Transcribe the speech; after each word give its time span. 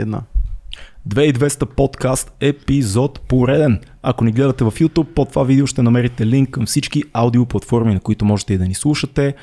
Една. 0.00 0.22
2200 1.08 1.64
подкаст 1.64 2.32
епизод 2.40 3.20
пореден. 3.20 3.80
Ако 4.02 4.24
ни 4.24 4.32
гледате 4.32 4.64
в 4.64 4.72
YouTube, 4.72 5.04
под 5.04 5.28
това 5.28 5.44
видео 5.44 5.66
ще 5.66 5.82
намерите 5.82 6.26
линк 6.26 6.50
към 6.50 6.66
всички 6.66 7.02
аудиоплатформи, 7.12 7.94
на 7.94 8.00
които 8.00 8.24
можете 8.24 8.54
и 8.54 8.58
да 8.58 8.68
ни 8.68 8.74
слушате. 8.74 9.34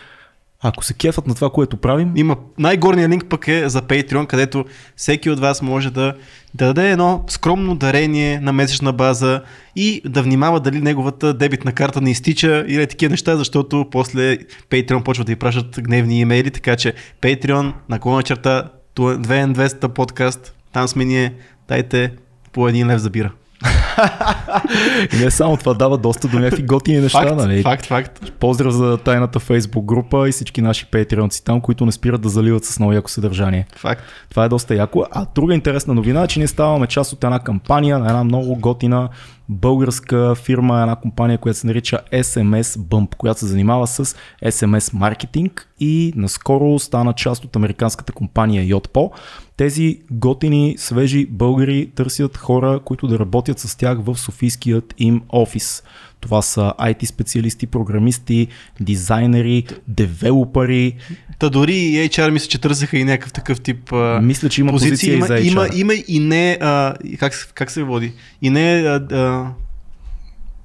Ако 0.62 0.86
се 0.86 0.94
кефат 0.94 1.28
на 1.28 1.36
това, 1.36 1.49
което 1.49 1.78
правим, 1.78 2.12
Има 2.15 2.38
най-горният 2.57 3.12
линк 3.12 3.26
пък 3.29 3.47
е 3.47 3.70
за 3.70 3.81
Patreon, 3.81 4.28
където 4.28 4.65
всеки 4.96 5.29
от 5.29 5.39
вас 5.39 5.62
може 5.62 5.91
да, 5.91 6.13
да 6.54 6.65
даде 6.65 6.92
едно 6.92 7.24
скромно 7.28 7.76
дарение 7.76 8.40
на 8.40 8.53
месечна 8.53 8.94
база 8.94 9.42
и 9.76 10.01
да 10.06 10.24
внимава 10.24 10.60
дали 10.60 10.81
неговата 10.81 11.33
дебитна 11.33 11.72
карта 11.74 12.01
не 12.01 12.12
изтича 12.12 12.65
или 12.67 12.87
такива 12.87 13.10
неща, 13.10 13.37
защото 13.37 13.87
после 13.92 14.37
Patreon 14.69 15.03
почва 15.03 15.24
да 15.24 15.31
й 15.31 15.35
пращат 15.35 15.81
гневни 15.81 16.20
имейли, 16.20 16.52
така 16.52 16.76
че 16.76 16.94
Patreon, 17.22 17.73
наклона 17.90 18.23
черта, 18.23 18.70
2N200 18.96 19.88
подкаст, 19.88 20.55
там 20.73 20.88
сме 20.88 21.05
ние, 21.05 21.34
дайте 21.68 22.12
по 22.52 22.67
един 22.67 22.88
лев 22.88 22.99
за 22.99 23.09
бира. 23.09 23.31
и 25.13 25.17
не 25.23 25.31
само 25.31 25.58
това 25.58 25.73
дава 25.73 25.98
доста 25.98 26.27
до 26.27 26.40
някакви 26.40 26.63
готини 26.63 27.00
неща, 27.00 27.22
Факт, 27.22 27.36
нали? 27.36 27.62
факт, 27.62 27.86
факт. 27.86 28.31
Поздрав 28.39 28.73
за 28.73 28.98
тайната 28.98 29.39
Facebook 29.39 29.86
група 29.86 30.30
и 30.30 30.31
всички 30.31 30.62
наши 30.62 30.86
патреонци 30.86 31.44
там, 31.44 31.62
които 31.62 31.86
не 31.86 31.91
спират 31.91 32.22
да 32.22 32.30
заливат 32.30 32.66
с 32.66 32.80
много 32.80 32.94
яко 32.94 33.09
съдържание. 33.09 33.67
Факт. 33.76 34.03
Това 34.30 34.45
е 34.45 34.50
доста 34.50 34.76
яко. 34.76 35.05
А 35.12 35.25
друга 35.36 35.53
интересна 35.53 35.94
новина 35.94 36.23
е, 36.23 36.27
че 36.27 36.39
ние 36.39 36.48
ставаме 36.48 36.88
част 36.88 37.14
от 37.14 37.23
една 37.23 37.39
кампания 37.39 38.00
на 38.00 38.08
една 38.08 38.23
много 38.23 38.55
готина 38.55 39.09
българска 39.49 40.35
фирма, 40.35 40.81
една 40.81 40.95
компания, 40.95 41.38
която 41.38 41.59
се 41.59 41.67
нарича 41.67 41.99
SMS 42.13 42.63
Bump, 42.63 43.16
която 43.16 43.40
се 43.40 43.45
занимава 43.45 43.88
с 43.88 44.16
SMS 44.45 44.94
маркетинг 44.94 45.70
и 45.80 46.13
наскоро 46.16 46.80
стана 46.80 47.13
част 47.13 47.45
от 47.45 47.55
американската 47.55 48.13
компания 48.13 48.66
Yotpo. 48.66 49.12
Тези 49.58 50.00
готини, 50.12 50.76
свежи 50.77 51.26
българи 51.26 51.91
търсят 51.95 52.38
хора, 52.38 52.80
които 52.86 53.08
да 53.08 53.20
работят 53.20 53.59
с 53.59 53.76
тях 53.76 53.98
в 54.02 54.17
Софийският 54.17 54.94
им 54.97 55.22
офис. 55.30 55.84
Това 56.26 56.42
са 56.42 56.73
IT 56.80 57.06
специалисти, 57.06 57.68
програмисти, 57.68 58.48
дизайнери, 58.80 59.64
девелопери. 59.88 60.94
Та 61.40 61.50
дори 61.50 61.73
и 61.76 62.09
HR 62.09 62.30
мисля, 62.30 62.48
че 62.48 62.62
търсеха 62.62 62.98
и 62.98 63.04
някакъв 63.04 63.34
такъв 63.34 63.62
тип 63.62 63.94
а, 63.94 64.20
Мисля, 64.23 64.50
че 64.50 64.62
има 64.62 64.72
позиции. 64.72 64.92
позиция 64.92 65.14
и 65.14 65.18
Има, 65.18 65.28
за 65.28 65.34
HR. 65.34 65.52
има, 65.52 65.68
има 65.76 65.94
и 66.08 66.20
не... 66.20 66.58
А, 66.62 66.94
как, 67.20 67.52
как 67.53 67.72
се 67.72 67.84
води? 67.84 68.14
И 68.42 68.50
не... 68.50 68.73
А, 68.73 69.16
а, 69.16 69.52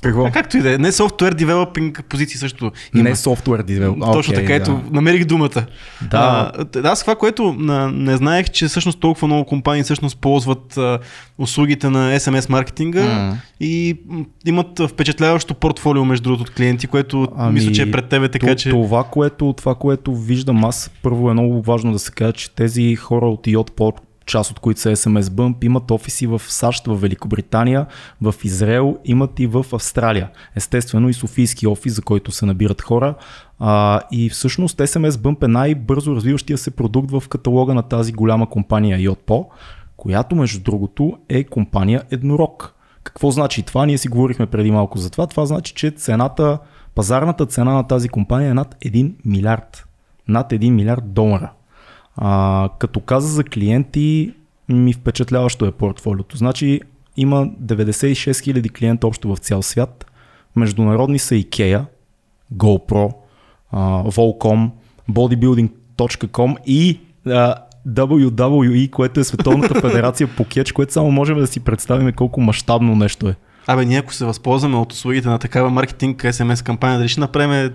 Какво? 0.02 0.24
а, 0.24 0.30
както 0.30 0.56
и 0.56 0.60
да 0.60 0.74
е. 0.74 0.78
Не 0.78 0.92
софтуер 0.92 1.34
девелопинг 1.34 2.04
позиции 2.08 2.38
също 2.38 2.72
има. 2.94 3.08
Не 3.08 3.16
софтуер 3.16 3.62
девелопер. 3.62 4.12
Точно 4.12 4.34
така, 4.34 4.54
ето, 4.54 4.80
намерих 4.90 5.24
думата. 5.24 5.66
Да. 6.10 6.52
А, 6.74 6.80
аз 6.84 7.00
това, 7.00 7.14
което 7.14 7.56
а, 7.68 7.90
не 7.94 8.16
знаех, 8.16 8.50
че 8.50 8.68
всъщност 8.68 9.00
толкова 9.00 9.26
много 9.26 9.44
компании 9.44 9.82
всъщност 9.82 10.18
ползват 10.18 10.76
а, 10.76 10.98
услугите 11.38 11.90
на 11.90 12.18
SMS 12.20 12.50
маркетинга 12.50 13.04
М. 13.04 13.36
и 13.60 14.00
имат 14.46 14.80
впечатляващо 14.88 15.54
портфолио 15.54 16.04
между 16.04 16.22
другото 16.22 16.42
от 16.42 16.50
клиенти, 16.50 16.86
което 16.86 17.28
Ами, 17.36 17.52
мисля, 17.52 17.72
че 17.72 17.82
е 17.82 17.90
пред 17.90 18.08
тебе, 18.08 18.28
така 18.28 18.54
че... 18.54 18.70
Това 18.70 19.04
което, 19.04 19.54
това, 19.56 19.74
което 19.74 20.16
виждам 20.16 20.64
аз, 20.64 20.90
първо 21.02 21.30
е 21.30 21.32
много 21.32 21.62
важно 21.62 21.92
да 21.92 21.98
се 21.98 22.12
каже, 22.12 22.32
че 22.32 22.50
тези 22.50 22.96
хора 22.96 23.26
от 23.26 23.46
Yotpo, 23.46 23.92
част 24.26 24.50
от 24.50 24.58
които 24.58 24.80
са 24.80 24.96
SMS 24.96 25.22
Bump, 25.22 25.64
имат 25.64 25.90
офиси 25.90 26.26
в 26.26 26.42
САЩ, 26.48 26.86
в 26.86 26.96
Великобритания, 26.96 27.86
в 28.22 28.34
Израел, 28.44 28.98
имат 29.04 29.40
и 29.40 29.46
в 29.46 29.66
Австралия. 29.72 30.30
Естествено 30.56 31.08
и 31.08 31.14
Софийски 31.14 31.66
офис, 31.66 31.94
за 31.94 32.02
който 32.02 32.32
се 32.32 32.46
набират 32.46 32.82
хора. 32.82 33.14
А, 33.58 34.00
и 34.12 34.30
всъщност 34.30 34.78
SMS 34.78 35.10
Bump 35.10 35.44
е 35.44 35.48
най-бързо 35.48 36.16
развиващия 36.16 36.58
се 36.58 36.70
продукт 36.70 37.10
в 37.10 37.28
каталога 37.28 37.74
на 37.74 37.82
тази 37.82 38.12
голяма 38.12 38.50
компания 38.50 38.98
Yotpo, 38.98 39.46
която 39.96 40.36
между 40.36 40.60
другото 40.60 41.18
е 41.28 41.44
компания 41.44 42.02
еднорог. 42.10 42.74
Какво 43.04 43.30
значи 43.30 43.62
това? 43.62 43.86
Ние 43.86 43.98
си 43.98 44.08
говорихме 44.08 44.46
преди 44.46 44.70
малко 44.70 44.98
за 44.98 45.10
това. 45.10 45.26
Това 45.26 45.46
значи, 45.46 45.74
че 45.74 45.90
цената, 45.90 46.58
пазарната 46.94 47.46
цена 47.46 47.72
на 47.74 47.86
тази 47.86 48.08
компания 48.08 48.50
е 48.50 48.54
над 48.54 48.76
1 48.84 49.12
милиард. 49.24 49.86
Над 50.28 50.50
1 50.50 50.70
милиард 50.70 51.12
долара. 51.12 51.50
А, 52.16 52.68
като 52.78 53.00
каза 53.00 53.28
за 53.28 53.44
клиенти, 53.44 54.34
ми 54.68 54.92
впечатляващо 54.92 55.66
е 55.66 55.72
портфолиото. 55.72 56.36
Значи 56.36 56.80
има 57.16 57.46
96 57.46 58.30
000 58.30 58.72
клиента 58.72 59.06
общо 59.06 59.28
в 59.28 59.36
цял 59.36 59.62
свят. 59.62 60.06
Международни 60.56 61.18
са 61.18 61.34
IKEA, 61.34 61.84
GoPro, 62.54 63.12
а, 63.72 64.04
Volcom, 64.04 64.70
bodybuilding.com 65.10 66.56
и 66.66 67.00
а, 67.26 67.54
WWE, 67.88 68.90
което 68.90 69.20
е 69.20 69.24
Световната 69.24 69.80
федерация 69.80 70.28
по 70.36 70.44
кетч, 70.44 70.72
което 70.72 70.92
само 70.92 71.10
можем 71.10 71.38
да 71.38 71.46
си 71.46 71.60
представим 71.60 72.12
колко 72.12 72.40
мащабно 72.40 72.96
нещо 72.96 73.28
е. 73.28 73.34
Абе, 73.66 73.84
ние 73.84 73.98
ако 73.98 74.14
се 74.14 74.24
възползваме 74.24 74.76
от 74.76 74.92
услугите 74.92 75.28
на 75.28 75.38
такава 75.38 75.70
маркетинг 75.70 76.22
SMS 76.22 76.64
кампания, 76.64 76.98
дали 76.98 77.08
ще 77.08 77.20
направим 77.20 77.72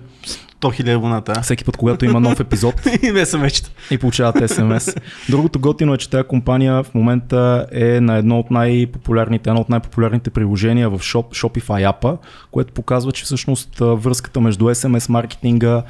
100 0.60 0.82
000 0.82 0.96
абоната? 0.96 1.42
Всеки 1.42 1.64
път, 1.64 1.76
когато 1.76 2.04
има 2.04 2.20
нов 2.20 2.40
епизод 2.40 2.74
И 3.02 3.10
вече. 3.10 3.62
и 3.90 3.98
получават 3.98 4.50
СМС. 4.50 4.94
Другото 5.28 5.60
готино 5.60 5.94
е, 5.94 5.98
че 5.98 6.10
тази 6.10 6.24
компания 6.24 6.82
в 6.82 6.94
момента 6.94 7.66
е 7.72 8.00
на 8.00 8.16
едно 8.16 8.38
от 8.38 8.50
най-популярните, 8.50 9.50
едно 9.50 9.60
от 9.60 9.68
най-популярните 9.68 10.30
приложения 10.30 10.90
в 10.90 10.98
Shop, 10.98 11.24
Shopify 11.24 11.88
апа, 11.88 12.16
което 12.50 12.72
показва, 12.72 13.12
че 13.12 13.24
всъщност 13.24 13.78
връзката 13.80 14.40
между 14.40 14.64
SMS 14.64 15.08
маркетинга, 15.10 15.82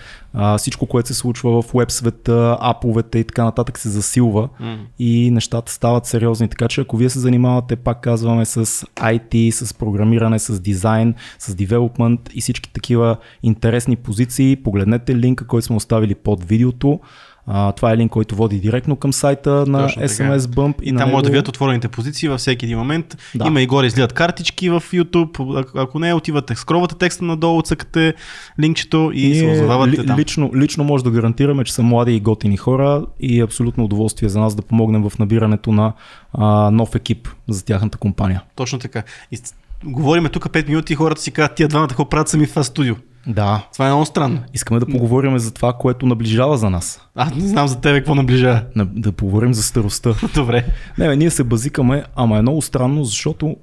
всичко, 0.58 0.86
което 0.86 1.08
се 1.08 1.14
случва 1.14 1.62
в 1.62 1.70
веб 1.74 1.90
света, 1.90 2.56
аповете 2.60 3.18
и 3.18 3.24
така 3.24 3.44
нататък 3.44 3.78
се 3.78 3.88
засилва 3.88 4.48
М. 4.60 4.78
и 4.98 5.30
нещата 5.30 5.72
стават 5.72 6.06
сериозни. 6.06 6.48
Така 6.48 6.68
че 6.68 6.80
ако 6.80 6.96
вие 6.96 7.10
се 7.10 7.18
занимавате, 7.18 7.76
пак 7.76 8.00
казваме, 8.00 8.44
с 8.46 8.66
IT, 8.96 9.50
с 9.50 9.74
програмиране, 9.74 10.38
с 10.38 10.60
дизайн, 10.60 11.14
с 11.38 11.54
девелопмент 11.54 12.20
и 12.34 12.40
всички 12.40 12.72
такива 12.72 13.16
интересни 13.42 13.96
позиции, 13.96 14.55
погледнете 14.56 15.16
линка, 15.16 15.46
който 15.46 15.66
сме 15.66 15.76
оставили 15.76 16.14
под 16.14 16.44
видеото. 16.44 17.00
А, 17.48 17.72
това 17.72 17.92
е 17.92 17.96
линк, 17.96 18.12
който 18.12 18.36
води 18.36 18.60
директно 18.60 18.96
към 18.96 19.12
сайта 19.12 19.50
на 19.66 19.78
Точно 19.78 20.02
така. 20.02 20.12
SMS 20.14 20.38
Bump. 20.38 20.82
И 20.82 20.92
на 20.92 20.98
там 20.98 21.10
може 21.10 21.22
да 21.22 21.22
него- 21.22 21.32
видят 21.32 21.48
отворените 21.48 21.88
позиции 21.88 22.28
във 22.28 22.38
всеки 22.40 22.64
един 22.64 22.78
момент. 22.78 23.16
Да. 23.34 23.46
Има 23.46 23.60
и 23.62 23.66
горе 23.66 23.86
излизат 23.86 24.12
картички 24.12 24.70
в 24.70 24.82
YouTube. 24.82 25.30
Ако- 25.60 25.78
Ако 25.78 25.98
не, 25.98 26.14
отивате, 26.14 26.54
скровате 26.54 26.94
текста 26.94 27.24
надолу, 27.24 27.62
цъкате 27.62 28.14
линкчето 28.60 29.10
и 29.14 29.34
се 29.34 29.42
Ние 29.42 29.52
озовавате 29.52 30.06
там. 30.06 30.18
лично, 30.18 30.50
лично 30.54 30.84
може 30.84 31.04
да 31.04 31.10
гарантираме, 31.10 31.64
че 31.64 31.72
са 31.72 31.82
млади 31.82 32.12
и 32.12 32.20
готини 32.20 32.56
хора 32.56 33.06
и 33.20 33.40
е 33.40 33.44
абсолютно 33.44 33.84
удоволствие 33.84 34.28
за 34.28 34.40
нас 34.40 34.54
да 34.54 34.62
помогнем 34.62 35.02
в 35.02 35.18
набирането 35.18 35.72
на 35.72 35.92
а, 36.32 36.70
нов 36.70 36.94
екип 36.94 37.28
за 37.48 37.64
тяхната 37.64 37.98
компания. 37.98 38.42
Точно 38.54 38.78
така. 38.78 39.02
И 39.32 39.38
говориме 39.84 40.28
тук 40.28 40.44
5 40.44 40.68
минути 40.68 40.92
и 40.92 40.96
хората 40.96 41.20
си 41.20 41.30
казват, 41.30 41.54
тия 41.54 41.68
двамата 41.68 41.88
какво 41.88 42.08
правят 42.08 42.28
сами 42.28 42.46
в 42.46 42.50
това 42.50 42.64
студио. 42.64 42.94
Да. 43.26 43.66
Това 43.72 43.86
е 43.86 43.90
много 43.90 44.06
странно. 44.06 44.42
Искаме 44.54 44.80
да 44.80 44.86
поговорим 44.86 45.38
за 45.38 45.50
това, 45.50 45.72
което 45.72 46.06
наближава 46.06 46.58
за 46.58 46.70
нас. 46.70 47.00
Аз 47.14 47.34
не 47.34 47.48
знам 47.48 47.68
за 47.68 47.80
тебе 47.80 47.98
какво 47.98 48.14
наближава. 48.14 48.62
На- 48.76 48.84
Да 48.86 49.12
поговорим 49.12 49.54
за 49.54 49.62
старостта. 49.62 50.14
Добре. 50.34 50.66
Не, 50.98 51.08
бе, 51.08 51.16
ние 51.16 51.30
се 51.30 51.44
базикаме, 51.44 52.04
ама 52.16 52.38
е 52.38 52.42
много 52.42 52.62
странно, 52.62 53.04
защото 53.04 53.56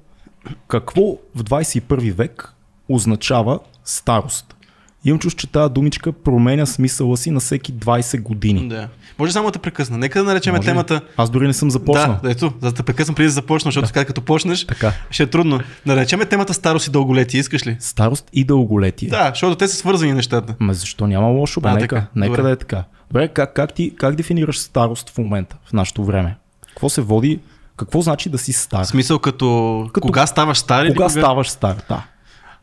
какво 0.68 1.00
в 1.34 1.44
21 1.44 2.12
век 2.12 2.54
означава 2.88 3.58
старост? 3.84 4.53
Имам 5.04 5.18
чувство, 5.18 5.40
че 5.40 5.46
тази 5.46 5.72
думичка 5.74 6.12
променя 6.12 6.66
смисъла 6.66 7.16
си 7.16 7.30
на 7.30 7.40
всеки 7.40 7.74
20 7.74 8.22
години. 8.22 8.68
Да. 8.68 8.88
Може 9.18 9.32
само 9.32 9.46
да 9.48 9.52
те 9.52 9.58
прекъсна. 9.58 9.98
Нека 9.98 10.18
да 10.18 10.24
наречем 10.24 10.54
Може 10.54 10.66
темата. 10.68 11.00
Аз 11.16 11.30
дори 11.30 11.46
не 11.46 11.52
съм 11.52 11.70
започнал. 11.70 12.16
Да, 12.22 12.30
ето, 12.30 12.52
за 12.62 12.68
да 12.70 12.74
те 12.74 12.82
прекъсвам 12.82 13.14
преди 13.14 13.26
да 13.26 13.32
започна, 13.32 13.68
защото 13.68 13.86
така 13.86 14.04
като 14.04 14.22
почнеш, 14.22 14.66
Така. 14.66 14.92
ще 15.10 15.22
е 15.22 15.26
трудно. 15.26 15.60
Да 15.86 15.94
наречем 15.94 16.20
темата 16.30 16.54
старост 16.54 16.86
и 16.86 16.90
дълголетие. 16.90 17.40
Искаш 17.40 17.66
ли? 17.66 17.76
Старост 17.80 18.28
и 18.32 18.44
дълголетие. 18.44 19.08
Да, 19.08 19.28
защото 19.28 19.56
те 19.56 19.68
са 19.68 19.76
свързани 19.76 20.12
нещата. 20.12 20.54
Ма 20.60 20.74
защо 20.74 21.06
няма 21.06 21.26
лошо, 21.28 21.60
бе? 21.60 21.68
А, 21.68 21.74
нека, 21.74 21.96
така. 21.96 22.06
нека 22.14 22.30
Добре. 22.30 22.42
да 22.42 22.50
е 22.50 22.56
така. 22.56 22.84
Добре, 23.10 23.28
как, 23.28 23.54
как, 23.54 23.74
ти, 23.74 23.96
как 23.96 24.14
дефинираш 24.14 24.58
старост 24.58 25.10
в 25.10 25.18
момента, 25.18 25.56
в 25.64 25.72
нашето 25.72 26.04
време? 26.04 26.36
Какво 26.68 26.88
се 26.88 27.00
води, 27.00 27.40
какво 27.76 28.00
значи 28.00 28.28
да 28.28 28.38
си 28.38 28.52
стар? 28.52 28.84
В 28.84 28.86
смисъл 28.86 29.18
като, 29.18 29.88
Като- 29.92 30.06
кога 30.06 30.26
ставаш 30.26 30.58
стар 30.58 30.84
или 30.84 30.94
Кога 30.94 31.08
ставаш 31.08 31.50
стар? 31.50 31.76
Да. 31.88 32.04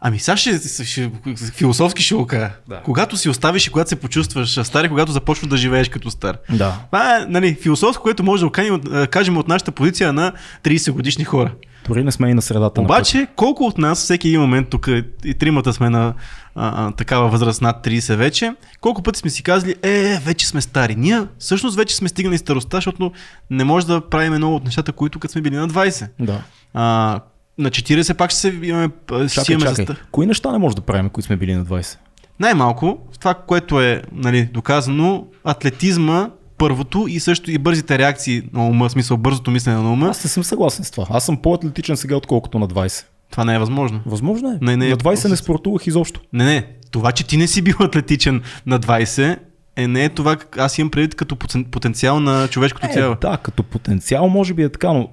Ами 0.04 0.20
сега 0.20 0.38
ще, 0.38 0.60
ще, 0.86 1.12
философски 1.54 2.04
ще 2.04 2.16
кажа. 2.28 2.50
Да. 2.70 2.82
Когато 2.82 3.18
си 3.18 3.30
оставиш 3.30 3.68
и 3.68 3.70
когато 3.70 3.90
се 3.90 3.96
почувстваш 3.96 4.60
стар 4.64 4.84
и 4.84 4.90
когато 4.90 5.12
започваш 5.12 5.50
да 5.50 5.58
живееш 5.58 5.90
като 5.90 6.12
стар. 6.12 6.38
Да. 6.50 6.80
Това 6.86 7.18
е 7.18 7.26
нали, 7.28 7.58
философско, 7.62 8.04
което 8.04 8.24
може 8.24 8.40
да 8.42 8.48
го 8.48 8.52
кажем, 8.52 8.76
от- 8.76 9.10
кажем 9.10 9.38
от 9.38 9.48
нашата 9.48 9.72
позиция 9.72 10.14
на 10.14 10.32
30 10.64 10.92
годишни 10.92 11.24
хора. 11.24 11.52
Дори 11.88 12.04
не 12.04 12.12
сме 12.12 12.30
и 12.30 12.34
на 12.34 12.42
средата 12.42 12.82
на 12.82 12.86
Обаче, 12.86 13.28
колко 13.36 13.64
от 13.64 13.78
нас, 13.78 14.00
всеки 14.00 14.28
един 14.28 14.42
момент, 14.42 14.70
тук 14.70 14.88
и 15.26 15.34
тримата 15.34 15.74
сме 15.74 15.90
на 15.90 16.14
а, 16.56 16.88
а, 16.88 16.92
такава 16.92 17.30
възраст 17.30 17.62
над 17.62 17.86
30 17.86 18.16
вече, 18.16 18.54
колко 18.82 19.04
пъти 19.04 19.20
сме 19.20 19.30
си 19.30 19.44
казали, 19.44 19.76
е, 19.84 20.20
вече 20.26 20.48
сме 20.48 20.62
стари. 20.62 20.96
Ние 20.96 21.22
всъщност 21.40 21.78
вече 21.78 21.96
сме 21.96 22.10
стигнали 22.10 22.38
старостта, 22.38 22.78
защото 22.78 23.12
не 23.50 23.64
може 23.64 23.88
да 23.88 24.02
правим 24.10 24.34
много 24.34 24.56
от 24.56 24.66
нещата, 24.66 24.92
които 24.92 25.20
като 25.20 25.32
сме 25.32 25.42
били 25.42 25.56
на 25.56 25.68
20. 25.70 26.00
път. 26.00 26.10
Да. 26.20 26.42
А, 26.74 27.20
на 27.58 27.70
40 27.70 28.14
пак 28.14 28.32
ще 28.32 28.40
се 28.40 28.60
имаме, 28.64 28.90
ще 29.10 29.30
си 29.30 29.36
Чакай, 29.36 29.54
имаме 29.54 29.70
чакай. 29.70 29.86
за 29.86 29.94
ста- 29.94 30.06
Кои 30.12 30.26
неща 30.26 30.52
не 30.52 30.58
може 30.58 30.76
да 30.76 30.82
правим, 30.82 31.10
които 31.10 31.26
сме 31.28 31.36
били 31.36 31.54
на 31.56 31.66
20? 31.66 31.98
Най-малко, 32.40 32.98
това, 33.20 33.34
което 33.34 33.82
е 33.82 34.02
нали, 34.12 34.46
доказано, 34.46 35.28
атлетизма 35.44 36.30
първото 36.58 37.06
и 37.10 37.20
също 37.20 37.52
и 37.52 37.58
бързите 37.58 37.98
реакции 37.98 38.44
на 38.54 38.68
ума, 38.68 38.90
в 38.90 38.92
смисъл 38.92 39.18
бързото 39.18 39.52
мислене 39.52 39.78
на 39.78 39.94
ума. 39.94 40.08
Аз 40.10 40.24
не 40.24 40.30
съм 40.30 40.44
съгласен 40.44 40.86
с 40.86 40.92
това. 40.92 41.06
Аз 41.10 41.26
съм 41.26 41.38
по-атлетичен 41.38 41.98
сега, 41.98 42.16
отколкото 42.16 42.60
на 42.60 42.68
20. 42.68 43.06
Това 43.32 43.46
не 43.46 43.56
е 43.56 43.60
възможно. 43.60 44.02
Възможно 44.06 44.50
е. 44.52 44.58
Не, 44.62 44.78
не 44.78 44.88
е 44.88 44.90
на 44.90 44.98
20 44.98 45.30
не 45.30 45.36
спортувах 45.36 45.88
изобщо. 45.88 46.22
Не, 46.34 46.46
не. 46.46 46.68
Това, 46.92 47.12
че 47.12 47.28
ти 47.28 47.38
не 47.38 47.48
си 47.48 47.62
бил 47.62 47.76
атлетичен 47.80 48.42
на 48.66 48.80
20, 48.80 49.38
е 49.84 49.88
не 49.88 50.04
е 50.04 50.10
това, 50.10 50.38
аз 50.58 50.78
имам 50.78 50.92
предвид 50.92 51.16
като 51.16 51.36
потен- 51.36 51.66
потенциал 51.66 52.20
на 52.20 52.48
човешкото 52.48 52.88
Е, 52.88 52.94
тяло. 52.94 53.16
да, 53.22 53.38
като 53.38 53.64
потенциал 53.64 54.30
може 54.30 54.54
би 54.54 54.64
е 54.64 54.70
така, 54.70 54.90
но 54.90 55.10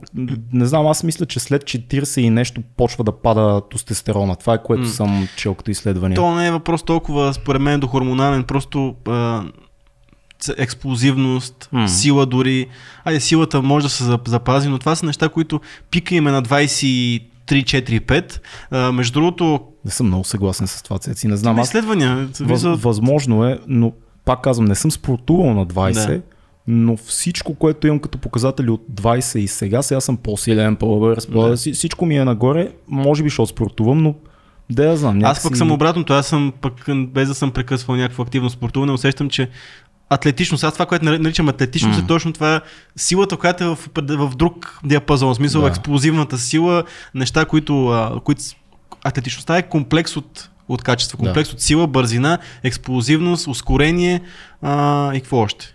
не 0.53 0.67
знам, 0.67 0.87
аз 0.87 1.03
мисля, 1.03 1.27
че 1.27 1.41
след 1.41 1.65
40 1.65 2.19
и 2.19 2.31
нещо 2.31 2.63
почва 2.77 3.05
да 3.05 3.13
пада 3.13 3.61
тестостерона. 3.71 4.37
Това 4.37 4.55
е 4.55 4.63
което 4.63 4.83
М. 4.83 4.89
съм 4.89 5.29
чел 5.37 5.55
като 5.55 5.71
изследвания. 5.71 6.17
То 6.17 6.35
не 6.35 6.47
е 6.47 6.53
въпрос 6.53 6.83
толкова, 6.83 7.35
според 7.35 7.63
мен, 7.63 7.81
до 7.81 7.87
хормонален, 7.87 8.45
просто 8.45 8.95
а, 9.09 9.43
експлозивност, 10.59 11.69
М. 11.73 11.89
сила 11.89 12.27
дори. 12.27 12.67
Айде, 13.05 13.21
силата 13.21 13.63
може 13.63 13.83
да 13.83 13.91
се 13.91 14.05
зап- 14.05 14.29
запази, 14.29 14.69
но 14.69 14.79
това 14.79 14.97
са 14.97 15.07
неща, 15.07 15.29
които 15.29 15.61
пика 15.91 16.15
им 16.15 16.27
е 16.27 16.33
на 16.33 16.43
23, 16.43 17.21
4, 17.47 18.01
5. 18.01 18.41
А, 18.71 18.93
между 18.93 19.13
другото, 19.13 19.61
Не 19.85 19.91
съм 19.91 20.07
много 20.07 20.25
съгласен 20.25 20.67
с 20.67 20.83
това, 20.83 20.99
Цеци. 20.99 21.29
Не 21.29 21.37
знам, 21.37 21.59
аз 21.59 21.67
изследвания. 21.69 22.29
Въз... 22.41 22.63
възможно 22.63 23.45
е, 23.45 23.59
но 23.69 23.93
пак 24.29 24.41
казвам, 24.41 24.67
не 24.67 24.75
съм 24.75 24.91
спортувал 24.91 25.55
на 25.55 25.67
20, 25.67 26.07
Да. 26.07 26.21
но 26.67 26.97
всичко, 26.97 27.55
което 27.55 27.87
имам 27.87 27.99
като 27.99 28.19
показатели 28.19 28.71
от 28.71 28.85
20 28.93 29.39
и 29.39 29.49
сега, 29.49 29.83
сега 29.83 30.01
съм 30.01 30.17
по-силен, 30.17 30.77
по-бърз, 30.77 31.27
по 31.27 31.43
Да. 31.43 31.57
всичко 31.57 32.07
ми 32.07 32.19
е 32.19 32.25
нагоре, 32.25 32.73
може 32.89 33.23
би, 33.23 33.29
защото 33.29 33.47
спортувам, 33.47 34.03
но 34.03 34.15
да 34.71 34.85
я 34.85 34.97
знам. 34.97 35.25
Аз 35.25 35.43
пък 35.43 35.57
съм 35.57 35.73
обратното, 35.73 36.13
аз 36.13 36.27
съм 36.27 36.53
пък 36.61 36.73
без 36.89 37.29
да 37.29 37.35
съм 37.35 37.51
прекъсвал 37.51 37.97
някакво 37.97 38.23
активно 38.23 38.51
спортуване, 38.51 38.93
усещам, 38.93 39.31
че 39.31 39.49
атлетичност, 40.11 40.65
аз 40.65 40.73
това, 40.73 40.87
което 40.87 41.05
нар- 41.05 41.19
наричам 41.19 41.49
атлетичност, 41.49 41.99
М. 41.99 42.05
е 42.05 42.09
точно 42.09 42.33
това 42.33 42.61
силата, 42.97 43.37
която 43.37 43.65
е 43.65 43.67
в, 43.67 43.79
в 43.97 44.37
друг 44.37 44.81
диапазон, 44.85 45.33
в 45.33 45.37
смисъл 45.37 45.63
Да. 45.63 45.69
експлозивната 45.69 46.39
сила, 46.39 46.85
неща, 47.15 47.45
които, 47.45 47.89
а, 47.89 48.21
които 48.25 48.43
атлетичността 49.05 49.57
е 49.59 49.69
комплекс 49.69 50.17
от, 50.17 50.51
от 50.69 50.83
качества, 50.83 51.17
Да. 51.17 51.25
комплекс 51.25 51.53
от 51.53 51.61
сила, 51.61 51.87
бързина, 51.87 52.39
експлозивност, 52.63 53.47
ускорение 53.47 54.21
а, 54.63 55.15
и 55.15 55.21
какво 55.21 55.39
още. 55.39 55.75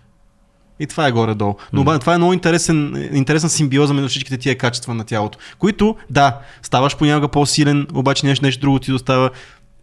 И 0.80 0.86
това 0.86 1.06
е 1.06 1.12
горе-долу. 1.12 1.54
Но 1.72 1.84
mm. 1.84 2.00
това 2.00 2.14
е 2.14 2.18
много 2.18 2.32
интересен, 2.32 3.08
интересна 3.12 3.48
симбиоза 3.48 3.94
между 3.94 4.08
всичките 4.08 4.38
тия 4.38 4.58
качества 4.58 4.94
на 4.94 5.04
тялото, 5.04 5.38
които, 5.58 5.96
да, 6.10 6.38
ставаш 6.62 6.96
понякога 6.96 7.28
по-силен, 7.28 7.86
обаче 7.94 8.26
нещо, 8.26 8.44
нещо 8.44 8.60
друго 8.60 8.78
ти 8.78 8.90
достава. 8.90 9.30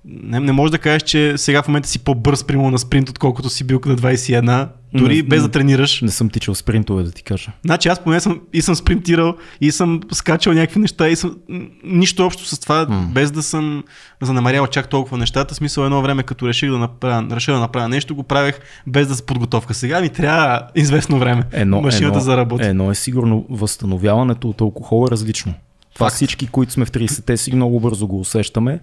Не, 0.05 0.39
не 0.39 0.51
можеш 0.51 0.71
да 0.71 0.77
кажеш, 0.77 1.03
че 1.03 1.33
сега 1.37 1.61
в 1.63 1.67
момента 1.67 1.89
си 1.89 1.99
по-бърз, 1.99 2.43
примерно 2.43 2.71
на 2.71 2.79
спринт, 2.79 3.09
отколкото 3.09 3.49
си 3.49 3.63
бил 3.63 3.81
на 3.85 3.95
21, 3.95 4.67
дори 4.93 5.15
Не, 5.15 5.23
без 5.23 5.41
да 5.41 5.49
тренираш. 5.51 6.01
Не 6.01 6.09
съм 6.09 6.29
тичал 6.29 6.55
спринтове, 6.55 7.03
да 7.03 7.11
ти 7.11 7.23
кажа. 7.23 7.51
Значи 7.65 7.87
аз 7.87 8.03
поне 8.03 8.19
съм 8.19 8.41
и 8.53 8.61
съм 8.61 8.75
спринтирал, 8.75 9.35
и 9.61 9.71
съм 9.71 9.99
скачал 10.11 10.53
някакви 10.53 10.79
неща, 10.79 11.09
и 11.09 11.15
съм 11.15 11.37
нищо 11.83 12.25
общо 12.25 12.45
с 12.45 12.59
това, 12.59 12.85
М. 12.89 13.07
без 13.13 13.31
да 13.31 13.43
съм 13.43 13.83
занамарял 14.21 14.67
чак 14.67 14.89
толкова 14.89 15.17
нещата. 15.17 15.55
Смисъл 15.55 15.83
едно 15.83 16.01
време, 16.01 16.23
като 16.23 16.47
реших 16.47 16.69
да 16.71 16.77
направя, 16.77 17.35
реша 17.35 17.53
да 17.53 17.59
направя 17.59 17.89
нещо, 17.89 18.15
го 18.15 18.23
правех 18.23 18.59
без 18.87 19.07
да 19.07 19.15
с 19.15 19.21
подготовка. 19.21 19.73
Сега 19.73 20.01
ми 20.01 20.09
трябва 20.09 20.61
известно 20.75 21.19
време. 21.19 21.43
Едно, 21.51 21.81
машината 21.81 22.07
едно, 22.07 22.19
за 22.19 22.37
работа. 22.37 22.67
Едно 22.67 22.91
е 22.91 22.95
сигурно, 22.95 23.45
възстановяването 23.49 24.49
от 24.49 24.61
алкохол 24.61 25.05
е 25.07 25.11
различно. 25.11 25.53
Това 25.93 26.05
Факт. 26.05 26.15
всички, 26.15 26.47
които 26.47 26.71
сме 26.71 26.85
в 26.85 26.91
30-те 26.91 27.37
си 27.37 27.55
много 27.55 27.79
бързо 27.79 28.07
го 28.07 28.19
усещаме, 28.19 28.79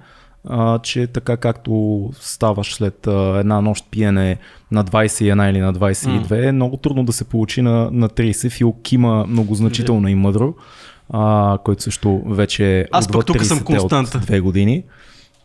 а, 0.49 0.79
че 0.79 1.07
така 1.07 1.37
както 1.37 2.11
ставаш 2.21 2.75
след 2.75 3.07
а, 3.07 3.39
една 3.39 3.61
нощ 3.61 3.85
пиене 3.91 4.37
на 4.71 4.85
21 4.85 5.51
или 5.51 5.59
на 5.59 5.75
22, 5.75 6.49
е 6.49 6.53
много 6.53 6.77
трудно 6.77 7.05
да 7.05 7.13
се 7.13 7.25
получи 7.25 7.63
на, 7.63 7.91
на 7.93 8.09
30. 8.09 8.51
Фил 8.51 8.75
Кима 8.83 9.25
много 9.29 9.55
значително 9.55 10.09
и 10.09 10.15
мъдро, 10.15 10.55
а, 11.11 11.59
който 11.65 11.83
също 11.83 12.23
вече 12.27 12.81
е 12.81 12.87
Аз 12.93 13.09
пък 13.09 13.27
тук 13.27 13.45
съм 13.45 13.59
30-те 13.59 13.65
константа. 13.65 14.19
две 14.19 14.41
години. 14.41 14.85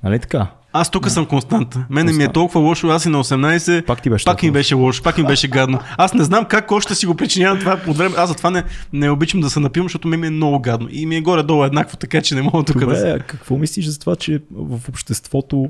Нали 0.03 0.19
така? 0.19 0.47
Аз 0.75 0.89
тук 0.89 1.09
съм 1.09 1.25
константа. 1.25 1.85
Мене 1.89 2.13
ми 2.13 2.23
е 2.23 2.31
толкова 2.31 2.59
лошо, 2.61 2.87
аз 2.87 3.05
и 3.05 3.09
на 3.09 3.23
18. 3.23 3.85
Пак 3.85 4.01
ти 4.01 4.09
беше 4.09 4.25
Пак 4.25 4.43
ми 4.43 4.51
беше 4.51 4.75
лошо, 4.75 5.03
пак 5.03 5.17
ми 5.17 5.23
беше 5.23 5.47
гадно. 5.47 5.79
Аз 5.97 6.13
не 6.13 6.23
знам 6.23 6.45
как 6.45 6.71
още 6.71 6.95
си 6.95 7.05
го 7.05 7.15
причинявам 7.15 7.59
това 7.59 7.79
от 7.87 7.97
време. 7.97 8.15
Аз 8.17 8.29
затова 8.29 8.49
не, 8.49 8.63
не 8.93 9.09
обичам 9.09 9.41
да 9.41 9.49
се 9.49 9.59
напивам, 9.59 9.85
защото 9.85 10.07
ми 10.07 10.27
е 10.27 10.29
много 10.29 10.59
гадно. 10.59 10.87
И 10.91 11.05
ми 11.05 11.15
е 11.15 11.21
горе-долу 11.21 11.63
еднакво, 11.63 11.97
така 11.97 12.21
че 12.21 12.35
не 12.35 12.41
мога 12.41 12.63
тук 12.63 12.79
Добре, 12.79 12.95
да 12.95 12.99
се. 12.99 13.19
какво 13.27 13.57
мислиш 13.57 13.85
за 13.85 13.99
това, 13.99 14.15
че 14.15 14.41
в 14.51 14.89
обществото... 14.89 15.69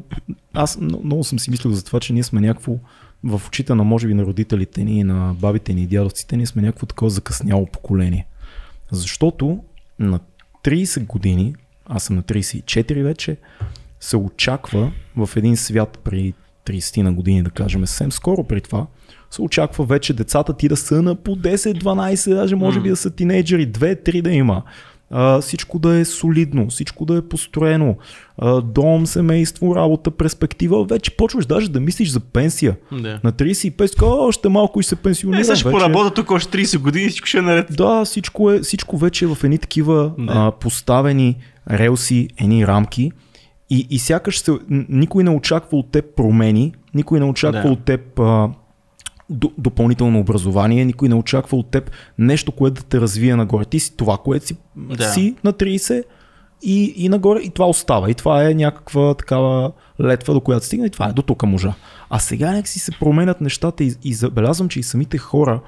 Аз 0.54 0.78
много, 0.78 1.06
много 1.06 1.24
съм 1.24 1.40
си 1.40 1.52
мислил 1.52 1.74
за 1.74 1.86
това, 1.86 2.00
че 2.00 2.14
ние 2.14 2.24
сме 2.24 2.42
някакво 2.42 2.74
в 3.24 3.42
очите 3.48 3.76
на 3.76 3.84
може 3.84 4.08
би 4.08 4.14
на 4.14 4.24
родителите 4.24 4.84
ни, 4.84 5.04
на 5.04 5.34
бабите 5.34 5.74
ни 5.74 5.84
и 5.84 5.88
дядовците, 5.88 6.38
ние 6.38 6.46
сме 6.46 6.62
някакво 6.62 6.86
такова 6.86 7.10
закъсняло 7.10 7.66
поколение. 7.66 8.26
Защото 8.92 9.60
на 10.00 10.20
30 10.64 11.06
години, 11.06 11.56
аз 11.86 12.04
съм 12.04 12.16
на 12.16 12.24
34 12.24 13.04
вече, 13.04 13.38
се 14.04 14.18
очаква 14.18 14.92
в 15.18 15.30
един 15.36 15.58
свят 15.58 16.00
при 16.04 16.34
30 16.68 17.02
на 17.02 17.14
години, 17.14 17.44
да 17.44 17.50
кажем, 17.50 17.88
съвсем 17.88 18.12
скоро 18.12 18.44
при 18.44 18.62
това, 18.62 18.86
се 19.32 19.42
очаква 19.42 19.86
вече 19.86 20.14
децата 20.14 20.54
ти 20.54 20.68
да 20.68 20.78
са 20.78 21.02
на 21.02 21.16
по 21.16 21.36
10, 21.36 21.84
12, 21.84 22.36
даже 22.36 22.56
може 22.56 22.80
би 22.80 22.90
да 22.90 22.96
са 22.96 23.10
тинейджери, 23.10 23.72
2, 23.72 24.10
3 24.10 24.22
да 24.22 24.32
има. 24.32 24.64
А, 25.10 25.42
всичко 25.42 25.80
да 25.80 25.96
е 25.96 26.06
солидно, 26.06 26.68
всичко 26.70 27.06
да 27.06 27.18
е 27.18 27.22
построено, 27.22 27.96
а, 28.38 28.62
дом, 28.62 29.08
семейство, 29.08 29.76
работа, 29.76 30.12
перспектива. 30.12 30.86
Вече 30.86 31.18
почваш 31.18 31.46
даже 31.46 31.70
да 31.70 31.80
мислиш 31.80 32.10
за 32.10 32.20
пенсия. 32.20 32.76
Да. 32.92 33.20
На 33.24 33.32
35 33.32 33.86
си 33.88 33.96
още 34.02 34.50
малко 34.50 34.80
и 34.80 34.84
се 34.84 34.96
пенсионирам. 34.96 35.42
Е, 35.42 35.44
сега 35.44 35.56
ще 35.56 35.72
поработя 35.72 36.14
тук 36.14 36.32
още 36.32 36.58
30 36.58 36.78
години 36.78 37.10
всичко 37.10 37.28
ще 37.28 37.38
е 37.38 37.42
наред. 37.42 37.68
Да, 37.72 38.06
всичко, 38.06 38.52
е, 38.52 38.60
всичко 38.60 38.98
вече 38.98 39.26
е 39.26 39.28
в 39.28 39.38
едни 39.44 39.58
такива 39.58 40.12
Да. 40.18 40.34
а, 40.36 40.52
поставени 40.52 41.38
релси, 41.70 42.28
едни 42.38 42.68
рамки 42.68 43.12
и, 43.70 43.88
и 43.90 44.00
сякаш 44.00 44.40
се, 44.40 44.52
никой 44.90 45.24
не 45.24 45.30
очаква 45.30 45.78
от 45.78 45.92
теб 45.92 46.06
промени, 46.16 46.74
никой 46.94 47.20
не 47.20 47.26
очаква 47.26 47.62
Да. 47.62 47.70
от 47.70 47.84
теб 47.86 48.20
а, 48.20 48.50
до, 49.30 49.52
допълнително 49.58 50.20
образование, 50.20 50.86
никой 50.86 51.10
не 51.10 51.16
очаква 51.16 51.58
от 51.58 51.72
теб 51.72 51.92
нещо, 52.18 52.52
което 52.52 52.82
да 52.82 52.88
те 52.88 53.02
развие 53.02 53.36
нагоре. 53.36 53.66
Ти 53.66 53.80
си 53.80 53.98
това, 53.98 54.18
което 54.18 54.46
си, 54.48 54.58
Да. 54.76 55.04
си 55.04 55.36
на 55.44 55.54
30 55.54 56.04
и, 56.64 56.94
и 56.98 57.10
нагоре 57.10 57.40
и 57.40 57.50
това 57.50 57.68
остава. 57.68 58.10
И 58.10 58.14
това 58.14 58.50
е 58.50 58.54
някаква 58.54 59.14
такава 59.14 59.72
летва, 60.02 60.34
до 60.34 60.42
която 60.42 60.66
стигна 60.66 60.88
и 60.88 60.90
това 60.90 61.10
е 61.10 61.14
до 61.14 61.22
тук 61.22 61.44
можа. 61.44 61.74
А 62.10 62.20
сега 62.20 62.52
някакси 62.52 62.80
се 62.80 62.92
променят 63.00 63.42
нещата 63.42 63.84
и, 63.84 63.96
и 64.04 64.14
забелязвам, 64.14 64.70
че 64.70 64.80
и 64.80 64.84
самите 64.84 65.18
хора, 65.18 65.60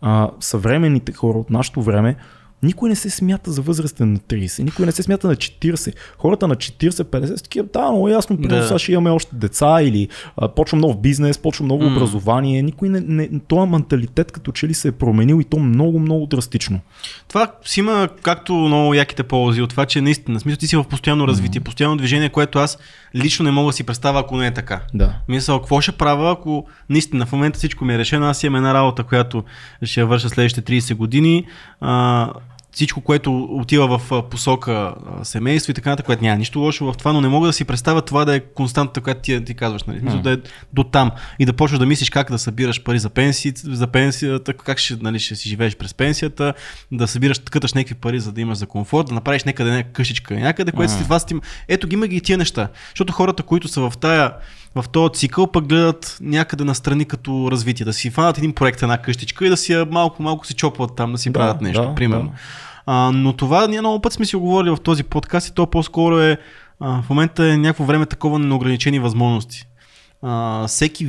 а, 0.00 0.30
съвременните 0.40 1.12
хора 1.12 1.38
от 1.38 1.50
нашето 1.50 1.82
време, 1.82 2.16
никой 2.62 2.88
не 2.88 2.94
се 2.96 3.10
смята 3.10 3.52
за 3.52 3.62
възрастен 3.62 4.12
на 4.12 4.18
30, 4.18 4.62
никой 4.62 4.86
не 4.86 4.92
се 4.92 5.02
смята 5.02 5.28
на 5.28 5.36
40. 5.36 5.94
Хората 6.18 6.48
на 6.48 6.56
40-50 6.56 7.34
са 7.36 7.42
такива, 7.42 7.66
да, 7.72 7.90
много 7.90 8.08
ясно, 8.08 8.36
Да. 8.36 8.66
сега 8.66 8.78
ще 8.78 8.92
имаме 8.92 9.10
още 9.10 9.36
деца 9.36 9.82
или 9.82 10.08
а, 10.36 10.48
почвам 10.48 10.80
нов 10.80 11.00
бизнес, 11.00 11.38
почвам 11.38 11.68
ново 11.68 11.84
М. 11.84 11.96
образование. 11.96 12.62
Никой 12.62 12.88
не, 12.88 13.00
не, 13.00 13.28
този 13.48 13.70
менталитет 13.70 14.32
като 14.32 14.52
че 14.52 14.68
ли 14.68 14.74
се 14.74 14.88
е 14.88 14.92
променил 14.92 15.40
и 15.40 15.44
то 15.44 15.58
много, 15.58 15.98
много 15.98 16.26
драстично. 16.26 16.80
Това 17.28 17.52
си 17.64 17.80
има 17.80 18.08
както 18.22 18.52
много 18.52 18.94
яките 18.94 19.22
ползи 19.22 19.62
от 19.62 19.70
това, 19.70 19.86
че 19.86 20.00
наистина, 20.00 20.40
смисъл 20.40 20.58
ти 20.58 20.66
си 20.66 20.76
в 20.76 20.84
постоянно 20.84 21.28
развитие, 21.28 21.60
постоянно 21.60 21.96
движение, 21.96 22.28
което 22.28 22.58
аз 22.58 22.78
лично 23.14 23.44
не 23.44 23.50
мога 23.50 23.68
да 23.68 23.72
си 23.72 23.84
представя, 23.84 24.20
ако 24.20 24.36
не 24.36 24.46
е 24.46 24.54
така. 24.54 24.80
Да. 24.94 25.14
Мисля, 25.28 25.58
какво 25.58 25.80
ще 25.80 25.92
правя, 25.92 26.32
ако 26.32 26.66
наистина 26.90 27.26
в 27.26 27.32
момента 27.32 27.58
всичко 27.58 27.84
ми 27.84 27.94
е 27.94 27.98
решено, 27.98 28.26
аз 28.26 28.42
имам 28.42 28.56
една 28.56 28.74
работа, 28.74 29.02
която 29.04 29.44
ще 29.82 30.00
я 30.00 30.06
върша 30.06 30.28
следващите 30.28 30.72
30 30.72 30.94
години, 30.94 31.44
а, 31.80 32.30
всичко, 32.72 33.00
което 33.00 33.44
отива 33.50 33.98
в 33.98 34.22
посока 34.30 34.94
семейство 35.22 35.70
и 35.70 35.74
така 35.74 35.90
нататък, 35.90 36.06
което 36.06 36.22
няма 36.22 36.38
нищо 36.38 36.58
лошо 36.58 36.92
в 36.92 36.96
това, 36.96 37.12
но 37.12 37.20
не 37.20 37.28
мога 37.28 37.46
да 37.46 37.52
си 37.52 37.64
представя 37.64 38.02
това 38.02 38.24
да 38.24 38.34
е 38.34 38.40
константата, 38.40 39.00
която 39.00 39.20
ти, 39.20 39.44
ти 39.44 39.54
казваш, 39.54 39.84
нали? 39.84 40.00
Мисля, 40.02 40.16
М. 40.16 40.22
да 40.22 40.32
е 40.32 40.36
до 40.72 40.84
там 40.84 41.10
и 41.38 41.46
да 41.46 41.52
почваш 41.52 41.78
да 41.78 41.86
мислиш 41.86 42.10
как 42.10 42.30
да 42.30 42.38
събираш 42.38 42.82
пари 42.82 42.98
за, 42.98 43.08
пенсии, 43.08 43.52
за 43.56 43.86
пенсията, 43.86 44.54
как 44.54 44.78
ще, 44.78 44.96
нали, 45.00 45.18
ще 45.18 45.36
си 45.36 45.48
живееш 45.48 45.76
през 45.76 45.94
пенсията, 45.94 46.54
да 46.92 47.08
събираш, 47.08 47.38
къташ 47.50 47.74
някакви 47.74 47.94
пари, 47.94 48.20
за 48.20 48.32
да 48.32 48.40
имаш 48.40 48.58
за 48.58 48.66
комфорт, 48.66 49.06
да 49.06 49.14
направиш 49.14 49.44
някъде 49.44 49.70
някаква 49.70 49.92
къщичка 49.92 50.34
някъде, 50.34 50.72
което 50.72 50.92
след 50.92 51.02
това 51.02 51.18
стим... 51.18 51.40
Ето 51.68 51.88
ги 51.88 51.94
има 51.94 52.06
ги 52.06 52.16
и 52.16 52.20
тия 52.20 52.38
неща. 52.38 52.68
Защото 52.90 53.12
хората, 53.12 53.42
които 53.42 53.68
са 53.68 53.90
в 53.90 53.92
тая 54.00 54.32
в 54.82 54.88
този 54.88 55.12
цикъл 55.12 55.46
пък 55.46 55.66
гледат 55.66 56.18
някъде 56.20 56.64
настрани 56.64 57.04
като 57.04 57.48
развитие, 57.50 57.84
да 57.84 57.92
си 57.92 58.10
фанат 58.10 58.38
един 58.38 58.52
проект, 58.52 58.82
една 58.82 58.98
къщичка 58.98 59.46
и 59.46 59.48
да 59.48 59.56
си 59.56 59.84
малко-малко 59.90 60.46
си 60.46 60.54
чопват 60.54 60.96
там, 60.96 61.12
да 61.12 61.18
си 61.18 61.30
Да, 61.30 61.38
правят 61.38 61.60
нещо, 61.60 61.82
да, 61.82 61.94
примерно. 61.94 62.24
да. 62.24 62.32
А, 62.86 63.10
но 63.14 63.32
това 63.32 63.66
ние 63.66 63.80
много 63.80 64.00
път 64.00 64.12
сме 64.12 64.24
си 64.24 64.36
оговорили 64.36 64.70
в 64.70 64.80
този 64.84 65.04
подкаст 65.04 65.48
и 65.48 65.54
то 65.54 65.66
по-скоро 65.66 66.18
е 66.18 66.38
а, 66.80 67.02
в 67.02 67.10
момента 67.10 67.46
е 67.46 67.56
някакво 67.56 67.84
време 67.84 68.06
такова 68.06 68.38
неограничени 68.38 68.98
възможности. 68.98 69.64
А, 70.22 70.66
всеки 70.66 71.08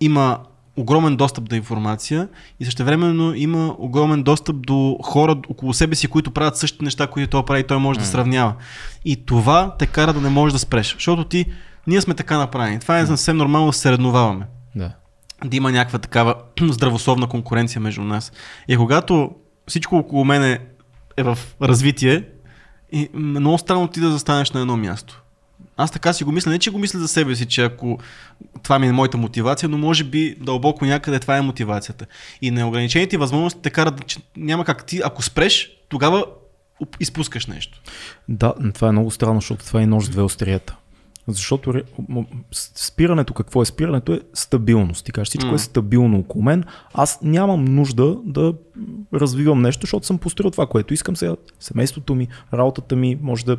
има 0.00 0.38
огромен 0.76 1.16
достъп 1.16 1.48
до 1.48 1.56
информация 1.56 2.28
и 2.60 2.64
същевременно 2.64 3.34
има 3.34 3.74
огромен 3.78 4.22
достъп 4.22 4.66
до 4.66 4.98
хора 5.02 5.36
около 5.48 5.72
себе 5.72 5.94
си, 5.94 6.08
които 6.08 6.30
правят 6.30 6.56
същите 6.56 6.84
неща, 6.84 7.06
които 7.06 7.30
той 7.30 7.44
прави 7.44 7.60
и 7.60 7.64
той 7.64 7.78
може 7.78 7.98
да 7.98 8.04
сравнява. 8.04 8.54
И 9.04 9.16
това 9.26 9.74
те 9.78 9.86
кара 9.86 10.12
да 10.12 10.20
не 10.20 10.28
можеш 10.28 10.52
да 10.52 10.58
спреш, 10.58 10.94
защото 10.94 11.24
ти, 11.24 11.46
ние 11.86 12.00
сме 12.00 12.14
така 12.14 12.38
направени. 12.38 12.80
Това 12.80 12.98
е 12.98 13.06
съвсем 13.06 13.36
нормално 13.36 13.66
да 13.66 13.72
се 13.72 13.80
съревноваваме. 13.80 14.46
Да. 14.76 14.90
да 15.44 15.56
има 15.56 15.72
някаква 15.72 15.98
такава 15.98 16.34
здравословна 16.60 17.26
конкуренция 17.26 17.80
между 17.80 18.02
нас. 18.02 18.32
И 18.68 18.76
когато 18.76 19.30
всичко 19.68 19.96
около 19.96 20.24
мене 20.24 20.58
е 21.16 21.22
в 21.22 21.38
развитие, 21.62 22.24
и 22.92 23.08
много 23.14 23.58
странно 23.58 23.88
ти 23.88 24.00
да 24.00 24.10
застанеш 24.10 24.50
на 24.50 24.60
едно 24.60 24.76
място. 24.76 25.22
Аз 25.76 25.90
така 25.90 26.12
си 26.12 26.24
го 26.24 26.32
мисля, 26.32 26.50
не 26.50 26.58
че 26.58 26.70
го 26.70 26.78
мисля 26.78 26.98
за 26.98 27.08
себе 27.08 27.36
си, 27.36 27.46
че 27.46 27.62
ако 27.62 27.98
това 28.62 28.78
ми 28.78 28.86
е 28.86 28.92
моята 28.92 29.16
мотивация, 29.16 29.68
но 29.68 29.78
може 29.78 30.04
би 30.04 30.36
дълбоко 30.40 30.84
някъде 30.84 31.18
това 31.18 31.36
е 31.36 31.42
мотивацията. 31.42 32.06
И 32.42 32.50
неограничените 32.50 33.16
възможности 33.16 33.60
те 33.62 33.70
карат, 33.70 34.06
че 34.06 34.18
няма 34.36 34.64
как 34.64 34.84
ти, 34.84 35.00
ако 35.04 35.22
спреш, 35.22 35.70
тогава 35.88 36.24
изпускаш 37.00 37.46
нещо. 37.46 37.80
Да, 38.28 38.54
това 38.74 38.88
е 38.88 38.92
много 38.92 39.10
странно, 39.10 39.40
защото 39.40 39.64
това 39.64 39.82
е 39.82 39.86
нож 39.86 40.04
с 40.04 40.08
две 40.08 40.22
острията. 40.22 40.76
Защото 41.28 41.74
спирането, 42.74 43.34
какво 43.34 43.62
е 43.62 43.64
спирането 43.64 44.12
е 44.12 44.20
стабилност. 44.34 45.04
Ти 45.04 45.12
кажеш, 45.12 45.28
всичко 45.28 45.50
mm. 45.50 45.54
е 45.54 45.58
стабилно 45.58 46.18
около 46.18 46.44
мен. 46.44 46.64
Аз 46.94 47.18
нямам 47.22 47.64
нужда 47.64 48.16
да 48.24 48.54
развивам 49.14 49.62
нещо, 49.62 49.80
защото 49.80 50.06
съм 50.06 50.18
построил 50.18 50.50
това, 50.50 50.66
което 50.66 50.94
искам 50.94 51.16
сега. 51.16 51.36
Семейството 51.60 52.14
ми, 52.14 52.28
работата 52.52 52.96
ми, 52.96 53.18
може 53.22 53.44
да 53.44 53.56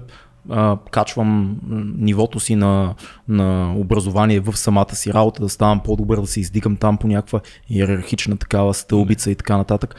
а, 0.50 0.78
качвам 0.92 1.60
нивото 1.98 2.40
си 2.40 2.56
на, 2.56 2.96
на 3.28 3.74
образование 3.78 4.40
в 4.40 4.58
самата 4.58 4.96
си 4.96 5.14
работа, 5.14 5.42
да 5.42 5.50
ставам 5.50 5.80
по-добър, 5.80 6.22
да 6.22 6.28
се 6.28 6.40
издигам 6.40 6.76
там 6.76 6.98
по 6.98 7.08
някаква 7.08 7.40
иерархична 7.70 8.38
такава 8.38 8.74
стълбица 8.74 9.32
и 9.32 9.36
така 9.36 9.58
нататък. 9.58 9.96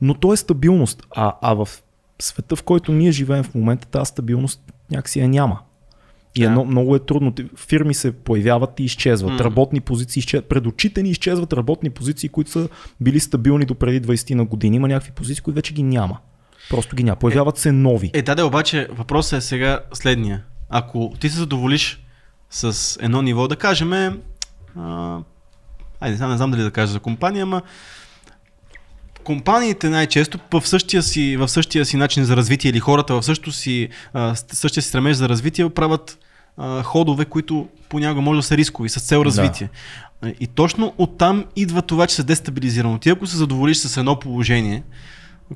Но 0.00 0.14
то 0.14 0.32
е 0.32 0.36
стабилност. 0.36 1.06
А, 1.10 1.32
а 1.42 1.54
в 1.54 1.68
света, 2.18 2.56
в 2.56 2.62
който 2.62 2.92
ние 2.92 3.12
живеем 3.12 3.44
в 3.44 3.54
момента, 3.54 3.86
тази 3.86 4.08
стабилност 4.08 4.72
някакси 4.90 5.20
я 5.20 5.28
няма. 5.28 5.58
И 6.34 6.44
едно, 6.44 6.64
много 6.64 6.96
е 6.96 6.98
трудно. 6.98 7.34
Фирми 7.56 7.94
се 7.94 8.12
появяват 8.12 8.80
и 8.80 8.84
изчезват. 8.84 9.32
Mm. 9.32 9.44
Работни 9.44 9.80
позиции 9.80 10.20
изчезват. 10.20 10.48
Пред 10.48 10.66
очите 10.66 11.02
ни 11.02 11.10
изчезват 11.10 11.52
работни 11.52 11.90
позиции, 11.90 12.28
които 12.28 12.50
са 12.50 12.68
били 13.00 13.20
стабилни 13.20 13.64
до 13.64 13.74
преди 13.74 14.02
20 14.02 14.34
на 14.34 14.44
години. 14.44 14.76
Има 14.76 14.88
някакви 14.88 15.12
позиции, 15.12 15.42
които 15.42 15.54
вече 15.54 15.74
ги 15.74 15.82
няма. 15.82 16.18
Просто 16.70 16.96
ги 16.96 17.04
няма. 17.04 17.16
Появяват 17.16 17.58
се 17.58 17.72
нови. 17.72 18.10
Е, 18.14 18.22
да, 18.22 18.34
да, 18.34 18.46
обаче 18.46 18.88
въпросът 18.90 19.38
е 19.38 19.40
сега 19.40 19.80
следния. 19.92 20.44
Ако 20.68 21.12
ти 21.20 21.28
се 21.28 21.38
задоволиш 21.38 22.04
с 22.50 22.98
едно 23.02 23.22
ниво, 23.22 23.48
да 23.48 23.56
кажем, 23.56 23.92
а, 24.76 25.18
айде, 26.00 26.26
не 26.26 26.36
знам 26.36 26.50
дали 26.50 26.62
да 26.62 26.70
кажа 26.70 26.92
за 26.92 27.00
компания, 27.00 27.42
ама 27.42 27.62
компаниите 29.24 29.88
най-често 29.88 30.38
в 30.52 30.66
същия, 30.66 31.02
си, 31.02 31.36
в 31.36 31.48
същия 31.48 31.84
си 31.84 31.96
начин 31.96 32.24
за 32.24 32.36
развитие 32.36 32.70
или 32.70 32.80
хората 32.80 33.14
в 33.14 33.22
същото 33.22 33.52
си, 33.52 33.88
същия 34.52 34.82
си 34.82 34.88
стремеж 34.88 35.16
за 35.16 35.28
развитие 35.28 35.70
правят 35.70 36.18
а, 36.56 36.82
ходове, 36.82 37.24
които 37.24 37.68
понякога 37.88 38.20
може 38.20 38.38
да 38.38 38.42
са 38.42 38.56
рискови, 38.56 38.88
с 38.88 39.00
цел 39.00 39.22
развитие. 39.24 39.68
Да. 40.22 40.32
И 40.40 40.46
точно 40.46 40.94
оттам 40.98 41.44
идва 41.56 41.82
това, 41.82 42.06
че 42.06 42.14
се 42.14 42.22
дестабилизирано. 42.22 42.98
Ти 42.98 43.10
ако 43.10 43.26
се 43.26 43.36
задоволиш 43.36 43.76
с 43.76 43.96
едно 43.96 44.18
положение, 44.18 44.82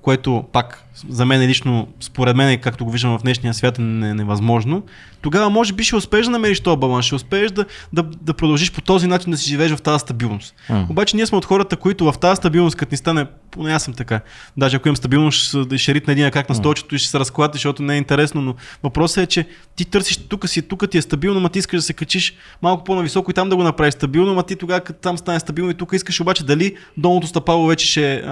което 0.03 0.45
пак 0.53 0.85
за 1.09 1.25
мен 1.25 1.49
лично, 1.49 1.89
според 2.01 2.37
мен, 2.37 2.61
както 2.61 2.85
го 2.85 2.91
виждам 2.91 3.19
в 3.19 3.23
днешния 3.23 3.55
свят, 3.55 3.79
е 3.79 3.83
невъзможно, 3.83 4.83
тогава 5.21 5.51
може 5.51 5.73
би 5.73 5.85
ще 5.85 5.97
успееш 5.97 6.27
да 6.27 6.33
намериш 6.33 6.61
този 6.61 6.77
баланс, 6.77 7.07
ще 7.07 7.15
успееш 7.15 7.51
да, 7.51 7.65
да, 7.93 8.03
да 8.03 8.35
продължиш 8.35 8.73
по 8.73 8.81
този 8.81 9.07
начин 9.07 9.31
да 9.31 9.37
си 9.37 9.49
живееш 9.49 9.73
в 9.73 9.83
тази 9.83 9.99
стабилност. 10.01 10.55
Mm. 10.71 10.91
Обаче 10.91 11.17
ние 11.17 11.27
сме 11.27 11.39
от 11.39 11.45
хората, 11.45 11.77
които 11.77 12.13
в 12.13 12.19
тази 12.19 12.37
стабилност, 12.37 12.77
като 12.77 12.93
ни 12.93 12.97
стане, 12.97 13.27
поне 13.51 13.73
аз 13.73 13.83
съм 13.83 13.95
така, 13.95 14.21
даже 14.57 14.77
ако 14.77 14.89
имам 14.89 14.97
стабилност, 14.97 15.49
ще 15.49 15.79
ще 15.79 15.95
ритна 15.95 16.13
един 16.13 16.31
как 16.31 16.49
на 16.49 16.55
столчето 16.55 16.95
и 16.95 16.99
ще 16.99 17.09
се 17.09 17.19
разклати, 17.19 17.57
защото 17.57 17.83
не 17.83 17.95
е 17.95 17.99
интересно, 17.99 18.43
но 18.43 18.55
въпросът 18.83 19.25
е, 19.25 19.27
че 19.27 19.47
ти 19.77 19.85
търсиш 19.85 20.17
тук 20.17 20.49
си, 20.49 20.63
тук 20.63 20.91
ти 20.91 20.99
е 20.99 21.03
стабилно, 21.03 21.41
ма 21.41 21.49
ти 21.49 21.59
искаш 21.59 21.79
да 21.79 21.83
се 21.83 21.93
качиш 21.93 22.35
малко 22.63 22.85
по-нависоко 22.85 23.31
и 23.31 23.35
там 23.35 23.49
да 23.49 23.57
го 23.57 23.63
направиш 23.63 23.95
стабилно, 23.95 24.35
ма 24.35 24.43
ти 24.43 24.57
тогава 24.57 24.81
като 24.81 25.01
там 25.01 25.19
стане 25.19 25.41
стабилно 25.41 25.71
и 25.71 25.75
тук 25.75 25.93
искаш 25.93 26.21
обаче 26.21 26.45
дали 26.45 26.77
долното 26.97 27.27
стъпало 27.27 27.67
вече 27.67 27.87
ще, 27.87 28.25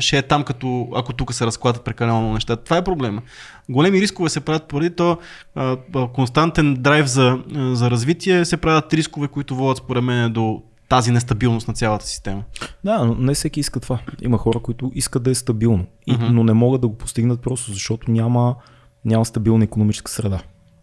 ще 0.00 0.18
е 0.18 0.22
там, 0.22 0.44
като 0.44 0.88
ако 0.96 1.12
тук 1.12 1.34
се 1.34 1.46
разклатят 1.46 1.84
прекалено 1.84 2.20
много 2.20 2.34
неща. 2.34 2.56
Това 2.56 2.76
е 2.76 2.84
проблема. 2.84 3.22
Големи 3.68 4.00
рискове 4.00 4.28
се 4.28 4.40
правят 4.40 4.68
поради 4.68 4.90
то 4.90 5.18
а, 5.54 5.76
константен 6.14 6.74
драйв 6.74 7.06
за, 7.06 7.38
за 7.72 7.90
развитие, 7.90 8.44
се 8.44 8.56
правят 8.56 8.94
рискове, 8.94 9.28
които 9.28 9.56
водят 9.56 9.78
според 9.78 10.04
мен 10.04 10.32
до 10.32 10.62
тази 10.88 11.10
нестабилност 11.10 11.68
на 11.68 11.74
цялата 11.74 12.06
система. 12.06 12.42
Да, 12.84 13.04
но 13.04 13.14
не 13.14 13.34
всеки 13.34 13.60
иска 13.60 13.80
това. 13.80 13.98
Има 14.22 14.38
хора, 14.38 14.58
които 14.58 14.92
искат 14.94 15.22
да 15.22 15.30
е 15.30 15.34
стабилно, 15.34 15.86
и, 16.06 16.14
uh-huh. 16.14 16.28
но 16.28 16.44
не 16.44 16.52
могат 16.52 16.80
да 16.80 16.88
го 16.88 16.98
постигнат 16.98 17.40
просто 17.40 17.72
защото 17.72 18.10
няма, 18.10 18.54
няма 19.04 19.24
стабилна 19.24 19.64
економическа 19.64 20.10
среда. 20.10 20.40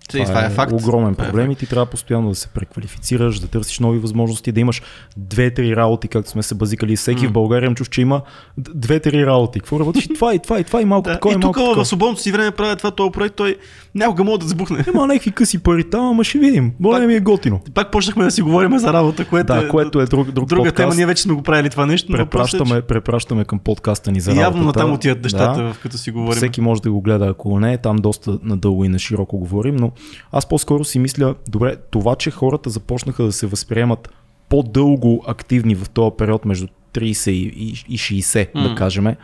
Това, 0.10 0.26
това 0.26 0.44
е, 0.44 0.46
е 0.46 0.50
факт. 0.50 0.72
огромен 0.72 1.14
е 1.14 1.16
проблем 1.16 1.52
и 1.52 1.56
ти 1.56 1.66
трябва 1.66 1.86
постоянно 1.86 2.30
да 2.30 2.36
се 2.36 2.48
преквалифицираш, 2.48 3.40
да 3.40 3.48
търсиш 3.48 3.80
нови 3.80 4.00
възможности, 4.00 4.52
да 4.52 4.60
имаш 4.60 4.82
две-три 5.18 5.76
работи, 5.76 6.08
както 6.08 6.30
сме 6.30 6.44
се 6.44 6.56
базикали. 6.56 6.96
Всеки 6.96 7.26
mm. 7.26 7.30
в 7.30 7.32
България 7.32 7.74
чуш, 7.74 7.90
че 7.90 8.02
има 8.02 8.22
две-три 8.58 9.26
работи. 9.26 9.60
Какво 9.60 9.80
работиш? 9.80 10.08
това 10.14 10.34
и 10.34 10.40
това 10.40 10.60
и 10.60 10.64
това 10.64 10.82
и 10.82 10.86
малко 10.86 11.10
да. 11.10 11.14
такова. 11.14 11.36
И 11.36 11.40
тук 11.40 11.58
в 11.58 11.86
свободното 11.86 12.22
си 12.22 12.32
време 12.32 12.52
правя 12.52 12.76
това 12.76 12.92
този 12.92 13.12
проект, 13.12 13.36
той 13.36 13.56
някога 13.96 14.24
може 14.24 14.40
да 14.40 14.48
сбухне. 14.48 14.86
Има 14.94 15.08
някакви 15.08 15.32
къси 15.32 15.64
пари 15.64 15.90
там, 15.90 16.06
ама 16.06 16.24
ще 16.24 16.40
видим. 16.40 16.72
Боля 16.80 17.00
ми 17.00 17.14
е 17.14 17.20
готино. 17.20 17.62
Пак 17.74 17.92
почнахме 17.92 18.24
да 18.24 18.32
си 18.32 18.42
говорим 18.42 18.80
за 18.80 18.94
работа, 18.94 19.26
което, 19.26 19.54
да, 19.54 19.60
е, 19.60 19.68
което 19.68 20.02
е 20.02 20.06
друг, 20.06 20.32
друг 20.32 20.50
друга 20.50 20.70
подкаст. 20.70 20.76
тема. 20.76 20.96
Ние 20.96 21.06
вече 21.06 21.24
сме 21.24 21.34
го 21.34 21.42
правили 21.42 21.70
това 21.70 21.86
нещо. 21.86 22.12
Препращаме, 22.12 22.76
е, 22.76 22.82
че... 22.82 22.88
препращаме 22.88 23.46
към 23.46 23.60
подкаста 23.60 24.12
ни 24.12 24.20
за 24.20 24.32
работа. 24.32 24.42
Явно 24.42 24.64
на 24.64 24.74
там 24.74 24.94
отиват 24.94 25.24
нещата, 25.24 25.64
да. 25.64 25.74
като 25.84 25.98
си 25.98 26.12
говорим. 26.12 26.38
Всеки 26.38 26.62
може 26.62 26.82
да 26.82 26.92
го 26.92 27.02
гледа, 27.02 27.28
ако 27.28 27.60
не, 27.60 27.78
там 27.78 27.96
доста 27.96 28.40
надълго 28.44 28.86
и 28.86 28.90
на 28.90 29.00
широко 29.00 29.38
говорим, 29.38 29.76
но 29.76 29.92
аз 30.32 30.46
по-скоро 30.50 30.80
по-скоро 30.80 30.86
си 30.86 31.00
мисля, 31.00 31.36
добре, 31.50 31.76
това, 31.92 32.16
че 32.16 32.32
хората 32.32 32.70
започнаха 32.70 33.24
да 33.24 33.32
се 33.32 33.48
възприемат 33.48 34.10
по-дълго 34.50 35.24
активни 35.28 35.76
в 35.76 35.90
този 35.90 36.16
период 36.18 36.46
между 36.46 36.68
30 36.94 37.32
и 37.32 37.74
60, 37.98 38.54
mm. 38.54 38.70
да 38.70 38.76
кажем, 38.76 39.16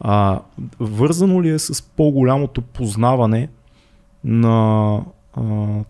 а, 0.00 0.40
вързано 0.80 1.42
ли 1.42 1.48
е 1.50 1.58
с 1.58 1.82
по-голямото 1.82 2.62
познаване 2.62 3.48
на 4.24 4.96
а, 5.34 5.42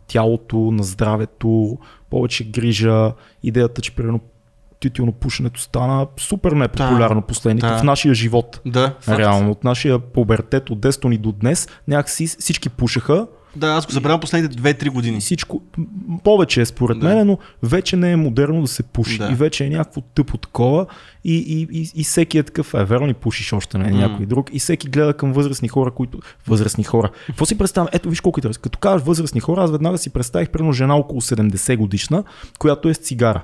тялото, 0.06 0.56
на 0.56 0.82
здравето, 0.82 1.78
повече 2.10 2.44
грижа, 2.44 3.12
идеята, 3.42 3.82
че 3.82 3.94
примерно 3.94 4.20
тютюно 4.80 5.12
пушенето 5.12 5.60
стана 5.60 6.06
супер 6.16 6.52
непопулярно 6.52 7.20
да, 7.20 7.26
последните 7.26 7.66
да. 7.66 7.78
в 7.78 7.82
нашия 7.82 8.14
живот. 8.14 8.60
Да, 8.66 8.94
Реално, 9.08 9.50
от 9.50 9.64
нашия 9.64 9.98
пубертет 9.98 10.70
от 10.70 10.80
детството 10.80 11.08
ни 11.08 11.18
до 11.18 11.32
днес, 11.32 11.68
някакси 11.88 12.26
всички 12.26 12.68
пушеха, 12.68 13.26
да, 13.56 13.66
аз 13.66 13.86
го 13.86 13.92
забравям 13.92 14.20
последните 14.20 14.56
2-3 14.56 14.90
години. 14.90 15.20
Всичко, 15.20 15.62
повече 16.24 16.60
е 16.60 16.66
според 16.66 16.98
да. 16.98 17.08
мен, 17.08 17.26
но 17.26 17.38
вече 17.62 17.96
не 17.96 18.12
е 18.12 18.16
модерно 18.16 18.62
да 18.62 18.68
се 18.68 18.82
пуши. 18.82 19.18
Да. 19.18 19.28
И 19.32 19.34
вече 19.34 19.64
е 19.64 19.70
някакво 19.70 20.00
тъпо 20.00 20.38
такова. 20.38 20.86
И, 21.24 21.36
и, 21.36 21.80
и, 21.80 21.90
и 21.94 22.04
всеки 22.04 22.38
е 22.38 22.42
такъв, 22.42 22.74
е, 22.74 22.84
верно 22.84 23.08
ли 23.08 23.14
пушиш 23.14 23.52
още 23.52 23.78
не 23.78 23.88
е 23.88 23.92
някой 23.92 24.26
друг. 24.26 24.50
И 24.52 24.58
всеки 24.58 24.88
гледа 24.88 25.14
към 25.14 25.32
възрастни 25.32 25.68
хора, 25.68 25.90
които. 25.90 26.18
Възрастни 26.46 26.84
хора. 26.84 27.10
Какво 27.26 27.46
си 27.46 27.58
представям? 27.58 27.88
Ето 27.92 28.10
виж 28.10 28.20
колко 28.20 28.38
е 28.38 28.40
интересно. 28.40 28.62
Като 28.62 28.78
кажеш 28.78 29.06
възрастни 29.06 29.40
хора, 29.40 29.62
аз 29.62 29.70
веднага 29.70 29.98
си 29.98 30.10
представих 30.10 30.50
примерно 30.50 30.72
жена 30.72 30.96
около 30.96 31.20
70 31.20 31.76
годишна, 31.76 32.24
която 32.58 32.88
е 32.88 32.94
с 32.94 32.98
цигара. 32.98 33.42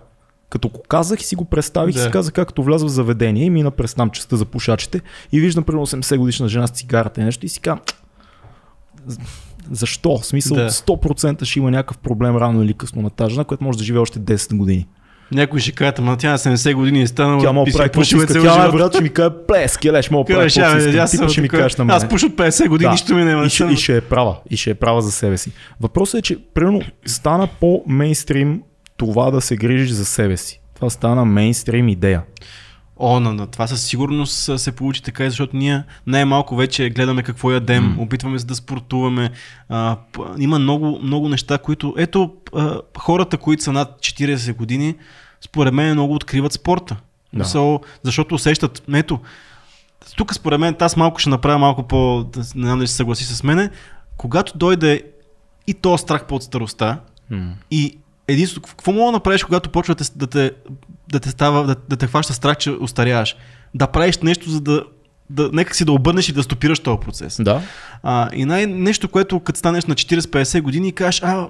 Като 0.51 0.69
го 0.69 0.83
казах 0.89 1.21
и 1.21 1.25
си 1.25 1.37
го 1.37 1.45
представих 1.45 1.95
да. 1.95 2.01
и 2.01 2.03
си 2.03 2.11
казах 2.11 2.35
както 2.35 2.63
вляза 2.63 2.87
в 2.87 2.89
заведение 2.89 3.45
и 3.45 3.51
мина 3.51 3.71
през 3.71 3.95
там 3.95 4.11
частта 4.11 4.37
за 4.37 4.45
пушачите 4.45 5.01
и 5.33 5.41
виждам 5.41 5.65
примерно 5.65 5.87
80 5.87 6.17
годишна 6.17 6.49
жена 6.49 6.67
с 6.67 6.71
цигарата 6.71 7.21
и 7.21 7.25
нещо 7.25 7.47
и 7.47 7.49
си 7.49 7.61
казвам 7.61 7.81
защо? 9.71 10.19
В 10.19 10.27
смисъл 10.27 10.57
да. 10.57 10.71
100% 10.71 11.45
ще 11.45 11.59
има 11.59 11.71
някакъв 11.71 11.99
проблем 11.99 12.37
рано 12.37 12.63
или 12.63 12.75
късно 12.75 13.03
на 13.03 13.11
тази 13.11 13.31
жена, 13.31 13.45
която 13.45 13.65
може 13.65 13.79
да 13.79 13.85
живее 13.85 14.01
още 14.01 14.19
10 14.19 14.57
години. 14.57 14.87
Някой 15.33 15.61
ще 15.61 15.73
каже, 15.73 15.93
ама 15.99 16.17
тя 16.17 16.31
на 16.31 16.39
70 16.39 16.75
години 16.75 17.03
е 17.03 17.07
станала. 17.07 17.43
Тя 17.43 17.53
мога 17.53 17.71
прави 17.73 17.91
пуши 17.91 18.17
Тя 18.29 18.57
най-вероятно 18.57 18.93
ще 18.93 19.03
ми 19.03 19.09
каже, 19.09 19.31
плес, 19.49 19.77
келеш, 19.77 20.11
мога 20.11 20.25
прави 20.25 20.47
Аз, 20.47 21.17
аз 21.17 21.33
ще 21.33 21.41
ми 21.41 21.49
кажеш 21.49 21.77
на 21.77 21.85
мен. 21.85 21.97
Аз 21.97 22.09
пуша 22.09 22.27
от 22.27 22.33
50 22.33 22.69
години, 22.69 22.89
да. 22.89 22.93
нищо 22.93 23.15
ми 23.15 23.25
няма. 23.25 23.47
И, 23.47 23.51
ще, 23.51 23.65
и 23.65 23.77
ще 23.77 23.97
е 23.97 24.01
права. 24.01 24.37
И 24.51 24.57
ще 24.57 24.71
е 24.71 24.75
права 24.75 25.03
за 25.03 25.13
себе 25.13 25.39
си. 25.39 25.53
Въпросът 25.81 26.19
е, 26.19 26.23
че 26.23 26.39
примерно 26.55 26.81
стана 27.07 27.49
по-мейнстрим 27.61 28.63
това 28.97 29.31
да 29.31 29.41
се 29.41 29.57
грижиш 29.57 29.91
за 29.91 30.05
себе 30.05 30.37
си. 30.37 30.61
Това 30.75 30.91
стана 30.91 31.25
мейнстрим 31.25 31.89
идея. 31.89 32.23
О, 32.99 33.21
на, 33.21 33.33
на 33.33 33.47
това 33.47 33.67
със 33.67 33.83
сигурност 33.83 34.61
се 34.61 34.73
получи 34.73 35.03
така, 35.03 35.25
защото 35.25 35.57
ние 35.57 35.85
най-малко 36.07 36.57
вече 36.57 36.91
гледаме 36.91 37.23
какво 37.23 37.53
ядем, 37.53 37.85
mm. 37.85 38.03
опитваме 38.03 38.39
се 38.39 38.47
да 38.47 38.55
спортуваме. 38.55 39.31
А, 39.69 39.97
има 40.39 40.59
много, 40.59 40.99
много 41.03 41.29
неща, 41.29 41.59
които... 41.59 41.95
Ето, 41.99 42.35
а, 42.55 42.81
хората, 42.99 43.37
които 43.37 43.63
са 43.63 43.73
над 43.73 43.99
40 44.01 44.57
години, 44.57 44.95
според 45.41 45.75
мен 45.75 45.93
много 45.93 46.15
откриват 46.15 46.53
спорта. 46.53 46.97
Да. 47.33 47.45
So, 47.45 47.83
защото 48.03 48.35
усещат... 48.35 48.83
Ето, 48.95 49.21
тук 50.17 50.35
според 50.35 50.61
мен, 50.61 50.77
аз 50.81 50.97
малко 50.97 51.19
ще 51.19 51.31
направя 51.31 51.59
малко 51.59 51.83
по... 51.83 52.27
Не 52.37 52.43
знам 52.43 52.79
дали 52.79 52.89
се 52.89 52.95
съгласи 52.95 53.25
с 53.25 53.43
мене. 53.43 53.71
Когато 54.17 54.59
дойде 54.59 55.03
и 55.67 55.75
то 55.75 55.99
страх 55.99 56.27
под 56.27 56.43
староста, 56.43 56.99
mm. 57.33 57.53
и 57.71 57.99
единството, 58.29 58.69
какво 58.69 58.93
мога 58.93 59.07
да 59.07 59.13
направиш, 59.13 59.45
когато 59.45 59.71
почва 59.71 59.95
да 59.95 60.05
те, 60.05 60.11
да 60.17 60.27
те, 60.27 60.53
да 61.13 61.21
те, 61.21 61.31
става, 61.31 61.67
да, 61.67 61.77
да 61.89 61.97
те 61.97 62.07
хваща 62.07 62.33
страх, 62.33 62.57
че 62.57 62.71
устаряваш? 62.71 63.37
Да 63.75 63.87
правиш 63.87 64.19
нещо, 64.19 64.51
за 64.51 64.61
да, 64.61 64.85
да 65.31 65.51
нека 65.53 65.75
си 65.75 65.85
да 65.85 65.93
обърнеш 65.93 66.29
и 66.29 66.33
да 66.33 66.43
стопираш 66.43 66.79
този 66.79 66.99
процес. 66.99 67.37
Да. 67.41 67.63
А, 68.03 68.29
и 68.35 68.45
най- 68.45 68.67
нещо, 68.67 69.09
което 69.09 69.41
като 69.41 69.59
станеш 69.59 69.85
на 69.85 69.95
40-50 69.95 70.61
години 70.61 70.89
и 70.89 70.93
кажеш, 70.93 71.23
а, 71.23 71.49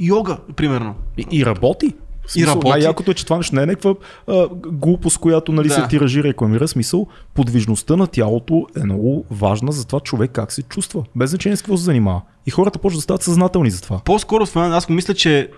йога, 0.00 0.36
примерно. 0.56 0.94
И, 1.18 1.26
и 1.30 1.46
работи. 1.46 1.94
В 2.26 2.32
Смисъл, 2.32 2.50
работи. 2.50 2.68
Най-якото 2.68 3.10
е, 3.10 3.14
че 3.14 3.24
това 3.24 3.36
нещо 3.36 3.54
не 3.54 3.62
е 3.62 3.66
някаква 3.66 3.94
а, 4.28 4.48
глупост, 4.66 5.18
която 5.18 5.52
нали, 5.52 5.68
Да. 5.68 5.74
се 5.74 5.88
тиражи 5.88 6.20
и 6.20 6.22
рекламира. 6.22 6.68
Смисъл, 6.68 7.06
подвижността 7.34 7.96
на 7.96 8.06
тялото 8.06 8.66
е 8.76 8.84
много 8.84 9.24
важна 9.30 9.72
за 9.72 9.86
това 9.86 10.00
човек 10.00 10.30
как 10.30 10.52
се 10.52 10.62
чувства. 10.62 11.04
Без 11.16 11.30
значение 11.30 11.56
с 11.56 11.62
какво 11.62 11.76
се 11.76 11.84
занимава. 11.84 12.22
И 12.46 12.50
хората 12.50 12.78
почват 12.78 12.98
да 12.98 13.02
стават 13.02 13.22
съзнателни 13.22 13.70
за 13.70 13.80
това. 13.82 13.98
По-скоро 14.04 14.46
според 14.46 14.64
мен, 14.68 14.72
аз 14.72 14.88
мисля, 14.88 15.14
че 15.14 15.50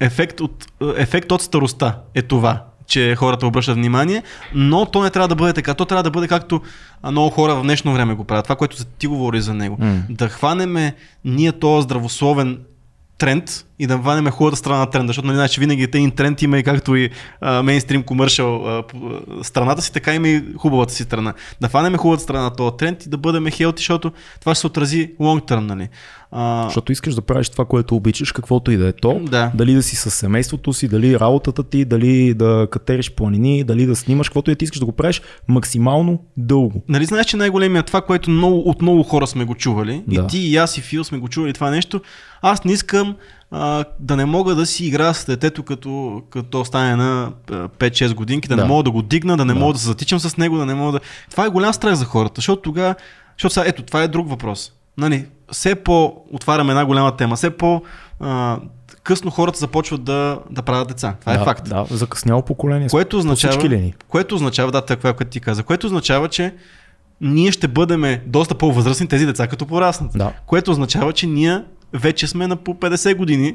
ефект 0.00 0.40
от, 0.40 0.66
ефект 0.96 1.32
от 1.32 1.42
старостта 1.42 1.98
е 2.14 2.22
това 2.22 2.64
че 2.90 3.16
хората 3.16 3.46
обръщат 3.46 3.76
внимание, 3.76 4.22
но 4.54 4.86
то 4.86 5.02
не 5.02 5.10
трябва 5.10 5.28
да 5.28 5.34
бъде 5.34 5.52
така. 5.52 5.74
То 5.74 5.84
трябва 5.84 6.02
да 6.02 6.10
бъде 6.10 6.28
както 6.28 6.60
много 7.04 7.30
хора 7.30 7.54
в 7.54 7.62
днешно 7.62 7.92
време 7.92 8.14
го 8.14 8.24
правят. 8.24 8.44
Това, 8.44 8.56
което 8.56 8.84
ти 8.84 9.06
говори 9.06 9.40
за 9.40 9.54
него. 9.54 9.76
М. 9.80 10.02
Да 10.08 10.28
хванеме 10.28 10.94
ние 11.24 11.52
този 11.52 11.84
здравословен 11.84 12.58
тренд 13.18 13.64
и 13.80 13.86
да 13.86 13.98
хванеме 13.98 14.30
хубавата 14.30 14.56
страна 14.56 14.78
на 14.78 14.90
тренда, 14.90 15.06
защото 15.06 15.26
нали, 15.26 15.36
значи, 15.36 15.60
винаги 15.60 15.82
един 15.82 16.10
тренд 16.10 16.42
има 16.42 16.58
и 16.58 16.62
както 16.62 16.96
и 16.96 17.10
а, 17.40 17.62
мейнстрим 17.62 18.02
комършъл 18.02 18.66
а, 18.66 18.82
страната 19.42 19.82
си, 19.82 19.92
така 19.92 20.14
има 20.14 20.28
и 20.28 20.44
хубавата 20.56 20.92
си 20.92 21.02
страна. 21.02 21.34
Да 21.60 21.68
хванеме 21.68 21.98
хубавата 21.98 22.22
страна 22.22 22.42
на 22.42 22.50
този 22.50 22.76
тренд 22.76 23.06
и 23.06 23.08
да 23.08 23.16
бъдем 23.16 23.46
хелти, 23.50 23.80
защото 23.80 24.12
това 24.40 24.54
ще 24.54 24.60
се 24.60 24.66
отрази 24.66 25.10
long 25.20 25.50
term, 25.50 25.60
нали. 25.60 25.88
А, 26.32 26.64
Защото 26.64 26.92
искаш 26.92 27.14
да 27.14 27.20
правиш 27.20 27.48
това, 27.48 27.64
което 27.64 27.96
обичаш, 27.96 28.32
каквото 28.32 28.70
и 28.70 28.76
да 28.76 28.88
е 28.88 28.92
то. 28.92 29.20
Да. 29.22 29.50
Дали 29.54 29.74
да 29.74 29.82
си 29.82 29.96
с 29.96 30.10
семейството 30.10 30.72
си, 30.72 30.88
дали 30.88 31.20
работата 31.20 31.62
ти, 31.62 31.84
дали 31.84 32.34
да 32.34 32.68
катериш 32.70 33.10
планини, 33.10 33.64
дали 33.64 33.86
да 33.86 33.96
снимаш, 33.96 34.28
каквото 34.28 34.50
и 34.50 34.56
ти 34.56 34.64
искаш 34.64 34.78
да 34.78 34.86
го 34.86 34.92
правиш 34.92 35.22
максимално 35.48 36.18
дълго. 36.36 36.82
Нали 36.88 37.04
знаеш, 37.04 37.26
че 37.26 37.36
най-големият 37.36 37.86
това, 37.86 38.00
което 38.00 38.30
много, 38.30 38.58
от 38.58 38.82
много 38.82 39.02
хора 39.02 39.26
сме 39.26 39.44
го 39.44 39.54
чували, 39.54 40.02
Да. 40.08 40.20
и 40.20 40.26
ти, 40.26 40.38
и 40.38 40.56
аз, 40.56 40.78
и 40.78 40.80
Фил 40.80 41.04
сме 41.04 41.18
го 41.18 41.28
чували 41.28 41.52
това 41.52 41.70
нещо, 41.70 42.00
аз 42.42 42.64
не 42.64 42.72
искам 42.72 43.16
а, 43.50 43.84
да 44.00 44.16
не 44.16 44.24
мога 44.24 44.54
да 44.54 44.66
си 44.66 44.86
играя 44.86 45.14
с 45.14 45.24
детето, 45.24 45.62
като, 45.62 46.22
като 46.30 46.64
стане 46.64 46.96
на 46.96 47.32
а, 47.50 47.54
5-6 47.54 48.14
годинки, 48.14 48.48
да, 48.48 48.56
Да. 48.56 48.62
не 48.62 48.68
мога 48.68 48.82
да 48.82 48.90
го 48.90 49.02
дигна, 49.02 49.36
да 49.36 49.44
не 49.44 49.54
Да. 49.54 49.60
мога 49.60 49.72
да 49.72 49.78
се 49.78 49.86
затичам 49.86 50.18
с 50.20 50.36
него, 50.36 50.56
да 50.56 50.66
не 50.66 50.74
мога 50.74 50.92
да... 50.92 51.00
Това 51.30 51.46
е 51.46 51.48
голям 51.48 51.72
страх 51.72 51.94
за 51.94 52.04
хората, 52.04 52.32
защото 52.36 52.62
тогава... 52.62 52.94
Защото 53.36 53.54
сега, 53.54 53.66
ето, 53.68 53.82
това 53.82 54.02
е 54.02 54.08
друг 54.08 54.28
въпрос. 54.28 54.72
Нали, 54.98 55.26
все 55.52 55.74
по... 55.74 56.14
Отваряме 56.32 56.72
една 56.72 56.84
голяма 56.84 57.16
тема, 57.16 57.36
все 57.36 57.50
по... 57.50 57.82
А, 58.20 58.58
късно 59.02 59.30
хората 59.30 59.58
започват 59.58 60.04
да, 60.04 60.38
да 60.50 60.62
правят 60.62 60.88
деца. 60.88 61.16
Това 61.20 61.32
да, 61.34 61.40
е 61.40 61.44
факт. 61.44 61.68
Да, 61.68 61.86
закъсняло 61.90 62.42
поколение. 62.42 62.88
Което 62.88 63.18
означава, 63.18 63.92
което 64.08 64.34
означава, 64.34 64.72
да, 64.72 64.80
това, 64.80 65.12
което 65.12 65.30
ти 65.30 65.40
каза, 65.40 65.62
което 65.62 65.86
означава, 65.86 66.28
че 66.28 66.54
ние 67.20 67.52
ще 67.52 67.68
бъдем 67.68 68.20
доста 68.26 68.54
по-възрастни 68.54 69.08
тези 69.08 69.26
деца, 69.26 69.46
като 69.46 69.66
пораснат. 69.66 70.12
Да. 70.14 70.32
Което 70.46 70.70
означава, 70.70 71.12
че 71.12 71.26
ние 71.26 71.62
вече 71.92 72.26
сме 72.26 72.46
на 72.46 72.56
по 72.56 72.74
50 72.74 73.14
години. 73.14 73.54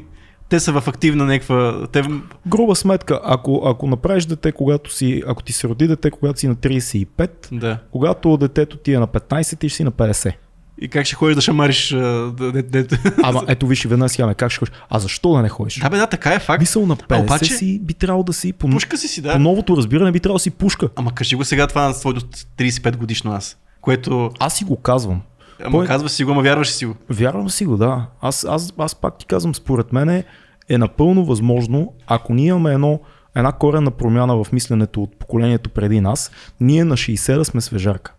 Те 0.50 0.60
са 0.60 0.72
в 0.72 0.88
активна 0.88 1.26
някаква... 1.26 1.88
Те... 1.88 2.04
Груба 2.48 2.76
сметка, 2.76 3.20
ако, 3.24 3.62
ако 3.66 3.88
направиш 3.88 4.26
дете, 4.26 4.52
когато 4.52 4.94
си, 4.94 5.24
ако 5.28 5.44
ти 5.44 5.54
се 5.54 5.68
роди 5.68 5.88
дете, 5.88 6.12
когато 6.12 6.40
си 6.40 6.48
на 6.48 6.56
35, 6.56 7.30
Да. 7.52 7.78
когато 7.92 8.38
детето 8.38 8.78
ти 8.78 8.94
е 8.94 9.00
на 9.00 9.08
15, 9.08 9.60
ти 9.60 9.70
ще 9.70 9.76
си 9.76 9.84
на 9.84 9.92
50. 9.92 10.34
И 10.82 10.88
как 10.88 11.06
ще 11.06 11.16
ходиш 11.16 11.36
да 11.36 11.42
шамариш... 11.42 11.94
а, 11.94 11.98
Да, 12.32 12.52
да, 12.54 12.84
да, 12.84 12.98
Ама 13.24 13.44
ето 13.48 13.68
виж 13.68 13.86
и 13.86 13.88
веднъж 13.88 14.12
сега 14.12 14.28
ме 14.28 14.34
как 14.34 14.52
ще 14.52 14.60
ходиш. 14.60 14.72
А 14.90 15.00
защо 15.00 15.34
да 15.34 15.42
не 15.42 15.50
ходиш? 15.50 15.80
да, 15.80 15.90
бе, 15.90 15.98
да, 15.98 16.08
така 16.08 16.34
е 16.34 16.40
факт. 16.40 16.60
Мисъл 16.62 16.86
на 16.86 16.98
50 16.98 17.24
обаче- 17.24 17.54
си 17.54 17.80
би 17.80 17.94
трябвало 17.94 18.24
да 18.24 18.34
си 18.34 18.54
по, 18.54 18.70
Пушка 18.70 18.98
си 18.98 19.08
си, 19.08 19.22
по 19.22 19.28
да. 19.28 19.40
новото 19.40 19.78
разбиране 19.78 20.12
би 20.12 20.20
трябвало 20.20 20.36
да 20.36 20.42
си 20.42 20.52
пушка. 20.52 20.90
Ама 20.96 21.12
кажи 21.12 21.36
го 21.36 21.46
сега 21.46 21.68
това 21.68 21.88
на 21.88 21.94
своето 21.94 22.22
35 22.22 22.98
годишно 22.98 23.32
аз. 23.32 23.58
Което... 23.82 24.32
Аз 24.40 24.56
си 24.56 24.64
го 24.64 24.76
казвам. 24.76 25.22
Ама 25.64 25.78
Кой- 25.78 25.88
казваш 25.88 26.12
си 26.12 26.24
го, 26.24 26.32
ама 26.32 26.42
вярваш 26.42 26.72
си 26.72 26.86
го. 26.86 26.96
Вярвам 27.10 27.50
си 27.50 27.66
го, 27.66 27.78
да. 27.78 28.06
Аз, 28.22 28.46
аз, 28.50 28.74
аз 28.78 28.96
пак 28.96 29.18
ти 29.18 29.26
казвам, 29.26 29.56
според 29.56 29.94
мен 29.94 30.10
е, 30.10 30.24
е 30.70 30.78
напълно 30.78 31.26
възможно, 31.26 31.94
ако 32.08 32.34
ние 32.34 32.48
имаме 32.48 32.74
едно, 32.74 33.00
една 33.36 33.52
коренна 33.52 33.92
промяна 33.92 34.44
в 34.44 34.52
мисленето 34.52 35.04
от 35.04 35.20
поколението 35.20 35.70
преди 35.70 36.02
нас, 36.02 36.32
ние 36.60 36.84
на 36.84 36.98
60 36.98 37.38
да 37.38 37.46
сме 37.46 37.62
свежарка. 37.62 38.14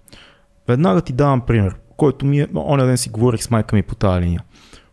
Веднага 0.68 1.00
ти 1.00 1.12
давам 1.12 1.40
пример, 1.40 1.76
който 1.96 2.26
ми 2.26 2.40
е, 2.40 2.48
оня 2.54 2.86
ден 2.86 2.98
си 2.98 3.08
говорих 3.08 3.42
с 3.42 3.50
майка 3.50 3.76
ми 3.76 3.82
по 3.82 3.94
тази 3.94 4.20
линия. 4.20 4.42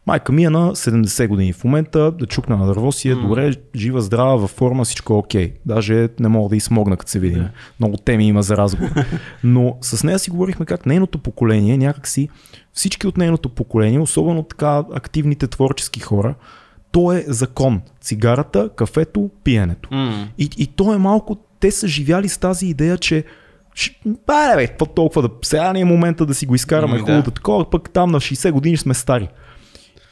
Майка 0.05 0.31
ми 0.31 0.43
е 0.43 0.49
на 0.49 0.75
70 0.75 1.27
години. 1.27 1.53
В 1.53 1.63
момента 1.63 2.11
да 2.11 2.25
чукна 2.25 2.57
на 2.57 2.65
дърво 2.65 2.91
си 2.91 3.09
е 3.09 3.15
добре, 3.15 3.53
жива, 3.75 4.01
здрава, 4.01 4.35
във 4.35 4.51
форма, 4.51 4.83
всичко 4.83 5.13
е 5.13 5.17
окей. 5.17 5.53
Даже 5.65 6.09
не 6.19 6.27
мога 6.27 6.49
да 6.49 6.55
измогна, 6.55 6.97
като 6.97 7.11
се 7.11 7.19
видим. 7.19 7.47
Много 7.79 7.97
теми 7.97 8.27
има 8.27 8.43
за 8.43 8.57
разговор. 8.57 8.91
Но 9.43 9.77
с 9.81 10.03
нея 10.03 10.19
си 10.19 10.29
говорихме 10.29 10.65
как 10.65 10.85
нейното 10.85 11.17
поколение, 11.17 11.77
някакси 11.77 12.29
всички 12.73 13.07
от 13.07 13.17
нейното 13.17 13.49
поколение, 13.49 13.99
особено 13.99 14.43
така 14.43 14.83
активните 14.93 15.47
творчески 15.47 15.99
хора, 15.99 16.35
то 16.91 17.11
е 17.11 17.25
закон. 17.27 17.81
Цигарата, 18.01 18.69
кафето, 18.75 19.29
пиенето. 19.43 19.89
М. 19.91 20.27
И, 20.37 20.49
и 20.57 20.67
то 20.67 20.93
е 20.93 20.97
малко, 20.97 21.37
те 21.59 21.71
са 21.71 21.87
живяли 21.87 22.29
с 22.29 22.37
тази 22.37 22.67
идея, 22.67 22.97
че 22.97 23.23
Ш- 23.75 23.95
Бе, 24.05 24.67
какво 24.67 24.85
толкова 24.85 25.21
да... 25.21 25.29
Сега 25.43 25.73
не 25.73 25.79
е 25.79 25.85
момента 25.85 26.25
да 26.25 26.33
си 26.33 26.45
го 26.45 26.55
изкараме 26.55 26.93
Ами, 26.93 26.99
хубаво 27.01 27.21
да 27.21 27.31
такова, 27.31 27.69
пък 27.69 27.89
там 27.89 28.11
на 28.11 28.19
60 28.19 28.51
години 28.51 28.77
сме 28.77 28.93
стари. 28.93 29.29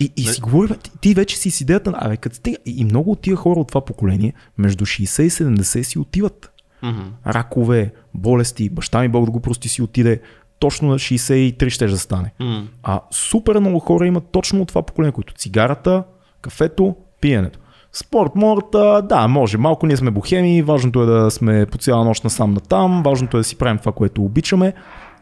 И, 0.04 0.12
и 0.18 0.26
Не. 0.26 0.34
си 0.34 0.42
говорим, 0.42 0.76
ти, 0.84 0.92
ти 1.02 1.14
вече 1.14 1.38
си 1.38 1.52
с 1.52 1.62
идеята, 1.62 1.92
на- 1.92 1.98
абе, 2.02 2.18
като 2.18 2.36
стига, 2.36 2.58
и 2.66 2.84
много 2.86 3.12
от 3.12 3.22
тия 3.22 3.36
хора 3.36 3.60
от 3.60 3.68
това 3.68 3.82
поколение, 3.86 4.34
между 4.58 4.86
60 4.86 5.22
и 5.24 5.30
70 5.30 5.82
си 5.82 6.00
отиват. 6.00 6.52
Мгм. 6.84 7.02
Ракове, 7.28 7.94
болести, 8.14 8.70
баща 8.70 9.02
ми 9.02 9.08
Бог 9.10 9.26
да 9.26 9.32
го 9.32 9.40
прости 9.40 9.70
си 9.70 9.82
отиде, 9.82 10.22
точно 10.60 10.90
на 10.90 11.00
63 11.00 11.70
ще 11.70 11.88
да 11.88 11.98
стане. 11.98 12.34
М. 12.40 12.68
А 12.84 13.02
супер 13.12 13.60
много 13.60 13.80
хора 13.80 14.08
имат 14.08 14.24
точно 14.32 14.62
от 14.62 14.68
това 14.68 14.82
поколение, 14.82 15.12
които 15.12 15.34
цигарата, 15.34 16.04
кафето, 16.42 16.96
пиенето. 17.22 17.60
Спорт 17.94 18.36
мората, 18.36 19.02
да, 19.10 19.28
може. 19.28 19.58
Малко 19.58 19.86
ние 19.88 19.98
сме 19.98 20.12
бухеми, 20.12 20.62
важното 20.62 21.04
е 21.04 21.06
да 21.06 21.32
сме 21.32 21.66
по 21.66 21.78
цяла 21.78 22.06
нощ 22.06 22.24
насам 22.24 22.54
на 22.54 22.60
там, 22.60 23.04
важното 23.04 23.38
е 23.38 23.40
да 23.40 23.44
си 23.44 23.56
правим 23.56 23.78
това, 23.78 23.92
което 23.92 24.24
обичаме. 24.24 24.74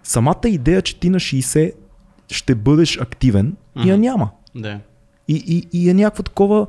Самата 0.04 0.42
идея, 0.48 0.82
че 0.82 1.00
ти 1.00 1.10
на 1.10 1.20
60 1.20 1.72
ще 2.32 2.56
бъдеш 2.56 2.98
активен, 3.02 3.56
я 3.86 3.98
няма. 3.98 4.30
Да. 4.56 4.80
И, 5.28 5.44
и, 5.48 5.80
и 5.82 5.90
е 5.90 5.94
някакво 5.94 6.24
такова, 6.24 6.68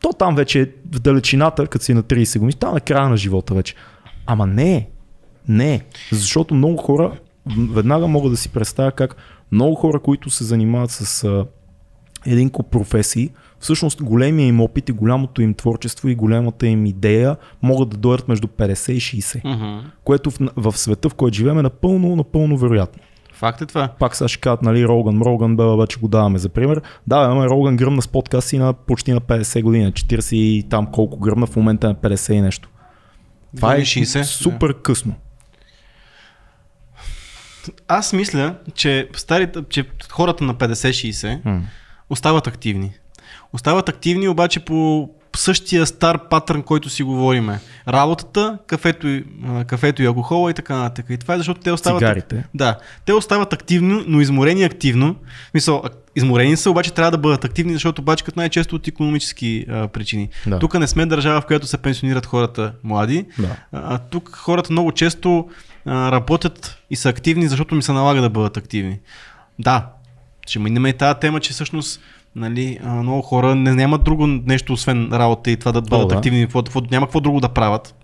то 0.00 0.12
там 0.12 0.36
вече 0.36 0.60
е 0.60 0.66
в 0.66 1.00
далечината, 1.00 1.66
като 1.66 1.84
си 1.84 1.94
на 1.94 2.02
30 2.02 2.38
години, 2.38 2.52
там 2.52 2.76
е 2.76 2.80
края 2.80 3.08
на 3.08 3.16
живота 3.16 3.54
вече. 3.54 3.74
Ама 4.26 4.46
не 4.46 4.74
е. 4.74 4.88
Не 5.48 5.74
е. 5.74 5.80
Защото 6.12 6.54
много 6.54 6.76
хора, 6.76 7.18
веднага 7.56 8.06
мога 8.06 8.30
да 8.30 8.36
си 8.36 8.48
представя 8.48 8.92
как 8.92 9.16
много 9.52 9.74
хора, 9.74 10.00
които 10.00 10.30
се 10.30 10.44
занимават 10.44 10.90
с 10.90 11.24
а, 11.24 11.46
един 12.26 12.50
куп 12.50 12.70
професии, 12.70 13.30
всъщност 13.60 14.02
големия 14.02 14.46
им 14.46 14.60
опит 14.60 14.88
и 14.88 14.92
голямото 14.92 15.42
им 15.42 15.54
творчество 15.54 16.08
и 16.08 16.14
голямата 16.14 16.66
им 16.66 16.86
идея 16.86 17.36
могат 17.62 17.88
да 17.88 17.96
дойдат 17.96 18.28
между 18.28 18.46
50 18.46 18.92
и 18.92 19.00
60. 19.00 19.40
Мгм. 19.44 19.88
Което 20.04 20.30
в, 20.30 20.38
в 20.56 20.78
света, 20.78 21.08
в 21.08 21.14
който 21.14 21.36
живеем 21.36 21.58
е 21.58 21.62
напълно, 21.62 22.16
напълно 22.16 22.56
вероятно. 22.56 23.02
Факт 23.40 23.60
е 23.60 23.66
това. 23.66 23.88
Пак 23.98 24.16
сега 24.16 24.28
ще 24.28 24.40
кажат, 24.40 24.62
нали, 24.62 24.86
Роган, 24.86 25.22
Роган, 25.22 25.56
бе, 25.56 25.64
вече 25.80 25.98
го 25.98 26.08
даваме 26.08 26.38
за 26.38 26.48
пример. 26.48 26.82
Да, 27.06 27.16
ама 27.16 27.46
Роган 27.46 27.76
гръмна 27.76 28.02
с 28.02 28.08
подкаст 28.08 28.48
си 28.48 28.58
на 28.58 28.72
почти 28.72 29.12
на 29.12 29.20
50 29.20 29.62
години, 29.62 29.84
на 29.84 29.92
40 29.92 30.34
и 30.34 30.66
там 30.70 30.86
колко 30.86 31.18
гръмна, 31.18 31.46
в 31.46 31.56
момента 31.56 31.86
е 31.86 31.90
на 31.90 31.96
50 31.96 32.32
и 32.32 32.40
нещо. 32.40 32.68
Това 33.56 33.74
е 33.74 33.80
60, 33.80 34.22
супер 34.22 34.74
късно. 34.82 35.14
Аз 37.88 38.12
мисля, 38.12 38.54
че, 38.74 39.08
старите, 39.14 39.64
че 39.68 39.84
хората 40.10 40.44
на 40.44 40.54
50-60 40.54 41.44
М. 41.44 41.62
остават 42.10 42.46
активни. 42.46 42.92
Остават 43.52 43.88
активни 43.88 44.28
обаче 44.28 44.60
по 44.60 45.10
същия 45.36 45.86
стар 45.86 46.28
патърн, 46.28 46.62
който 46.62 46.90
си 46.90 47.02
говориме. 47.02 47.60
Работата, 47.88 48.58
кафето 48.66 49.08
и, 49.08 49.24
кафето 49.66 50.02
и 50.02 50.06
алкохола 50.06 50.50
и 50.50 50.54
така 50.54 50.76
нататък. 50.76 51.06
И 51.10 51.18
това 51.18 51.34
е 51.34 51.36
защото 51.36 51.60
те 51.60 51.72
остават... 51.72 52.00
Цигарите. 52.00 52.44
Да, 52.54 52.78
те 53.04 53.12
остават 53.12 53.52
активно, 53.52 54.04
но 54.06 54.20
изморени 54.20 54.64
активно. 54.64 55.16
Мисъл, 55.54 55.82
изморени 56.16 56.56
са, 56.56 56.70
обаче 56.70 56.92
трябва 56.92 57.10
да 57.10 57.18
бъдат 57.18 57.44
активни, 57.44 57.72
защото 57.72 58.02
обаче 58.02 58.24
най-често 58.36 58.76
от 58.76 58.88
економически 58.88 59.66
а, 59.70 59.88
причини. 59.88 60.28
Да. 60.46 60.58
Тук 60.58 60.78
не 60.78 60.86
сме 60.86 61.06
държава, 61.06 61.40
в 61.40 61.46
която 61.46 61.66
се 61.66 61.78
пенсионират 61.78 62.26
хората 62.26 62.72
млади. 62.84 63.26
Да. 63.38 63.56
А, 63.72 63.98
тук 63.98 64.36
хората 64.36 64.72
много 64.72 64.92
често 64.92 65.48
а, 65.86 66.12
работят 66.12 66.78
и 66.90 66.96
са 66.96 67.08
активни, 67.08 67.48
защото 67.48 67.74
ми 67.74 67.82
се 67.82 67.92
налага 67.92 68.20
да 68.20 68.30
бъдат 68.30 68.56
активни. 68.56 68.98
Да, 69.58 69.86
ще 70.46 70.58
минем 70.58 70.86
и 70.86 70.92
тази 70.92 71.20
тема, 71.20 71.40
че 71.40 71.52
всъщност 71.52 72.00
нали, 72.36 72.78
много 72.84 73.22
хора 73.22 73.54
не 73.54 73.74
нямат 73.74 74.04
друго 74.04 74.26
нещо, 74.26 74.72
освен 74.72 75.08
работа 75.12 75.50
и 75.50 75.56
това 75.56 75.72
да 75.72 75.82
бъдат 75.82 76.08
да. 76.08 76.14
активни, 76.16 76.42
какво, 76.42 76.62
какво, 76.62 76.80
няма 76.90 77.06
какво 77.06 77.20
друго 77.20 77.40
да 77.40 77.48
правят. 77.48 77.94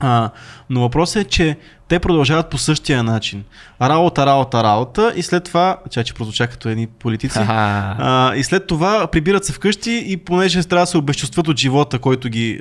А, 0.00 0.30
но 0.70 0.80
въпросът 0.80 1.26
е, 1.26 1.28
че 1.28 1.56
те 1.88 1.98
продължават 1.98 2.50
по 2.50 2.58
същия 2.58 3.02
начин. 3.02 3.44
Работа, 3.82 4.26
работа, 4.26 4.62
работа 4.62 5.12
и 5.16 5.22
след 5.22 5.44
това, 5.44 5.78
чай, 5.90 6.04
че 6.04 6.14
прозвуча 6.14 6.46
като 6.46 6.68
едни 6.68 6.86
политици, 6.86 7.38
а, 7.38 8.34
и 8.34 8.44
след 8.44 8.66
това 8.66 9.06
прибират 9.06 9.44
се 9.44 9.52
вкъщи 9.52 10.04
и 10.06 10.16
понеже 10.16 10.62
трябва 10.62 10.82
да 10.82 10.86
се 10.86 10.98
обезчувстват 10.98 11.48
от 11.48 11.58
живота, 11.58 11.98
който 11.98 12.28
ги 12.28 12.60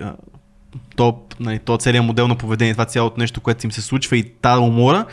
то, 0.96 1.20
нали, 1.40 1.60
то 1.60 1.78
целият 1.78 2.06
модел 2.06 2.28
на 2.28 2.36
поведение, 2.36 2.74
това 2.74 2.86
цялото 2.86 3.20
нещо, 3.20 3.42
което 3.42 3.66
им 3.66 3.72
се 3.72 3.82
случва 3.82 4.18
и 4.18 4.24
тази 4.24 4.62
умора, 4.62 5.06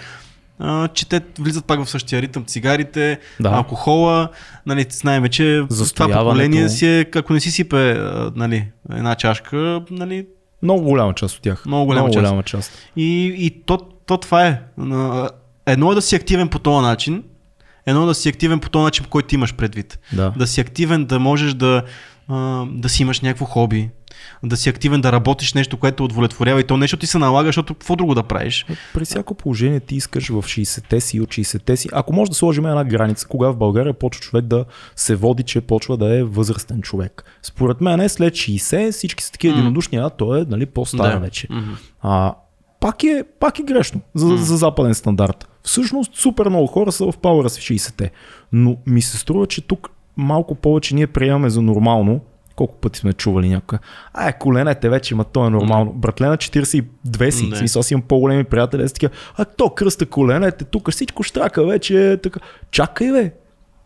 а, 0.58 0.88
че 0.88 1.08
те 1.08 1.20
влизат 1.38 1.64
пак 1.64 1.84
в 1.84 1.90
същия 1.90 2.22
ритъм. 2.22 2.44
Цигарите, 2.44 3.18
Да. 3.40 3.48
алкохола, 3.48 4.28
нали, 4.66 4.86
знаем, 4.90 5.28
че 5.28 5.62
това 5.94 6.08
поколение 6.08 6.68
си 6.68 6.86
е, 6.86 7.06
ако 7.16 7.32
не 7.32 7.40
си 7.40 7.50
сипе 7.50 7.94
нали, 8.36 8.68
една 8.92 9.14
чашка, 9.14 9.82
нали, 9.90 10.26
Много 10.62 10.82
голяма 10.82 11.14
част 11.14 11.36
от 11.36 11.42
тях. 11.42 11.66
Много 11.66 11.84
голяма 11.86 12.08
част. 12.10 12.14
голяма 12.24 12.42
част. 12.42 12.72
И, 12.96 13.34
и 13.38 13.50
то, 13.66 13.78
то 14.06 14.16
това 14.16 14.46
е. 14.46 14.60
Едно 15.66 15.92
е 15.92 15.94
да 15.94 16.02
си 16.02 16.16
активен 16.16 16.48
по 16.48 16.58
този 16.58 16.86
начин, 16.86 17.22
едно 17.86 18.02
е 18.02 18.06
да 18.06 18.14
си 18.14 18.28
активен 18.28 18.60
по 18.60 18.70
този 18.70 18.82
начин, 18.82 19.04
по 19.04 19.10
който 19.10 19.34
имаш 19.34 19.54
предвид. 19.54 19.98
Да. 20.12 20.32
Да 20.36 20.46
си 20.46 20.60
активен, 20.60 21.04
да 21.04 21.18
можеш 21.18 21.54
да, 21.54 21.82
да 22.66 22.88
си 22.88 23.02
имаш 23.02 23.20
някакво 23.20 23.44
хоби, 23.44 23.90
да 24.42 24.56
си 24.56 24.68
активен, 24.68 25.00
да 25.00 25.12
работиш 25.12 25.54
нещо, 25.54 25.76
което 25.76 26.04
удовлетворява 26.04 26.60
и 26.60 26.64
то 26.64 26.76
нещо 26.76 26.96
ти 26.96 27.06
се 27.06 27.18
налага, 27.18 27.48
защото 27.48 27.74
какво 27.74 27.96
друго 27.96 28.14
да 28.14 28.22
правиш? 28.22 28.66
Е, 28.70 28.76
При 28.94 29.04
всяко 29.04 29.34
положение 29.34 29.80
ти 29.80 29.96
искаш 29.96 30.28
в 30.28 30.34
60-те 30.34 31.00
си 31.00 31.16
и 31.16 31.20
от 31.20 31.28
60-те 31.28 31.76
си. 31.76 31.88
Ако 31.92 32.12
може 32.12 32.30
да 32.30 32.34
сложим 32.34 32.66
една 32.66 32.84
граница, 32.84 33.26
кога 33.28 33.48
в 33.50 33.56
България 33.56 33.92
почва 33.92 34.20
човек 34.20 34.44
да 34.44 34.64
се 34.96 35.16
води, 35.16 35.42
че 35.42 35.60
почва 35.60 35.96
да 35.96 36.18
е 36.18 36.22
възрастен 36.22 36.82
човек. 36.82 37.24
Според 37.42 37.80
мен 37.80 38.00
е 38.00 38.08
след 38.08 38.34
60 38.34 38.92
всички 38.92 39.24
са 39.24 39.32
такива 39.32 39.54
М. 39.54 39.58
единодушни, 39.60 39.98
а 39.98 40.10
той 40.10 40.40
е 40.40 40.44
нали, 40.48 40.66
по-стар 40.66 41.12
Да. 41.12 41.18
вече. 41.18 41.46
Мгм. 41.50 41.70
А, 42.02 42.34
пак, 42.80 43.04
е, 43.04 43.24
пак 43.40 43.58
е 43.58 43.62
грешно 43.62 44.00
за, 44.14 44.36
за 44.36 44.56
западен 44.56 44.94
стандарт. 44.94 45.48
Всъщност 45.62 46.16
супер 46.16 46.48
много 46.48 46.66
хора 46.66 46.92
са 46.92 47.12
в 47.12 47.18
пауъра 47.18 47.50
си 47.50 47.60
в 47.60 47.64
60-те. 47.64 48.10
Но 48.52 48.76
ми 48.86 49.02
се 49.02 49.18
струва, 49.18 49.46
че 49.46 49.60
тук 49.60 49.90
малко 50.16 50.54
повече 50.54 50.94
ние 50.94 51.06
приемаме 51.06 51.50
за 51.50 51.62
нормално, 51.62 52.20
колко 52.56 52.74
пъти 52.74 52.98
сме 52.98 53.12
чували 53.12 53.48
някога. 53.48 53.78
Ай, 54.14 54.38
коленете 54.38 54.88
вече, 54.88 55.14
ма 55.14 55.24
то 55.24 55.46
е 55.46 55.50
нормално. 55.50 55.92
Братле 55.92 56.26
на 56.26 56.36
42 56.36 57.30
си, 57.30 57.50
в 57.50 57.56
смисъл 57.56 57.80
аз 57.80 57.90
имам 57.90 58.02
по-големи 58.02 58.44
приятели, 58.44 58.88
са 58.88 58.94
такива, 58.94 59.12
а 59.36 59.44
то 59.44 59.70
кръста 59.70 60.06
коленете, 60.06 60.64
тук 60.64 60.90
всичко 60.90 61.22
штрака 61.22 61.66
вече 61.66 62.12
е 62.12 62.16
така. 62.16 62.40
Чакай 62.70 63.12
бе, 63.12 63.32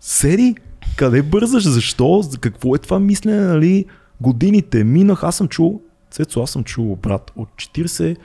седи, 0.01 0.55
къде 0.97 1.23
бързаш, 1.23 1.69
защо, 1.69 2.23
за 2.23 2.39
какво 2.39 2.75
е 2.75 2.79
това 2.79 2.99
мислене, 2.99 3.41
нали? 3.41 3.85
Годините 4.21 4.85
минах, 4.85 5.23
аз 5.23 5.37
съм 5.37 5.49
чул, 5.49 5.81
Цецо, 6.11 6.43
аз 6.43 6.51
съм 6.51 6.65
чул, 6.65 6.97
брат, 6.97 7.33
от 7.37 7.49
40, 7.49 8.17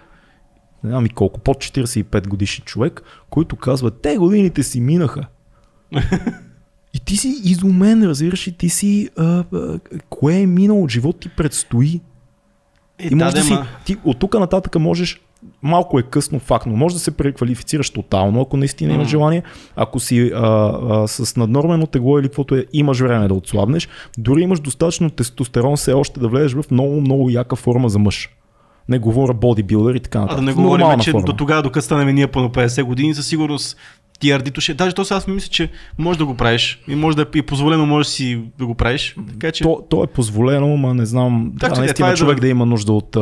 не 0.83 0.89
знам 0.89 1.05
и 1.05 1.09
колко, 1.09 1.39
под 1.39 1.57
45 1.57 2.27
годишен 2.27 2.65
човек, 2.65 3.03
който 3.29 3.55
казва, 3.55 3.91
те 3.91 4.17
годините 4.17 4.63
си 4.63 4.81
минаха. 4.81 5.27
И 6.93 6.99
ти 6.99 7.17
си 7.17 7.35
изумен, 7.43 8.03
разбираш, 8.03 8.47
и 8.47 8.51
ти 8.57 8.69
си, 8.69 9.09
а, 9.17 9.23
а, 9.53 9.79
кое 10.09 10.35
е 10.35 10.45
минало, 10.47 10.87
живот 10.87 11.19
ти 11.19 11.29
предстои. 11.29 12.01
Е, 12.99 13.07
И 13.11 13.15
може 13.15 13.35
да, 13.35 13.41
да, 13.41 13.43
си, 13.43 13.53
ти 13.85 13.97
от 14.03 14.19
тук 14.19 14.33
нататък 14.39 14.79
можеш, 14.79 15.21
малко 15.63 15.99
е 15.99 16.03
късно 16.03 16.39
факт, 16.39 16.65
но 16.65 16.75
може 16.75 16.95
да 16.95 16.99
се 16.99 17.11
преквалифицираш 17.11 17.89
тотално, 17.89 18.41
ако 18.41 18.57
наистина 18.57 18.93
имаш 18.93 19.07
желание. 19.07 19.43
Ако 19.75 19.99
си 19.99 20.31
а, 20.35 20.39
а, 20.89 21.07
с 21.07 21.35
наднормено 21.37 21.87
тегло 21.87 22.19
или 22.19 22.27
каквото 22.27 22.55
е, 22.55 22.65
имаш 22.73 22.99
време 22.99 23.27
да 23.27 23.33
отслабнеш, 23.33 23.89
дори 24.17 24.41
имаш 24.41 24.59
достатъчно 24.59 25.09
тестостерон 25.09 25.77
все 25.77 25.93
още 25.93 26.19
да 26.19 26.27
влезеш 26.27 26.53
в 26.53 26.71
много, 26.71 27.01
много 27.01 27.29
яка 27.29 27.55
форма 27.55 27.89
за 27.89 27.99
мъж. 27.99 28.29
Не 28.89 28.99
говоря 28.99 29.33
бодибилдър 29.33 29.95
и 29.95 29.99
така 29.99 30.17
А 30.17 30.21
нататък. 30.21 30.39
да 30.39 30.45
не 30.45 30.53
говорим, 30.53 30.99
че 30.99 31.11
форма. 31.11 31.25
до 31.25 31.33
тогава, 31.33 31.63
докато 31.63 31.85
станем 31.85 32.15
ние 32.15 32.27
по 32.27 32.41
на 32.41 32.49
50 32.49 32.83
години, 32.83 33.15
със 33.15 33.27
сигурност 33.27 33.77
ти 34.21 34.31
ардито 34.31 34.61
ще... 34.61 34.73
Даже 34.73 34.95
то 34.95 35.05
сега 35.05 35.17
аз 35.17 35.27
мисля, 35.27 35.49
че 35.49 35.69
може 35.97 36.19
да 36.19 36.25
го 36.25 36.37
правиш 36.37 36.79
и 36.87 36.95
може 36.95 37.15
да 37.17 37.21
е 37.21 37.25
и 37.35 37.41
позволено, 37.41 37.85
може 37.85 38.09
си 38.09 38.41
да 38.59 38.65
го 38.65 38.75
правиш. 38.75 39.15
Така 39.31 39.51
че... 39.51 39.63
То, 39.63 39.83
то 39.89 40.03
е 40.03 40.07
позволено, 40.07 40.77
ма 40.77 40.93
не 40.93 41.05
знам. 41.05 41.51
Так, 41.59 41.73
Да, 41.73 41.79
наистина 41.79 42.09
е 42.09 42.15
човек 42.15 42.35
да- 42.35 42.41
да... 42.41 42.47
има 42.47 42.65
нужда 42.65 42.93
от 42.93 43.17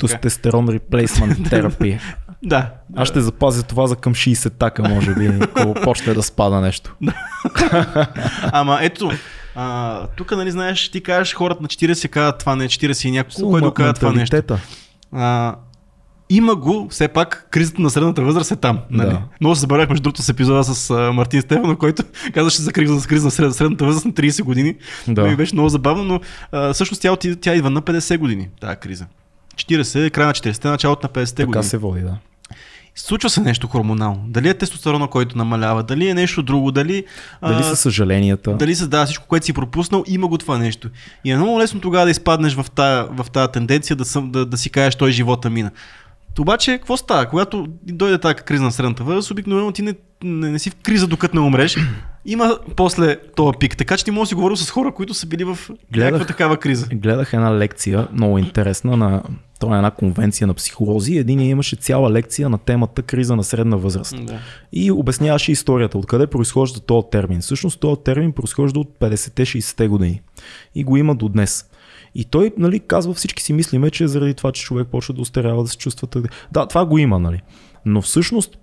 тестостерон 0.00 0.68
реплейсмент 0.68 1.38
терапия. 1.50 2.00
Да. 2.42 2.70
Аз 2.96 3.08
ще 3.08 3.20
запазя 3.20 3.62
това 3.62 3.86
за 3.86 3.96
към 3.96 4.14
60 4.14 4.52
така, 4.58 4.88
може 4.88 5.14
би, 5.14 5.26
ако 5.26 5.74
почне 5.84 6.14
да 6.14 6.22
спада 6.22 6.60
нещо. 6.60 6.96
Ама 8.52 8.78
ето, 8.82 9.10
а, 9.54 10.06
тук, 10.06 10.30
нали, 10.30 10.50
знаеш, 10.50 10.88
ти 10.90 11.00
кажеш, 11.00 11.34
хората 11.34 11.62
на 11.62 11.68
40 11.68 12.08
казват 12.08 12.38
това 12.38 12.56
не 12.56 12.64
е 12.64 12.68
40 12.68 13.08
и 13.08 13.10
няколко, 13.10 13.50
който 13.50 13.74
казва 13.74 13.92
това 13.92 14.12
нещо. 14.12 14.58
А, 15.12 15.54
има 16.32 16.56
го, 16.56 16.88
все 16.90 17.08
пак, 17.08 17.46
кризата 17.50 17.82
на 17.82 17.90
средната 17.90 18.22
възраст 18.22 18.50
е 18.50 18.56
там. 18.56 18.78
Нали? 18.90 19.08
Да. 19.08 19.22
Много 19.40 19.54
се 19.54 19.60
забравях 19.60 19.88
между 19.88 20.02
другото 20.02 20.22
с 20.22 20.28
епизода 20.28 20.64
с 20.64 20.90
а, 20.90 21.12
Мартин 21.12 21.42
Стефанов, 21.42 21.76
който 21.76 22.02
казваше 22.34 22.62
за 22.62 22.72
криза, 22.72 22.94
за 22.94 23.08
криза 23.08 23.24
на 23.24 23.30
сред- 23.30 23.52
средната 23.52 23.84
възраст 23.84 24.06
на 24.06 24.12
30 24.12 24.42
години. 24.42 24.74
Да. 25.08 25.22
Ми 25.22 25.36
беше 25.36 25.54
много 25.54 25.68
забавно, 25.68 26.04
но 26.04 26.20
а, 26.52 26.72
всъщност 26.72 27.02
тя, 27.02 27.12
отиде- 27.12 27.36
тя 27.36 27.54
идва 27.54 27.70
на 27.70 27.82
50 27.82 28.18
години, 28.18 28.48
тази 28.60 28.76
криза. 28.76 29.06
40, 29.56 30.10
края 30.10 30.26
на 30.26 30.32
40, 30.32 30.64
началото 30.64 31.06
на 31.06 31.24
50 31.24 31.36
Така 31.36 31.46
години. 31.46 31.64
се 31.64 31.78
води, 31.78 32.00
да. 32.00 32.16
Случва 32.94 33.30
се 33.30 33.40
нещо 33.40 33.66
хормонално. 33.66 34.24
Дали 34.26 34.48
е 34.48 34.54
тестостерона, 34.54 35.08
който 35.08 35.38
намалява, 35.38 35.82
дали 35.82 36.08
е 36.08 36.14
нещо 36.14 36.42
друго, 36.42 36.72
дали... 36.72 37.04
Дали 37.42 37.62
са 37.62 37.76
съжаленията? 37.76 38.54
дали 38.54 38.74
се 38.74 38.86
да, 38.86 39.04
всичко, 39.04 39.26
което 39.28 39.46
си 39.46 39.52
пропуснал, 39.52 40.04
има 40.06 40.28
го 40.28 40.38
това 40.38 40.58
нещо. 40.58 40.88
И 41.24 41.30
е 41.30 41.36
много 41.36 41.60
лесно 41.60 41.80
тогава 41.80 42.04
да 42.04 42.10
изпаднеш 42.10 42.54
в 42.54 42.66
тая, 42.74 43.06
в 43.06 43.26
тая 43.32 43.48
тенденция 43.48 43.96
да, 43.96 44.04
съм, 44.04 44.30
да, 44.30 44.46
да 44.46 44.56
си 44.56 44.70
кажеш, 44.70 44.94
той 44.94 45.10
живота 45.10 45.50
мина. 45.50 45.70
Обаче, 46.40 46.78
какво 46.78 46.96
става? 46.96 47.26
Когато 47.26 47.66
дойде 47.82 48.18
тази 48.18 48.34
криза 48.34 48.62
на 48.62 48.72
средната 48.72 49.04
възраст, 49.04 49.30
обикновено 49.30 49.72
ти 49.72 49.82
не, 49.82 49.94
не, 50.24 50.50
не 50.50 50.58
си 50.58 50.70
в 50.70 50.74
криза 50.74 51.06
докато 51.06 51.36
не 51.36 51.42
умреш. 51.42 51.76
Има 52.24 52.58
после 52.76 53.16
този 53.36 53.58
пик. 53.58 53.76
Така 53.76 53.96
че 53.96 54.04
ти 54.04 54.10
можеш 54.10 54.28
да 54.28 54.28
си 54.28 54.34
говорил 54.34 54.56
с 54.56 54.70
хора, 54.70 54.92
които 54.92 55.14
са 55.14 55.26
били 55.26 55.44
в 55.44 55.58
Гледах. 55.92 56.10
някаква 56.10 56.26
такава 56.26 56.56
криза. 56.56 56.86
Гледах 56.92 57.32
една 57.32 57.58
лекция, 57.58 58.08
много 58.12 58.38
интересна, 58.38 58.96
на 58.96 59.22
това 59.60 59.74
е 59.74 59.78
една 59.78 59.90
конвенция 59.90 60.46
на 60.46 60.54
психолози. 60.54 61.16
Един 61.16 61.40
имаше 61.40 61.76
цяла 61.76 62.10
лекция 62.10 62.48
на 62.48 62.58
темата 62.58 63.02
криза 63.02 63.36
на 63.36 63.44
средна 63.44 63.76
възраст. 63.76 64.26
Да. 64.26 64.38
И 64.72 64.90
обясняваше 64.90 65.52
историята, 65.52 65.98
откъде 65.98 66.26
произхожда 66.26 66.80
този 66.80 67.06
термин. 67.12 67.40
Всъщност 67.40 67.80
този 67.80 68.00
термин 68.04 68.32
произхожда 68.32 68.80
от 68.80 68.88
50-60-те 69.00 69.88
години. 69.88 70.20
И 70.74 70.84
го 70.84 70.96
има 70.96 71.14
до 71.14 71.28
днес. 71.28 71.64
И 72.14 72.24
той 72.24 72.52
нали, 72.58 72.80
казва, 72.80 73.14
всички 73.14 73.42
си 73.42 73.52
мислиме, 73.52 73.90
че 73.90 74.08
заради 74.08 74.34
това, 74.34 74.52
че 74.52 74.62
човек 74.62 74.88
почва 74.88 75.14
да 75.14 75.20
устарява, 75.20 75.62
да 75.62 75.68
се 75.68 75.76
чувства 75.76 76.06
тъде. 76.06 76.28
Да, 76.52 76.66
това 76.66 76.86
го 76.86 76.98
има, 76.98 77.18
нали. 77.18 77.42
Но 77.84 78.02
всъщност 78.02 78.58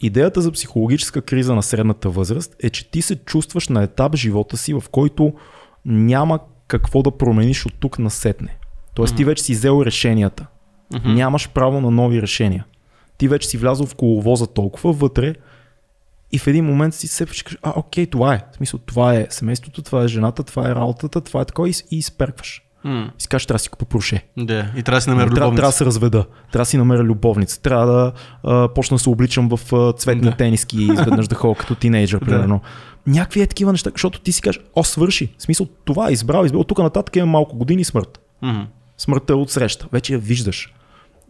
идеята 0.00 0.40
за 0.40 0.52
психологическа 0.52 1.22
криза 1.22 1.54
на 1.54 1.62
средната 1.62 2.10
възраст 2.10 2.56
е, 2.60 2.70
че 2.70 2.90
ти 2.90 3.02
се 3.02 3.16
чувстваш 3.16 3.68
на 3.68 3.82
етап 3.82 4.16
живота 4.16 4.56
си, 4.56 4.74
в 4.74 4.84
който 4.90 5.32
няма 5.84 6.38
какво 6.68 7.02
да 7.02 7.10
промениш 7.10 7.66
от 7.66 7.74
тук 7.80 7.98
насетне. 7.98 8.56
Тоест 8.94 9.16
ти 9.16 9.24
вече 9.24 9.42
си 9.42 9.52
взел 9.52 9.82
решенията. 9.86 10.46
Нямаш 11.04 11.48
право 11.48 11.80
на 11.80 11.90
нови 11.90 12.22
решения. 12.22 12.66
Ти 13.18 13.28
вече 13.28 13.48
си 13.48 13.56
влязъл 13.56 13.86
в 13.86 13.94
коловоза 13.94 14.46
толкова 14.46 14.92
вътре 14.92 15.34
и 16.32 16.38
в 16.38 16.46
един 16.46 16.64
момент 16.64 16.94
си 16.94 17.08
се 17.08 17.26
кажеш, 17.26 17.58
а, 17.62 17.72
окей, 17.76 18.06
това 18.06 18.34
е. 18.34 18.44
В 18.52 18.56
смисъл, 18.56 18.80
това 18.86 19.14
е 19.14 19.26
семейството, 19.30 19.82
това 19.82 20.04
е 20.04 20.08
жената, 20.08 20.42
това 20.42 20.70
е 20.70 20.74
работата, 20.74 21.20
това 21.20 21.40
е 21.40 21.44
такова 21.44 21.68
и, 21.68 21.74
и 21.90 21.98
изперкваш. 21.98 22.62
М, 22.84 23.10
И 23.18 23.22
си 23.22 23.28
кажеш, 23.28 23.46
трябва 23.46 23.56
да 23.56 23.62
си 23.62 23.68
купа 23.68 23.84
пруше. 23.84 24.22
Да. 24.36 24.66
И 24.76 24.82
трябва 24.82 24.96
да 24.96 25.00
си 25.00 25.08
намеря 25.10 25.26
Трябва, 25.26 25.34
трябва 25.34 25.50
да 25.50 25.56
любовница. 25.56 25.78
се 25.78 25.84
разведа, 25.84 26.24
трябва 26.52 26.62
да 26.62 26.66
си 26.66 26.76
намеря 26.76 27.02
любовница, 27.02 27.60
трябва 27.60 27.86
да 27.86 28.12
а, 28.44 28.68
почна 28.68 28.94
да 28.94 28.98
се 28.98 29.08
обличам 29.08 29.48
в 29.48 29.72
а, 29.72 29.92
цветни 29.92 30.22
Да. 30.22 30.36
тениски 30.36 30.78
и 30.78 30.84
изведнъж 30.84 31.28
да 31.28 31.34
ходя 31.34 31.54
като 31.54 31.74
тинейджър, 31.74 32.20
примерно. 32.20 32.60
Някакви 33.06 33.40
е 33.40 33.46
такива 33.46 33.72
неща, 33.72 33.90
защото 33.92 34.20
ти 34.20 34.32
си 34.32 34.42
кажеш, 34.42 34.62
о, 34.74 34.84
свърши. 34.84 35.34
В 35.38 35.42
смисъл, 35.42 35.66
това 35.84 36.08
е 36.08 36.12
избрал, 36.12 36.44
избрал. 36.44 36.64
Тук 36.64 36.78
нататък 36.78 37.16
има 37.16 37.26
малко 37.26 37.56
години 37.56 37.84
смърт. 37.84 38.20
Мгм. 38.42 38.60
Смъртта 38.98 39.32
е 39.32 39.36
от 39.36 39.50
среща. 39.50 39.86
Вече 39.92 40.12
я 40.12 40.18
виждаш. 40.18 40.74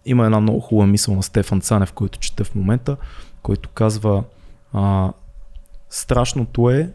Има 0.05 0.25
една 0.25 0.41
много 0.41 0.61
хубава 0.61 0.87
мисъл 0.87 1.15
на 1.15 1.23
Стефан 1.23 1.61
Цанев, 1.61 1.93
който 1.93 2.19
чета 2.19 2.45
в 2.45 2.55
момента, 2.55 2.97
който 3.43 3.69
казва 3.69 4.25
а, 4.73 5.13
страшното 5.91 6.71
е 6.71 6.91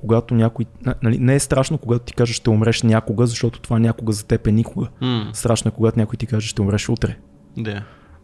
когато 0.00 0.34
някой... 0.34 0.66
Нали, 1.02 1.18
не 1.18 1.34
е 1.34 1.40
страшно, 1.40 1.78
когато 1.78 2.04
ти 2.04 2.12
кажеш 2.12 2.36
ще 2.36 2.50
умреш 2.50 2.82
някога, 2.82 3.26
защото 3.26 3.60
това 3.60 3.78
някога 3.78 4.12
за 4.12 4.24
теб 4.24 4.46
е 4.46 4.52
никога. 4.52 4.88
М, 5.00 5.30
Страшно 5.32 5.68
е, 5.68 5.72
когато 5.72 5.98
някой 5.98 6.16
ти 6.16 6.26
каже 6.26 6.48
ще 6.48 6.62
умреш 6.62 6.88
утре. 6.88 7.16
Да. 7.56 7.82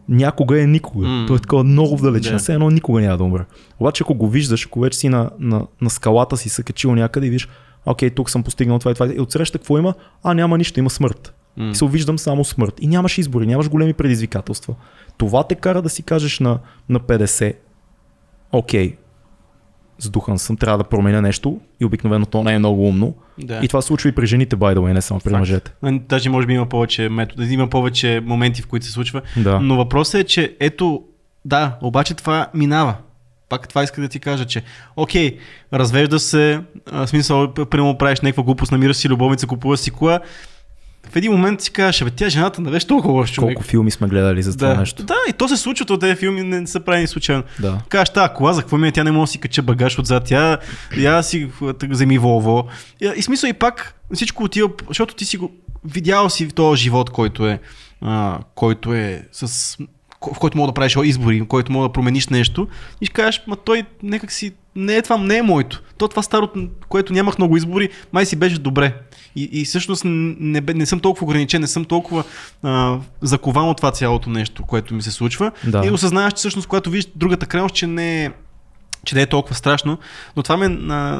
Някога 0.09 0.61
е 0.61 0.67
никога. 0.67 1.05
Mm. 1.05 1.27
То 1.27 1.35
е 1.35 1.39
такова 1.39 1.63
много. 1.63 2.11
Да. 2.11 2.37
Все 2.39 2.53
едно 2.53 2.69
никога 2.69 3.01
няма 3.01 3.17
да 3.17 3.23
умра. 3.23 3.45
Обаче 3.79 4.03
ако 4.03 4.15
го 4.15 4.29
виждаш, 4.29 4.65
ако 4.65 4.79
вече 4.79 4.97
си 4.97 5.09
на, 5.09 5.29
на, 5.39 5.67
на 5.81 5.89
скалата 5.89 6.37
си 6.37 6.49
се 6.49 6.63
качил 6.63 6.95
някъде 6.95 7.27
и 7.27 7.29
виж, 7.29 7.49
окей, 7.85 8.09
тук 8.09 8.29
съм 8.29 8.43
постигнал 8.43 8.79
това 8.79 8.91
и 8.91 8.93
това. 8.93 9.13
И 9.13 9.19
отсреща 9.19 9.57
какво 9.57 9.77
има? 9.77 9.93
А, 10.23 10.33
няма 10.33 10.57
нищо, 10.57 10.79
има 10.79 10.89
смърт. 10.89 11.33
М. 11.57 11.69
И 11.69 11.75
се 11.75 11.87
виждам 11.87 12.19
само 12.19 12.45
смърт. 12.45 12.73
И 12.81 12.87
нямаш 12.87 13.17
избори, 13.17 13.47
нямаш 13.47 13.69
големи 13.69 13.93
предизвикателства. 13.93 14.75
Това 15.17 15.43
те 15.43 15.55
кара 15.55 15.81
да 15.81 15.89
си 15.89 16.03
кажеш 16.03 16.39
на, 16.39 16.59
на 16.89 16.99
50, 16.99 17.55
окей, 18.51 18.97
сдухан 20.03 20.39
съм, 20.39 20.57
трябва 20.57 20.77
да 20.77 20.83
променя 20.83 21.21
нещо 21.21 21.59
и 21.79 21.85
обикновено 21.85 22.25
то 22.25 22.43
не 22.43 22.53
е 22.53 22.59
много 22.59 22.87
умно. 22.87 23.13
Да. 23.37 23.59
И 23.63 23.67
това 23.67 23.81
се 23.81 23.85
случва 23.87 24.09
и 24.09 24.15
при 24.15 24.25
жените, 24.25 24.55
by 24.55 24.75
the 24.75 24.79
way, 24.79 24.93
не 24.93 25.01
само 25.01 25.19
при 25.19 25.29
Факт. 25.29 25.39
мъжете. 25.39 25.71
Даже 25.83 26.29
може 26.29 26.47
би 26.47 26.53
има 26.53 26.65
повече 26.65 27.09
методи, 27.09 27.53
има 27.53 27.67
повече 27.69 28.21
моменти, 28.25 28.61
в 28.61 28.67
които 28.67 28.85
се 28.85 28.91
случва. 28.91 29.21
Да. 29.37 29.59
Но 29.59 29.75
въпросът 29.75 30.21
е, 30.21 30.23
че 30.23 30.55
ето, 30.59 31.03
да, 31.45 31.77
обаче 31.81 32.13
това 32.13 32.47
минава. 32.53 32.95
Пак 33.49 33.67
това 33.69 33.83
иска 33.83 34.01
да 34.01 34.07
ти 34.07 34.19
кажа, 34.19 34.45
че 34.45 34.63
окей, 34.95 35.37
развежда 35.73 36.19
се, 36.19 36.61
а, 36.91 37.07
смисъл, 37.07 37.53
п- 37.53 37.65
примерно 37.65 37.97
правиш 37.97 38.21
някаква 38.21 38.43
глупост, 38.43 38.71
намираш 38.71 38.97
си 38.97 39.09
любовница, 39.09 39.47
купуваш 39.47 39.79
си 39.79 39.91
кола. 39.91 40.19
В 41.09 41.15
един 41.15 41.31
момент 41.31 41.61
си 41.61 41.71
кажеш, 41.71 42.03
бе, 42.03 42.09
тя 42.09 42.29
жената 42.29 42.61
не 42.61 42.71
беше 42.71 42.87
толкова 42.87 43.13
лош 43.13 43.31
човек. 43.31 43.55
Колко 43.55 43.69
филми 43.69 43.91
сме 43.91 44.07
гледали 44.07 44.43
за 44.43 44.57
това 44.57 44.67
да, 44.67 44.77
нещо. 44.77 45.03
да, 45.03 45.15
и 45.29 45.33
то 45.33 45.47
се 45.47 45.57
случва, 45.57 45.85
от 45.89 45.99
тези 45.99 46.15
филми 46.15 46.43
не 46.43 46.67
са 46.67 46.79
правени 46.79 47.07
случайно. 47.07 47.43
Да. 47.59 47.81
Кажеш, 47.89 48.09
тази 48.09 48.33
кола, 48.33 48.53
за 48.53 48.61
какво 48.61 48.77
ми 48.77 48.87
е, 48.87 48.91
тя 48.91 49.03
не 49.03 49.11
може 49.11 49.29
да 49.29 49.31
си 49.31 49.39
кача 49.39 49.61
багаж 49.61 49.99
отзад, 49.99 50.23
тя, 50.25 50.57
я 50.97 51.23
си 51.23 51.49
вземи 51.83 52.17
Волво. 52.17 52.67
И, 53.01 53.11
и 53.15 53.21
смисъл 53.21 53.47
и 53.47 53.53
пак 53.53 53.95
всичко 54.13 54.43
отива, 54.43 54.69
защото 54.87 55.15
ти 55.15 55.25
си 55.25 55.37
го 55.37 55.51
видял 55.85 56.29
си 56.29 56.47
този 56.47 56.81
живот, 56.83 57.09
който 57.09 57.47
е. 57.47 57.59
а, 58.01 58.39
който 58.55 58.93
е 58.93 59.27
с 59.31 59.77
в 60.33 60.39
който 60.39 60.57
мога 60.57 60.67
да 60.67 60.73
правиш 60.73 60.97
избори, 61.03 61.41
в 61.41 61.47
който 61.47 61.71
мога 61.71 61.87
да 61.87 61.93
промениш 61.93 62.27
нещо 62.27 62.67
и 63.01 63.05
ще 63.05 63.13
кажеш, 63.13 63.41
ма 63.47 63.55
той 63.55 63.83
някак 64.03 64.31
си 64.31 64.51
не 64.75 64.95
е 64.95 65.01
това, 65.01 65.17
не 65.17 65.37
е 65.37 65.41
моето. 65.41 65.83
То 65.97 66.07
това 66.07 66.21
старото, 66.21 66.67
което 66.89 67.13
нямах 67.13 67.37
много 67.37 67.57
избори, 67.57 67.89
май 68.11 68.25
си 68.25 68.35
беше 68.35 68.59
добре. 68.59 68.93
И, 69.35 69.49
и 69.51 69.65
всъщност 69.65 70.03
не, 70.05 70.61
не 70.61 70.85
съм 70.85 70.99
толкова 70.99 71.25
ограничен, 71.25 71.61
не 71.61 71.67
съм 71.67 71.85
толкова 71.85 72.23
а, 72.63 72.99
закован 73.21 73.69
от 73.69 73.77
това 73.77 73.91
цялото 73.91 74.29
нещо, 74.29 74.63
което 74.63 74.93
ми 74.93 75.01
се 75.01 75.11
случва. 75.11 75.51
Да. 75.67 75.85
И 75.85 75.91
осъзнаваш, 75.91 76.33
че 76.33 76.37
всъщност, 76.37 76.67
когато 76.67 76.89
видиш 76.89 77.07
другата 77.15 77.45
крайност, 77.45 77.75
че 77.75 77.87
не 77.87 78.25
е 78.25 78.31
че 79.05 79.15
не 79.15 79.21
е 79.21 79.25
толкова 79.25 79.55
страшно, 79.55 79.97
но 80.35 80.43
това 80.43 80.57
ме 80.57 80.67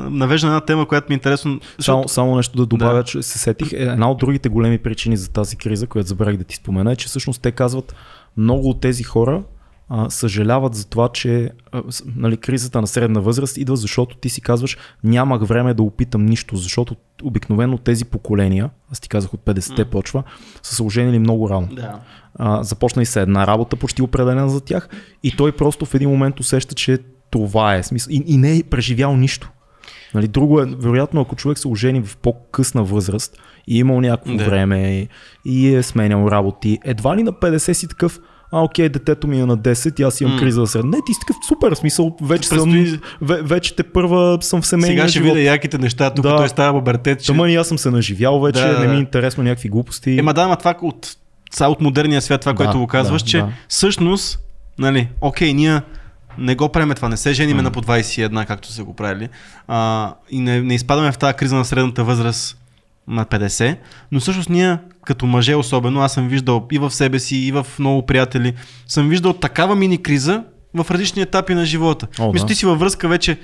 навежда 0.10 0.48
на 0.48 0.54
една 0.54 0.66
тема, 0.66 0.86
която 0.86 1.06
ми 1.10 1.14
е 1.14 1.16
интересно. 1.16 1.60
Защото... 1.78 1.84
Само, 1.84 2.08
само 2.08 2.36
нещо 2.36 2.58
да 2.58 2.66
добавя, 2.66 2.98
да. 2.98 3.04
че 3.04 3.24
се 3.24 3.40
сетих. 3.40 3.74
Е, 3.74 3.76
една 3.76 4.12
от 4.12 4.18
другите 4.18 4.50
големи 4.50 4.78
причини 4.78 5.18
за 5.18 5.30
тази 5.30 5.56
криза, 5.56 5.88
която 5.88 6.10
забравих 6.10 6.38
да 6.38 6.44
ти 6.44 6.56
спомена, 6.56 6.92
е, 6.92 6.96
че 6.96 7.08
всъщност 7.08 7.42
те 7.42 7.52
казват, 7.52 7.96
много 8.38 8.70
от 8.70 8.82
тези 8.82 9.04
хора 9.04 9.44
а, 9.96 10.10
съжаляват 10.10 10.76
за 10.76 10.88
това, 10.88 11.10
че 11.10 11.50
а, 11.72 11.84
нали, 12.16 12.38
кризата 12.38 12.82
на 12.82 12.88
средна 12.88 13.20
възраст 13.20 13.58
идва, 13.58 13.76
защото 13.76 14.18
ти 14.18 14.30
си 14.30 14.42
казваш, 14.42 14.78
нямах 15.04 15.42
време 15.42 15.74
да 15.74 15.84
опитам 15.84 16.26
нищо, 16.26 16.56
защото 16.58 16.96
обикновено 17.24 17.78
тези 17.78 18.06
поколения, 18.06 18.70
аз 18.92 19.00
ти 19.00 19.10
казах 19.10 19.34
от 19.34 19.42
50-те 19.46 19.86
mm. 19.86 19.90
почва, 19.90 20.24
са 20.64 20.76
се 20.76 20.84
оженили 20.84 21.20
много 21.20 21.50
рано. 21.50 21.68
Да. 21.72 22.00
А, 22.36 22.64
започна 22.64 23.02
и 23.02 23.06
се 23.06 23.22
една 23.22 23.48
работа 23.48 23.76
почти 23.76 24.02
определена 24.02 24.50
за 24.50 24.62
тях 24.62 24.90
и 25.24 25.36
той 25.36 25.52
просто 25.52 25.86
в 25.86 25.94
един 25.94 26.10
момент 26.10 26.40
усеща, 26.40 26.76
че 26.76 26.98
това 27.30 27.76
е 27.76 27.84
смисъл 27.84 28.12
и, 28.12 28.24
и 28.26 28.38
не 28.38 28.58
е 28.58 28.64
преживял 28.64 29.18
нищо. 29.18 29.52
Нали, 30.14 30.28
друго 30.28 30.60
е, 30.60 30.66
вероятно, 30.66 31.22
ако 31.22 31.36
човек 31.36 31.58
се 31.58 31.68
ожени 31.68 32.02
в 32.04 32.18
по-късна 32.18 32.84
възраст 32.84 33.38
и 33.68 33.76
е 33.76 33.80
имал 33.80 34.02
някакво 34.02 34.34
да. 34.34 34.46
време 34.46 34.92
и, 34.92 35.08
и 35.46 35.76
е 35.76 35.84
сменял 35.84 36.28
работи, 36.28 36.80
едва 36.84 37.18
ли 37.18 37.24
на 37.24 37.34
50 37.34 37.74
си 37.74 37.88
такъв, 37.88 38.20
а 38.54 38.62
окей, 38.62 38.90
детето 38.90 39.28
ми 39.28 39.40
е 39.40 39.46
на 39.46 39.58
10 39.58 40.00
и 40.00 40.04
аз 40.04 40.22
имам 40.22 40.38
mm. 40.38 40.40
криза 40.40 40.62
за 40.62 40.68
сред. 40.68 40.86
Не, 40.86 40.98
ти 41.06 41.14
си 41.14 41.20
такъв 41.20 41.36
супер 41.48 41.74
смисъл, 41.74 42.18
вече 42.22 42.50
Предстои... 42.50 42.88
съм, 42.88 43.00
вече 43.22 43.76
те 43.76 43.84
първа 43.84 44.38
съм 44.42 44.62
в 44.62 44.68
семейния 44.68 44.98
Сега 44.98 45.08
ще 45.08 45.20
видя 45.22 45.40
яките 45.40 45.78
неща, 45.78 46.10
тук 46.10 46.24
да. 46.24 46.38
той 46.38 46.50
става 46.50 46.74
бабертет. 46.74 47.20
Че... 47.20 47.28
Тъма 47.28 47.50
и 47.50 47.56
аз 47.56 47.68
съм 47.68 47.78
се 47.78 47.90
наживял 47.90 48.42
вече, 48.42 48.62
да, 48.62 48.80
не 48.80 48.88
ми 48.88 48.96
е 48.96 49.00
интересно 49.00 49.44
някакви 49.44 49.70
глупости. 49.70 50.20
Ема 50.20 50.34
да, 50.34 50.42
ама 50.42 50.56
това 50.56 50.76
от, 50.82 51.16
от 51.62 51.82
модерния 51.82 52.22
свят, 52.22 52.42
това, 52.42 52.54
да, 52.54 52.58
което 52.58 52.80
го 52.80 52.88
казваш, 52.88 53.22
да, 53.22 53.30
че 53.30 53.38
да. 53.38 53.50
всъщност, 53.68 54.40
нали, 54.80 55.08
окей, 55.22 55.54
ние 55.54 55.82
не 56.38 56.56
го 56.56 56.70
преме 56.70 56.96
това, 56.96 57.10
не 57.10 57.18
се 57.18 57.34
жениме 57.34 57.62
mm. 57.62 57.64
на 57.64 57.72
по 57.72 57.82
21, 57.82 58.46
както 58.46 58.72
са 58.72 58.84
го 58.84 58.96
правили. 58.96 59.30
А, 59.68 60.14
и 60.30 60.40
не, 60.40 60.62
не 60.62 60.76
изпадаме 60.76 61.12
в 61.12 61.18
тази 61.18 61.34
криза 61.34 61.56
на 61.56 61.66
средната 61.66 62.04
възраст 62.04 62.58
на 63.08 63.26
50, 63.26 63.78
но 64.12 64.20
всъщност 64.20 64.50
ние 64.50 64.78
като 65.06 65.26
мъже 65.26 65.56
особено, 65.56 66.02
аз 66.02 66.14
съм 66.14 66.28
виждал 66.28 66.68
и 66.72 66.80
в 66.80 66.92
себе 66.92 67.20
си, 67.20 67.36
и 67.36 67.52
в 67.52 67.68
много 67.80 68.06
приятели, 68.06 68.54
съм 68.88 69.10
виждал 69.10 69.34
такава 69.34 69.76
мини 69.76 70.04
криза 70.04 70.44
в 70.74 70.92
различни 70.92 71.22
етапи 71.22 71.54
на 71.54 71.66
живота. 71.66 72.08
О, 72.20 72.34
Мисля, 72.34 72.48
ти 72.48 72.56
си 72.56 72.66
във 72.66 72.80
връзка 72.80 73.08
вече 73.08 73.40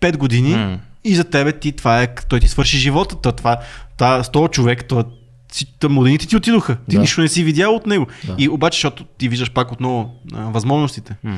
5 0.00 0.16
години 0.16 0.54
mm. 0.54 0.78
и 1.04 1.14
за 1.14 1.24
тебе 1.24 1.52
ти 1.52 1.72
това 1.72 2.02
е, 2.02 2.14
той 2.14 2.40
ти 2.40 2.48
свърши 2.48 2.78
живота, 2.78 3.32
това, 3.32 3.56
това, 3.96 4.22
с 4.22 4.30
този 4.30 4.48
човек, 4.48 4.84
това, 4.84 5.04
младените 5.88 6.26
ти 6.26 6.36
отидоха. 6.36 6.76
Ти 6.88 6.96
да. 6.96 7.00
нищо 7.00 7.20
не 7.20 7.28
си 7.28 7.44
видял 7.44 7.74
от 7.74 7.86
него. 7.86 8.06
Да. 8.26 8.34
И 8.38 8.48
обаче, 8.48 8.76
защото 8.76 9.04
ти 9.04 9.28
виждаш 9.28 9.50
пак 9.50 9.72
отново 9.72 10.14
а, 10.34 10.40
възможностите. 10.40 11.16
Mm. 11.26 11.36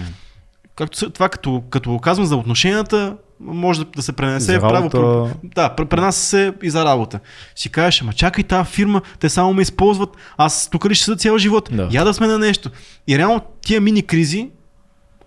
Както, 0.77 1.11
това 1.11 1.29
като, 1.29 1.63
като 1.71 1.99
казвам 1.99 2.27
за 2.27 2.37
отношенията, 2.37 3.17
може 3.45 3.85
да 3.97 4.03
се 4.03 4.13
пренесе 4.13 4.59
право. 4.61 5.31
Да, 5.45 5.75
пренася 5.77 6.21
се 6.21 6.53
и 6.63 6.71
за 6.71 6.85
работа. 6.85 7.21
Си 7.57 7.69
кажеш, 7.69 8.03
ама 8.03 8.13
чакай 8.13 8.45
тази 8.45 8.71
фирма, 8.71 9.03
те 9.21 9.29
само 9.29 9.55
ме 9.55 9.63
използват, 9.63 10.11
аз 10.37 10.71
тук 10.71 10.91
ли 10.91 10.95
ще 10.95 11.05
седа 11.05 11.17
цял 11.17 11.39
живот? 11.39 11.69
Да. 11.73 11.89
Я 11.93 12.05
да 12.05 12.15
сме 12.15 12.27
на 12.27 12.39
нещо. 12.39 12.71
И 13.09 13.19
реално 13.19 13.41
тия 13.61 13.81
мини 13.81 14.03
кризи, 14.03 14.51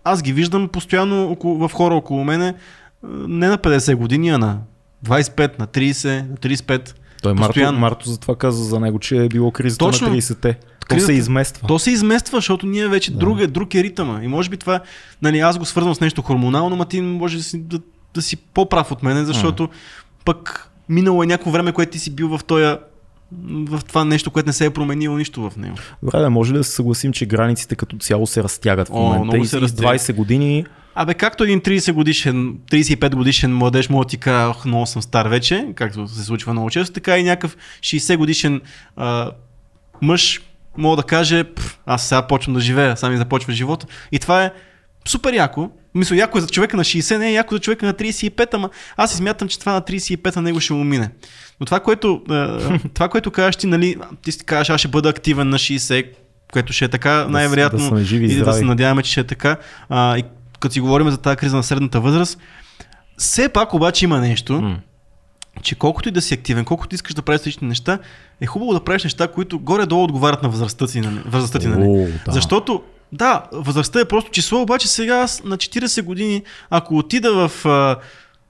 аз 0.04 0.21
ги 0.21 0.34
виждам 0.34 0.67
постоянно 0.67 1.32
около, 1.32 1.67
в 1.67 1.73
хора 1.73 1.95
около 1.95 2.23
мене, 2.23 2.54
не 3.28 3.47
на 3.47 3.58
50 3.58 3.95
години, 3.95 4.30
а 4.30 4.38
на 4.38 4.58
25, 5.06 5.60
на 5.60 5.67
30, 5.67 6.30
на 6.30 6.38
35. 6.38 6.93
Той 7.23 7.34
Марто, 7.34 7.73
Марто 7.73 8.10
затова 8.10 8.36
каза 8.36 8.63
за 8.63 8.80
него, 8.80 8.99
че 8.99 9.17
е 9.17 9.28
било 9.28 9.51
кризата 9.51 9.86
Точно, 9.86 10.10
на 10.10 10.15
30-те. 10.15 10.58
То 10.89 10.99
се 10.99 11.13
измества. 11.13 11.67
То 11.67 11.80
се 11.80 11.91
измества, 11.91 12.38
защото 12.38 12.65
ние 12.65 12.88
вече 12.88 13.12
да. 13.12 13.17
друг, 13.17 13.39
е, 13.39 13.47
друг 13.47 13.75
е 13.75 13.84
ритъма. 13.84 14.23
И 14.23 14.28
може 14.28 14.49
би 14.49 14.58
това, 14.58 14.80
нали, 15.21 15.39
аз 15.39 15.58
го 15.58 15.65
свързвам 15.65 15.95
с 15.95 15.99
нещо 15.99 16.21
хормонално, 16.21 16.75
но 16.75 16.86
ти 16.86 17.01
може 17.01 17.38
да 17.38 17.43
си, 17.43 17.62
да, 17.62 17.80
да 18.15 18.21
си 18.21 18.36
по-прав 18.36 18.91
от 18.91 19.04
мене, 19.04 19.25
защото 19.25 19.69
пък 20.25 20.71
минало 20.89 21.23
е 21.23 21.25
някакво 21.25 21.51
време, 21.51 21.71
което 21.71 21.91
ти 21.91 21.99
си 21.99 22.15
бил 22.15 22.38
в 22.38 22.43
този 22.43 22.75
в 23.41 23.82
това 23.88 24.06
нещо, 24.06 24.32
което 24.32 24.49
не 24.49 24.54
се 24.54 24.65
е 24.65 24.69
променило 24.69 25.17
нищо 25.17 25.49
в 25.49 25.58
него. 25.58 25.75
Добре, 26.04 26.19
да, 26.19 26.30
може 26.30 26.54
ли 26.54 26.58
да 26.58 26.63
се 26.63 26.71
съгласим, 26.71 27.13
че 27.13 27.25
границите 27.25 27.75
като 27.75 27.97
цяло 27.97 28.28
се 28.28 28.43
разтягат 28.43 28.88
в 28.88 28.91
момента? 28.91 29.38
О, 29.38 29.41
и 29.41 29.45
се 29.47 29.60
20 29.60 30.13
години 30.13 30.65
Абе, 30.97 31.13
както 31.13 31.43
един 31.43 31.62
30 31.62 31.91
годишен, 31.91 32.58
35 32.71 33.15
годишен 33.15 33.56
младеж 33.56 33.88
да 33.88 34.06
ти 34.06 34.17
ох, 34.30 34.65
много 34.65 34.86
съм 34.86 35.01
стар 35.01 35.28
вече, 35.28 35.67
както 35.75 36.08
се 36.08 36.23
случва 36.23 36.54
много 36.54 36.69
често, 36.69 36.93
така 36.93 37.17
и 37.17 37.23
някакъв 37.23 37.58
60 37.80 38.17
годишен 38.17 38.62
а, 38.95 39.32
мъж 40.01 40.41
мога 40.78 40.95
да 40.95 41.04
каже, 41.04 41.43
аз 41.86 42.08
сега 42.08 42.28
почвам 42.28 42.54
да 42.54 42.60
живея, 42.60 42.97
сами 42.97 43.17
започва 43.17 43.54
живота. 43.54 43.88
И 44.12 44.19
това 44.19 44.43
е 44.43 44.51
супер 45.07 45.33
яко. 45.33 45.69
Мисля, 45.95 46.15
яко 46.15 46.37
е 46.37 46.41
за 46.41 46.47
човека 46.47 46.77
на 46.77 46.83
60, 46.83 47.17
не 47.17 47.29
е 47.29 47.33
яко 47.33 47.55
за 47.55 47.59
човека 47.59 47.85
на 47.85 47.93
35, 47.93 48.53
ама 48.53 48.69
аз 48.97 49.11
си 49.11 49.17
смятам, 49.17 49.47
че 49.47 49.59
това 49.59 49.73
на 49.73 49.81
35 49.81 50.35
на 50.35 50.41
него 50.41 50.59
ще 50.59 50.73
му 50.73 50.83
мине. 50.83 51.09
Но 51.59 51.65
това, 51.65 51.79
което, 51.79 52.21
това, 52.93 53.09
което 53.09 53.31
кажеш 53.31 53.55
ти, 53.55 53.67
нали, 53.67 53.95
ти 54.21 54.31
си 54.31 54.45
кажеш, 54.45 54.69
аз 54.69 54.79
ще 54.79 54.87
бъда 54.87 55.09
активен 55.09 55.49
на 55.49 55.57
60, 55.57 56.05
което 56.53 56.73
ще 56.73 56.85
е 56.85 56.87
така, 56.87 57.27
най-вероятно. 57.27 57.89
Да, 57.89 57.95
да 57.95 58.03
живи 58.03 58.33
и, 58.33 58.35
да 58.35 58.53
се 58.53 58.65
надяваме, 58.65 59.03
че 59.03 59.11
ще 59.11 59.19
е 59.19 59.23
така. 59.23 59.57
А, 59.89 60.17
и 60.17 60.23
като 60.59 60.73
си 60.73 60.79
говорим 60.79 61.09
за 61.09 61.17
тази 61.17 61.37
криза 61.37 61.55
на 61.55 61.63
средната 61.63 61.99
възраст, 61.99 62.39
все 63.17 63.49
пак 63.49 63.73
обаче 63.73 64.05
има 64.05 64.19
нещо, 64.19 64.53
mm. 64.53 64.75
че 65.61 65.75
колкото 65.75 66.09
и 66.09 66.11
да 66.11 66.21
си 66.21 66.33
активен, 66.33 66.65
колкото 66.65 66.95
искаш 66.95 67.13
да 67.13 67.21
правиш 67.21 67.39
различни 67.39 67.67
неща, 67.67 67.99
е 68.41 68.45
хубаво 68.45 68.73
да 68.73 68.83
правиш 68.83 69.03
неща, 69.03 69.27
които 69.27 69.59
горе-долу 69.59 70.03
отговарят 70.03 70.43
на 70.43 70.49
възрастта 70.49 70.87
си. 70.87 71.01
На, 71.01 71.21
възрастта 71.25 71.59
ти, 71.59 71.67
нали? 71.67 72.13
да. 72.25 72.31
Защото 72.31 72.83
да, 73.11 73.43
възрастта 73.51 73.99
е 73.99 74.05
просто 74.05 74.31
число, 74.31 74.61
обаче 74.61 74.87
сега 74.87 75.15
аз 75.15 75.43
на 75.43 75.57
40 75.57 76.01
години, 76.03 76.43
ако 76.69 76.97
отида 76.97 77.47
в... 77.47 77.65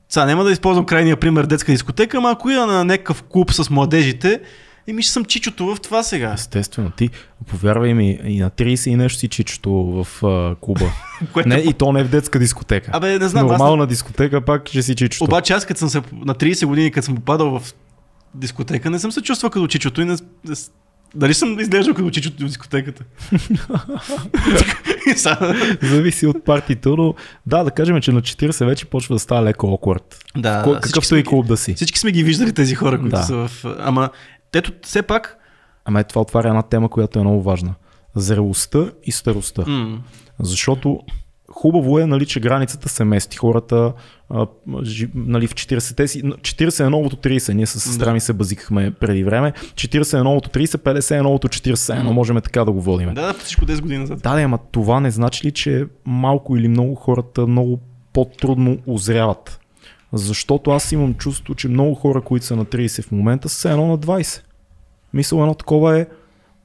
Сега 0.10 0.26
няма 0.26 0.44
да 0.44 0.52
използвам 0.52 0.86
крайния 0.86 1.18
пример 1.18 1.46
детска 1.46 1.72
дискотека, 1.72 2.18
ама 2.18 2.32
ако 2.32 2.50
ида 2.50 2.66
на 2.66 2.86
някакъв 2.86 3.24
клуб 3.24 3.52
с 3.52 3.70
младежите, 3.70 4.42
и 4.88 4.94
ми 4.94 5.02
ще 5.02 5.12
съм 5.12 5.26
чичото 5.26 5.76
в 5.76 5.82
това 5.82 6.04
сега. 6.04 6.32
Естествено, 6.34 6.92
ти 6.92 7.10
повярвай 7.48 7.94
ми, 7.94 8.20
и 8.24 8.40
на 8.40 8.52
30 8.52 8.90
и 8.90 8.96
нещо 8.96 9.20
си 9.20 9.28
чичото 9.28 9.72
в 9.72 10.22
uh, 10.22 10.56
клуба. 10.62 10.92
Което... 11.34 11.50
Не, 11.50 11.56
и 11.56 11.74
то 11.74 11.92
не 11.92 12.00
е 12.00 12.04
в 12.04 12.10
детска 12.10 12.40
дискотека. 12.40 12.92
Абе, 12.94 13.20
не 13.20 13.28
знам. 13.28 13.48
Нормална 13.48 13.84
аз... 13.84 13.90
дискотека 13.90 14.42
пак 14.42 14.70
ще 14.70 14.82
си 14.82 14.96
чичото. 14.96 15.24
Обаче 15.24 15.54
аз 15.54 15.66
като 15.66 15.80
съм 15.80 15.90
се, 15.90 16.02
на 16.26 16.36
30 16.36 16.66
години, 16.66 16.92
като 16.92 17.06
съм 17.06 17.16
попадал 17.16 17.60
в 17.60 17.74
дискотека, 18.34 18.90
не 18.90 19.00
съм 19.00 19.12
се 19.12 19.22
чувствал 19.22 19.50
като 19.50 19.68
чичото 19.68 20.02
и 20.02 20.06
не, 20.06 20.16
дали 21.16 21.34
съм 21.34 21.60
изглеждал 21.60 21.94
като 21.94 22.10
чичото 22.10 22.44
в 22.44 22.48
дискотеката? 22.48 23.04
Зависи 25.82 26.28
от 26.28 26.46
партито, 26.46 26.96
но 26.98 27.14
да, 27.46 27.64
да 27.64 27.72
кажем, 27.72 28.02
че 28.02 28.12
на 28.12 28.22
40 28.22 28.66
вече 28.66 28.86
почва 28.86 29.16
да 29.16 29.20
става 29.20 29.44
леко 29.44 29.68
окорд. 29.68 30.24
Да, 30.38 30.80
какъвто 30.82 31.16
и 31.16 31.24
клуб 31.24 31.48
да 31.48 31.58
си. 31.58 31.74
Всички 31.74 32.00
сме 32.00 32.12
ги 32.12 32.24
виждали 32.24 32.54
тези 32.54 32.76
хора, 32.76 33.00
които 33.00 33.16
да. 33.16 33.24
са 33.24 33.36
в... 33.36 33.66
Ама 33.80 34.10
ето 34.54 34.72
все 34.84 35.02
пак... 35.02 35.38
Ама 35.86 36.00
е, 36.00 36.04
това 36.04 36.22
отваря 36.22 36.48
една 36.48 36.62
тема, 36.62 36.90
която 36.90 37.20
е 37.20 37.22
много 37.22 37.42
важна. 37.42 37.74
Зрелостта 38.16 38.92
и 39.04 39.12
старостта. 39.12 39.62
Mm. 39.62 39.98
Защото 40.40 41.00
хубаво 41.56 42.00
е, 42.00 42.06
нали, 42.06 42.26
че 42.26 42.40
границата 42.40 42.90
се 42.90 43.04
мести. 43.04 43.38
Хората 43.38 43.94
а, 44.30 44.48
нали, 45.16 45.48
в 45.48 45.54
40-те 45.54 46.08
си, 46.08 46.24
40 46.24 46.86
е 46.86 46.90
новото 46.90 47.16
30, 47.16 47.54
ние 47.54 47.66
с 47.66 47.80
сестра 47.80 48.14
ми 48.14 48.20
се 48.20 48.34
базикахме 48.34 48.92
преди 48.92 49.24
време, 49.24 49.52
40 49.52 50.20
е 50.20 50.24
новото 50.24 50.50
30, 50.50 50.66
50 50.66 51.20
е 51.20 51.22
новото 51.22 51.48
40, 51.48 52.04
но 52.04 52.14
можем 52.14 52.42
така 52.42 52.66
да 52.66 52.72
го 52.72 52.82
водим. 52.82 53.14
Да, 53.14 53.22
да, 53.22 53.34
всичко 53.34 53.66
10 53.66 53.82
години 53.82 54.00
назад. 54.00 54.20
Да, 54.24 54.36
да, 54.36 54.42
ама 54.42 54.60
това 54.72 55.00
не 55.00 55.12
значи 55.12 55.48
ли, 55.48 55.52
че 55.52 55.86
малко 56.06 56.58
или 56.58 56.68
много 56.68 56.96
хората 56.96 57.48
много 57.48 57.80
по-трудно 58.14 58.78
озряват. 58.88 59.60
Защото 60.14 60.72
аз 60.72 60.92
имам 60.92 61.14
чувство, 61.14 61.56
че 61.56 61.68
много 61.68 61.96
хора, 61.96 62.22
които 62.22 62.46
са 62.46 62.56
на 62.56 62.66
30 62.66 63.04
в 63.04 63.12
момента, 63.12 63.50
са 63.50 63.70
едно 63.72 63.88
на 63.88 63.98
20. 63.98 64.42
Мисля, 65.14 65.38
едно 65.38 65.54
такова 65.54 66.00
е, 66.00 66.06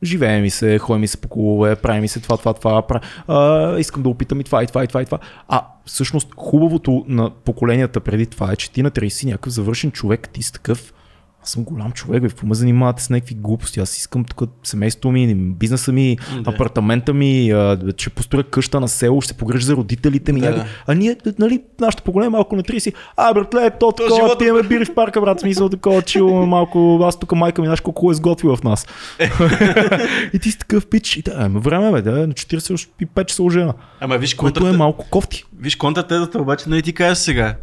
живее 0.03 0.41
ми 0.41 0.51
се, 0.51 0.79
ходи 0.79 1.01
ми 1.01 1.07
се 1.07 1.17
по 1.17 1.29
клубове, 1.29 1.77
прави 1.77 2.01
ми 2.01 2.09
се 2.09 2.21
това, 2.21 2.37
това, 2.37 2.55
това, 2.55 2.87
прави, 2.87 3.05
а, 3.29 3.79
искам 3.79 4.03
да 4.03 4.09
опитам 4.09 4.41
и 4.41 4.45
това, 4.45 4.63
и 4.63 4.67
това, 4.67 4.85
и 4.85 4.87
това, 4.87 5.03
и 5.03 5.05
това. 5.05 5.19
А 5.49 5.67
всъщност 5.85 6.29
хубавото 6.37 7.05
на 7.09 7.31
поколенията 7.31 8.01
преди 8.01 8.27
това 8.27 8.53
е, 8.53 8.57
че 8.57 8.71
ти 8.71 8.83
на 8.83 8.91
30 8.91 9.09
си 9.09 9.27
някакъв 9.27 9.53
завършен 9.53 9.91
човек, 9.91 10.29
ти 10.33 10.43
си 10.43 10.53
такъв, 10.53 10.93
аз 11.42 11.50
съм 11.50 11.64
голям 11.64 11.92
човек, 11.92 12.22
бе, 12.22 12.29
какво 12.29 12.46
ме 12.46 12.55
занимавате 12.55 13.03
с 13.03 13.11
някакви 13.11 13.35
глупости? 13.35 13.81
Аз 13.81 13.96
искам 13.96 14.24
тук 14.24 14.42
семейството 14.62 15.11
ми, 15.11 15.35
бизнеса 15.35 15.92
ми, 15.92 16.18
Да. 16.35 16.50
апартамента 16.50 17.14
ми, 17.14 17.53
ще 17.96 18.11
построя 18.11 18.44
къща 18.44 18.81
на 18.81 18.88
село, 18.88 19.20
ще 19.20 19.35
погрежа 19.35 19.66
за 19.66 19.74
родителите 19.74 20.33
ми. 20.33 20.40
Да. 20.40 20.50
някак- 20.50 20.66
А 20.87 20.94
ние, 20.94 21.16
нали, 21.38 21.61
нашето 21.81 22.03
поколение 22.03 22.29
малко 22.31 22.57
на 22.57 22.62
30, 22.62 22.94
а 23.16 23.35
братле, 23.35 23.70
то 23.70 23.92
такова, 23.92 24.16
живота- 24.16 24.38
пиеме 24.38 24.62
бири 24.62 24.85
в 24.85 24.94
парка, 24.94 25.20
брат, 25.20 25.40
смисъл 25.40 25.68
такова, 25.68 26.03
чиламе 26.03 26.46
малко, 26.46 27.00
аз 27.03 27.18
тук 27.18 27.33
майка 27.33 27.62
ми, 27.62 27.66
знаеш 27.66 27.81
колко 27.81 28.11
е 28.11 28.14
сготвила 28.14 28.57
в 28.57 28.62
нас. 28.62 28.87
и 30.33 30.38
ти 30.38 30.50
си 30.50 30.59
такъв 30.59 30.87
пич, 30.87 31.16
и 31.16 31.22
да, 31.22 31.48
ме 31.48 31.61
време, 31.61 31.92
бе, 31.92 32.03
да, 32.03 32.26
на 32.26 32.33
45 32.35 33.31
се 33.31 33.42
ожена. 33.42 33.74
Ама 34.00 34.18
виж 34.18 34.35
Което 34.35 34.50
е 34.50 34.61
контрата, 34.61 34.79
малко 34.79 35.07
кофти. 35.11 35.44
виж 35.59 35.76
контратезата, 35.76 36.38
обаче 36.38 36.68
нали 36.68 36.83
ти 36.83 36.92
кажеш 36.92 37.18
сега. 37.18 37.55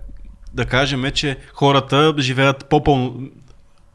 Да 0.53 0.65
кажем, 0.65 1.03
че 1.13 1.37
хората 1.53 2.13
живеят 2.19 2.65
по-пълно 2.65 3.13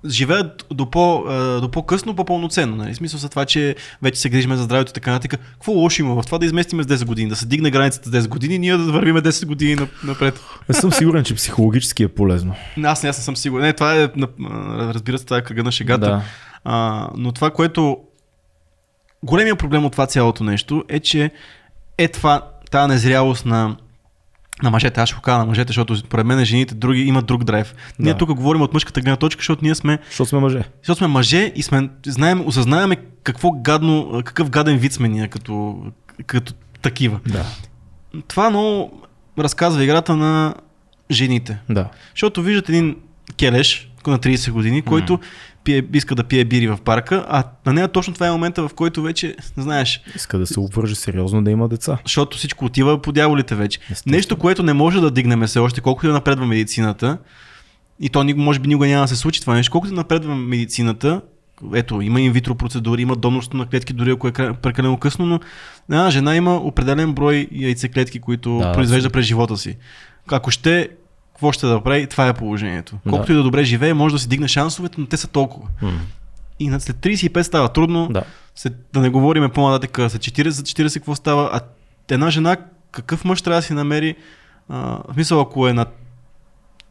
живеят 0.09 0.67
до, 0.71 0.91
по, 0.91 1.25
до 1.61 1.69
по-късно, 1.69 2.17
по-пълноценно. 2.17 2.77
Нали? 2.77 2.95
Смисъл 2.95 3.19
за 3.19 3.29
това, 3.29 3.45
че 3.45 3.77
вече 4.03 4.21
се 4.21 4.29
грижиме 4.29 4.57
за 4.57 4.63
здравето 4.63 4.91
и 4.91 4.93
така 4.93 5.11
нататък. 5.11 5.41
Какво 5.53 5.73
лошо 5.73 6.03
има 6.03 6.23
в 6.23 6.27
това 6.27 6.39
да 6.39 6.47
изместиме 6.47 6.83
с 6.83 6.87
10 6.87 7.05
години, 7.05 7.29
да 7.29 7.37
се 7.37 7.47
дигне 7.47 7.71
границата 7.71 8.09
с 8.09 8.13
10 8.13 8.29
години, 8.29 8.59
ние 8.59 8.77
да 8.77 8.93
вървиме 8.93 9.21
10 9.21 9.47
години 9.47 9.77
нап- 9.77 10.05
напред. 10.05 10.41
Не 10.69 10.75
съм 10.75 10.93
сигурен, 10.93 11.25
че 11.25 11.35
психологически 11.35 12.03
е 12.03 12.09
полезно. 12.09 12.55
Аз 12.85 13.03
не, 13.03 13.09
аз 13.09 13.19
не 13.19 13.25
съм 13.25 13.37
сигурен. 13.37 13.67
Не, 13.67 13.73
това 13.73 13.95
е, 13.95 14.09
разбира 14.95 15.19
се, 15.19 15.25
това 15.25 15.37
е 15.37 15.43
кръга 15.43 15.63
на 15.63 15.73
шегата. 15.73 16.07
Да. 16.07 16.23
А, 16.65 17.09
но 17.17 17.33
това, 17.33 17.51
което... 17.51 17.99
Големия 19.25 19.57
проблем 19.57 19.85
от 19.85 19.93
това 19.93 20.07
цялото 20.07 20.45
нещо 20.45 20.85
е, 20.89 21.01
че 21.01 21.31
е 21.99 22.09
това, 22.09 22.43
тази 22.71 22.89
незрялост 22.89 23.47
на, 23.47 23.77
на 24.63 24.71
мъжете. 24.71 25.01
Аз 25.01 25.09
ще 25.09 25.17
го 25.17 25.23
кажа 25.23 25.39
на 25.39 25.47
мъжете, 25.47 25.69
защото 25.69 25.97
според 25.97 26.27
мен 26.27 26.45
жените 26.45 26.75
други 26.75 27.03
имат 27.03 27.27
друг 27.27 27.45
драйв. 27.45 27.75
Ние 27.99 28.13
Да. 28.13 28.19
тук 28.19 28.33
говорим 28.35 28.63
от 28.63 28.75
мъжката 28.75 29.01
гледна 29.01 29.17
точка, 29.17 29.41
защото 29.41 29.65
ние 29.65 29.75
сме, 29.75 29.99
Защото 30.09 30.29
сме 30.29 30.39
мъже. 30.39 30.63
защото 30.83 30.99
сме 30.99 31.07
мъже 31.07 31.53
и 31.57 31.63
сме, 31.63 31.89
знаем, 32.07 32.43
осъзнаваме 32.47 32.97
какво 33.25 33.51
гадно, 33.51 34.23
какъв 34.25 34.51
гаден 34.51 34.77
вид 34.79 34.93
сме 34.93 35.09
ние 35.09 35.29
като, 35.29 35.77
като 36.27 36.53
такива. 36.83 37.21
Да. 37.29 37.45
Това 38.29 38.51
много 38.51 39.03
разказва 39.39 39.85
играта 39.85 40.17
на 40.17 40.55
жените. 41.11 41.59
Да. 41.71 41.89
Защото 42.15 42.43
виждат 42.43 42.69
един 42.69 42.97
келеш 43.37 43.91
на 44.07 44.19
30 44.19 44.51
години, 44.51 44.83
който 44.83 45.19
пие, 45.65 45.83
иска 45.95 46.15
да 46.15 46.25
пие 46.25 46.45
бири 46.45 46.69
в 46.69 46.79
парка, 46.85 47.27
а 47.29 47.45
на 47.67 47.73
нея 47.73 47.89
точно 47.89 48.15
това 48.15 48.27
е 48.27 48.31
момента, 48.31 48.69
в 48.69 48.75
който 48.75 49.03
вече, 49.03 49.37
знаеш, 49.57 50.03
Иска 50.17 50.39
да 50.39 50.47
се 50.47 50.61
обвърже 50.61 50.95
сериозно 50.95 51.45
да 51.45 51.51
има 51.51 51.69
деца. 51.69 51.99
защото 52.05 52.39
всичко 52.39 52.65
отива 52.65 53.03
по 53.03 53.13
дяволите 53.13 53.55
вече. 53.55 53.79
Естествено. 53.83 54.17
Нещо, 54.17 54.37
което 54.37 54.63
не 54.63 54.73
може 54.73 55.01
да 55.01 55.11
дигнем 55.11 55.47
все 55.47 55.59
още, 55.59 55.81
колкото 55.81 56.07
да 56.07 56.13
напредва 56.13 56.47
медицината, 56.47 57.19
и 58.01 58.09
то 58.09 58.25
може 58.37 58.59
би 58.59 58.69
никога 58.69 58.87
няма 58.87 59.05
да 59.05 59.09
се 59.09 59.17
случи 59.17 59.41
това 59.41 59.55
нещо, 59.55 59.73
колкото 59.73 59.95
да 59.95 60.01
напредва 60.01 60.37
медицината, 60.37 61.21
ето, 61.75 62.01
има 62.01 62.21
инвитро 62.21 62.55
процедури, 62.55 63.03
има 63.03 63.17
донорство 63.17 63.59
на 63.59 63.67
клетки, 63.67 63.93
дори 63.93 64.11
ако 64.11 64.29
е 64.29 64.33
прекалено 64.33 64.97
късно, 64.97 65.27
но 65.27 65.41
една 65.91 66.11
жена 66.11 66.37
има 66.37 66.57
определен 66.57 67.13
брой 67.13 67.49
яйцеклетки, 67.53 68.21
които 68.21 68.59
Да, 68.59 68.73
произвежда 68.73 69.11
през 69.11 69.27
живота 69.27 69.57
си. 69.57 69.77
Ако 70.31 70.51
ще, 70.51 70.89
какво 71.43 71.53
ще 71.53 71.67
да 71.67 71.81
прави, 71.81 72.07
това 72.07 72.29
е 72.29 72.33
положението. 72.33 72.99
Колкото 73.11 73.33
и 73.33 73.35
да 73.35 73.43
добре 73.43 73.65
живее, 73.65 73.95
може 73.95 74.15
да 74.15 74.19
си 74.19 74.29
дигне 74.29 74.49
шансовете, 74.49 75.01
но 75.01 75.07
те 75.07 75.17
са 75.17 75.29
толкова. 75.29 75.69
И 76.59 76.69
на 76.69 76.81
след 76.81 76.97
35 76.97 77.43
става 77.43 77.69
трудно, 77.69 78.09
Да. 78.11 78.23
след, 78.55 78.75
да 78.93 79.01
не 79.01 79.09
говорим 79.09 79.51
по-нататък, 79.51 80.11
след 80.11 80.23
40 80.23 80.49
за 80.49 80.63
40 80.63 80.95
какво 80.95 81.15
става, 81.15 81.51
а 81.53 81.61
една 82.11 82.31
жена, 82.31 82.57
какъв 82.91 83.25
мъж 83.25 83.43
трябва 83.43 83.59
да 83.59 83.67
си 83.67 83.73
намери, 83.73 84.17
а, 84.69 84.77
в 85.09 85.15
смисъл 85.15 85.41
ако 85.41 85.69
е 85.69 85.73
на 85.73 85.87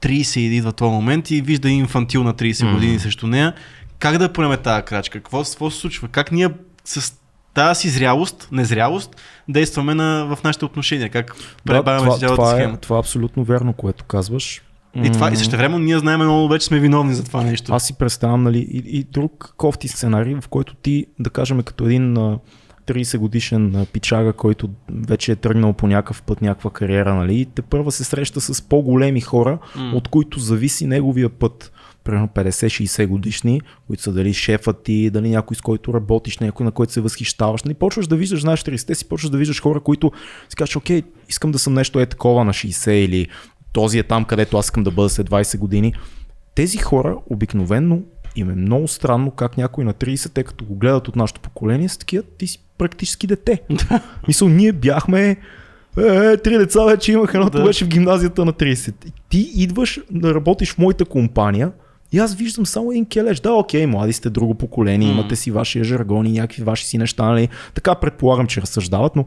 30 0.01 0.39
и 0.39 0.55
идва 0.55 0.71
този 0.71 0.91
момент 0.91 1.31
и 1.31 1.41
вижда 1.41 1.69
инфантил 1.69 2.23
на 2.23 2.33
30 2.33 2.63
Мгм. 2.65 2.73
години 2.73 2.99
срещу 2.99 3.27
нея, 3.27 3.53
как 3.99 4.17
да 4.17 4.33
поеме 4.33 4.57
тази 4.57 4.83
крачка? 4.83 5.19
Какво, 5.19 5.43
какво 5.43 5.71
се 5.71 5.79
случва? 5.79 6.07
Как 6.07 6.31
ние 6.31 6.49
с 6.85 7.13
тази 7.53 7.79
си 7.79 7.89
зрялост, 7.89 8.47
незрялост, 8.51 9.15
действаме 9.49 9.95
на, 9.95 10.35
в 10.35 10.43
нашите 10.43 10.65
отношения? 10.65 11.09
Как 11.09 11.35
пребавяме 11.65 12.05
това, 12.05 12.13
си 12.13 12.19
цялата 12.19 12.35
това, 12.35 12.51
е, 12.51 12.55
схема? 12.55 12.77
това 12.77 12.95
е 12.95 12.99
абсолютно 12.99 13.43
вярно, 13.43 13.73
което 13.73 14.03
казваш. 14.03 14.61
И, 14.95 15.11
това, 15.11 15.31
и 15.31 15.35
също 15.35 15.57
време 15.57 15.79
ние 15.79 15.99
знаем 15.99 16.19
много 16.19 16.47
вече 16.47 16.65
сме 16.65 16.79
виновни 16.79 17.13
за 17.13 17.23
това 17.23 17.41
нещо. 17.43 17.73
Аз 17.73 17.83
си 17.83 17.93
представям, 17.93 18.43
нали, 18.43 18.59
и, 18.59 18.83
и 18.99 19.03
друг 19.03 19.53
кофти 19.57 19.87
сценарий, 19.87 20.35
в 20.41 20.47
който 20.47 20.75
ти, 20.75 21.05
да 21.19 21.29
кажем, 21.29 21.63
като 21.63 21.85
един 21.85 22.37
30 22.93 23.17
годишен 23.17 23.85
пичага, 23.93 24.33
който 24.33 24.69
вече 24.89 25.31
е 25.31 25.35
тръгнал 25.35 25.73
по 25.73 25.87
някакъв 25.87 26.23
път, 26.23 26.41
някаква 26.41 26.69
кариера, 26.69 27.15
нали, 27.15 27.39
и 27.39 27.45
те 27.45 27.61
първа 27.61 27.91
се 27.91 28.03
среща 28.03 28.41
с 28.41 28.61
по-големи 28.61 29.21
хора, 29.21 29.59
М. 29.75 29.91
от 29.95 30.07
които 30.07 30.39
зависи 30.39 30.87
неговия 30.87 31.29
път. 31.29 31.71
Примерно 32.03 32.27
50-60 32.27 33.07
годишни, 33.07 33.61
които 33.87 34.03
са 34.03 34.13
дали 34.13 34.33
шефът 34.33 34.83
ти, 34.83 35.09
дали 35.09 35.29
някой 35.29 35.55
с 35.55 35.61
който 35.61 35.93
работиш, 35.93 36.37
някой 36.37 36.63
на 36.63 36.71
който 36.71 36.93
се 36.93 37.01
възхищаваш. 37.01 37.63
Нали, 37.63 37.73
почваш 37.73 38.07
да 38.07 38.15
виждаш, 38.15 38.41
знаеш, 38.41 38.63
30 38.63 38.93
си 38.93 39.09
почваш 39.09 39.29
да 39.29 39.37
виждаш 39.37 39.61
хора, 39.61 39.79
които 39.79 40.11
си 40.49 40.55
кажеш, 40.55 40.75
окей, 40.75 41.01
искам 41.29 41.51
да 41.51 41.59
съм 41.59 41.73
нещо 41.73 41.99
е 41.99 42.05
такова 42.05 42.45
на 42.45 42.53
60 42.53 42.91
или 42.91 43.27
този 43.73 43.99
е 43.99 44.03
там, 44.03 44.25
където 44.25 44.57
аз 44.57 44.65
искам 44.65 44.83
да 44.83 44.91
бъда 44.91 45.09
след 45.09 45.29
20 45.29 45.57
години. 45.57 45.93
Тези 46.55 46.77
хора 46.77 47.17
обикновенно 47.29 48.03
им 48.35 48.49
е 48.49 48.55
много 48.55 48.87
странно 48.87 49.31
как 49.31 49.57
някой 49.57 49.85
на 49.85 49.93
30, 49.93 50.31
те 50.33 50.43
като 50.43 50.65
го 50.65 50.75
гледат 50.75 51.07
от 51.07 51.15
нашето 51.15 51.41
поколение, 51.41 51.89
са 51.89 51.99
такива, 51.99 52.23
ти 52.37 52.47
си 52.47 52.59
практически 52.77 53.27
дете. 53.27 53.61
Мисъл, 54.27 54.47
ние 54.49 54.71
бяхме 54.71 55.37
е, 55.97 56.37
три 56.37 56.57
деца 56.57 56.85
вече 56.85 57.11
имах, 57.11 57.33
едното 57.33 57.57
Да. 57.57 57.63
беше 57.63 57.85
в 57.85 57.87
гимназията 57.87 58.45
на 58.45 58.53
30. 58.53 58.93
И 59.07 59.11
Ти 59.29 59.51
идваш 59.55 59.99
да 60.11 60.35
работиш 60.35 60.73
в 60.73 60.77
моята 60.77 61.05
компания 61.05 61.71
и 62.11 62.19
аз 62.19 62.35
виждам 62.35 62.65
само 62.65 62.91
един 62.91 63.05
келеш. 63.05 63.39
Да, 63.39 63.51
окей, 63.51 63.85
млади 63.85 64.13
сте 64.13 64.29
друго 64.29 64.55
поколение, 64.55 65.07
М. 65.07 65.13
имате 65.13 65.35
си 65.35 65.51
вашия 65.51 65.83
жаргон 65.83 66.25
и 66.25 66.31
някакви 66.31 66.63
ваши 66.63 66.85
си 66.85 66.97
неща, 66.97 67.25
нали? 67.25 67.49
Така 67.73 67.95
предполагам, 67.95 68.47
че 68.47 68.61
разсъждават, 68.61 69.15
но 69.15 69.25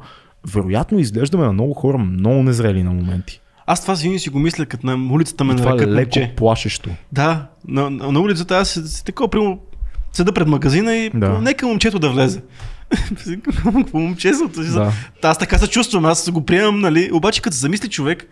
вероятно 0.53 0.99
изглеждаме 0.99 1.45
на 1.45 1.53
много 1.53 1.75
хора 1.75 1.99
много 1.99 2.43
незрели 2.43 2.83
на 2.83 2.91
моменти. 2.93 3.41
Аз 3.67 3.83
това 3.83 3.95
винаги 3.95 4.19
си 4.19 4.31
го 4.31 4.39
мисля, 4.39 4.67
като 4.67 4.87
на 4.87 5.15
улицата 5.15 5.45
ме 5.45 5.57
това 5.57 5.71
е 5.71 5.75
нарекат 5.75 6.17
леко 6.17 6.37
плашещо. 6.37 6.91
Да, 7.13 7.47
на, 7.69 7.91
на, 7.91 8.13
на 8.13 8.21
улицата 8.21 8.57
аз 8.57 8.69
си, 8.69 9.05
такова, 9.05 9.29
примерно, 9.29 9.59
седа 10.13 10.33
пред 10.33 10.49
магазина 10.49 10.95
и 10.97 11.11
Да. 11.15 11.29
нека 11.29 11.67
момчето 11.67 11.99
да 11.99 12.11
влезе. 12.11 12.43
Какво 13.45 13.99
момче 13.99 14.35
са? 14.35 14.49
Да. 14.75 14.93
Аз 15.23 15.39
така 15.39 15.59
се 15.59 15.67
чувствам, 15.67 16.05
аз 16.05 16.31
го 16.31 16.47
приемам, 16.47 16.81
нали? 16.81 17.11
Обаче 17.13 17.43
като 17.43 17.57
замисли 17.57 17.89
човек, 17.89 18.27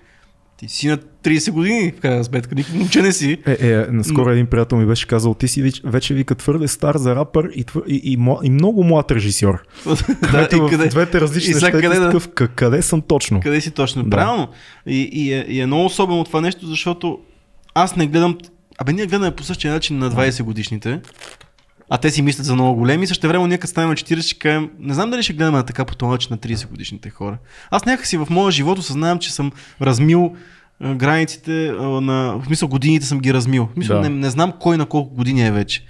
ти 0.62 0.68
си 0.68 0.88
на 0.88 0.98
30 0.98 1.50
години, 1.50 1.92
в 1.96 2.00
крайна 2.00 2.24
сметка, 2.24 2.54
никакво 2.54 2.78
момче 2.78 3.02
не 3.02 3.12
си. 3.12 3.38
Е, 3.46 3.56
е, 3.60 3.76
наскоро 3.90 4.30
един 4.30 4.46
приятел 4.46 4.78
ми 4.78 4.86
беше 4.86 5.06
казал, 5.06 5.34
ти 5.34 5.48
си 5.48 5.62
вече, 5.62 5.82
вече 5.84 6.14
вика 6.14 6.34
твърде 6.34 6.68
стар 6.68 6.96
за 6.96 7.16
рапър 7.16 7.50
и, 7.54 7.64
твър, 7.64 7.82
и, 7.88 8.00
и, 8.04 8.18
мла- 8.18 8.40
и 8.44 8.50
много 8.50 8.84
млад 8.84 9.10
режисьор. 9.10 9.62
да, 10.32 10.48
и 10.52 10.56
в 10.56 10.70
къде, 10.70 10.88
двете 10.88 11.20
различни 11.20 11.50
и 11.50 11.54
неща. 11.54 11.68
и 11.68 11.72
къде 11.72 11.88
да- 11.88 12.06
такъв, 12.06 12.28
къ- 12.28 12.48
къде 12.48 12.82
съм 12.82 13.00
точно? 13.00 13.40
къде 13.40 13.60
си 13.60 13.70
точно? 13.70 14.02
Да. 14.02 14.10
Правилно. 14.10 14.48
И, 14.86 15.02
и, 15.02 15.32
е, 15.32 15.46
и 15.48 15.60
е 15.60 15.66
много 15.66 15.84
особено 15.84 16.24
това 16.24 16.40
нещо, 16.40 16.66
защото 16.66 17.18
аз 17.74 17.96
не 17.96 18.06
гледам... 18.06 18.38
Абе, 18.78 18.92
ние 18.92 19.06
гледаме 19.06 19.30
по 19.30 19.42
същия 19.42 19.72
начин 19.72 19.98
на 19.98 20.10
20 20.10 20.42
годишните, 20.42 21.00
а 21.90 21.98
те 21.98 22.10
си 22.10 22.22
мислят 22.22 22.46
за 22.46 22.54
много 22.54 22.78
големи. 22.78 23.06
Също 23.06 23.28
време 23.28 23.48
ние 23.48 23.58
като 23.58 23.70
станем 23.70 23.90
на 23.90 23.96
40 23.96 24.22
ще 24.22 24.38
кажем, 24.38 24.70
не 24.78 24.94
знам 24.94 25.10
дали 25.10 25.22
ще 25.22 25.32
гледаме 25.32 25.56
на 25.58 25.62
така 25.62 25.84
по 25.84 25.94
този 25.94 26.10
начин 26.10 26.28
на 26.30 26.38
30 26.38 26.68
годишните 26.68 27.10
хора. 27.10 27.38
Аз 27.70 27.84
някакси 27.84 28.16
в 28.16 28.26
моя 28.30 28.50
живот 28.52 28.78
осъзнавам, 28.78 29.18
че 29.18 29.32
съм 29.32 29.52
размил 29.82 30.32
границите 30.94 31.72
на... 31.80 32.38
В 32.38 32.46
смисъл 32.46 32.68
годините 32.68 33.06
съм 33.06 33.18
ги 33.20 33.34
размил. 33.34 33.68
В 33.70 33.74
смисъл, 33.74 33.96
Да. 33.96 34.08
не, 34.10 34.16
не 34.16 34.30
знам 34.30 34.52
кой 34.60 34.76
на 34.76 34.86
колко 34.86 35.14
години 35.14 35.46
е 35.46 35.52
вече. 35.52 35.84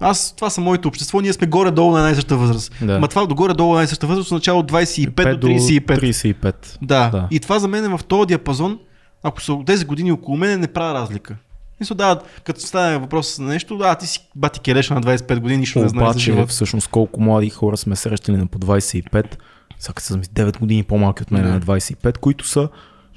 Аз, 0.00 0.34
това 0.36 0.50
са 0.50 0.60
моето 0.60 0.88
общество, 0.88 1.20
ние 1.20 1.32
сме 1.32 1.46
горе-долу 1.46 1.92
на 1.92 2.02
най-съща 2.02 2.36
възраст. 2.36 2.74
Да. 2.82 2.98
Ма 2.98 3.08
това 3.08 3.26
до 3.26 3.34
горе-долу 3.34 3.72
на 3.72 3.78
най-съща 3.78 4.06
възраст, 4.06 4.30
от 4.30 4.34
начало 4.34 4.60
от 4.60 4.72
25 4.72 5.10
5 5.10 5.36
до 5.36 5.46
35. 5.46 5.82
35. 6.00 6.54
Да. 6.82 7.08
Да. 7.10 7.28
И 7.30 7.40
това 7.40 7.58
за 7.58 7.68
мен 7.68 7.84
е 7.84 7.88
в 7.88 8.00
този 8.08 8.26
диапазон, 8.26 8.78
ако 9.22 9.42
са 9.42 9.52
от 9.52 9.66
10 9.66 9.86
години 9.86 10.12
около 10.12 10.36
мен, 10.36 10.60
не 10.60 10.66
правя 10.68 10.94
разлика. 10.94 11.36
Мисля, 11.80 11.94
да, 11.94 12.20
като 12.44 12.60
стане 12.60 12.98
въпрос 12.98 13.38
на 13.38 13.46
нещо, 13.46 13.76
да, 13.76 13.94
ти 13.94 14.06
си 14.06 14.28
бати 14.36 14.60
келеш 14.60 14.90
на 14.90 15.00
25 15.02 15.38
години, 15.38 15.58
нищо 15.58 15.78
не 15.78 15.88
знаеш 15.88 16.24
за 16.24 16.32
Обаче, 16.32 16.46
всъщност, 16.46 16.88
колко 16.88 17.20
млади 17.20 17.50
хора 17.50 17.76
сме 17.76 17.96
срещали 17.96 18.36
на 18.36 18.46
по 18.46 18.58
25, 18.58 19.36
сега 19.78 20.00
са 20.00 20.18
9 20.18 20.58
години 20.58 20.84
по-малки 20.84 21.22
от 21.22 21.30
мен 21.30 21.42
Да. 21.42 21.48
на 21.48 21.60
25, 21.60 22.18
които 22.18 22.48
са 22.48 22.68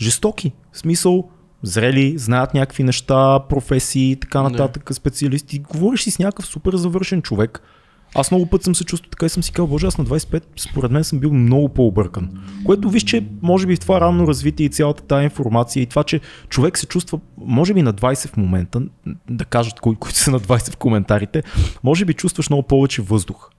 жестоки. 0.02 0.52
В 0.71 0.78
смисъл, 0.78 1.30
зрели, 1.63 2.17
знаят 2.17 2.54
някакви 2.54 2.84
неща, 2.84 3.39
професии 3.50 4.12
и 4.12 4.15
така 4.15 4.41
нататък, 4.41 4.89
специалисти. 4.93 5.60
Говориш 5.60 6.04
си 6.04 6.12
с 6.12 6.19
някакъв 6.19 6.45
супер 6.45 6.76
завършен 6.76 7.21
човек. 7.21 7.62
Аз 8.15 8.32
много 8.32 8.45
път 8.45 8.63
съм 8.63 8.76
се 8.76 8.84
чувствал 8.86 9.10
така 9.10 9.26
и 9.26 9.30
съм 9.30 9.43
си 9.43 9.52
казал, 9.52 9.67
боже, 9.67 9.88
аз 9.88 9.97
на 9.97 10.06
25 10.06 10.43
според 10.58 10.91
мен 10.91 11.04
съм 11.04 11.19
бил 11.19 11.34
много 11.34 11.70
по-объркан. 11.70 12.30
Което 12.66 12.89
виж, 12.89 13.03
че 13.03 13.26
може 13.41 13.68
би 13.68 13.76
в 13.76 13.80
това 13.80 14.01
ранно 14.01 14.28
развитие 14.28 14.66
и 14.66 14.70
цялата 14.70 15.03
тази 15.03 15.24
информация 15.24 15.84
и 15.84 15.86
това, 15.86 16.03
че 16.03 16.20
човек 16.49 16.78
се 16.78 16.86
чувства, 16.86 17.20
може 17.38 17.74
би 17.74 17.82
на 17.82 17.93
20 17.93 18.28
в 18.28 18.38
момента, 18.38 18.82
да 19.30 19.45
кажат 19.45 19.80
кои, 19.80 19.95
които 19.95 20.18
са 20.18 20.32
на 20.32 20.39
20 20.39 20.72
в 20.72 20.78
коментарите, 20.78 21.43
може 21.84 22.05
би 22.05 22.14
чувстваш 22.14 22.49
много 22.49 22.64
повече 22.64 23.01
въздух. 23.01 23.49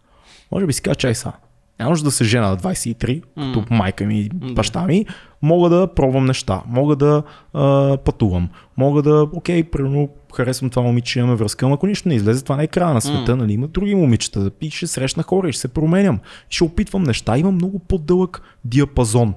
Може 0.52 0.66
би 0.66 0.72
си 0.72 0.82
кажа, 0.82 0.94
чай 0.94 1.14
са. 1.14 1.32
няма 1.78 1.90
нужда 1.90 2.04
да 2.04 2.10
се 2.10 2.24
жена 2.24 2.48
на 2.50 2.56
23, 2.56 3.22
М. 3.36 3.52
като 3.54 3.74
майка 3.74 4.04
ми 4.04 4.20
и 4.20 4.28
баща 4.28 4.86
ми, 4.86 5.06
мога 5.42 5.68
да 5.68 5.86
пробвам 5.94 6.24
неща, 6.24 6.62
мога 6.66 6.96
да 6.96 7.22
а, 7.54 7.96
пътувам, 7.96 8.48
мога 8.76 9.02
да, 9.02 9.26
окей, 9.32 9.64
примерно 9.64 10.08
харесвам 10.36 10.70
това 10.70 10.82
момиче, 10.82 11.18
имаме 11.18 11.34
връзка, 11.34 11.66
ама 11.66 11.74
ако 11.74 11.86
нищо 11.86 12.08
не 12.08 12.14
излезе, 12.14 12.44
това 12.44 12.56
не 12.56 12.64
е 12.64 12.66
края 12.66 12.94
на 12.94 13.00
света, 13.00 13.36
нали, 13.36 13.52
има 13.52 13.68
други 13.68 13.94
момичета, 13.94 14.50
и 14.60 14.70
ще 14.70 14.86
срещна 14.86 15.22
хора 15.22 15.48
и 15.48 15.52
ще 15.52 15.60
се 15.60 15.68
променям, 15.68 16.20
ще 16.48 16.64
опитвам 16.64 17.02
неща, 17.02 17.38
има 17.38 17.52
много 17.52 17.78
по-дълъг 17.78 18.42
диапазон. 18.64 19.34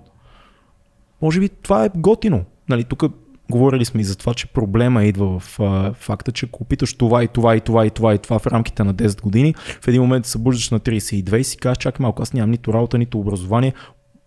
Може 1.22 1.40
би 1.40 1.50
това 1.50 1.86
е 1.86 1.90
готино. 1.96 2.46
Нали, 2.70 2.84
тук 2.84 3.04
говорили 3.52 3.86
сме 3.86 4.02
и 4.02 4.04
за 4.04 4.16
това, 4.18 4.34
че 4.34 4.48
проблема 4.48 5.04
идва 5.04 5.40
в 5.40 5.60
а, 5.60 5.94
факта, 5.94 6.32
че 6.32 6.46
ако 6.46 6.64
опиташ 6.64 6.94
това 6.94 7.24
и 7.24 7.28
това 7.28 7.56
и 7.56 7.62
това 7.62 7.86
и 7.86 7.90
това 7.90 8.14
и 8.14 8.18
това 8.18 8.40
в 8.40 8.48
рамките 8.48 8.84
на 8.84 8.96
10 8.96 9.22
години, 9.22 9.56
в 9.82 9.88
един 9.88 10.02
момент 10.02 10.26
се 10.26 10.32
събуждаш 10.32 10.70
на 10.70 10.80
32 10.80 11.36
и 11.36 11.44
си 11.44 11.58
кажеш, 11.58 11.78
чакай 11.78 12.04
малко, 12.04 12.22
аз 12.22 12.34
нямам 12.34 12.52
нито 12.52 12.74
работа, 12.74 12.98
нито 12.98 13.20
образование, 13.20 13.74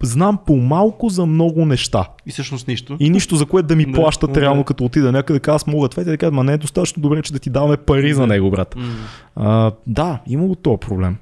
знам 0.02 0.38
по-малко 0.46 1.08
за 1.08 1.26
много 1.26 1.64
неща. 1.66 2.08
И 2.26 2.30
всъщност 2.30 2.68
нищо. 2.68 2.96
И 3.00 3.10
нищо 3.10 3.36
за 3.36 3.46
което 3.46 3.68
да 3.68 3.76
ми 3.76 3.84
Да, 3.86 3.92
плащат 3.92 4.32
да. 4.32 4.40
реално, 4.40 4.64
като 4.64 4.84
отида 4.84 5.12
някъде, 5.12 5.40
аз 5.50 5.66
мога 5.66 5.88
това 5.88 6.02
и 6.02 6.04
да 6.04 6.18
кажат, 6.18 6.34
ма 6.34 6.44
не 6.44 6.52
е 6.52 6.58
достатъчно 6.58 7.02
добре, 7.02 7.22
че 7.22 7.32
да 7.32 7.38
ти 7.38 7.50
даваме 7.50 7.76
пари 7.76 8.14
за 8.14 8.26
него, 8.26 8.50
брат. 8.50 8.74
М. 8.76 8.94
А, 9.36 9.72
да, 9.86 10.20
има 10.26 10.46
го 10.46 10.54
този 10.54 10.76
проблем. 10.80 11.16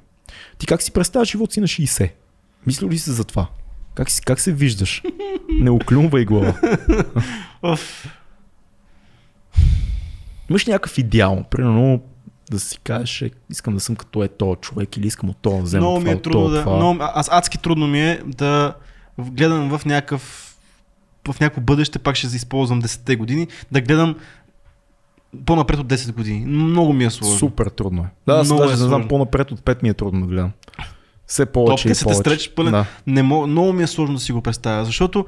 Ти 0.57 0.65
как 0.65 0.81
си 0.81 0.91
представяш 0.91 1.31
живота 1.31 1.53
си 1.53 1.61
на 1.61 1.67
60? 1.67 2.09
Мислил 2.67 2.89
ли 2.89 2.97
си 2.97 3.09
за 3.11 3.23
това? 3.23 3.47
Как, 3.95 4.11
си, 4.11 4.21
как 4.21 4.39
се 4.39 4.53
виждаш? 4.53 5.03
Не 5.59 5.69
оклюмвай 5.69 6.25
глава. 6.25 6.53
Имаш 10.49 10.65
някакъв 10.65 10.97
идеал? 10.97 11.43
Примерно 11.51 12.01
да 12.51 12.59
си 12.59 12.79
кажеш, 12.83 13.23
искам 13.49 13.73
да 13.73 13.79
съм 13.79 13.95
като 13.95 14.23
е 14.23 14.27
този 14.27 14.55
човек 14.61 14.97
или 14.97 15.07
искам 15.07 15.29
от 15.29 15.37
да 15.41 15.61
взема 15.61 15.81
Много 15.81 15.99
ми 15.99 16.09
е 16.09 16.21
трудно 16.21 16.41
това, 16.41 16.55
да. 16.57 16.63
това. 16.63 16.75
Много, 16.75 16.99
аз 17.01 17.29
адски 17.31 17.57
трудно 17.57 17.87
ми 17.87 18.01
е 18.01 18.21
да 18.25 18.73
гледам 19.19 19.77
в 19.77 19.85
някакъв 19.85 20.43
в 21.33 21.39
някакво 21.39 21.61
бъдеще, 21.61 21.99
пак 21.99 22.15
ще 22.15 22.27
използвам 22.27 22.81
10-те 22.81 23.15
години, 23.15 23.47
да 23.71 23.81
гледам 23.81 24.15
по-напред 25.45 25.79
от 25.79 25.87
10 25.87 26.13
години. 26.13 26.45
Много 26.45 26.93
ми 26.93 27.05
е 27.05 27.09
сложно. 27.09 27.37
Супер 27.37 27.65
трудно 27.65 28.01
е. 28.01 28.07
Да, 28.27 28.33
аз 28.33 28.47
даже 28.47 28.73
е 28.73 28.75
знам 28.75 29.07
по-напред 29.07 29.51
от 29.51 29.59
5 29.59 29.83
ми 29.83 29.89
е 29.89 29.93
трудно 29.93 30.21
да 30.21 30.27
гледам. 30.27 30.51
Все 31.27 31.45
повече 31.45 31.83
Топка 31.83 31.91
и 31.91 31.95
се 31.95 31.99
те 31.99 32.03
повече. 32.03 32.19
стречи 32.19 32.55
пълен. 32.55 32.71
Да. 32.71 32.85
Не 33.07 33.23
мога, 33.23 33.47
много 33.47 33.73
ми 33.73 33.83
е 33.83 33.87
сложно 33.87 34.15
да 34.15 34.21
си 34.21 34.31
го 34.31 34.41
представя, 34.41 34.85
защото 34.85 35.25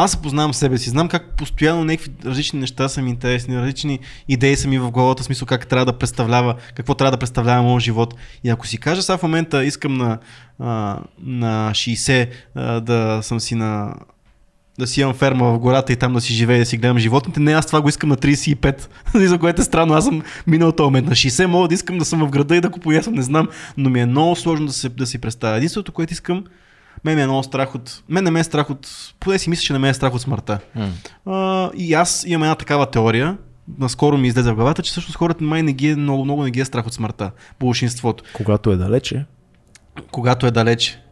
аз 0.00 0.10
се 0.10 0.22
познавам 0.22 0.54
себе 0.54 0.78
си, 0.78 0.90
знам 0.90 1.08
как 1.08 1.36
постоянно 1.36 1.84
някакви 1.84 2.10
различни 2.24 2.60
неща 2.60 2.88
са 2.88 3.02
ми 3.02 3.10
интересни, 3.10 3.58
различни 3.58 3.98
идеи 4.28 4.56
са 4.56 4.68
ми 4.68 4.78
в 4.78 4.90
главата, 4.90 5.24
смисъл 5.24 5.46
как 5.46 5.66
трябва 5.66 5.86
да 5.86 5.98
представлява, 5.98 6.54
какво 6.74 6.94
трябва 6.94 7.10
да 7.10 7.16
представлява 7.16 7.62
моят 7.62 7.82
живот. 7.82 8.14
И 8.44 8.50
ако 8.50 8.66
си 8.66 8.78
кажа 8.78 9.02
сега 9.02 9.18
в 9.18 9.22
момента 9.22 9.64
искам 9.64 9.94
на, 9.94 10.18
на 11.18 11.70
60 11.72 12.28
а, 12.54 12.80
да 12.80 13.18
съм 13.22 13.40
си 13.40 13.54
на 13.54 13.94
да 14.78 14.86
си 14.86 15.00
имам 15.00 15.14
ферма 15.14 15.52
в 15.52 15.58
гората 15.58 15.92
и 15.92 15.96
там 15.96 16.12
да 16.14 16.20
си 16.20 16.32
живея, 16.32 16.58
да 16.58 16.66
си 16.66 16.76
гледам 16.76 16.98
животните. 16.98 17.40
Не, 17.40 17.52
аз 17.52 17.66
това 17.66 17.80
го 17.80 17.88
искам 17.88 18.08
на 18.08 18.16
35, 18.16 18.88
за 19.14 19.38
което 19.38 19.62
е 19.62 19.64
странно. 19.64 19.94
Аз 19.94 20.04
съм 20.04 20.22
минал 20.46 20.72
този 20.72 20.84
момент. 20.84 21.06
На 21.06 21.12
60 21.12 21.46
мога 21.46 21.68
да 21.68 21.74
искам 21.74 21.98
да 21.98 22.04
съм 22.04 22.26
в 22.26 22.30
града 22.30 22.56
и 22.56 22.60
да 22.60 22.70
купоясвам, 22.70 23.14
не 23.14 23.22
знам, 23.22 23.48
но 23.76 23.90
ми 23.90 24.00
е 24.00 24.06
много 24.06 24.36
сложно 24.36 24.66
да, 24.66 24.72
се, 24.72 24.88
да 24.88 25.06
си 25.06 25.18
представя. 25.18 25.56
Единственото, 25.56 25.92
което 25.92 26.12
искам, 26.12 26.44
мен 27.04 27.18
е 27.18 27.26
много 27.26 27.42
страх 27.42 27.74
от... 27.74 28.02
Мен 28.08 28.24
не 28.24 28.30
ме 28.30 28.40
е 28.40 28.44
страх 28.44 28.70
от... 28.70 28.88
Поне 29.20 29.38
си 29.38 29.50
мисля, 29.50 29.62
че 29.62 29.72
не 29.72 29.78
ме 29.78 29.88
е 29.88 29.94
страх 29.94 30.14
от 30.14 30.20
смъртта. 30.20 30.58
М. 30.74 30.88
А, 31.26 31.70
и 31.74 31.94
аз 31.94 32.24
имам 32.26 32.42
една 32.42 32.54
такава 32.54 32.90
теория, 32.90 33.38
наскоро 33.78 34.18
ми 34.18 34.28
излезе 34.28 34.50
в 34.50 34.54
главата, 34.54 34.82
че 34.82 34.90
всъщност 34.90 35.16
хората 35.16 35.44
май 35.44 35.62
не 35.62 35.72
ги 35.72 35.90
е, 35.90 35.96
много, 35.96 36.24
много 36.24 36.42
не 36.42 36.50
ги 36.50 36.60
е 36.60 36.64
страх 36.64 36.86
от 36.86 36.94
смъртта. 36.94 37.30
Большинството. 37.60 38.24
Когато 38.32 38.70
е 38.70 38.76
далече, 38.76 39.24
Когато 40.10 40.46
е 40.46 40.50
далече. 40.50 41.02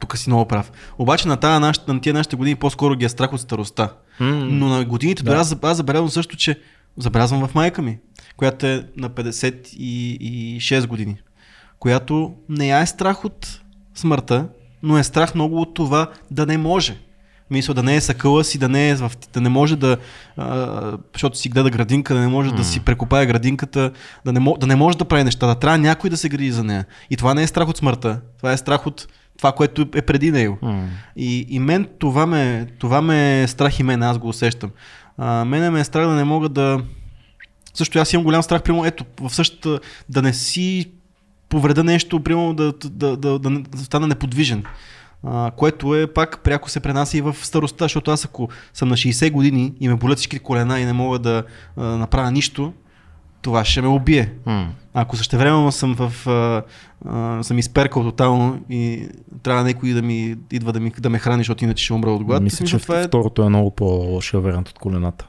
Тук 0.00 0.16
си 0.18 0.30
много 0.30 0.48
прав. 0.48 0.72
Обаче 0.98 1.28
на, 1.28 1.36
тая, 1.36 1.60
на 1.60 2.00
тия 2.00 2.14
нашите 2.14 2.36
години 2.36 2.56
по-скоро 2.56 2.96
ги 2.96 3.04
е 3.04 3.08
страх 3.08 3.32
от 3.32 3.40
старостта. 3.40 3.92
Но 4.20 4.68
на 4.68 4.84
годините, 4.84 5.22
Да. 5.22 5.30
да. 5.30 5.40
аз, 5.40 5.56
аз 5.62 5.76
забелязвам 5.76 6.10
също, 6.10 6.36
че 6.36 6.60
забелязвам 6.96 7.48
в 7.48 7.54
майка 7.54 7.82
ми, 7.82 7.98
която 8.36 8.66
е 8.66 8.86
на 8.96 9.10
56 9.10 10.86
години, 10.86 11.16
която 11.78 12.34
не 12.48 12.68
я 12.68 12.78
е 12.78 12.86
страх 12.86 13.24
от 13.24 13.60
смъртта, 13.94 14.48
но 14.82 14.98
е 14.98 15.02
страх 15.04 15.34
много 15.34 15.60
от 15.60 15.74
това 15.74 16.10
да 16.30 16.46
не 16.46 16.58
може. 16.58 16.96
Мисля, 17.50 17.74
да 17.74 17.82
не 17.82 17.96
е 17.96 18.00
съкъла 18.00 18.44
си, 18.44 18.58
да 18.58 18.68
не, 18.68 18.90
е 18.90 18.94
в, 18.94 19.12
да 19.32 19.40
не 19.40 19.48
може 19.48 19.76
да, 19.76 19.96
а, 20.36 20.98
защото 21.12 21.38
си 21.38 21.48
гледа 21.48 21.70
градинка, 21.70 22.14
да 22.14 22.20
не 22.20 22.28
може 22.28 22.54
да 22.54 22.64
си 22.64 22.80
прекопае 22.80 23.26
градинката, 23.26 23.90
да 24.24 24.32
не, 24.32 24.54
да 24.58 24.66
не 24.66 24.76
може 24.76 24.98
да 24.98 25.04
прави 25.04 25.24
неща, 25.24 25.46
да 25.46 25.54
трябва 25.54 25.78
някой 25.78 26.10
да 26.10 26.16
се 26.16 26.28
гради 26.28 26.52
за 26.52 26.64
нея. 26.64 26.84
И 27.10 27.16
това 27.16 27.34
не 27.34 27.42
е 27.42 27.46
страх 27.46 27.68
от 27.68 27.76
смъртта, 27.76 28.20
това 28.38 28.52
е 28.52 28.56
страх 28.56 28.86
от 28.86 29.06
това, 29.38 29.52
което 29.52 29.86
е 29.94 30.02
преди 30.02 30.30
него. 30.30 30.58
М. 30.62 30.88
И, 31.16 31.46
и 31.48 31.58
мен 31.58 31.88
това 31.98 32.26
ме, 32.26 32.66
това 32.78 33.02
ме 33.02 33.42
е 33.42 33.46
страх 33.46 33.80
и 33.80 33.82
мен, 33.82 34.02
аз 34.02 34.18
го 34.18 34.28
усещам. 34.28 34.70
А, 35.18 35.44
мене 35.44 35.70
ме 35.70 35.80
е 35.80 35.84
страх 35.84 36.06
да 36.06 36.14
не 36.14 36.24
мога 36.24 36.48
да... 36.48 36.80
Също 37.74 37.98
аз 37.98 38.12
имам 38.12 38.24
голям 38.24 38.42
страх, 38.42 38.62
примерно, 38.62 38.86
ето, 38.86 39.04
в 39.20 39.34
същата, 39.34 39.80
да 40.08 40.22
не 40.22 40.32
си 40.32 40.92
повреда 41.52 41.84
нещо, 41.84 42.20
примерно, 42.20 42.54
да, 42.54 42.72
да, 42.72 43.16
да, 43.16 43.38
да, 43.38 43.50
да 43.50 43.78
стана 43.78 44.06
неподвижен. 44.06 44.64
А, 45.24 45.50
което 45.50 45.94
е 45.94 46.06
пак 46.06 46.38
пряко 46.38 46.70
се 46.70 46.80
пренася 46.80 47.18
и 47.18 47.20
в 47.20 47.36
старостта, 47.42 47.84
защото 47.84 48.10
аз 48.10 48.24
ако 48.24 48.48
съм 48.74 48.88
на 48.88 48.96
60 48.96 49.30
години 49.30 49.72
и 49.80 49.88
ме 49.88 49.94
болят 49.94 50.18
всички 50.18 50.38
колена 50.38 50.80
и 50.80 50.84
не 50.84 50.92
мога 50.92 51.18
да 51.18 51.44
а, 51.76 51.82
направя 51.82 52.30
нищо, 52.30 52.72
това 53.42 53.64
ще 53.64 53.82
ме 53.82 53.88
убие. 53.88 54.32
М. 54.46 54.68
Ако 54.94 55.16
същевременно 55.16 55.72
съм 55.72 55.94
в 55.94 56.26
а, 56.26 56.62
а, 57.08 57.42
съм 57.42 57.58
изперкал 57.58 58.02
тотално 58.02 58.60
и 58.70 59.08
трябва 59.42 59.64
някой 59.64 59.90
да 59.90 60.02
ми 60.02 60.36
идва 60.52 60.72
да, 60.72 60.80
ми, 60.80 60.92
да 60.98 61.10
ме 61.10 61.18
храни, 61.18 61.40
защото 61.40 61.64
иначе 61.64 61.84
ще 61.84 61.92
умра 61.92 62.10
от 62.12 62.24
глад. 62.24 62.42
Мисля, 62.42 62.66
че 62.66 62.78
това 62.78 63.00
е 63.00 63.04
второто 63.04 63.42
е 63.42 63.48
много 63.48 63.70
по-лошия 63.70 64.40
вариант 64.40 64.68
от 64.68 64.78
колената. 64.78 65.26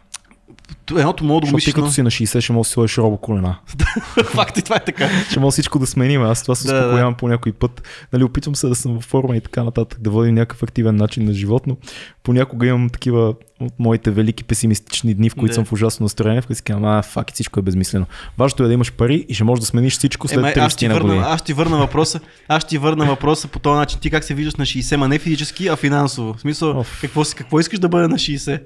Едното 0.92 1.24
мога 1.24 1.42
да 1.42 1.52
го 1.52 1.58
Защото 1.58 1.66
ти 1.66 1.74
като 1.74 1.92
си 1.92 2.02
на 2.02 2.10
60 2.10 2.42
ще 2.42 2.54
можеш 2.54 2.68
да 2.68 2.70
си 2.70 2.74
сложиш 2.74 2.98
робо 2.98 3.18
колена. 3.18 3.56
Факт 4.26 4.58
и 4.58 4.62
това 4.62 4.76
е 4.76 4.84
така. 4.86 5.10
Ще 5.30 5.40
мога 5.40 5.52
всичко 5.52 5.80
да 5.80 5.88
сменим. 5.88 6.24
Аз 6.24 6.42
това 6.42 6.56
се 6.56 6.68
Да, 6.68 6.74
да. 6.74 6.80
успокоявам 6.80 7.14
по 7.14 7.28
някой 7.28 7.52
път. 7.52 7.82
Нали, 8.14 8.24
опитвам 8.24 8.56
се 8.56 8.68
да 8.68 8.76
съм 8.76 8.94
във 8.94 9.04
форма 9.04 9.38
и 9.38 9.42
така 9.42 9.64
нататък, 9.64 10.00
да 10.02 10.10
водим 10.10 10.36
някакъв 10.36 10.64
активен 10.64 10.96
начин 10.96 11.26
на 11.26 11.34
живот, 11.34 11.68
но 11.68 11.78
понякога 12.24 12.68
имам 12.68 12.90
такива 12.90 13.34
от 13.60 13.80
моите 13.80 14.12
велики 14.12 14.44
песимистични 14.44 15.14
дни, 15.14 15.30
в 15.30 15.36
които 15.36 15.48
Да. 15.48 15.54
съм 15.54 15.66
в 15.66 15.74
ужасно 15.74 16.04
настроение, 16.04 16.42
в 16.42 16.48
които 16.48 16.58
си 16.58 16.64
казвам, 16.64 16.86
а, 16.88 17.02
фак, 17.02 17.34
всичко 17.34 17.60
е 17.60 17.64
безмислено. 17.64 18.06
Важното 18.38 18.64
е 18.64 18.68
да 18.68 18.74
имаш 18.74 18.92
пари 18.94 19.26
и 19.30 19.34
ще 19.34 19.44
можеш 19.44 19.60
да 19.60 19.66
смениш 19.66 19.94
всичко 19.94 20.28
след 20.28 20.46
аз, 20.58 20.74
30 20.74 20.78
ти 20.78 20.88
на 20.88 20.94
върна, 20.94 21.08
години. 21.08 21.26
аз 21.28 21.42
ти 21.42 21.54
върна 21.54 21.78
въпроса, 21.78 22.20
аз 22.48 22.68
ти 22.68 22.78
върна 22.78 23.06
въпроса 23.06 23.48
по 23.48 23.60
този 23.60 23.78
начин. 23.78 24.00
Ти 24.00 24.10
как 24.10 24.24
се 24.24 24.34
виждаш 24.34 24.56
на 24.56 24.66
60, 24.66 24.96
ма 24.96 25.08
не 25.08 25.20
физически, 25.20 25.68
а 25.68 25.76
финансово. 25.76 26.34
В 26.34 26.42
смисъл, 26.42 26.80
Оф. 26.80 26.98
какво, 27.02 27.24
си, 27.24 27.36
какво 27.36 27.60
искаш 27.60 27.80
да 27.80 27.90
бъде 27.90 28.08
на 28.08 28.16
60? 28.16 28.62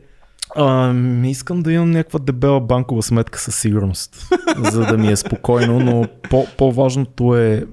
А, 0.56 0.94
искам 1.24 1.62
да 1.62 1.74
имам 1.74 1.92
някаква 1.92 2.20
дебела 2.20 2.60
банкова 2.60 3.04
сметка 3.04 3.40
със 3.40 3.56
сигурност, 3.56 4.30
за 4.72 4.80
да 4.82 4.98
ми 4.98 5.08
е 5.08 5.16
спокойно, 5.16 5.80
но 5.80 6.06
по- 6.30 6.48
по-важното 6.58 7.36
е 7.36 7.66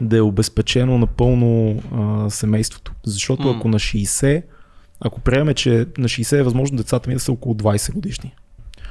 да 0.00 0.16
е 0.16 0.20
обезпечено 0.20 0.98
напълно 0.98 1.82
а, 1.92 2.30
семейството. 2.30 2.92
Защото 3.06 3.50
ако 3.50 3.68
на 3.68 3.78
60, 3.78 4.42
ако 5.00 5.20
приемем, 5.20 5.54
че 5.54 5.70
на 5.98 6.08
60 6.08 6.38
е 6.38 6.42
възможно 6.42 6.76
децата 6.76 7.08
ми 7.08 7.14
да 7.14 7.20
са 7.20 7.32
около 7.32 7.54
20 7.54 7.92
годишни, 7.92 8.34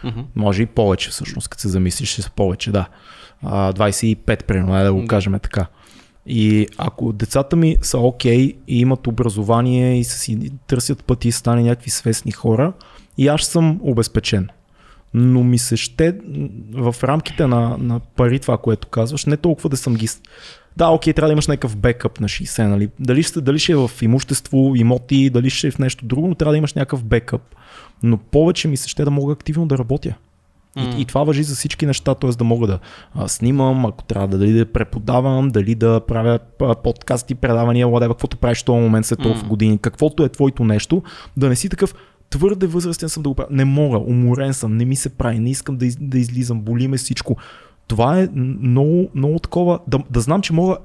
Мгм. 0.04 0.20
може 0.36 0.64
и 0.64 0.66
повече 0.66 1.10
всъщност, 1.10 1.48
като 1.48 1.62
се 1.62 1.70
замислиш, 1.70 2.10
ще 2.10 2.22
са 2.22 2.32
повече, 2.32 2.72
да. 2.72 2.88
А, 3.42 3.74
25, 3.74 4.44
примерно, 4.44 4.78
е 4.78 4.84
да 4.84 4.94
го 4.94 5.08
кажем 5.08 5.40
така. 5.40 5.66
И 6.26 6.68
ако 6.78 7.14
децата 7.14 7.56
ми 7.56 7.78
са 7.82 7.98
окей 7.98 8.54
и 8.68 8.80
имат 8.80 9.08
образование 9.08 10.00
и 10.00 10.04
си 10.04 10.52
търсят 10.68 11.04
пъти 11.04 11.28
и 11.28 11.32
стане 11.32 11.64
някакви 11.64 11.90
свестни 11.90 12.32
хора, 12.32 12.74
и 13.18 13.28
аз 13.28 13.42
съм 13.42 13.80
обезпечен. 13.84 14.50
Но 15.14 15.44
ми 15.44 15.58
се 15.58 15.78
ще 15.78 16.16
в 16.74 16.96
рамките 17.04 17.48
на, 17.48 17.78
на 17.80 18.00
пари 18.00 18.40
това, 18.40 18.58
което 18.58 18.88
казваш, 18.88 19.26
не 19.26 19.38
толкова 19.38 19.70
да 19.70 19.78
съм 19.78 19.94
ги... 19.94 20.08
Да, 20.78 20.88
окей, 20.88 21.14
трябва 21.14 21.28
да 21.28 21.32
имаш 21.32 21.48
някакъв 21.48 21.78
бекъп 21.78 22.20
на 22.20 22.28
60, 22.28 22.68
нали? 22.68 22.90
Дали 23.00 23.24
ще, 23.24 23.42
дали 23.42 23.60
ще 23.60 23.72
е 23.72 23.76
в 23.76 23.92
имущество, 24.02 24.74
имоти, 24.76 25.30
дали 25.30 25.50
ще 25.50 25.68
е 25.68 25.72
в 25.72 25.80
нещо 25.80 26.06
друго, 26.06 26.28
но 26.28 26.36
трябва 26.36 26.54
да 26.54 26.58
имаш 26.58 26.74
някакъв 26.74 27.04
бекъп. 27.04 27.42
Но 28.04 28.18
повече 28.18 28.68
ми 28.68 28.78
се 28.78 28.90
ще 28.90 29.04
да 29.04 29.12
мога 29.12 29.34
активно 29.34 29.66
да 29.66 29.78
работя. 29.78 30.16
М. 30.76 30.84
И, 30.98 31.02
и 31.02 31.06
това 31.06 31.24
въжи 31.24 31.44
за 31.44 31.56
всички 31.56 31.86
неща, 31.86 32.16
т.е. 32.16 32.30
да 32.30 32.44
мога 32.44 32.68
да 32.68 32.80
а, 33.16 33.28
снимам, 33.28 33.86
ако 33.86 34.04
трябва 34.04 34.28
да, 34.28 34.38
дали 34.38 34.54
да 34.54 34.66
преподавам, 34.66 35.50
дали 35.50 35.76
да 35.76 36.02
правя 36.08 36.40
а, 36.62 36.76
подкасти, 36.76 37.36
предавания, 37.36 37.88
whatever, 37.88 38.10
каквото 38.10 38.38
правиш 38.38 38.62
в 38.62 38.66
този 38.66 38.82
момент 38.82 39.06
след 39.06 39.20
толкова 39.20 39.44
М. 39.44 39.50
години, 39.50 39.78
каквото 39.78 40.24
е 40.24 40.30
твоето 40.30 40.64
нещо, 40.64 41.04
да 41.38 41.50
не 41.50 41.56
си 41.56 41.70
такъв 41.70 41.96
твърде 42.34 42.68
възрастен 42.68 43.10
съм 43.10 43.24
да 43.24 43.30
го 43.30 43.36
правя. 43.36 43.48
Не 43.52 43.66
мога, 43.66 43.98
уморен 43.98 44.54
съм, 44.54 44.78
не 44.78 44.86
ми 44.86 44.96
се 44.96 45.10
прави, 45.10 45.40
не 45.40 45.50
искам 45.50 45.78
да, 45.78 45.86
из, 45.86 45.98
да 46.02 46.18
излизам, 46.20 46.62
боли 46.62 46.88
ме 46.88 46.98
всичко. 46.98 47.38
Това 47.88 48.20
е 48.20 48.28
много, 48.36 49.10
много 49.16 49.40
такова, 49.40 49.80
да, 49.88 50.00
да 50.10 50.22
знам, 50.22 50.42
че 50.42 50.54
мога, 50.54 50.78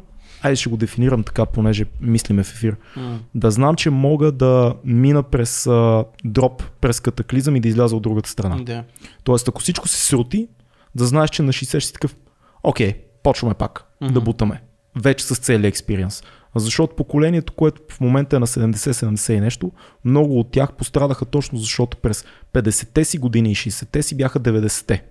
айде 0.43 0.57
ще 0.57 0.71
го 0.71 0.77
дефинирам 0.77 1.23
така, 1.23 1.47
понеже 1.47 1.85
мислиме 2.01 2.43
в 2.43 2.53
ефир, 2.53 2.77
М. 2.97 3.19
да 3.35 3.51
знам, 3.51 3.75
че 3.75 3.91
мога 3.91 4.33
да 4.33 4.75
мина 4.85 5.23
през 5.23 5.67
а, 5.67 6.05
дроп, 6.25 6.63
през 6.81 7.01
катаклизъм 7.01 7.57
и 7.57 7.61
да 7.61 7.69
изляза 7.69 7.97
от 7.97 8.03
другата 8.03 8.31
страна. 8.31 8.57
Да. 8.63 8.85
Тоест, 9.25 9.49
ако 9.49 9.61
всичко 9.61 9.89
се 9.89 10.05
срути, 10.05 10.49
да 10.95 11.05
знаеш, 11.07 11.31
че 11.31 11.43
на 11.43 11.53
60 11.53 11.65
ще 11.67 11.81
си 11.81 11.93
такъв, 11.93 12.17
окей, 12.63 12.95
почваме 13.23 13.55
пак 13.55 13.85
Мгм. 14.01 14.15
да 14.15 14.21
бутаме. 14.21 14.63
вече 14.97 15.25
с 15.25 15.37
целия 15.37 15.69
експириенс. 15.69 16.23
Защото 16.59 16.97
поколението, 16.97 17.53
което 17.53 17.83
в 17.91 18.01
момента 18.01 18.37
е 18.37 18.39
на 18.39 18.47
70-70 18.47 19.33
и 19.33 19.41
нещо, 19.41 19.73
много 20.05 20.41
от 20.41 20.51
тях 20.51 20.73
пострадаха 20.73 21.25
точно 21.25 21.59
защото 21.59 21.97
през 21.97 22.25
50-те 22.53 23.05
си 23.05 23.19
години 23.19 23.51
и 23.51 23.55
60-те 23.55 24.03
си 24.03 24.17
бяха 24.17 24.41
90-те. 24.41 25.05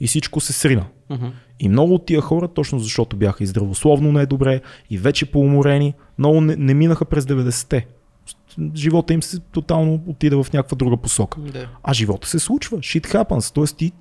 И 0.00 0.06
всичко 0.06 0.40
се 0.40 0.52
срина. 0.52 0.84
Мгм. 1.10 1.26
И 1.60 1.68
много 1.68 1.94
от 1.94 2.06
тия 2.06 2.20
хора, 2.20 2.48
точно 2.48 2.78
защото 2.78 3.16
бяха 3.16 3.44
и 3.44 3.46
здравословно 3.46 4.12
недобре, 4.12 4.60
и 4.90 4.98
вече 4.98 5.26
поуморени, 5.26 5.94
много 6.18 6.40
не, 6.40 6.56
не 6.56 6.74
минаха 6.74 7.04
през 7.04 7.24
90-те. 7.24 7.86
Живота 8.74 9.12
им 9.12 9.22
се 9.22 9.38
тотално 9.38 10.02
отиде 10.06 10.36
в 10.36 10.46
някаква 10.52 10.76
друга 10.76 10.96
посока. 10.96 11.40
Да. 11.40 11.68
А 11.82 11.92
живота 11.92 12.28
се 12.28 12.38
случва. 12.38 12.78
Shit 12.78 13.06
happens. 13.06 13.54
Тоест 13.54 13.76
ти, 13.76 13.92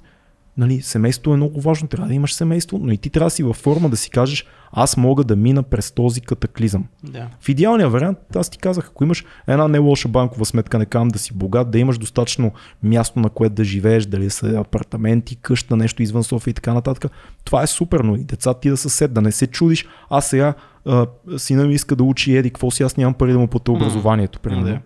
нали, 0.58 0.82
семейството 0.82 1.34
е 1.34 1.38
много 1.38 1.62
важно. 1.62 1.88
Трябва 1.88 2.08
да 2.08 2.14
имаш 2.14 2.34
семейство, 2.34 2.80
но 2.82 2.92
и 2.92 2.98
ти 2.98 3.10
трябва 3.10 3.28
да 3.28 3.32
си 3.32 3.44
във 3.44 3.56
форма 3.56 3.90
да 3.90 3.98
си 3.98 4.10
кажеш, 4.10 4.46
аз 4.72 4.98
мога 4.98 5.24
да 5.24 5.36
мина 5.36 5.64
през 5.64 5.92
този 5.92 6.22
катаклизъм. 6.22 6.86
Да. 7.04 7.28
В 7.42 7.50
идеалния 7.50 7.90
вариант, 7.90 8.18
аз 8.36 8.50
ти 8.50 8.58
казах, 8.58 8.88
ако 8.88 9.04
имаш 9.04 9.26
една 9.48 9.68
не 9.68 9.78
лоша 9.78 10.08
банкова 10.08 10.46
сметка, 10.46 10.80
не 10.80 10.86
казвам 10.86 11.08
да 11.08 11.20
си 11.20 11.34
богат, 11.34 11.72
да 11.72 11.80
имаш 11.80 11.98
достатъчно 11.98 12.52
място 12.84 13.20
на 13.20 13.30
което 13.30 13.56
да 13.56 13.64
живееш, 13.64 14.06
дали 14.06 14.30
са 14.30 14.48
апартаменти, 14.48 15.36
къща, 15.36 15.76
нещо 15.76 16.04
извън 16.04 16.24
София 16.24 16.52
и 16.52 16.56
така 16.56 16.74
нататък, 16.74 17.12
това 17.44 17.64
е 17.64 17.68
супер, 17.68 18.00
но 18.00 18.16
и 18.16 18.24
децата 18.24 18.60
ти 18.60 18.70
да 18.70 18.78
са 18.78 18.90
сед, 18.90 19.14
да 19.14 19.22
не 19.22 19.32
се 19.32 19.48
чудиш, 19.48 19.88
аз 20.10 20.26
сега 20.26 20.54
а, 20.86 21.08
сина 21.38 21.66
ми 21.66 21.74
иска 21.74 21.96
да 21.96 22.04
учи 22.04 22.38
еди, 22.38 22.50
какво 22.50 22.72
си, 22.72 22.84
аз 22.84 22.98
нямам 22.98 23.14
пари 23.14 23.32
да 23.32 23.40
му 23.40 23.48
платя 23.48 23.72
образованието, 23.72 24.40
примерно. 24.40 24.66
Да. 24.66 24.80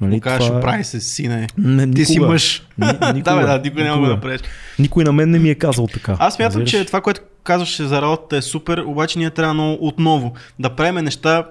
Нали, 0.00 0.14
Му 0.14 0.20
кажеш, 0.20 0.44
това 0.44 0.56
е- 0.56 0.58
оправи 0.58 0.84
се, 0.84 1.00
сине. 1.00 1.46
Не, 1.58 1.90
Ти 1.90 2.04
си 2.04 2.12
никога. 2.12 2.28
мъж. 2.28 2.62
Ни- 2.78 2.86
да, 3.22 3.36
бе, 3.36 3.42
да, 3.42 3.60
никой 3.60 3.82
няма 3.82 3.92
да 3.92 4.00
никога. 4.00 4.08
направиш. 4.08 4.40
Никой 4.78 5.04
на 5.04 5.12
мен 5.12 5.30
не 5.30 5.38
ми 5.38 5.50
е 5.50 5.54
казал 5.54 5.86
така. 5.86 6.16
Аз 6.18 6.34
смятам, 6.34 6.46
Разбираш? 6.52 6.70
че 6.72 6.84
това, 6.84 7.00
което 7.00 7.20
казваше 7.44 7.84
за 7.84 8.02
работата 8.02 8.36
е 8.36 8.42
супер, 8.42 8.78
обаче 8.78 9.18
ние 9.18 9.30
трябва 9.30 9.54
много 9.54 9.78
отново 9.80 10.32
да 10.58 10.70
правим 10.70 11.04
неща, 11.04 11.44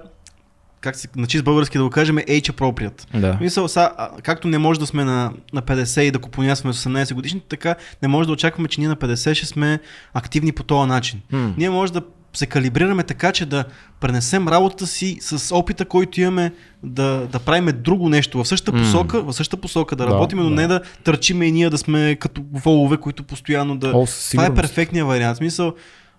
как 0.80 0.96
се, 0.96 1.08
на 1.16 1.26
чист 1.26 1.44
български 1.44 1.78
да 1.78 1.84
го 1.84 1.90
кажем, 1.90 2.16
age 2.16 2.50
appropriate. 2.50 3.20
Да. 3.20 3.38
Мисъл, 3.40 3.68
са, 3.68 3.90
както 4.22 4.48
не 4.48 4.58
може 4.58 4.80
да 4.80 4.86
сме 4.86 5.04
на, 5.04 5.32
на 5.52 5.62
50 5.62 6.00
и 6.00 6.10
да 6.10 6.18
купонясваме 6.18 6.72
с 6.74 6.84
18 6.84 7.14
годишни, 7.14 7.40
така 7.40 7.74
не 8.02 8.08
може 8.08 8.26
да 8.26 8.32
очакваме, 8.32 8.68
че 8.68 8.80
ние 8.80 8.88
на 8.88 8.96
50 8.96 9.34
ще 9.34 9.46
сме 9.46 9.78
активни 10.14 10.52
по 10.52 10.62
този 10.62 10.88
начин. 10.88 11.20
М. 11.32 11.54
Ние 11.56 11.70
може 11.70 11.92
да 11.92 12.02
се 12.32 12.46
калибрираме 12.46 13.02
така, 13.02 13.32
че 13.32 13.46
да 13.46 13.64
пренесем 14.00 14.48
работата 14.48 14.86
си 14.86 15.18
с 15.20 15.54
опита, 15.54 15.84
който 15.84 16.20
имаме, 16.20 16.52
да, 16.82 17.26
да 17.32 17.38
правим 17.38 17.82
друго 17.82 18.08
нещо 18.08 18.38
в 18.38 18.48
същата 18.48 18.78
посока, 18.78 19.22
в 19.22 19.32
същата 19.32 19.60
посока 19.60 19.96
да, 19.96 20.06
Да, 20.06 20.10
работим, 20.10 20.38
но 20.38 20.48
да. 20.48 20.54
не 20.54 20.66
да 20.66 20.80
търчиме 21.04 21.46
и 21.46 21.52
ние 21.52 21.70
да 21.70 21.78
сме 21.78 22.16
като 22.16 22.42
волове, 22.52 22.96
които 22.96 23.22
постоянно 23.22 23.76
да, 23.76 23.92
О, 23.94 24.06
това 24.30 24.46
е 24.46 24.54
перфектният 24.54 25.08
вариант. 25.08 25.36
Смисъл 25.36 25.74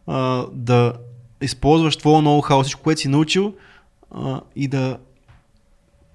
а, 0.07 0.45
да 0.53 0.93
използваш 1.41 1.97
твоя 1.97 2.21
ноу-хау, 2.21 2.63
всичко, 2.63 2.81
което 2.81 3.01
си 3.01 3.07
научил 3.07 3.53
а, 4.11 4.41
и 4.55 4.67
да 4.67 4.97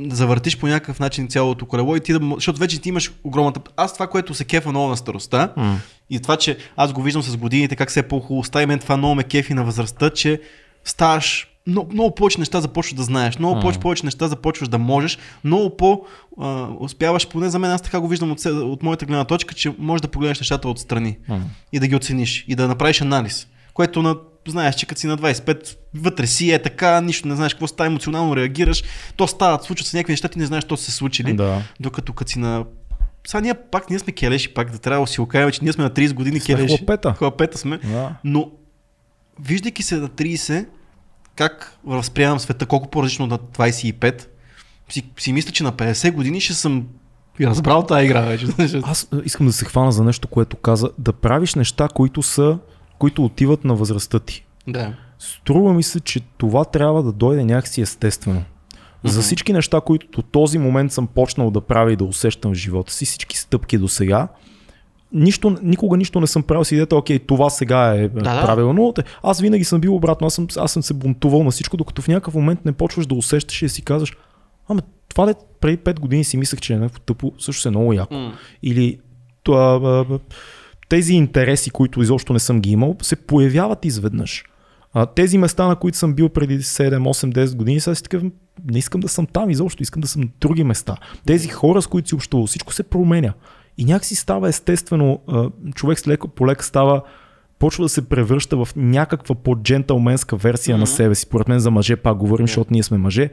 завъртиш 0.01 0.59
по 0.59 0.67
някакъв 0.67 1.01
начин 1.01 1.29
цялото 1.29 1.67
колело 1.67 1.97
и 1.97 2.01
ти 2.01 2.13
да, 2.13 2.21
защото 2.35 2.61
вече 2.61 2.81
ти 2.81 2.89
имаш 2.89 3.13
огромната... 3.25 3.61
Аз 3.77 3.95
това, 3.95 4.07
което 4.07 4.35
се 4.35 4.45
кефа 4.45 4.71
много 4.71 4.89
на 4.89 4.97
старостта 4.97 5.53
М. 5.57 5.79
и 6.11 6.21
това, 6.21 6.37
че 6.37 6.59
аз 6.77 6.93
го 6.93 7.03
виждам 7.03 7.23
с 7.23 7.37
годините, 7.37 7.77
как 7.77 7.91
се 7.91 8.01
е 8.01 8.09
по-хубаво 8.09 8.45
става 8.45 8.63
и 8.63 8.67
мен 8.67 8.79
това 8.79 8.97
много 8.97 9.15
ме 9.15 9.25
кефи 9.25 9.55
на 9.55 9.65
възрастта, 9.65 10.11
че 10.11 10.41
ставаш 10.85 11.49
много, 11.67 11.93
много 11.93 12.15
повече 12.15 12.39
неща 12.39 12.61
започваш 12.61 12.95
да 12.95 13.03
знаеш, 13.03 13.39
много 13.39 13.61
повече, 13.61 13.81
повече 13.81 14.07
неща 14.07 14.29
започваш 14.29 14.69
да 14.69 14.79
можеш, 14.79 15.19
много 15.45 15.77
по 15.77 16.03
а, 16.41 16.69
успяваш, 16.81 17.29
поне 17.29 17.49
за 17.49 17.59
мен 17.59 17.71
аз 17.71 17.83
така 17.83 18.01
го 18.01 18.09
виждам 18.09 18.31
от, 18.33 18.45
от 18.45 18.83
моята 18.83 19.07
гледна 19.07 19.25
точка, 19.25 19.55
че 19.55 19.75
можеш 19.79 20.01
да 20.01 20.09
погледнеш 20.09 20.41
нещата 20.41 20.69
отстрани 20.69 21.19
М. 21.29 21.41
и 21.73 21.79
да 21.79 21.87
ги 21.87 21.97
оцениш 21.97 22.45
и 22.49 22.55
да 22.55 22.69
направиш 22.69 23.01
анализ. 23.01 23.49
Което 23.75 24.03
на, 24.03 24.17
знаеш, 24.51 24.75
че 24.75 24.87
като 24.87 25.01
си 25.01 25.07
на 25.07 25.19
25, 25.19 25.77
вътре 25.95 26.27
си 26.27 26.51
е 26.53 26.63
така, 26.63 27.01
нищо 27.01 27.29
не 27.29 27.37
знаеш 27.37 27.55
какво 27.55 27.67
става, 27.67 27.87
емоционално 27.87 28.37
реагираш, 28.37 28.85
то 29.17 29.27
стават, 29.27 29.63
случват 29.63 29.87
се 29.87 29.97
някакви 29.97 30.13
неща, 30.13 30.29
ти 30.29 30.39
не 30.39 30.47
знаеш, 30.47 30.65
са 30.69 30.77
се 30.77 30.91
случили. 30.91 31.33
Да. 31.33 31.63
Докато 31.81 32.13
като 32.13 32.33
си 32.33 32.39
на... 32.39 32.65
Сега 33.27 33.41
ние 33.41 33.55
пак, 33.55 33.91
ние 33.91 33.99
сме 33.99 34.13
келеши, 34.13 34.55
пак 34.55 34.71
да 34.71 34.79
трябва 34.79 35.07
да 35.07 35.13
си 35.13 35.21
окажем, 35.21 35.51
че 35.51 35.59
ние 35.63 35.73
сме 35.73 35.85
на 35.85 35.91
30 35.91 36.13
години 36.15 36.41
Сме 36.41 36.55
келеши. 36.57 36.77
хлапета. 36.77 37.15
Хлапета 37.19 37.59
сме. 37.59 37.79
Да. 37.79 38.15
Но, 38.25 38.51
виждайки 39.41 39.83
се 39.83 39.97
на 39.97 40.09
30, 40.09 40.67
как 41.37 41.79
възприемам 41.85 42.41
света, 42.41 42.67
колко 42.67 42.91
по-различно 42.91 43.27
на 43.27 43.39
25, 43.39 44.27
си, 44.91 45.03
си 45.19 45.33
мисля, 45.33 45.51
че 45.51 45.63
на 45.63 45.73
50 45.73 46.13
години 46.13 46.41
ще 46.41 46.55
съм 46.55 46.87
разбрал 47.41 47.87
тази 47.87 48.05
игра 48.05 48.21
вече. 48.21 48.47
Аз 48.83 49.09
искам 49.25 49.47
да 49.47 49.53
се 49.53 49.65
хвана 49.65 49.93
за 49.93 50.05
нещо, 50.05 50.29
което 50.29 50.57
каза. 50.57 50.91
Да 50.99 51.13
правиш 51.13 51.55
неща, 51.55 51.89
които 51.95 52.23
са, 52.23 52.59
които 52.99 53.25
отиват 53.25 53.65
на 53.65 53.75
възрастта 53.75 54.19
ти. 54.19 54.45
да. 54.69 54.95
Струва 55.19 55.75
ми 55.75 55.83
се, 55.83 56.01
че 56.01 56.21
това 56.21 56.65
трябва 56.65 57.03
да 57.03 57.13
дойде 57.13 57.45
някакси 57.45 57.81
естествено. 57.81 58.43
За 59.05 59.23
всички 59.23 59.53
неща, 59.53 59.81
които 59.81 60.07
до 60.07 60.23
този 60.23 60.59
момент 60.59 60.93
съм 60.93 61.07
почнал 61.07 61.51
да 61.51 61.61
правя 61.61 61.93
и 61.93 61.97
да 61.97 62.05
усещам 62.05 62.53
в 62.53 62.55
живота 62.55 62.93
си, 62.93 63.05
всички 63.05 63.39
стъпки 63.39 63.79
до 63.79 63.89
сега, 63.89 64.29
нищо, 65.13 65.57
никога 65.63 65.97
нищо 65.97 66.21
не 66.21 66.27
съм 66.27 66.43
правил 66.43 66.65
с 66.65 66.73
идеята, 66.73 66.97
окей, 66.97 67.19
това 67.19 67.51
сега 67.51 67.95
е 67.95 68.09
да, 68.09 68.21
да. 68.21 68.43
правилно. 68.43 68.93
Те- 68.93 69.03
Аз 69.23 69.41
винаги 69.41 69.65
съм 69.65 69.81
бил 69.81 69.95
обратно, 69.95 70.27
аз 70.27 70.35
съм, 70.35 70.47
аз 70.57 70.73
съм 70.73 70.83
се 70.83 70.95
бунтувал 70.95 71.45
на 71.45 71.51
всичко, 71.51 71.77
докато 71.77 72.03
в 72.03 72.09
някакъв 72.09 72.35
момент 72.35 72.65
не 72.65 72.73
почваш 72.73 73.07
да 73.07 73.15
усещаш 73.15 73.63
и 73.63 73.65
да 73.65 73.69
си 73.69 73.83
казваш, 73.83 74.17
ама 74.69 74.83
това 75.09 75.27
де 75.27 75.35
преди 75.61 75.79
5 75.79 76.01
години 76.01 76.25
си 76.25 76.37
мислех, 76.37 76.61
че 76.61 76.73
е 76.73 76.79
някакво 76.79 77.01
тъпо, 77.01 77.33
също 77.39 77.69
е 77.69 77.71
много 77.71 77.93
яко. 77.93 78.15
М. 78.15 78.33
Или 78.63 78.99
това, 79.43 80.05
тези 80.89 81.15
интереси, 81.15 81.71
които 81.71 82.03
изобщо 82.03 82.33
не 82.33 82.39
съм 82.39 82.61
ги 82.61 82.71
имал, 82.71 82.97
се 83.03 83.17
появяват 83.17 83.85
изведнъж. 83.85 84.45
А, 84.93 85.07
тези 85.07 85.39
места, 85.39 85.67
на 85.69 85.77
които 85.77 85.99
съм 85.99 86.15
бил 86.15 86.29
преди 86.29 86.59
7, 86.59 86.99
8, 86.99 87.33
10 87.33 87.57
години, 87.57 87.81
сега 87.81 87.95
си 87.95 88.03
такъв, 88.03 88.23
не 88.71 88.79
искам 88.79 89.01
да 89.01 89.09
съм 89.09 89.27
там 89.27 89.51
изобщо, 89.51 89.83
искам 89.83 90.01
да 90.01 90.09
съм 90.09 90.23
на 90.23 90.29
други 90.41 90.65
места. 90.65 90.97
Тези 91.27 91.49
хора, 91.49 91.83
с 91.83 91.87
които 91.87 92.09
си 92.09 92.15
общувал, 92.15 92.47
всичко 92.47 92.73
се 92.73 92.83
променя. 92.83 93.33
И 93.79 93.85
някакси 93.85 94.15
става 94.15 94.49
естествено, 94.49 95.21
човек 95.75 95.99
с 95.99 96.09
леко 96.09 96.29
по 96.29 96.47
лека 96.47 96.65
става, 96.65 97.03
почва 97.59 97.85
да 97.85 97.89
се 97.89 98.09
превръща 98.09 98.65
в 98.65 98.69
някаква 98.77 99.35
по-джентълменска 99.35 100.37
версия 100.37 100.77
mm-hmm. 100.77 100.81
на 100.81 100.87
себе 100.87 101.15
си. 101.15 101.27
Поред 101.27 101.49
мен 101.49 101.59
за 101.59 101.71
мъже 101.71 101.97
пак 101.97 102.17
говорим, 102.17 102.47
защото 102.47 102.73
ние 102.73 102.83
сме 102.83 102.99
мъже. 102.99 103.31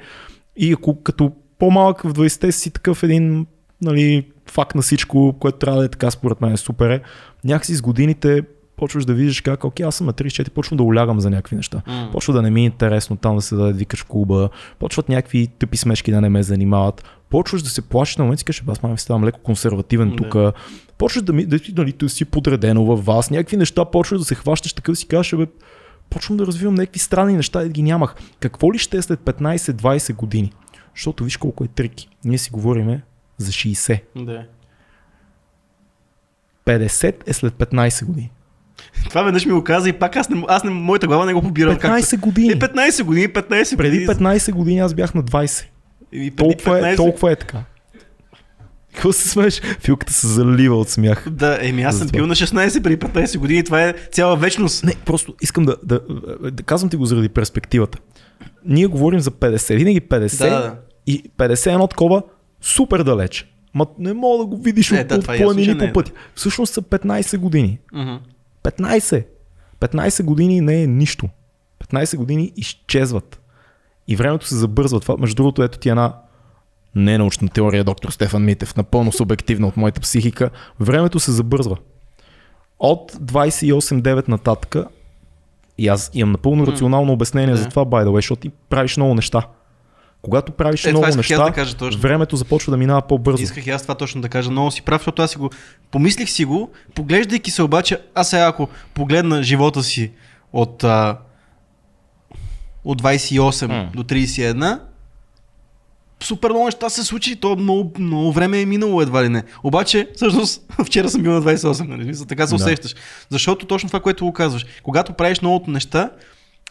И 0.55 0.73
ако 0.73 1.03
като 1.03 1.31
по-малък 1.59 2.01
в 2.01 2.13
20-те 2.13 2.51
си 2.51 2.71
такъв 2.71 3.03
един 3.03 3.45
нали, 3.81 4.27
факт 4.51 4.75
на 4.75 4.81
всичко, 4.81 5.35
което 5.39 5.57
трябва 5.57 5.79
да 5.79 5.85
е 5.85 5.89
така, 5.89 6.11
според 6.11 6.41
мен 6.41 6.53
е 6.53 6.57
супер 6.57 6.89
е. 6.89 7.01
Някакси 7.43 7.75
с 7.75 7.81
годините 7.81 8.43
почваш 8.75 9.05
да 9.05 9.13
виждаш 9.13 9.41
как, 9.41 9.63
окей, 9.63 9.85
аз 9.85 9.95
съм 9.95 10.07
на 10.07 10.13
34, 10.13 10.49
почвам 10.49 10.77
да 10.77 10.83
улягам 10.83 11.19
за 11.19 11.29
някакви 11.29 11.55
неща. 11.55 11.81
М. 11.87 12.09
Почва 12.11 12.33
да 12.33 12.41
не 12.41 12.49
ми 12.49 12.61
е 12.61 12.65
интересно 12.65 13.15
там 13.15 13.35
да 13.35 13.41
се 13.41 13.55
даде 13.55 13.73
викаш 13.73 13.99
в 13.99 14.05
клуба, 14.05 14.49
почват 14.79 15.09
някакви 15.09 15.47
тъпи 15.47 15.77
смешки 15.77 16.11
да 16.11 16.21
не 16.21 16.29
ме 16.29 16.43
занимават, 16.43 17.03
почваш 17.29 17.61
да 17.61 17.69
се 17.69 17.81
плашиш 17.81 18.17
на 18.17 18.23
моменти, 18.23 18.45
кажеш, 18.45 18.63
аз 18.67 18.83
май 18.83 18.97
ставам 18.97 19.25
леко 19.25 19.39
консервативен 19.43 20.09
Да. 20.09 20.15
тук, 20.15 20.55
почваш 20.97 21.23
да 21.23 21.33
ми, 21.33 21.45
да, 21.45 21.59
ти, 21.59 21.73
нали, 21.77 21.91
да 21.91 22.09
си 22.09 22.25
подредено 22.25 22.85
във 22.85 23.05
вас, 23.05 23.31
някакви 23.31 23.57
неща 23.57 23.85
почваш 23.85 24.19
да 24.19 24.25
се 24.25 24.35
хващаш 24.35 24.73
такъв 24.73 24.97
си 24.97 25.07
кажеш, 25.07 25.35
бе, 25.35 25.45
почвам 26.09 26.37
да 26.37 26.45
развивам 26.45 26.75
някакви 26.75 26.99
странни 26.99 27.33
неща 27.33 27.61
и 27.61 27.65
да 27.65 27.69
ги 27.69 27.83
нямах. 27.83 28.15
Какво 28.39 28.73
ли 28.73 28.77
ще 28.77 28.97
е 28.97 29.01
след 29.01 29.19
15-20 29.19 30.15
години? 30.15 30.51
Защото 30.95 31.23
виж 31.23 31.37
колко 31.37 31.63
е 31.63 31.67
трики. 31.67 32.09
Ние 32.25 32.37
си 32.37 32.49
говориме 32.49 33.01
за 33.41 33.51
60. 33.51 34.01
Да. 34.15 34.45
50 36.65 37.15
е 37.25 37.33
след 37.33 37.53
15 37.53 38.05
години. 38.05 38.31
Това 39.09 39.23
веднъж 39.23 39.45
ми 39.45 39.51
го 39.51 39.63
каза 39.63 39.89
и 39.89 39.93
пак 39.93 40.15
аз 40.15 40.29
не, 40.29 40.43
аз 40.47 40.63
не, 40.63 40.69
моята 40.69 41.07
глава 41.07 41.25
не 41.25 41.33
го 41.33 41.41
побира. 41.41 41.77
15 41.77 42.19
години. 42.19 42.51
Е, 42.51 42.59
15 42.59 43.03
години, 43.03 43.27
15 43.27 43.77
Преди 43.77 44.05
години. 44.05 44.07
15 44.07 44.51
години 44.51 44.79
аз 44.79 44.93
бях 44.93 45.13
на 45.13 45.23
20. 45.23 45.65
И 46.11 46.31
Толкова 46.31 46.79
е, 46.79 46.81
15 46.81 46.95
толкова 46.95 47.31
е 47.31 47.35
така. 47.35 47.63
Какво 48.93 49.13
се 49.13 49.29
смееш? 49.29 49.61
Филката 49.79 50.13
се 50.13 50.27
залива 50.27 50.75
от 50.75 50.89
смях. 50.89 51.29
Да, 51.29 51.59
еми 51.61 51.83
аз 51.83 51.97
съм 51.97 52.07
бил 52.07 52.27
на 52.27 52.35
16 52.35 52.83
преди 52.83 52.97
15 52.97 53.37
години, 53.37 53.63
това 53.63 53.83
е 53.83 53.93
цяла 54.11 54.35
вечност. 54.35 54.83
Не, 54.83 54.95
просто 55.05 55.35
искам 55.41 55.65
да, 55.65 55.75
да, 55.83 55.99
да 56.51 56.63
казвам 56.63 56.89
ти 56.89 56.95
го 56.95 57.05
заради 57.05 57.29
перспективата. 57.29 57.97
Ние 58.65 58.85
говорим 58.85 59.19
за 59.19 59.31
50, 59.31 59.75
винаги 59.75 60.01
50 60.01 60.39
Да, 60.39 60.49
да. 60.49 60.75
и 61.07 61.23
50 61.37 61.67
е 61.67 61.73
едно 61.73 61.87
такова 61.87 62.23
супер 62.61 63.03
далеч. 63.03 63.47
Ма 63.73 63.85
не 63.99 64.13
мога 64.13 64.37
да 64.37 64.45
го 64.45 64.57
видиш 64.57 64.91
Не, 64.91 65.01
от, 65.01 65.07
да, 65.07 65.15
от 65.15 65.29
е 65.29 65.43
планини 65.43 65.73
не 65.73 65.85
е, 65.85 65.87
по 65.87 65.93
пътя. 65.93 66.11
Всъщност 66.35 66.73
са 66.73 66.81
15 66.81 67.37
години. 67.37 67.79
Мгм. 67.93 68.15
15. 68.63 69.25
15 69.79 70.23
години 70.23 70.61
не 70.61 70.83
е 70.83 70.87
нищо. 70.87 71.29
15 71.87 72.17
години 72.17 72.53
изчезват. 72.55 73.41
И 74.07 74.15
времето 74.15 74.47
се 74.47 74.55
забързва. 74.55 74.99
Това, 74.99 75.17
между 75.17 75.35
другото, 75.35 75.63
ето 75.63 75.77
ти 75.77 75.89
една 75.89 76.13
ненаучна 76.95 77.49
теория, 77.49 77.83
доктор 77.83 78.09
Стефан 78.09 78.43
Митев, 78.43 78.75
напълно 78.75 79.11
субективна 79.11 79.67
от 79.67 79.77
моята 79.77 80.01
психика. 80.01 80.49
Времето 80.79 81.19
се 81.19 81.31
забързва. 81.31 81.77
От 82.79 83.11
28-9 83.11 84.27
нататък, 84.27 84.75
и 85.77 85.87
аз 85.87 86.11
имам 86.13 86.31
напълно 86.31 86.67
рационално 86.67 87.13
обяснение 87.13 87.55
да. 87.55 87.61
за 87.61 87.69
това, 87.69 87.85
by 87.85 88.05
the 88.05 88.09
way, 88.09 88.15
защото 88.15 88.41
ти 88.41 88.49
правиш 88.69 88.97
много 88.97 89.15
неща. 89.15 89.47
Когато 90.21 90.51
правиш 90.51 90.85
Е, 90.85 90.89
много 90.89 91.15
неща, 91.15 91.43
да 91.43 91.51
кажа 91.51 91.75
точно. 91.75 92.01
времето 92.01 92.35
започва 92.35 92.71
да 92.71 92.77
минава 92.77 93.01
по-бързо. 93.01 93.43
Исках 93.43 93.67
и 93.67 93.69
аз 93.69 93.81
това 93.81 93.95
точно 93.95 94.21
да 94.21 94.29
кажа. 94.29 94.51
Много 94.51 94.71
си 94.71 94.81
прав, 94.81 95.01
защото 95.01 95.21
аз 95.21 95.31
си 95.31 95.37
го... 95.37 95.49
Помислих 95.91 96.29
си 96.29 96.45
го, 96.45 96.69
поглеждайки 96.95 97.51
се 97.51 97.63
обаче, 97.63 97.99
аз 98.15 98.29
сега 98.29 98.45
ако 98.47 98.67
погледна 98.93 99.43
живота 99.43 99.83
си 99.83 100.11
от... 100.53 100.83
А... 100.83 101.17
от 102.83 103.01
28 103.01 103.67
М. 103.67 103.89
до 103.95 104.03
31, 104.03 104.79
супер 106.23 106.49
много 106.49 106.65
неща 106.65 106.89
се 106.89 107.03
случи, 107.03 107.35
то 107.35 107.55
много, 107.55 107.91
много 107.99 108.31
време 108.31 108.61
е 108.61 108.65
минало 108.65 109.01
едва 109.01 109.23
ли 109.23 109.29
не. 109.29 109.43
Обаче, 109.63 110.07
всъщност, 110.15 110.61
вчера 110.85 111.09
съм 111.09 111.21
бил 111.21 111.31
на 111.31 111.41
28, 111.41 111.87
нали? 111.87 112.25
Така 112.27 112.47
се 112.47 112.51
Да. 112.51 112.55
усещаш. 112.55 112.95
Защото 113.29 113.65
точно 113.65 113.89
това, 113.89 113.99
което 113.99 114.25
го 114.25 114.33
казваш. 114.33 114.65
Когато 114.83 115.13
правиш 115.13 115.41
многото 115.41 115.71
неща, 115.71 116.09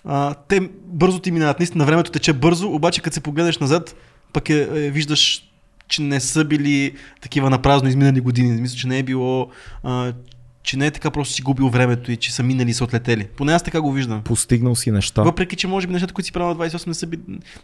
а, 0.04 0.34
те 0.34 0.60
бързо 0.84 1.18
ти 1.18 1.30
минават. 1.30 1.58
Наистина, 1.58 1.84
времето 1.84 2.10
тече 2.10 2.32
бързо, 2.32 2.68
обаче 2.68 3.00
като 3.00 3.14
се 3.14 3.20
погледнеш 3.20 3.58
назад, 3.58 3.96
пък 4.32 4.50
е, 4.50 4.60
е, 4.62 4.90
виждаш, 4.90 5.44
че 5.88 6.02
не 6.02 6.20
са 6.20 6.44
били 6.44 6.94
такива 7.20 7.50
напразно 7.50 7.88
изминали 7.88 8.20
години. 8.20 8.60
Мисля, 8.60 8.76
че 8.76 8.88
не 8.88 8.98
е 8.98 9.02
било, 9.02 9.48
а, 9.82 10.12
че 10.62 10.76
не 10.76 10.86
е 10.86 10.90
така 10.90 11.10
просто 11.10 11.34
си 11.34 11.42
губил 11.42 11.68
времето 11.68 12.12
и 12.12 12.16
че 12.16 12.32
са 12.34 12.42
минали 12.42 12.70
и 12.70 12.74
са 12.74 12.84
отлетели. 12.84 13.26
Поне 13.36 13.52
аз 13.52 13.62
така 13.62 13.80
го 13.80 13.92
виждам. 13.92 14.22
Постигнал 14.22 14.74
си 14.74 14.90
неща. 14.90 15.22
Въпреки, 15.22 15.56
че 15.56 15.66
може 15.66 15.86
би 15.86 15.92
нещата, 15.92 16.14
които 16.14 16.26
си 16.26 16.32
правил 16.32 16.48
на 16.48 16.68
28 16.70 16.86
не 16.86 16.94
са, 16.94 17.06
би- 17.06 17.18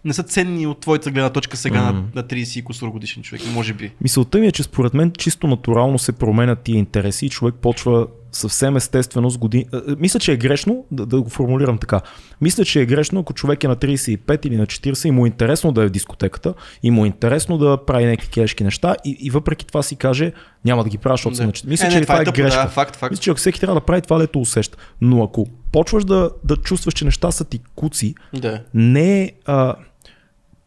не 0.05 0.13
са 0.13 0.23
ценни 0.23 0.67
от 0.67 0.81
твоята 0.81 1.11
гледна 1.11 1.31
точка 1.31 1.57
сега 1.57 1.83
Мгм. 1.83 1.97
на, 1.97 2.05
на 2.15 2.23
30 2.23 2.59
и 2.59 2.63
кусор 2.63 2.89
годишен 2.89 3.23
човек. 3.23 3.43
Може 3.53 3.73
би. 3.75 3.93
Мисълта 4.01 4.39
ми 4.39 4.47
е, 4.47 4.53
че 4.53 4.63
според 4.63 4.95
мен 4.95 5.13
чисто 5.19 5.47
натурално 5.47 5.99
се 5.99 6.13
променят 6.13 6.61
тия 6.61 6.77
интереси 6.77 7.27
и 7.27 7.31
човек 7.31 7.55
почва 7.55 8.07
съвсем 8.37 8.77
естествено 8.77 9.31
с 9.31 9.39
години. 9.39 9.67
Мисля, 9.99 10.21
че 10.21 10.33
е 10.33 10.37
грешно, 10.37 10.85
да, 10.91 11.07
да 11.07 11.23
го 11.23 11.29
формулирам 11.29 11.79
така. 11.79 12.01
Мисля, 12.41 12.65
че 12.65 12.81
е 12.81 12.87
грешно, 12.87 13.21
ако 13.21 13.33
човек 13.33 13.65
е 13.65 13.69
на 13.69 13.77
35 13.77 14.47
или 14.47 14.57
на 14.57 14.67
40 14.67 15.07
и 15.09 15.11
му 15.11 15.27
е 15.27 15.29
интересно 15.29 15.73
да 15.73 15.83
е 15.83 15.87
в 15.87 15.91
дискотеката 15.91 16.55
и 16.83 16.91
му 16.91 17.05
е 17.05 17.07
интересно 17.07 17.59
да 17.59 17.79
прави 17.87 18.05
някакви 18.05 18.29
кешки 18.31 18.65
неща 18.65 18.97
и, 19.05 19.17
и 19.21 19.31
въпреки 19.31 19.67
това 19.67 19.83
си 19.83 19.97
каже, 19.97 20.33
няма 20.65 20.85
да 20.85 20.91
ги 20.91 20.99
правя, 20.99 21.15
защото 21.15 21.37
съм 21.37 21.47
на 21.47 21.53
40. 21.53 21.67
Мисля, 21.67 21.87
е, 21.87 21.91
че 21.91 21.99
не, 22.01 22.03
това 22.03 22.21
е, 22.21 22.25
тъпо, 22.25 22.37
грешка. 22.37 22.63
Да, 22.63 22.69
факт, 22.69 22.97
факт. 22.97 23.11
Мисля, 23.11 23.23
че 23.23 23.35
всеки 23.35 23.61
трябва 23.61 23.81
да 23.81 23.87
прави 23.87 24.03
това, 24.03 24.19
лето 24.19 24.41
усеща. 24.41 24.79
Но 25.01 25.23
ако 25.25 25.47
почваш 25.73 26.05
да, 26.05 26.31
да 26.45 26.57
чувстваш, 26.57 26.95
че 26.95 27.05
неща 27.05 27.31
са 27.31 27.45
ти 27.45 27.61
куци, 27.75 28.15
Да. 28.35 28.63
не 28.75 29.23
е 29.23 29.33
а, 29.45 29.75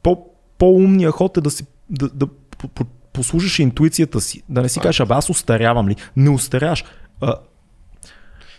по, 0.04 0.26
по-умният 0.58 1.14
ход 1.14 1.38
е 1.38 1.42
да 1.42 1.52
си 1.52 1.66
да, 1.90 2.10
да 2.10 2.28
по- 2.28 2.68
по- 2.68 2.86
послушаш 3.14 3.60
интуицията 3.60 4.22
си, 4.22 4.44
да 4.50 4.62
не 4.62 4.70
си 4.70 4.80
кажеш, 4.80 5.00
абе 5.00 5.14
аз 5.14 5.30
устарявам 5.30 5.90
ли? 5.90 5.96
Не 6.16 6.30
устаряваш. 6.30 6.84
А, 7.22 7.34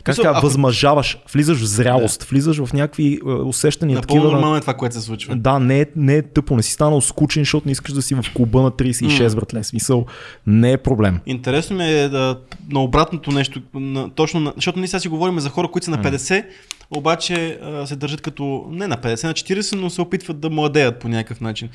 как 0.04 0.16
така, 0.16 0.28
ако- 0.28 0.40
възмъжаваш, 0.40 1.18
влизаш 1.32 1.58
в 1.58 1.64
зрялост, 1.64 2.22
влизаш 2.22 2.64
в 2.64 2.72
някакви 2.72 3.20
а, 3.26 3.30
усещания. 3.30 3.94
Напълно 3.94 4.22
такива 4.22 4.32
нормално 4.32 4.56
е 4.56 4.60
това, 4.60 4.74
което 4.74 4.94
се 4.94 5.00
случва. 5.00 5.36
Да, 5.36 5.58
не 5.58 5.80
е, 5.80 5.86
не 5.96 6.16
е 6.16 6.22
тъпо, 6.22 6.56
не 6.56 6.62
си 6.62 6.72
станал 6.72 7.00
скучен, 7.00 7.40
защото 7.40 7.68
не 7.68 7.72
искаш 7.72 7.92
да 7.92 8.02
си 8.02 8.14
в 8.14 8.24
клуба 8.34 8.62
на 8.62 8.70
36, 8.70 9.34
братле. 9.34 9.64
Смисъл, 9.64 10.06
не 10.46 10.72
е 10.72 10.76
проблем. 10.76 11.20
Интересно 11.26 11.76
ми 11.76 11.84
е 11.84 12.08
да, 12.08 12.38
на 12.70 12.82
обратното 12.82 13.30
нещо, 13.30 13.62
на, 13.74 14.10
точно 14.10 14.40
на, 14.40 14.52
защото 14.56 14.78
ние 14.78 14.88
сега 14.88 15.00
си 15.00 15.08
говорим 15.08 15.40
за 15.40 15.48
хора, 15.48 15.68
които 15.68 15.84
са 15.84 15.90
на 15.90 15.98
50, 15.98 16.44
обаче 16.90 17.58
а, 17.62 17.86
се 17.86 17.96
държат 17.96 18.20
като 18.20 18.66
не 18.70 18.86
на 18.86 18.96
50, 18.96 19.24
на 19.24 19.32
40, 19.34 19.76
но 19.76 19.90
се 19.90 20.00
опитват 20.00 20.40
да 20.40 20.50
младеят 20.50 21.00
по 21.00 21.08
някакъв 21.08 21.40
начин. 21.40 21.68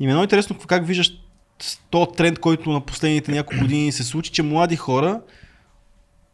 И 0.00 0.06
ми 0.06 0.12
е 0.12 0.14
много 0.14 0.24
интересно 0.24 0.56
как 0.66 0.86
виждаш 0.86 1.12
то 1.90 2.06
тренд, 2.06 2.38
който 2.38 2.70
на 2.70 2.80
последните 2.80 3.32
няколко 3.32 3.60
години 3.62 3.92
се 3.92 4.02
случи, 4.02 4.30
че 4.30 4.42
млади 4.42 4.76
хора 4.76 5.20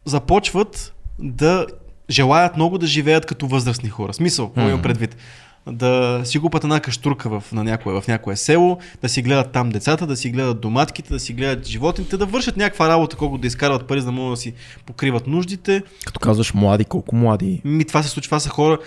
започват 0.05 0.93
да 1.19 1.65
желаят 2.09 2.55
много 2.55 2.77
да 2.77 2.87
живеят 2.87 3.25
като 3.25 3.47
възрастни 3.47 3.89
хора. 3.89 4.13
Смисъл, 4.13 4.47
какво 4.47 4.61
имам 4.61 4.73
Мгм. 4.73 4.81
предвид? 4.81 5.17
Да 5.67 6.21
си 6.23 6.39
купат 6.39 6.63
една 6.63 6.79
каштурка 6.79 7.29
в, 7.29 7.43
на 7.51 7.63
някое, 7.63 8.01
в 8.01 8.07
някое 8.07 8.35
село, 8.35 8.77
да 9.01 9.09
си 9.09 9.21
гледат 9.21 9.51
там 9.51 9.69
децата, 9.69 10.07
да 10.07 10.15
си 10.15 10.29
гледат 10.29 10.61
доматките, 10.61 11.13
да 11.13 11.19
си 11.19 11.33
гледат 11.33 11.67
животните, 11.67 12.17
да 12.17 12.25
вършат 12.25 12.57
някаква 12.57 12.89
работа, 12.89 13.15
колко 13.15 13.37
да 13.37 13.47
изкарват 13.47 13.87
пари, 13.87 13.99
за 13.99 14.05
да 14.05 14.11
могат 14.11 14.33
да 14.33 14.37
си 14.37 14.53
покриват 14.85 15.27
нуждите. 15.27 15.83
Като 16.05 16.19
казваш 16.19 16.53
млади, 16.53 16.85
колко 16.85 17.15
млади. 17.15 17.61
Ми, 17.65 17.85
това 17.85 18.03
се 18.03 18.09
случва, 18.09 18.27
това 18.27 18.39
са 18.39 18.49
хора. 18.49 18.77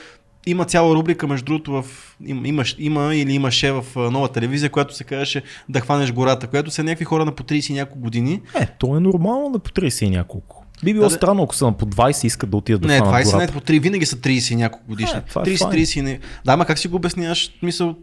Има 0.46 0.64
цяла 0.64 0.94
рубрика, 0.94 1.26
между 1.26 1.44
другото, 1.44 1.72
в, 1.72 1.84
им, 2.26 2.46
имаш, 2.46 2.76
има 2.78 3.14
или 3.14 3.32
имаше 3.32 3.72
в 3.72 3.84
нова 3.96 4.28
телевизия, 4.28 4.70
която 4.70 4.94
се 4.94 5.04
казваше 5.04 5.42
да 5.68 5.80
хванеш 5.80 6.12
гората, 6.12 6.46
която 6.46 6.70
са 6.70 6.84
някакви 6.84 7.04
хора 7.04 7.24
на 7.24 7.32
по 7.32 7.42
30 7.42 7.70
и 7.70 7.74
няколко 7.74 8.00
години. 8.00 8.40
Е, 8.60 8.66
то 8.78 8.96
е 8.96 9.00
нормално 9.00 9.50
да 9.50 9.58
по 9.58 9.70
30 9.70 10.04
и 10.04 10.10
няколко. 10.10 10.61
Би 10.84 10.92
било 10.94 11.08
Да, 11.08 11.14
странно, 11.14 11.42
ако 11.42 11.54
са 11.54 11.64
на 11.64 11.72
по 11.72 11.86
20 11.86 12.24
и 12.24 12.26
искат 12.26 12.50
да 12.50 12.56
отидат 12.56 12.82
да 12.82 12.88
не, 12.88 12.98
хванат 12.98 13.26
20 13.26 13.38
не, 13.38 13.46
по 13.46 13.60
3, 13.60 13.80
винаги 13.80 14.06
са 14.06 14.16
30 14.16 14.52
и 14.52 14.56
няколко 14.56 14.86
годишни. 14.88 15.18
Е, 15.18 15.22
това 15.22 15.42
е 15.42 15.44
30, 15.44 15.58
файн. 15.58 15.72
30 15.72 15.98
и 15.98 16.02
не. 16.02 16.18
Да, 16.44 16.52
ама 16.52 16.64
как 16.64 16.78
си 16.78 16.88
го 16.88 16.96
обясняваш? 16.96 17.50
Мисъл, 17.62 17.94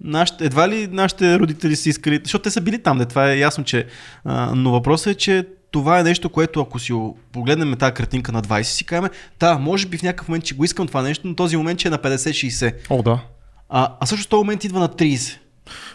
нашите, 0.00 0.44
едва 0.44 0.68
ли 0.68 0.86
нашите 0.86 1.38
родители 1.38 1.76
са 1.76 1.88
искали, 1.88 2.20
защото 2.24 2.42
те 2.42 2.50
са 2.50 2.60
били 2.60 2.82
там, 2.82 2.98
де, 2.98 3.04
това 3.04 3.30
е 3.30 3.38
ясно, 3.38 3.64
че. 3.64 3.86
А, 4.24 4.52
но 4.54 4.70
въпросът 4.70 5.06
е, 5.06 5.14
че 5.14 5.46
това 5.70 6.00
е 6.00 6.02
нещо, 6.02 6.28
което 6.28 6.60
ако 6.60 6.78
си 6.78 6.92
погледнем 7.32 7.76
тази 7.76 7.92
картинка 7.94 8.32
на 8.32 8.42
20, 8.42 8.62
си 8.62 8.84
кажем, 8.84 9.10
да, 9.40 9.58
може 9.58 9.86
би 9.86 9.98
в 9.98 10.02
някакъв 10.02 10.28
момент, 10.28 10.44
че 10.44 10.54
го 10.54 10.64
искам 10.64 10.86
това 10.86 11.02
нещо, 11.02 11.28
но 11.28 11.34
този 11.34 11.56
момент, 11.56 11.78
че 11.78 11.88
е 11.88 11.90
на 11.90 11.98
50-60. 11.98 12.74
О, 12.90 13.02
да. 13.02 13.20
А, 13.68 13.96
а 14.00 14.06
също 14.06 14.28
този 14.28 14.38
момент 14.38 14.64
идва 14.64 14.80
на 14.80 14.88
30. 14.88 15.38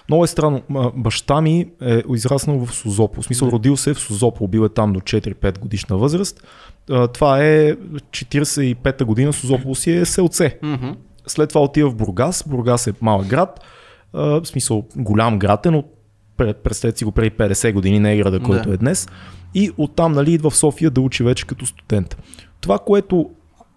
Много 0.10 0.24
е 0.24 0.28
странно. 0.28 0.62
Баща 0.96 1.42
ми 1.42 1.68
е 1.82 2.02
израснал 2.14 2.66
в 2.66 2.74
Созопол. 2.74 3.22
В 3.22 3.26
смисъл, 3.26 3.48
Да. 3.48 3.52
родил 3.52 3.78
се 3.78 3.94
в 3.94 4.00
Созопол. 4.00 4.48
Бил 4.48 4.62
е 4.62 4.70
там 4.70 4.94
до 4.94 5.00
4-5 5.00 5.60
годишна 5.60 5.98
възраст. 5.98 6.48
Това 7.14 7.44
е 7.44 7.76
45-та 8.12 9.06
година. 9.06 9.34
Созопол 9.34 9.76
си 9.76 9.92
е 9.92 10.06
селце. 10.06 10.58
Мгм. 10.64 10.90
След 11.28 11.50
това 11.50 11.62
отива 11.62 11.90
в 11.90 11.96
Бургас. 11.96 12.44
Бургас 12.48 12.88
е 12.88 12.94
малък 13.02 13.28
град. 13.28 13.60
В 14.14 14.42
смисъл, 14.46 14.84
голям 14.96 15.40
град 15.40 15.66
е, 15.66 15.72
но 15.72 15.84
пред, 16.38 16.58
представете 16.58 16.98
си 16.98 17.06
го 17.06 17.12
преди 17.12 17.32
50 17.32 17.74
години, 17.74 18.00
не 18.00 18.14
е 18.14 18.18
града, 18.18 18.40
който 18.40 18.70
Да. 18.70 18.74
е 18.74 18.78
днес. 18.78 19.08
И 19.54 19.72
оттам 19.78 20.12
нали, 20.12 20.34
идва 20.34 20.50
в 20.50 20.56
София 20.58 20.92
да 20.92 21.02
учи 21.02 21.24
вече 21.24 21.48
като 21.48 21.66
студент. 21.66 22.18
Това, 22.62 22.80
което 22.80 23.30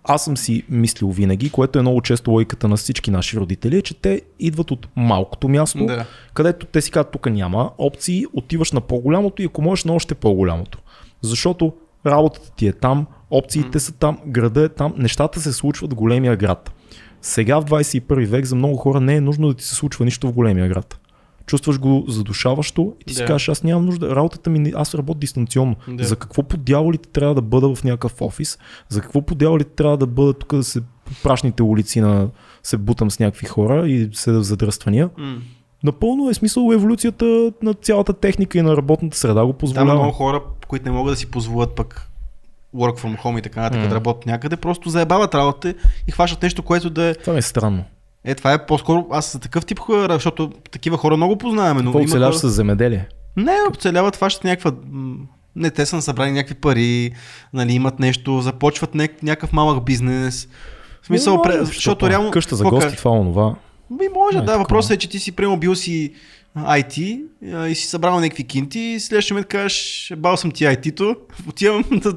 аз 0.04 0.24
съм 0.24 0.36
си 0.36 0.62
мислил 0.68 1.08
винаги, 1.08 1.50
което 1.50 1.78
е 1.78 1.82
много 1.82 2.00
често 2.02 2.30
логиката 2.30 2.68
на 2.68 2.76
всички 2.76 3.10
наши 3.10 3.36
родители, 3.36 3.76
е, 3.76 3.82
че 3.82 3.94
те 3.94 4.22
идват 4.38 4.70
от 4.70 4.88
малкото 4.96 5.48
място, 5.48 5.86
Да. 5.86 6.06
където 6.34 6.66
те 6.66 6.80
си 6.80 6.90
казват, 6.90 7.12
тук 7.12 7.30
няма 7.30 7.70
опции, 7.78 8.24
отиваш 8.32 8.72
на 8.72 8.80
по-голямото 8.80 9.42
и 9.42 9.44
ако 9.44 9.62
можеш 9.62 9.84
на 9.84 9.92
още 9.92 10.14
по-голямото. 10.14 10.78
Защото 11.22 11.72
работата 12.06 12.50
ти 12.56 12.66
е 12.66 12.72
там, 12.72 13.06
опциите 13.30 13.80
са 13.80 13.92
там, 13.92 14.18
града 14.26 14.62
е 14.62 14.68
там, 14.68 14.94
нещата 14.96 15.40
се 15.40 15.52
случват 15.52 15.92
в 15.92 15.96
големия 15.96 16.36
град. 16.36 16.72
Сега 17.22 17.60
в 17.60 17.64
21 17.64 18.26
век 18.26 18.44
за 18.44 18.56
много 18.56 18.76
хора 18.76 19.00
не 19.00 19.14
е 19.14 19.20
нужно 19.20 19.48
да 19.48 19.54
ти 19.54 19.64
се 19.64 19.74
случва 19.74 20.04
нищо 20.04 20.28
в 20.28 20.32
големия 20.32 20.68
град. 20.68 20.98
Чувстваш 21.46 21.78
го 21.78 22.04
задушаващо 22.08 22.92
и 23.00 23.04
ти 23.04 23.14
си 23.14 23.20
Да. 23.20 23.26
кажеш, 23.26 23.48
аз 23.48 23.62
нямам 23.62 23.84
нужда, 23.86 24.16
работата 24.16 24.50
ми, 24.50 24.72
аз 24.76 24.94
работя 24.94 25.18
дистанционно. 25.18 25.76
Да. 25.88 26.04
За 26.04 26.16
какво 26.16 26.42
по 26.42 26.56
дяволите 26.56 27.08
трябва 27.08 27.34
да 27.34 27.42
бъда 27.42 27.74
в 27.74 27.84
някакъв 27.84 28.20
офис? 28.20 28.58
За 28.88 29.00
какво 29.00 29.22
по 29.22 29.34
дяволите 29.34 29.70
трябва 29.70 29.96
да 29.96 30.06
бъда 30.06 30.32
тук 30.32 30.54
да 30.54 30.64
се 30.64 30.80
прашните 31.22 31.62
улици 31.62 32.00
на 32.00 32.28
се 32.62 32.76
бутам 32.76 33.10
с 33.10 33.18
някакви 33.18 33.46
хора 33.46 33.88
и 33.88 34.08
се 34.12 34.32
в 34.32 34.42
задръствания? 34.42 35.10
М. 35.18 35.36
Напълно 35.84 36.30
е 36.30 36.34
смисъл 36.34 36.72
еволюцията 36.72 37.24
на 37.62 37.74
цялата 37.74 38.12
техника 38.12 38.58
и 38.58 38.62
на 38.62 38.76
работната 38.76 39.16
среда 39.16 39.42
го 39.42 39.52
Там 39.52 39.58
позволява. 39.58 39.94
много 39.94 40.12
хора, 40.12 40.42
които 40.68 40.84
не 40.84 40.90
могат 40.90 41.12
да 41.12 41.16
си 41.16 41.26
позволят 41.26 41.74
пък 41.74 42.08
work 42.74 42.98
from 42.98 43.18
home 43.18 43.38
и 43.38 43.42
така 43.42 43.60
нататък 43.60 43.82
М. 43.82 43.88
да 43.88 43.94
работят 43.94 44.26
някъде, 44.26 44.56
просто 44.56 44.88
заебават 44.90 45.34
работа 45.34 45.74
и 46.08 46.12
хващат 46.12 46.42
нещо, 46.42 46.62
което 46.62 46.90
да 46.90 47.04
е... 47.04 47.14
Това 47.14 47.36
е 47.36 47.42
странно. 47.42 47.84
Е, 48.24 48.34
това 48.34 48.52
е 48.52 48.66
по-скоро, 48.66 49.06
аз 49.10 49.32
за 49.32 49.38
такъв 49.38 49.66
тип 49.66 49.78
хора, 49.78 50.14
защото 50.14 50.50
такива 50.70 50.96
хора 50.96 51.16
много 51.16 51.38
познаваме, 51.38 51.82
но 51.82 51.92
Какво 51.92 52.04
оцеляваш 52.04 52.40
хора... 52.40 52.50
с 52.50 52.54
земеделие? 52.54 53.08
Не, 53.36 53.56
оцеляват, 53.70 54.16
хващат 54.16 54.44
някаква... 54.44 54.72
Не, 55.56 55.70
те 55.70 55.86
са 55.86 56.02
събрали 56.02 56.30
някакви 56.30 56.54
пари, 56.54 57.12
нали, 57.52 57.72
имат 57.72 57.98
нещо, 57.98 58.40
започват 58.40 58.94
няк- 58.94 59.22
някакъв 59.22 59.52
малък 59.52 59.84
бизнес. 59.84 60.48
В 61.02 61.06
смисъл, 61.06 61.36
Може, 61.36 61.48
пре... 61.48 61.52
защото 61.52 61.74
защото 61.74 62.08
реално... 62.10 62.30
Къща 62.30 62.56
за 62.56 62.64
гости, 62.64 62.96
това, 62.96 63.10
онова. 63.10 63.54
Би 63.90 64.08
може, 64.14 64.38
Не, 64.38 64.44
да. 64.44 64.58
Въпросът 64.58 64.90
е, 64.90 64.96
че 64.96 65.08
ти 65.08 65.18
си 65.18 65.32
приемал 65.32 65.56
бил 65.56 65.74
си 65.74 66.12
IT 66.56 67.22
и 67.68 67.74
си 67.74 67.86
събрал 67.86 68.20
някакви 68.20 68.44
кинти 68.44 68.78
и 68.78 69.00
следващия 69.00 69.34
момент 69.34 69.48
кажеш, 69.48 70.12
бал 70.16 70.36
съм 70.36 70.50
ти 70.50 70.64
IT-то, 70.64 71.16
отивам 71.48 71.84
да 71.92 72.14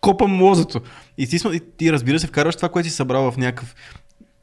копам 0.00 0.42
лозето. 0.42 0.80
И 1.18 1.26
ти, 1.26 1.36
и 1.52 1.60
ти 1.76 1.92
разбира 1.92 2.18
се 2.18 2.26
вкарваш 2.26 2.56
това, 2.56 2.68
което 2.68 2.88
си 2.88 2.94
събрал 2.94 3.30
в 3.30 3.36
някакъв 3.36 3.74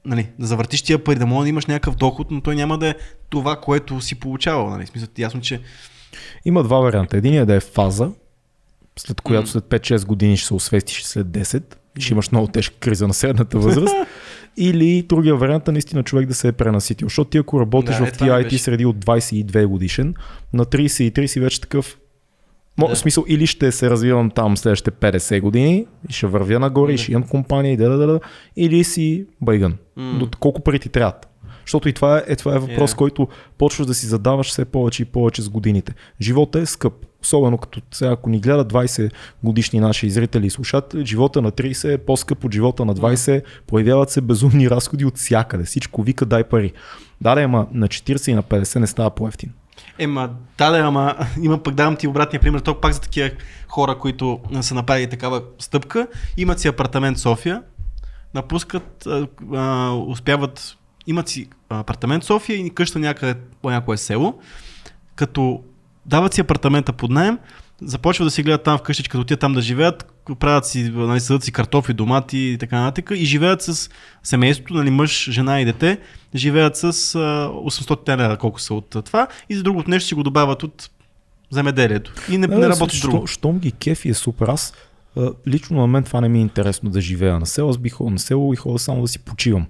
нали, 0.05 0.29
да 0.39 0.47
завъртиш 0.47 0.81
тия 0.81 1.03
пари, 1.03 1.19
да 1.19 1.25
може 1.25 1.45
да 1.45 1.49
имаш 1.49 1.65
някакъв 1.65 1.95
доход, 1.95 2.31
но 2.31 2.41
той 2.41 2.55
няма 2.55 2.77
да 2.77 2.87
е 2.87 2.95
това, 3.29 3.55
което 3.55 4.01
си 4.01 4.15
получавал. 4.15 4.69
Нали. 4.69 4.87
Смисъл, 4.87 5.09
ясно, 5.17 5.41
че 5.41 5.61
Има 6.45 6.63
два 6.63 6.79
варианта. 6.79 7.17
Един 7.17 7.33
е 7.33 7.45
да 7.45 7.55
е 7.55 7.59
фаза, 7.59 8.11
след 8.99 9.21
която 9.21 9.49
след 9.49 9.63
5-6 9.63 10.05
години 10.05 10.37
ще 10.37 10.47
се 10.47 10.53
освестиш 10.53 11.03
след 11.03 11.27
10 11.27 11.63
и 11.97 12.01
ще 12.01 12.13
имаш 12.13 12.31
много 12.31 12.47
тежка 12.47 12.75
криза 12.79 13.07
на 13.07 13.13
средната 13.13 13.59
възраст. 13.59 13.95
Или 14.57 15.01
другия 15.01 15.35
вариант 15.35 15.67
е 15.67 15.71
наистина 15.71 16.03
човек 16.03 16.27
да 16.27 16.33
се 16.33 16.47
е 16.47 16.51
пренаситил. 16.51 17.05
Защото 17.05 17.29
ти 17.29 17.37
ако 17.37 17.59
работиш 17.59 17.97
Да, 17.97 18.03
е, 18.03 18.05
в 18.05 18.11
това 18.11 18.25
тия 18.25 18.39
IT 18.39 18.43
беше. 18.43 18.57
среди 18.57 18.85
от 18.85 19.05
22 19.05 19.65
годишен, 19.65 20.13
на 20.53 20.65
33 20.65 21.25
си 21.25 21.39
вече 21.39 21.61
такъв 21.61 21.97
Мо, 22.77 22.87
Да. 22.87 22.95
В 22.95 22.97
смисъл, 22.97 23.25
или 23.27 23.47
ще 23.47 23.71
се 23.71 23.89
развивам 23.89 24.31
там 24.31 24.57
следващите 24.57 24.91
50 24.91 25.41
години, 25.41 25.85
и 26.09 26.13
ще 26.13 26.27
вървя 26.27 26.59
нагоре, 26.59 26.91
и 26.91 26.95
Да. 26.95 27.01
ще 27.03 27.11
имам 27.11 27.23
компания, 27.27 27.73
и 27.73 27.77
да, 27.77 27.89
да, 27.89 27.97
да, 27.97 28.07
да, 28.07 28.19
или 28.55 28.83
си 28.83 29.25
байган. 29.41 29.77
До 29.97 30.29
колко 30.39 30.61
пари 30.61 30.79
ти 30.79 30.89
трябват. 30.89 31.27
Защото 31.65 31.89
и 31.89 31.93
това 31.93 32.17
е, 32.17 32.23
е, 32.27 32.35
това 32.35 32.55
е 32.55 32.59
въпрос, 32.59 32.91
Yeah. 32.91 32.95
който 32.95 33.27
почваш 33.57 33.87
да 33.87 33.93
си 33.93 34.05
задаваш 34.05 34.47
все 34.47 34.65
повече 34.65 35.01
и 35.03 35.05
повече 35.05 35.41
с 35.41 35.49
годините. 35.49 35.93
Живота 36.21 36.59
е 36.59 36.65
скъп. 36.65 36.93
особено 37.21 37.57
като 37.57 37.81
сега, 37.91 38.11
ако 38.11 38.29
ни 38.29 38.39
гледат 38.39 38.73
20 38.73 39.11
годишни 39.43 39.79
наши 39.79 40.09
зрители 40.09 40.45
и 40.47 40.49
слушатели, 40.49 41.05
живота 41.05 41.41
на 41.41 41.51
30 41.51 41.93
е 41.93 41.97
по-скъп 41.97 42.43
от 42.43 42.53
живота 42.53 42.85
на 42.85 42.95
20, 42.95 43.43
появяват 43.67 44.09
се 44.09 44.21
безумни 44.21 44.69
разходи 44.69 45.05
от 45.05 45.17
всякъде, 45.17 45.63
всичко 45.63 46.03
вика 46.03 46.25
дай 46.25 46.43
пари. 46.43 46.73
Да, 47.21 47.35
да, 47.35 47.41
ама 47.41 47.67
на 47.71 47.87
40 47.87 48.31
и 48.31 48.33
на 48.33 48.43
50 48.43 48.79
не 48.79 48.87
става 48.87 49.09
по-ефтин. 49.09 49.51
Ема, 49.99 50.29
да, 50.57 50.71
да, 50.71 50.77
ама 50.77 51.15
има 51.41 51.63
пък 51.63 51.75
давам 51.75 51.95
ти 51.95 52.07
обратния 52.07 52.41
пример, 52.41 52.59
то 52.59 52.81
пак 52.81 52.93
за 52.93 53.01
такива 53.01 53.29
хора, 53.67 53.99
които 53.99 54.39
са 54.61 54.75
направили 54.75 55.09
такава 55.09 55.41
стъпка, 55.59 56.07
имат 56.37 56.59
си 56.59 56.67
апартамент 56.67 57.17
София, 57.17 57.63
напускат, 58.33 59.05
а, 59.05 59.27
а, 59.53 59.91
успяват, 60.07 60.77
имат 61.07 61.29
си 61.29 61.49
апартамент 61.69 62.23
София 62.23 62.57
и 62.57 62.69
къща 62.69 62.99
някъде 62.99 63.39
по 63.61 63.69
някое 63.69 63.97
село, 63.97 64.39
като 65.15 65.63
дават 66.05 66.33
си 66.33 66.41
апартамента 66.41 66.93
под 66.93 67.11
найем, 67.11 67.39
започват 67.81 68.25
да 68.25 68.31
си 68.31 68.43
гледат 68.43 68.63
там 68.63 68.77
вкъщи, 68.77 69.09
като 69.09 69.21
отидат 69.21 69.39
там 69.39 69.53
да 69.53 69.61
живеят, 69.61 70.13
правят 70.39 70.65
си, 70.65 70.89
нали, 70.89 71.19
съдат 71.19 71.43
си 71.43 71.51
картофи, 71.51 71.93
домати 71.93 72.37
и 72.37 72.57
така 72.57 72.79
нататък 72.79 73.11
и 73.15 73.25
живеят 73.25 73.61
с 73.61 73.89
семейството, 74.23 74.73
нали, 74.73 74.89
мъж, 74.89 75.29
жена 75.31 75.61
и 75.61 75.65
дете, 75.65 75.99
живеят 76.35 76.77
с 76.77 76.83
а, 76.83 76.89
800 76.89 78.17
лева, 78.17 78.37
колко 78.37 78.61
са 78.61 78.73
от 78.73 78.97
това 79.05 79.27
и 79.49 79.55
за 79.55 79.63
другото 79.63 79.89
нещо 79.89 80.07
си 80.07 80.15
го 80.15 80.23
добавят 80.23 80.63
от 80.63 80.89
земеделието. 81.51 82.13
И 82.29 82.37
не, 82.37 82.47
не 82.47 82.69
работи 82.69 82.99
друго. 83.01 83.27
Щом 83.27 83.59
ги 83.59 83.71
кефи 83.71 84.09
е 84.09 84.13
супер. 84.13 84.47
Аз 84.47 84.73
лично 85.47 85.77
на 85.77 85.87
мен 85.87 86.03
това 86.03 86.21
не 86.21 86.29
ми 86.29 86.37
е 86.37 86.41
интересно 86.41 86.89
да 86.89 87.01
живея 87.01 87.39
на 87.39 87.45
село. 87.45 87.69
Аз 87.69 87.77
бих 87.77 87.93
ходил 87.93 88.11
на 88.11 88.19
село 88.19 88.53
и 88.53 88.55
ходя 88.55 88.79
само 88.79 89.01
да 89.01 89.07
си 89.07 89.19
почивам 89.19 89.65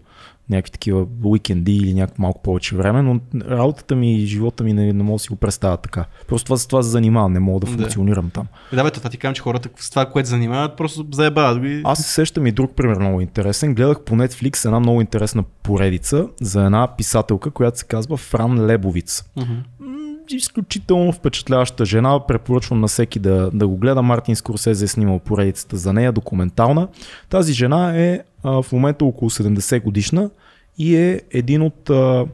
някакви 0.50 0.72
такива 0.72 1.06
уикенди 1.24 1.76
или 1.76 1.93
някакво 1.93 2.22
малко 2.22 2.41
повече 2.41 2.76
време, 2.76 3.02
но 3.02 3.20
работата 3.50 3.96
ми 3.96 4.14
и 4.14 4.26
живота 4.26 4.64
ми 4.64 4.74
не, 4.74 4.93
не 4.93 5.04
мога 5.04 5.16
да 5.16 5.20
си 5.20 5.30
го 5.30 5.36
представя 5.36 5.78
така. 5.78 6.06
Просто 6.28 6.46
това 6.46 6.58
с 6.58 6.68
това 6.68 6.84
се 6.84 6.89
занимавам, 6.89 7.34
не 7.34 7.39
мога 7.39 7.60
да 7.60 7.68
функционирам 7.72 8.26
да. 8.26 8.32
там. 8.32 8.48
Да, 8.74 8.84
бе, 8.84 8.91
това 8.91 9.10
ти 9.10 9.18
казвам, 9.18 9.36
че 9.36 9.41
хората 9.41 9.70
с 9.76 9.89
това, 9.89 10.06
което 10.06 10.30
занимават, 10.30 10.78
просто 10.78 11.06
заебават 11.12 11.62
ги. 11.62 11.82
Аз 11.84 12.00
се 12.00 12.12
сещам 12.12 12.48
и 12.48 12.52
друг 12.52 12.76
пример 12.76 12.98
много 12.98 13.22
интересен. 13.22 13.76
Гледах 13.76 14.02
по 14.02 14.16
Netflix 14.16 14.66
една 14.66 14.80
много 14.80 15.02
интересна 15.02 15.43
поредица 15.64 16.28
за 16.41 16.66
една 16.66 16.96
писателка, 16.98 17.52
която 17.52 17.80
се 17.80 17.86
казва 17.86 18.18
Фран 18.18 18.66
Лебовиц. 18.66 19.24
Uh-huh 19.38 19.95
изключително 20.30 21.11
впечатляваща 21.11 21.86
жена. 21.86 22.19
Препоръчвам 22.28 22.80
на 22.80 22.88
всеки 22.88 23.19
да, 23.19 23.49
да 23.53 23.67
го 23.67 23.78
гледа. 23.78 24.01
Мартин 24.01 24.36
Скорсезе 24.36 24.86
е 24.86 24.88
снимал 24.88 25.19
поредицата 25.19 25.78
за 25.78 25.93
нея, 25.93 26.11
документална. 26.11 26.88
Тази 27.30 27.53
жена 27.53 27.97
е 27.97 28.19
а, 28.43 28.61
в 28.61 28.71
момента 28.71 29.05
около 29.05 29.30
70 29.30 29.84
годишна 29.84 30.30
и 30.78 30.95
е 30.95 31.21
един 31.32 31.61
от 31.61 31.89
а, 31.89 32.26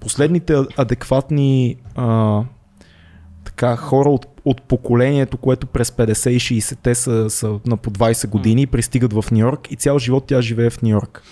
последните 0.00 0.56
адекватни 0.76 1.76
а, 1.94 2.42
така, 3.44 3.76
хора 3.76 4.10
от, 4.10 4.26
от 4.44 4.62
поколението, 4.62 5.36
което 5.36 5.66
през 5.66 5.90
50 5.90 6.30
и 6.30 6.40
60-те 6.60 6.94
са, 6.94 7.30
са 7.30 7.60
на 7.66 7.76
по 7.76 7.90
20 7.90 8.28
години 8.28 8.62
и 8.62 8.66
пристигат 8.66 9.12
в 9.12 9.24
Нью 9.32 9.38
Йорк 9.38 9.72
и 9.72 9.76
цял 9.76 9.98
живот 9.98 10.24
тя 10.26 10.40
живее 10.42 10.70
в 10.70 10.82
Нью 10.82 10.90
Йорк. 10.90 11.22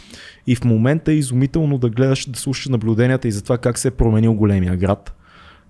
И 0.46 0.56
в 0.56 0.64
момента 0.64 1.12
е 1.12 1.14
изумително 1.14 1.78
да 1.78 1.90
гледаш, 1.90 2.30
да 2.30 2.38
слушаш 2.38 2.68
наблюденията 2.68 3.28
и 3.28 3.32
за 3.32 3.42
това 3.42 3.58
как 3.58 3.78
се 3.78 3.88
е 3.88 3.90
променил 3.90 4.34
големия 4.34 4.76
град 4.76 5.14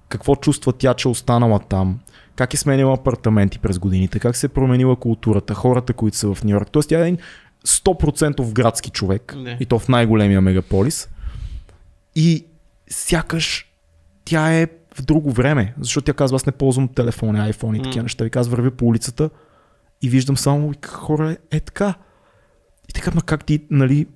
какво 0.09 0.37
чувства 0.37 0.73
тя, 0.73 0.95
че 0.95 1.09
е 1.09 1.11
останала 1.11 1.59
там, 1.59 2.01
как 2.37 2.55
е 2.55 2.57
сменила 2.57 2.95
апартаменти 2.95 3.59
през 3.59 3.79
годините, 3.79 4.19
как 4.19 4.37
се 4.37 4.47
е 4.47 4.49
променила 4.49 4.97
културата, 4.97 5.55
хората, 5.55 5.93
които 5.93 6.17
са 6.17 6.35
в 6.35 6.45
Нью 6.45 6.53
Йорк. 6.53 6.71
Тоест 6.71 6.89
тя 6.89 6.99
е 6.99 7.03
един 7.03 7.19
100% 7.67 8.53
градски 8.53 8.91
човек 8.91 9.35
Не. 9.37 9.57
и 9.61 9.67
то 9.67 9.79
в 9.79 9.89
най-големия 9.89 10.41
мегаполис. 10.41 11.09
И 12.15 12.47
сякаш 12.89 13.73
тя 14.25 14.53
е 14.53 14.67
в 14.95 15.03
друго 15.03 15.31
време, 15.31 15.75
защото 15.81 16.05
тя 16.05 16.13
казва, 16.13 16.37
аз 16.37 16.47
не 16.47 16.53
ползвам 16.53 16.89
телефони, 16.89 17.39
iPhone 17.39 17.77
и 17.77 17.83
такива 17.83 18.01
mm. 18.01 18.03
неща. 18.03 18.27
И 18.27 18.31
казва, 18.31 18.57
върви 18.57 18.71
по 18.71 18.87
улицата 18.87 19.31
и 20.03 20.09
виждам 20.09 20.37
само 20.37 20.75
хора 20.87 21.31
е, 21.33 21.57
е 21.57 21.61
така. 21.61 21.95
И 22.89 22.93
така, 22.93 23.11
ма 23.15 23.23
как 23.23 23.45
ти, 23.45 23.67
нали, 23.71 24.07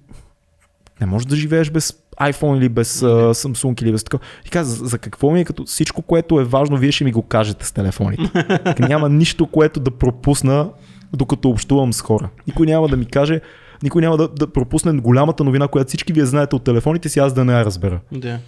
не 1.01 1.07
можеш 1.07 1.26
да 1.26 1.36
живееш 1.36 1.70
без 1.70 1.95
iPhone 2.20 2.58
или 2.58 2.68
без 2.68 3.00
uh, 3.00 3.32
Samsung 3.32 3.82
или 3.82 3.92
без 3.92 4.04
такова. 4.04 4.24
И 4.46 4.50
каза, 4.50 4.86
за 4.86 4.98
какво 4.98 5.30
ми 5.30 5.40
е 5.40 5.44
като 5.44 5.64
всичко, 5.64 6.02
което 6.02 6.40
е 6.40 6.44
важно, 6.44 6.76
вие 6.76 6.92
ще 6.92 7.04
ми 7.04 7.12
го 7.12 7.22
кажете 7.22 7.66
с 7.66 7.72
телефоните. 7.72 8.44
няма 8.88 9.08
нищо, 9.08 9.46
което 9.46 9.80
да 9.80 9.90
пропусна, 9.90 10.70
докато 11.12 11.48
общувам 11.48 11.92
с 11.92 12.00
хора. 12.00 12.28
Никой 12.46 12.66
няма 12.66 12.88
да 12.88 12.96
ми 12.96 13.06
каже, 13.06 13.40
никой 13.82 14.02
няма 14.02 14.16
да, 14.16 14.28
да 14.28 14.52
пропусне 14.52 14.92
голямата 14.92 15.44
новина, 15.44 15.68
която 15.68 15.88
всички 15.88 16.12
вие 16.12 16.26
знаете 16.26 16.56
от 16.56 16.64
телефоните 16.64 17.08
си, 17.08 17.18
аз 17.18 17.32
да 17.32 17.44
не 17.44 17.52
я 17.52 17.64
разбера. 17.64 18.00
Да. 18.12 18.38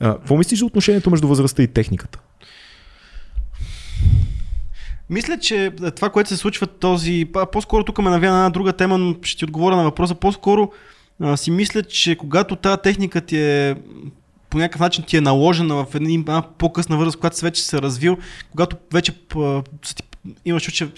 какво 0.00 0.36
мислиш 0.36 0.58
за 0.58 0.66
отношението 0.66 1.10
между 1.10 1.28
възрастта 1.28 1.62
и 1.62 1.66
техниката? 1.66 2.18
Мисля, 5.10 5.38
че 5.38 5.72
това, 5.96 6.10
което 6.10 6.28
се 6.28 6.36
случва 6.36 6.66
този... 6.66 7.26
По-скоро 7.52 7.84
тук 7.84 7.98
ме 7.98 8.10
навя 8.10 8.30
на 8.30 8.36
една 8.36 8.50
друга 8.50 8.72
тема, 8.72 8.98
но 8.98 9.16
ще 9.22 9.38
ти 9.38 9.44
отговоря 9.44 9.76
на 9.76 9.82
въпроса. 9.82 10.14
По-скоро 10.14 10.70
а, 11.20 11.36
си 11.36 11.50
мисля, 11.50 11.82
че 11.82 12.16
когато 12.16 12.56
тази 12.56 12.82
техника 12.82 13.20
ти 13.20 13.38
е 13.38 13.76
по 14.50 14.58
някакъв 14.58 14.80
начин 14.80 15.04
ти 15.04 15.16
е 15.16 15.20
наложена 15.20 15.84
в 15.84 15.94
една 15.94 16.42
по-късна 16.58 16.96
възраст, 16.96 17.16
когато 17.16 17.36
си 17.36 17.44
вече 17.44 17.62
се 17.62 17.82
развил, 17.82 18.18
когато 18.50 18.76
вече 18.92 19.12
имаш 20.44 20.62
че 20.62 20.88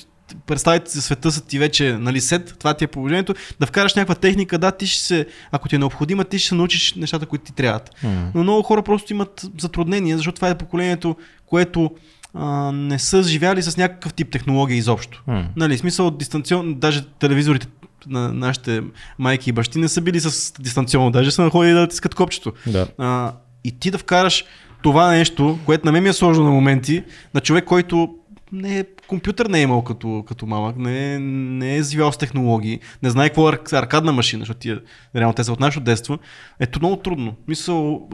представите 0.47 0.91
за 0.91 1.03
света 1.03 1.33
са 1.33 1.47
ти 1.47 1.59
вече 1.59 1.93
нали, 1.93 2.21
сет, 2.21 2.55
това 2.59 2.75
ти 2.75 2.85
е 2.85 2.89
положението, 2.89 3.35
да 3.61 3.67
вкараш 3.67 3.95
някаква 3.95 4.15
техника, 4.15 4.59
да, 4.59 4.73
ти 4.73 4.87
ще 4.87 5.03
се, 5.03 5.27
ако 5.53 5.69
ти 5.69 5.77
е 5.77 5.79
необходима, 5.79 6.25
ти 6.25 6.39
ще 6.39 6.49
се 6.49 6.55
научиш 6.55 6.95
нещата, 6.95 7.27
които 7.27 7.45
ти 7.45 7.53
трябват. 7.53 7.91
Mm. 8.05 8.31
Но 8.35 8.43
много 8.43 8.63
хора 8.63 8.83
просто 8.83 9.13
имат 9.13 9.47
затруднения, 9.59 10.17
защото 10.17 10.35
това 10.35 10.49
е 10.49 10.59
поколението, 10.59 11.17
което 11.47 11.91
а, 12.35 12.73
не 12.73 12.99
са 12.99 13.23
живяли 13.23 13.63
с 13.63 13.77
някакъв 13.77 14.15
тип 14.15 14.31
технология 14.31 14.77
изобщо. 14.77 15.23
Mm. 15.29 15.47
Нали, 15.57 15.79
смисъл 15.79 16.11
дистанционно, 16.11 16.75
даже 16.75 17.05
телевизорите 17.19 17.67
на 18.09 18.33
нашите 18.33 18.83
майки 19.19 19.51
и 19.51 19.53
бащи 19.53 19.79
не 19.79 19.89
са 19.89 20.01
били 20.01 20.21
с 20.21 20.53
дистанционно, 20.61 21.11
даже 21.11 21.31
са 21.31 21.43
находили 21.43 21.73
да 21.73 21.89
тискат 21.89 22.15
копчето. 22.15 22.53
Да. 22.67 22.87
А, 22.99 23.33
и 23.65 23.79
ти 23.79 23.91
да 23.91 23.99
вкараш 23.99 24.45
това 24.83 25.11
нещо, 25.11 25.59
което 25.67 25.87
на 25.87 25.93
мен 25.93 26.03
ми 26.03 26.09
е 26.09 26.13
сложно 26.13 26.45
на 26.45 26.51
моменти, 26.51 27.05
на 27.35 27.41
човек, 27.41 27.65
който 27.65 28.15
не 28.53 28.79
е, 28.79 28.85
компютър 29.07 29.47
не 29.47 29.59
е 29.59 29.63
имал 29.63 29.83
като, 29.83 30.25
като 30.29 30.47
малък, 30.47 30.77
не 30.77 31.15
е, 31.15 31.19
не 31.19 31.77
е 31.77 31.83
живял 31.83 32.13
с 32.13 32.17
технологии, 32.17 32.81
не 33.03 33.11
знае 33.11 33.29
какво 33.29 33.49
е 33.49 33.59
аркадна 33.73 34.13
машина, 34.13 34.41
защото 34.41 34.61
тия, 34.61 34.81
реално 35.17 35.35
те 35.35 35.45
са 35.45 35.53
от 35.53 35.61
нашето 35.61 35.85
детство, 35.85 36.19
ето 36.61 36.79
много 36.79 36.97
трудно. 36.97 37.35
Мисъл, 37.49 38.09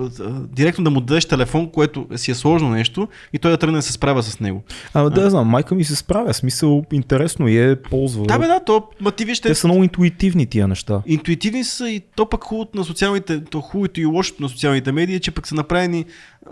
директно 0.52 0.84
да 0.84 0.90
му 0.90 1.00
дадеш 1.00 1.24
телефон, 1.24 1.70
което 1.70 2.06
си 2.16 2.30
е 2.30 2.34
сложно 2.34 2.70
нещо 2.70 3.08
и 3.32 3.38
той 3.38 3.50
да 3.50 3.56
тръгне 3.56 3.78
да 3.78 3.82
се 3.82 3.92
справя 3.92 4.22
с 4.22 4.40
него. 4.40 4.62
А, 4.94 5.10
да, 5.10 5.22
а. 5.22 5.30
знам, 5.30 5.48
майка 5.48 5.74
ми 5.74 5.84
се 5.84 5.96
справя, 5.96 6.34
смисъл 6.34 6.84
интересно 6.92 7.48
е 7.48 7.76
ползва. 7.82 8.26
Да, 8.26 8.38
бе, 8.38 8.46
да, 8.46 8.60
то, 8.64 8.88
ма 9.00 9.12
ти 9.12 9.24
вижте. 9.24 9.48
Те 9.48 9.54
са 9.54 9.66
много 9.66 9.82
интуитивни 9.82 10.46
тия 10.46 10.68
неща. 10.68 11.02
Интуитивни 11.06 11.64
са 11.64 11.90
и 11.90 12.00
то 12.16 12.28
пък 12.28 12.44
хубавото 12.44 12.78
на 12.78 12.84
социалните, 12.84 13.44
то 13.44 13.60
хубавото 13.60 14.00
и 14.00 14.04
лошото 14.04 14.42
на 14.42 14.48
социалните 14.48 14.92
медии, 14.92 15.16
е, 15.16 15.20
че 15.20 15.30
пък 15.30 15.48
са 15.48 15.54
направени 15.54 16.04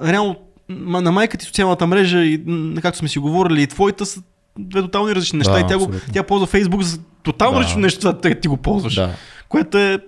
реално 0.04 0.36
на 0.68 1.12
майка 1.12 1.38
ти 1.38 1.46
социалната 1.46 1.86
мрежа 1.86 2.24
и 2.24 2.44
както 2.82 2.98
сме 2.98 3.08
си 3.08 3.18
говорили 3.18 3.62
и 3.62 3.66
твоята 3.66 4.06
са 4.06 4.22
две 4.58 4.82
тотални 4.82 5.14
различни 5.14 5.38
неща 5.38 5.52
да, 5.52 5.60
и 5.60 5.66
тя, 5.66 5.78
го, 5.78 5.90
тя 6.12 6.22
ползва 6.22 6.46
Фейсбук 6.46 6.82
за 6.82 6.98
тотално 7.22 7.52
да. 7.52 7.58
различно 7.58 7.80
нещо, 7.80 8.14
това 8.14 8.34
ти 8.34 8.48
го 8.48 8.56
ползваш. 8.56 8.94
Да. 8.94 9.14
Което 9.48 9.78
е 9.78 9.98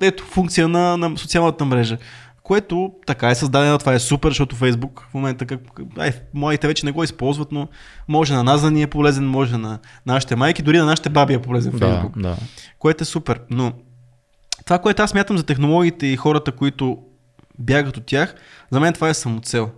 ето 0.00 0.24
функция 0.24 0.68
на, 0.68 0.96
на 0.96 1.18
социалната 1.18 1.64
мрежа. 1.64 1.98
Което 2.42 2.92
така 3.06 3.30
е 3.30 3.34
създадено, 3.34 3.78
това 3.78 3.94
е 3.94 3.98
супер, 3.98 4.28
защото 4.30 4.56
Фейсбук 4.56 5.06
в 5.10 5.14
момента, 5.14 5.46
как, 5.46 5.60
ай, 5.98 6.12
моите 6.34 6.66
вече 6.66 6.86
не 6.86 6.92
го 6.92 7.04
използват, 7.04 7.52
но 7.52 7.68
може 8.08 8.34
на 8.34 8.44
нас 8.44 8.62
да 8.62 8.70
ни 8.70 8.82
е 8.82 8.86
полезен, 8.86 9.26
може 9.26 9.56
на 9.56 9.78
нашите 10.06 10.36
майки, 10.36 10.62
дори 10.62 10.78
на 10.78 10.84
нашите 10.84 11.08
баби 11.08 11.34
е 11.34 11.42
полезен 11.42 11.72
Фейсбук. 11.72 12.18
Да, 12.18 12.28
да. 12.28 12.36
Което 12.78 13.02
е 13.02 13.04
супер. 13.04 13.40
Но 13.50 13.72
това, 14.64 14.78
което 14.78 15.02
аз 15.02 15.14
мятам 15.14 15.38
за 15.38 15.44
технологиите 15.44 16.06
и 16.06 16.16
хората, 16.16 16.52
които 16.52 16.98
бягат 17.58 17.96
от 17.96 18.06
тях, 18.06 18.34
за 18.70 18.80
мен 18.80 18.92
това 18.92 19.08
е 19.08 19.14
самоцел. 19.14 19.70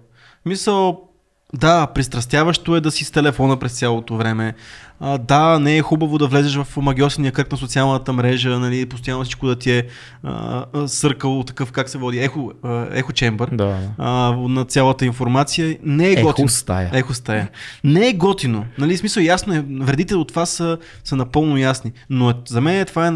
Мисъл, 0.47 1.09
да, 1.55 1.86
пристрастяващо 1.86 2.76
е 2.76 2.80
да 2.80 2.90
си 2.90 3.05
с 3.05 3.11
телефона 3.11 3.57
през 3.57 3.78
цялото 3.78 4.16
време. 4.16 4.55
А, 5.01 5.18
да, 5.18 5.59
не 5.59 5.76
е 5.76 5.82
хубаво 5.82 6.18
да 6.18 6.26
влезеш 6.26 6.57
в 6.57 6.76
магиосения 6.76 7.32
кръг 7.32 7.53
на 7.53 7.59
социалната 7.59 8.12
мрежа, 8.12 8.59
нали, 8.59 8.86
постоянно 8.86 9.24
всичко 9.24 9.47
да 9.47 9.59
ти 9.59 9.70
е 9.70 9.86
а, 10.22 10.64
съркал 10.86 11.43
такъв, 11.47 11.72
как 11.72 11.88
се 11.88 11.99
води, 11.99 12.18
ехо, 12.18 12.53
ехо 12.90 13.12
чембър 13.12 13.49
да. 13.53 13.78
а, 13.99 14.32
на 14.36 14.64
цялата 14.64 15.05
информация. 15.05 15.78
Не 15.82 16.11
е 16.11 16.22
готино. 16.22 16.47
Ехо 16.47 16.49
стая. 16.49 16.90
Ехо 16.93 17.14
стая. 17.14 17.49
Не 17.84 18.09
е 18.09 18.12
готино. 18.12 18.64
Нали, 18.78 18.97
смисъл 18.97 19.20
ясно 19.20 19.55
е, 19.55 19.64
вредите 19.80 20.14
от 20.14 20.28
това 20.28 20.47
са, 20.47 20.78
са 21.05 21.16
напълно 21.16 21.57
ясни. 21.57 21.93
Но 22.11 22.30
е, 22.30 22.34
за 22.49 22.61
мен 22.61 22.86
това 22.86 23.07
е 23.07 23.12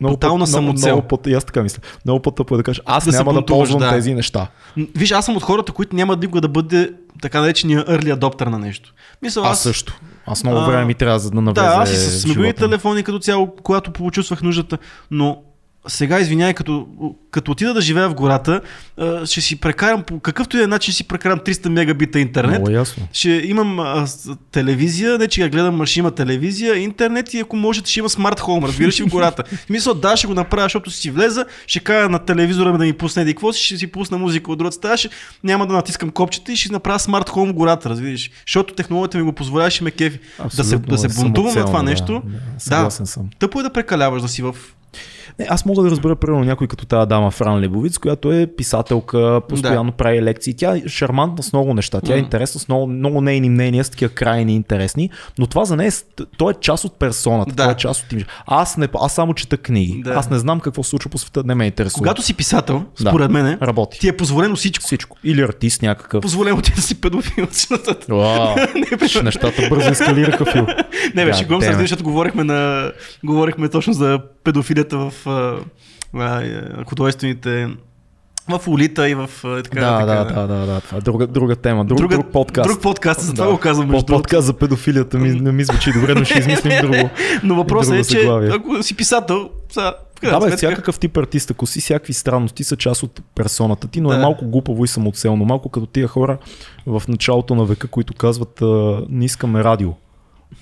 много 0.00 0.16
Тотална 0.16 0.46
самоцел. 0.46 0.86
Много, 0.86 0.96
много 0.96 1.08
път, 1.08 1.26
аз 1.26 1.44
така 1.44 1.62
мисля. 1.62 1.82
Много 2.04 2.22
път 2.22 2.34
тъпо 2.34 2.54
е 2.54 2.56
да 2.56 2.62
кажеш, 2.62 2.82
аз 2.86 3.04
да 3.04 3.12
няма 3.12 3.32
да 3.32 3.46
ползвам 3.46 3.80
да. 3.80 3.90
тези 3.90 4.14
неща. 4.14 4.46
Виж, 4.76 5.10
аз 5.10 5.24
съм 5.24 5.36
от 5.36 5.42
хората, 5.42 5.72
които 5.72 5.96
няма 5.96 6.16
никога 6.16 6.40
да 6.40 6.48
бъде 6.48 6.92
така 7.22 7.40
наречения 7.40 7.84
early 7.84 8.18
adopter 8.18 8.46
на 8.46 8.58
нещо. 8.58 8.94
Мисля, 9.22 9.40
аз, 9.40 9.50
аз 9.50 9.60
също. 9.60 10.00
Аз 10.26 10.44
много 10.44 10.60
време 10.60 10.84
ми 10.84 10.94
трябва 10.94 11.18
за 11.18 11.30
да 11.30 11.40
навлезе 11.40 11.66
Да, 11.66 11.82
аз 11.82 11.90
с 11.90 12.26
мобилни 12.26 12.52
телефони 12.52 13.02
като 13.02 13.18
цяло, 13.18 13.56
когато 13.62 13.90
почувствах 13.90 14.42
нуждата, 14.42 14.78
но 15.10 15.42
сега, 15.86 16.20
извинявай, 16.20 16.54
като, 16.54 16.86
като 17.30 17.50
отида 17.50 17.74
да 17.74 17.80
живея 17.80 18.08
в 18.08 18.14
гората, 18.14 18.60
ще 19.24 19.40
си 19.40 19.60
прекарам 19.60 20.02
по 20.02 20.20
какъвто 20.20 20.56
и 20.56 20.62
е 20.62 20.66
начин, 20.66 20.94
си 20.94 21.04
прекарам 21.04 21.38
300 21.38 21.68
мегабита 21.68 22.20
интернет. 22.20 22.60
Много 22.60 22.70
ясно. 22.70 23.08
Ще 23.12 23.30
имам 23.30 23.78
а, 23.78 24.06
телевизия, 24.52 25.18
не 25.18 25.28
че 25.28 25.42
я 25.42 25.48
гледам, 25.48 25.86
ще 25.86 25.98
има 25.98 26.10
телевизия, 26.10 26.76
интернет 26.76 27.34
и 27.34 27.40
ако 27.40 27.56
може 27.56 27.80
ще 27.84 27.98
има 27.98 28.08
смарт 28.08 28.40
хоум, 28.40 28.64
разбираш 28.64 29.00
в 29.00 29.06
гората. 29.06 29.44
В 29.54 29.66
смисъл, 29.66 29.94
да, 29.94 30.16
ще 30.16 30.26
го 30.26 30.34
направя, 30.34 30.62
защото 30.62 30.90
си 30.90 31.10
влеза, 31.10 31.44
ще 31.66 31.80
кажа 31.80 32.08
на 32.08 32.18
телевизора 32.18 32.78
да 32.78 32.84
ми 32.84 32.92
пусне 32.92 33.22
еди 33.22 33.34
какво 33.34 33.52
си, 33.52 33.62
ще 33.62 33.76
си 33.76 33.86
пусна 33.86 34.18
музика 34.18 34.52
от 34.52 34.58
другата 34.58 34.76
стая, 34.76 34.96
ще, 34.96 35.08
няма 35.44 35.66
да 35.66 35.74
натискам 35.74 36.10
копчета 36.10 36.52
и 36.52 36.56
ще 36.56 36.72
направя 36.72 36.98
смарт 36.98 37.28
хоум 37.28 37.48
в 37.48 37.52
гората, 37.52 37.90
разбираш. 37.90 38.30
Защото 38.46 38.74
технологията 38.74 39.18
ми 39.18 39.24
го 39.24 39.32
позволява, 39.32 39.70
ще 39.70 39.84
ме 39.84 39.90
кефи. 39.90 40.18
Да 40.18 40.50
се, 40.50 40.60
Абсолютно 40.60 40.88
да 40.88 40.98
се 40.98 41.08
бунтувам 41.08 41.54
на 41.54 41.64
това 41.66 41.66
самоцелно, 41.66 41.90
нещо. 41.90 42.22
Да, 42.68 42.84
да, 42.84 42.90
съм. 42.90 43.30
Тъпо 43.38 43.60
е 43.60 43.62
да 43.62 43.70
прекаляваш 43.70 44.22
да 44.22 44.28
си 44.28 44.42
в... 44.42 44.54
Не, 45.38 45.46
аз 45.48 45.64
мога 45.66 45.82
да 45.82 45.90
разбера, 45.90 46.16
примерно, 46.16 46.44
някой 46.44 46.66
като 46.66 46.86
тази 46.86 47.08
дама 47.08 47.30
Фран 47.30 47.60
Лебовиц, 47.60 47.98
която 47.98 48.32
е 48.32 48.46
писателка, 48.46 49.40
постоянно 49.48 49.90
да. 49.90 49.96
прави 49.96 50.22
лекции. 50.22 50.54
Тя 50.54 50.76
е 50.76 50.88
шармантна 50.88 51.42
с 51.42 51.52
много 51.52 51.74
неща. 51.74 52.00
Тя 52.00 52.14
е 52.14 52.18
интересна 52.18 52.60
с 52.60 52.68
много, 52.68 52.86
много 52.86 53.20
нейни 53.20 53.50
мнения, 53.50 53.84
с 53.84 53.90
такива 53.90 54.12
крайни 54.14 54.54
интересни, 54.54 55.10
но 55.38 55.46
това 55.46 55.64
за 55.64 55.76
нея 55.76 55.88
е, 55.88 55.90
с- 55.90 56.04
то 56.38 56.50
е 56.50 56.54
част 56.54 56.84
от 56.84 56.98
персоната. 56.98 57.50
Да. 57.50 57.62
Това 57.62 57.72
е 57.72 57.76
част 57.76 58.04
от 58.04 58.12
им. 58.12 58.22
Аз, 58.46 58.76
не, 58.76 58.88
аз 59.00 59.14
само 59.14 59.34
чета 59.34 59.56
книги. 59.56 60.00
Да. 60.04 60.10
Аз 60.10 60.30
не 60.30 60.38
знам 60.38 60.60
какво 60.60 60.82
се 60.82 60.90
случва 60.90 61.10
по 61.10 61.18
света, 61.18 61.42
не 61.46 61.54
ме 61.54 61.66
интересува. 61.66 61.98
Когато 61.98 62.22
си 62.22 62.34
писател, 62.34 62.84
Да. 63.00 63.08
според 63.10 63.30
мен, 63.30 63.58
Работи. 63.62 63.98
ти 64.00 64.08
е 64.08 64.16
позволено 64.16 64.56
всичко. 64.56 64.84
Всичко. 64.84 65.16
Или 65.24 65.42
артист 65.42 65.82
някакъв. 65.82 66.22
Позволено 66.22 66.62
ти 66.62 66.72
да 66.72 66.82
си 66.82 67.00
педофил. 67.00 67.46
Уау, 68.10 68.56
Не, 68.74 69.22
нещата 69.22 69.62
бързо 69.68 69.90
ескалираха 69.90 70.44
фил. 70.44 70.66
Не, 71.14 71.24
беше 71.24 71.46
it. 71.48 71.72
се, 71.72 71.72
защото 71.72 72.04
говорихме, 72.04 72.44
на, 72.44 72.92
говорихме 73.24 73.68
точно 73.68 73.92
за 73.92 74.18
педофилията 74.44 74.98
в 74.98 75.23
а, 75.26 75.58
а, 76.14 76.84
художествените 76.84 77.68
в 78.48 78.68
улита 78.68 79.08
и 79.08 79.14
в 79.14 79.30
така. 79.42 79.80
Да, 79.80 79.98
така, 79.98 80.40
да, 80.40 80.46
да, 80.46 80.46
да, 80.46 80.66
да, 80.66 80.80
това 80.80 80.98
е 80.98 81.00
друга, 81.00 81.26
друга 81.26 81.56
тема, 81.56 81.84
друг, 81.84 81.98
Друга, 81.98 82.16
друг 82.16 82.32
подкаст. 82.32 82.68
Друг 82.70 82.82
подкаст, 82.82 83.20
за 83.20 83.34
това 83.34 83.46
Да. 83.46 83.52
го 83.52 83.58
казвам. 83.58 83.90
Между 83.90 84.06
подкаст 84.06 84.46
за 84.46 84.52
педофилията 84.52 85.18
ми, 85.18 85.28
не 85.30 85.52
ми 85.52 85.64
звучи 85.64 85.92
добре, 85.92 86.14
но 86.14 86.24
ще 86.24 86.38
измислим 86.38 86.80
друго. 86.80 87.10
Но 87.42 87.54
въпросът 87.54 87.94
е, 87.94 88.04
че 88.04 88.26
ако 88.52 88.82
си 88.82 88.96
писател, 88.96 89.50
крайна 90.20 90.40
Да, 90.40 90.46
бе, 90.50 90.56
всякакъв 90.56 90.98
тип 90.98 91.16
артист, 91.16 91.50
ако 91.50 91.66
си 91.66 91.80
всякакви 91.80 92.12
странности 92.12 92.64
са 92.64 92.76
част 92.76 93.02
от 93.02 93.20
персоната 93.34 93.88
ти, 93.88 94.00
но 94.00 94.08
Да. 94.08 94.14
е 94.14 94.18
малко 94.18 94.46
глупаво 94.46 94.84
и 94.84 94.88
самоцелно. 94.88 95.44
Малко 95.44 95.68
като 95.68 95.86
тия 95.86 96.08
хора 96.08 96.38
в 96.86 97.02
началото 97.08 97.54
на 97.54 97.64
века, 97.64 97.88
които 97.88 98.14
казват 98.14 98.58
не 99.08 99.24
искаме 99.24 99.64
радио. 99.64 99.90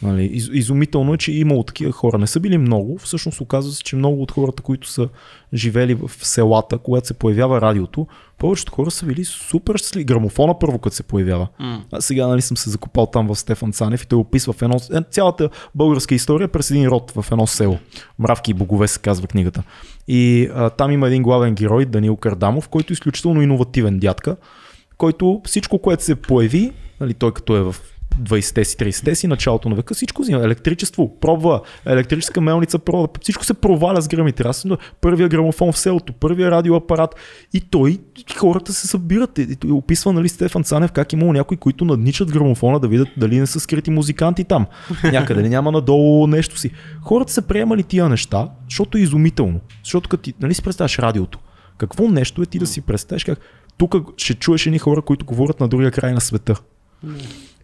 Нали, 0.03 0.24
из, 0.24 0.49
изумително 0.53 1.14
е, 1.14 1.18
че 1.18 1.32
е 1.32 1.34
имало 1.34 1.62
такива 1.62 1.93
хора. 1.93 2.18
Не 2.18 2.26
са 2.26 2.40
били 2.40 2.59
много. 2.59 2.99
Всъщност 2.99 3.40
оказва 3.40 3.72
се, 3.72 3.82
че 3.82 3.97
много 3.97 4.22
от 4.22 4.32
хората, 4.32 4.62
които 4.62 4.88
са 4.88 5.09
живели 5.55 5.95
в 5.95 6.11
селата, 6.22 6.78
когато 6.78 7.07
се 7.07 7.14
появява 7.14 7.61
радиото, 7.61 8.07
повечето 8.38 8.72
хора 8.72 8.90
са 8.90 9.07
били 9.07 9.24
супер 9.24 9.76
щастливи. 9.76 10.05
Грамофона 10.05 10.59
първо, 10.59 10.78
като 10.78 10.97
се 10.97 11.03
появява. 11.03 11.49
М. 11.59 11.84
А 11.93 12.01
сега 12.01 12.26
нали, 12.26 12.43
съм 12.43 12.57
се 12.57 12.70
закопал 12.70 13.07
там 13.07 13.26
в 13.26 13.36
Стефан 13.36 13.72
Цанев 13.72 14.03
и 14.03 14.07
той 14.07 14.18
описва 14.18 14.53
в 14.53 14.62
едно, 14.62 14.76
е, 14.95 15.01
цялата 15.11 15.49
българска 15.74 16.14
история 16.14 16.49
през 16.49 16.70
един 16.70 16.86
род 16.86 17.11
в 17.11 17.24
едно 17.32 17.47
село. 17.47 17.78
Мравки 18.18 18.51
и 18.51 18.55
богове 18.55 18.88
се 18.88 19.01
казва 19.01 19.26
книгата. 19.26 19.62
И 20.09 20.49
а, 20.55 20.70
там 20.70 20.90
има 20.90 21.07
един 21.07 21.22
главен 21.22 21.55
герой, 21.55 21.84
Данил 21.84 22.16
Кардамов, 22.16 22.68
който 22.68 22.93
е 22.93 22.95
изключително 22.95 23.43
иновативен 23.43 23.99
дядка, 23.99 24.36
който 24.99 25.40
всичко, 25.45 25.78
което 25.78 26.05
се 26.05 26.14
появи, 26.14 26.72
нали, 27.01 27.14
той 27.14 27.32
като 27.32 27.57
е 27.57 27.62
в 27.62 27.76
20-те 28.20 28.64
си, 28.64 28.76
30-те 28.76 29.14
си, 29.14 29.26
началото 29.26 29.68
на 29.68 29.74
века, 29.74 29.94
всичко 29.94 30.22
взима. 30.22 30.44
Електричество, 30.44 31.20
пробва, 31.20 31.60
електрическа 31.86 32.40
мелница, 32.40 32.78
пробва, 32.78 33.08
всичко 33.20 33.44
се 33.44 33.54
проваля 33.54 34.02
с 34.02 34.08
грамите. 34.08 34.42
Аз 34.46 34.56
съм 34.56 34.76
първия 35.00 35.28
грамофон 35.28 35.72
в 35.72 35.78
селото, 35.78 36.12
първия 36.12 36.50
радиоапарат 36.50 37.14
и 37.54 37.60
той, 37.60 37.90
и 37.90 38.34
хората 38.36 38.72
се 38.72 38.86
събират. 38.86 39.38
И, 39.38 39.56
и 39.66 39.70
описва 39.72 40.12
нали, 40.12 40.28
Стефан 40.28 40.64
Цанев 40.64 40.92
как 40.92 41.12
имало 41.12 41.32
някои, 41.32 41.56
които 41.56 41.84
надничат 41.84 42.32
грамофона 42.32 42.80
да 42.80 42.88
видят 42.88 43.08
дали 43.16 43.40
не 43.40 43.46
са 43.46 43.60
скрити 43.60 43.90
музиканти 43.90 44.44
там. 44.44 44.66
Някъде 45.04 45.42
ли 45.42 45.48
няма 45.48 45.72
надолу 45.72 46.26
нещо 46.26 46.58
си. 46.58 46.70
Хората 47.02 47.32
са 47.32 47.42
приемали 47.42 47.82
тия 47.82 48.08
неща, 48.08 48.48
защото 48.68 48.98
е 48.98 49.00
изумително. 49.00 49.60
Защото 49.84 50.08
като 50.08 50.22
ти, 50.22 50.34
нали 50.40 50.54
си 50.54 50.62
представяш 50.62 50.98
радиото, 50.98 51.38
какво 51.78 52.08
нещо 52.08 52.42
е 52.42 52.46
ти 52.46 52.58
да 52.58 52.66
си 52.66 52.80
представиш 52.80 53.24
как 53.24 53.38
тук 53.78 53.94
ще 54.16 54.34
чуеш 54.34 54.66
едни 54.66 54.78
хора, 54.78 55.02
които 55.02 55.24
говорят 55.24 55.60
на 55.60 55.68
другия 55.68 55.90
край 55.90 56.12
на 56.12 56.20
света. 56.20 56.54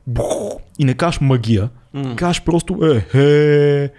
Бух, 0.08 0.60
и 0.78 0.84
не 0.84 0.94
кажеш 0.94 1.20
магия, 1.20 1.68
кажеш 2.16 2.42
просто 2.44 2.78
е, 2.84 3.18
е, 3.18 3.90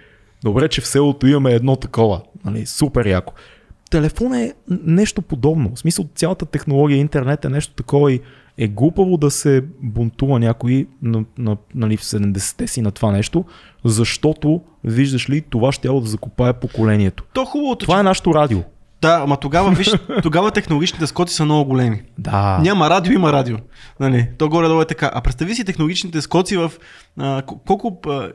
добре, 0.44 0.68
че 0.68 0.80
в 0.80 0.86
селото 0.86 1.26
имаме 1.26 1.52
едно 1.52 1.76
такова. 1.76 2.20
Нали, 2.44 2.66
супер 2.66 3.06
яко. 3.06 3.32
Телефон 3.90 4.34
е 4.34 4.54
нещо 4.68 5.22
подобно. 5.22 5.74
В 5.74 5.78
смисъл, 5.78 6.04
цялата 6.14 6.46
технология, 6.46 6.98
интернет 6.98 7.44
е 7.44 7.48
нещо 7.48 7.74
такова 7.74 8.12
и 8.12 8.20
е 8.58 8.68
глупаво 8.68 9.16
да 9.16 9.30
се 9.30 9.64
бунтува 9.82 10.38
някой 10.38 10.86
на, 11.02 11.24
на, 11.38 11.56
нали, 11.74 11.96
в 11.96 12.02
70-те 12.02 12.66
си 12.66 12.82
на 12.82 12.90
това 12.90 13.12
нещо, 13.12 13.44
защото, 13.84 14.60
виждаш 14.84 15.30
ли, 15.30 15.40
това 15.40 15.72
ще 15.72 15.88
да 15.88 16.00
закопае 16.00 16.52
поколението. 16.52 17.24
То 17.32 17.44
хубавото, 17.44 17.84
Това 17.84 18.00
е 18.00 18.02
нашето 18.02 18.34
радио. 18.34 18.58
Да, 19.02 19.20
ама 19.22 19.36
тогава, 19.36 19.70
виж, 19.70 19.92
тогава 20.22 20.50
технологичните 20.50 21.06
скоти 21.06 21.32
са 21.32 21.44
много 21.44 21.64
големи. 21.64 22.02
Да. 22.18 22.58
Няма 22.62 22.90
радио, 22.90 23.12
има 23.12 23.32
радио. 23.32 23.56
Нали? 24.00 24.28
То 24.38 24.48
горе-долу 24.48 24.80
е 24.80 24.84
така. 24.84 25.10
А 25.14 25.20
представи 25.20 25.54
си 25.54 25.64
технологичните 25.64 26.20
скоци 26.20 26.56
в 26.56 26.72
а, 27.18 27.42
колко, 27.66 27.98
а, 28.08 28.28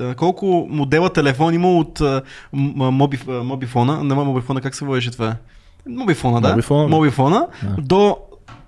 а, 0.00 0.14
колко 0.14 0.66
модела 0.70 1.10
телефон 1.10 1.54
има 1.54 1.70
от 1.72 2.00
а, 2.00 2.22
моби, 2.52 3.18
а, 3.28 3.32
мобифона, 3.32 4.04
не 4.04 4.14
мобифона, 4.14 4.60
как 4.60 4.74
се 4.74 4.84
водеше 4.84 5.10
това? 5.10 5.36
Мобифона, 5.88 6.40
да. 6.40 6.48
Мобифона. 6.48 6.88
Мобифона 6.88 7.46
Да. 7.62 7.82
до 7.82 8.16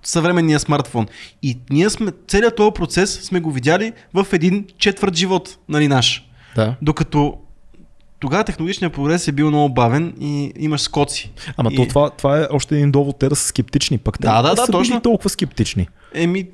съвременния 0.02 0.61
смартфон. 0.61 1.06
И 1.42 1.58
ние 1.70 1.90
сме, 1.90 2.12
целият 2.28 2.56
този 2.56 2.70
процес 2.74 3.20
сме 3.22 3.40
го 3.40 3.50
видяли 3.50 3.92
в 4.14 4.26
един 4.32 4.66
четвърт 4.78 5.14
живот, 5.16 5.58
нали 5.68 5.88
наш. 5.88 6.28
да. 6.56 6.74
Докато 6.82 7.34
тогава 8.21 8.45
технологичният 8.45 8.93
прогрес 8.93 9.29
е 9.29 9.33
бил 9.33 9.49
много 9.49 9.75
бавен 9.75 10.14
и 10.21 10.53
имаш 10.59 10.81
скоци. 10.81 11.33
Ама 11.57 11.71
и... 11.73 11.77
то 11.77 11.87
това, 11.87 12.11
това 12.11 12.41
е 12.41 12.47
още 12.51 12.77
един 12.77 12.91
довод 12.91 13.18
те 13.18 13.29
да 13.29 13.37
са 13.37 13.47
скептични 13.47 13.99
пък. 13.99 14.18
Те 14.18 14.27
Да, 14.27 14.43
да, 14.43 14.55
да, 14.55 14.66
са 14.66 14.73
точно. 14.73 14.95
били 14.95 15.03
толкова 15.03 15.31
скептични. 15.31 15.89
Еми, 16.14 16.49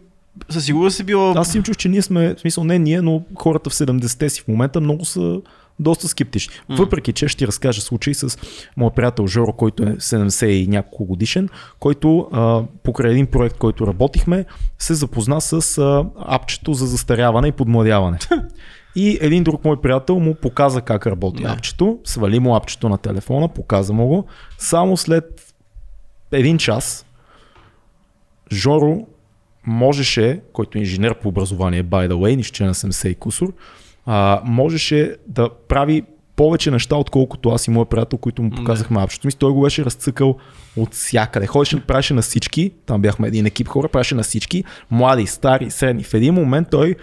със 0.49 0.65
сигурност 0.65 1.01
е 1.01 1.05
било... 1.05 1.33
Аз 1.37 1.51
си 1.51 1.57
им 1.57 1.63
чух, 1.63 1.77
че 1.77 1.89
ние 1.89 2.03
сме, 2.03 2.35
в 2.35 2.41
смисъл 2.41 2.65
не 2.65 2.79
ние, 2.79 3.01
но 3.01 3.23
хората 3.35 3.71
в 3.71 3.73
70-те 3.73 4.31
си 4.31 4.41
в 4.41 4.49
момента 4.49 4.81
много 4.81 5.05
са 5.05 5.41
доста 5.79 6.09
скептични. 6.09 6.55
Въпреки, 6.69 7.13
че 7.13 7.29
ще 7.29 7.39
ти 7.39 7.47
разкажа 7.47 7.81
случай 7.81 8.15
с 8.15 8.39
моят 8.77 8.95
приятел 8.95 9.27
Жоро, 9.27 9.53
който 9.53 9.83
е 9.83 9.87
70 9.87 10.47
и 10.47 10.67
няколко 10.67 11.05
годишен, 11.05 11.49
който 11.79 12.29
а, 12.33 12.63
покрай 12.83 13.11
един 13.11 13.27
проект, 13.27 13.57
който 13.57 13.87
работихме, 13.87 14.45
се 14.79 14.95
запозна 14.95 15.41
с 15.41 15.79
а, 15.79 16.05
апчето 16.27 16.75
за 16.75 16.87
застаряване 16.87 17.49
и 17.49 17.53
подмладяване. 17.53 18.19
И 18.97 19.19
един 19.21 19.45
друг 19.45 19.65
мой 19.65 19.81
приятел 19.81 20.19
му 20.19 20.35
показа 20.35 20.81
как 20.81 21.07
работи 21.07 21.43
Да. 21.43 21.49
апчето, 21.49 21.99
свали 22.05 22.39
му 22.39 22.57
апчето 22.57 22.89
на 22.89 22.99
телефона, 22.99 23.49
показа 23.49 23.93
му 23.93 24.07
го. 24.07 24.27
Само 24.59 24.97
след 24.97 25.55
един 26.33 26.59
час 26.59 27.07
Жоро 28.53 29.07
можеше, 29.67 30.41
който 30.53 30.79
е 30.79 30.81
инженер 30.81 31.15
по 31.15 31.29
образование, 31.29 31.85
by 31.85 32.09
the 32.09 32.13
way, 32.13 32.37
нищо 32.37 32.65
на 32.65 32.75
70 32.75 33.09
и 33.09 33.15
кусор, 33.15 33.53
а, 34.07 34.41
можеше 34.45 35.17
да 35.27 35.51
прави 35.69 36.03
повече 36.37 36.71
неща, 36.71 36.97
отколкото 36.97 37.49
аз 37.49 37.67
и 37.67 37.71
моят 37.71 37.89
приятел, 37.89 38.19
които 38.19 38.43
му 38.43 38.51
показахме 38.51 39.03
апчето. 39.03 39.27
Мисля, 39.27 39.39
той 39.39 39.53
го 39.53 39.63
беше 39.63 39.85
разцъкал 39.85 40.37
от 40.77 40.95
всякъде. 40.95 41.47
Ходеше, 41.47 41.81
правеше 41.81 42.15
на 42.15 42.23
всички, 42.23 42.73
там 42.87 43.03
бяхме 43.03 43.29
един 43.29 43.47
екип 43.47 43.69
хора, 43.69 43.89
правеше 43.89 44.15
на 44.15 44.23
всички, 44.23 44.65
млади, 44.91 45.27
стари, 45.27 45.71
средни. 45.71 46.03
В 46.03 46.15
един 46.15 46.35
момент 46.35 46.69
той 46.71 46.97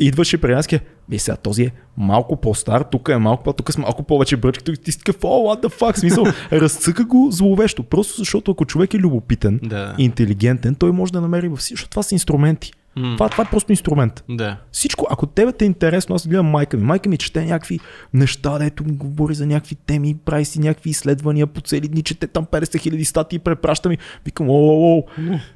идваше 0.00 0.38
при 0.38 0.54
нас 0.54 0.68
и 1.12 1.18
сега 1.18 1.36
този 1.36 1.62
е 1.62 1.72
малко 1.96 2.36
по-стар, 2.36 2.82
тук 2.82 3.08
е 3.08 3.16
малко 3.16 3.42
по 3.42 3.52
тук 3.52 3.72
с 3.72 3.78
малко 3.78 4.02
повече 4.02 4.36
бръчки, 4.36 4.64
тук 4.64 4.80
ти 4.80 4.92
си 4.92 4.98
такъв, 4.98 5.16
о, 5.24 5.28
what 5.28 5.66
the 5.66 5.80
fuck, 5.80 5.98
смисъл, 5.98 6.24
разцъка 6.52 7.04
го 7.04 7.28
зловещо, 7.30 7.82
просто 7.82 8.14
защото 8.18 8.50
ако 8.50 8.64
човек 8.64 8.94
е 8.94 8.98
любопитен, 8.98 9.60
Да. 9.62 9.94
интелигентен, 9.98 10.74
той 10.74 10.92
може 10.92 11.12
да 11.12 11.20
намери 11.20 11.48
във 11.48 11.58
всичко, 11.58 11.76
защото 11.76 11.90
това 11.90 12.02
са 12.02 12.14
инструменти. 12.14 12.72
М. 12.96 13.14
Това, 13.16 13.28
това 13.28 13.44
е 13.44 13.50
просто 13.50 13.72
инструмент. 13.72 14.24
Да. 14.28 14.56
Всичко, 14.72 15.06
ако 15.10 15.26
тебе 15.26 15.52
те 15.52 15.64
е 15.64 15.66
интересно, 15.66 16.14
аз 16.14 16.28
гледам 16.28 16.46
майка 16.46 16.76
ми. 16.76 16.82
Майка 16.82 17.08
ми 17.08 17.16
чете 17.16 17.44
някакви 17.44 17.80
неща, 18.14 18.58
дето 18.58 18.84
ми 18.84 18.92
говори 18.92 19.34
за 19.34 19.46
някакви 19.46 19.74
теми, 19.74 20.16
прави 20.24 20.44
си 20.44 20.60
някакви 20.60 20.90
изследвания 20.90 21.46
по 21.46 21.60
цели 21.60 21.88
дни, 21.88 22.02
чете 22.02 22.26
там 22.26 22.46
50 22.46 22.78
хиляди 22.80 23.04
статии, 23.04 23.38
препраща 23.38 23.88
ми. 23.88 23.98
Викам, 24.24 24.50
о, 24.50 24.52
о, 24.52 24.98
о, 24.98 25.02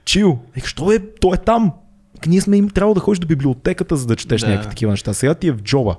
чил. 0.04 0.38
Вика, 0.54 0.68
що 0.68 0.92
е, 0.92 0.98
той 1.20 1.34
е 1.34 1.36
там. 1.36 1.72
Ние 2.26 2.40
сме 2.40 2.56
им 2.56 2.70
трябвало 2.70 2.94
да 2.94 3.00
ходиш 3.00 3.18
до 3.18 3.26
библиотеката, 3.26 3.96
за 3.96 4.06
да 4.06 4.16
четеш 4.16 4.40
Да. 4.40 4.48
някакви 4.48 4.68
такива 4.68 4.90
неща. 4.90 5.14
Сега 5.14 5.34
ти 5.34 5.48
е 5.48 5.52
в 5.52 5.56
джоба. 5.56 5.96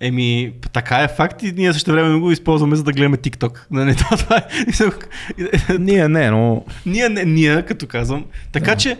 Еми, 0.00 0.52
така 0.72 0.96
е 0.96 1.08
факт 1.08 1.42
и 1.42 1.52
ние 1.52 1.72
също 1.72 1.92
време 1.92 2.18
го 2.18 2.32
използваме 2.32 2.76
за 2.76 2.82
да 2.82 2.92
гледаме 2.92 3.16
TikTok. 3.16 3.58
Нали, 3.70 3.96
това, 3.96 4.16
това 4.16 4.36
е. 4.36 4.44
Ние 5.78 6.08
не, 6.08 6.30
но 6.30 6.64
ние, 6.86 7.08
не, 7.08 7.24
ние, 7.24 7.62
като 7.62 7.86
казвам. 7.86 8.24
Така 8.52 8.70
Да. 8.70 8.76
че, 8.76 8.98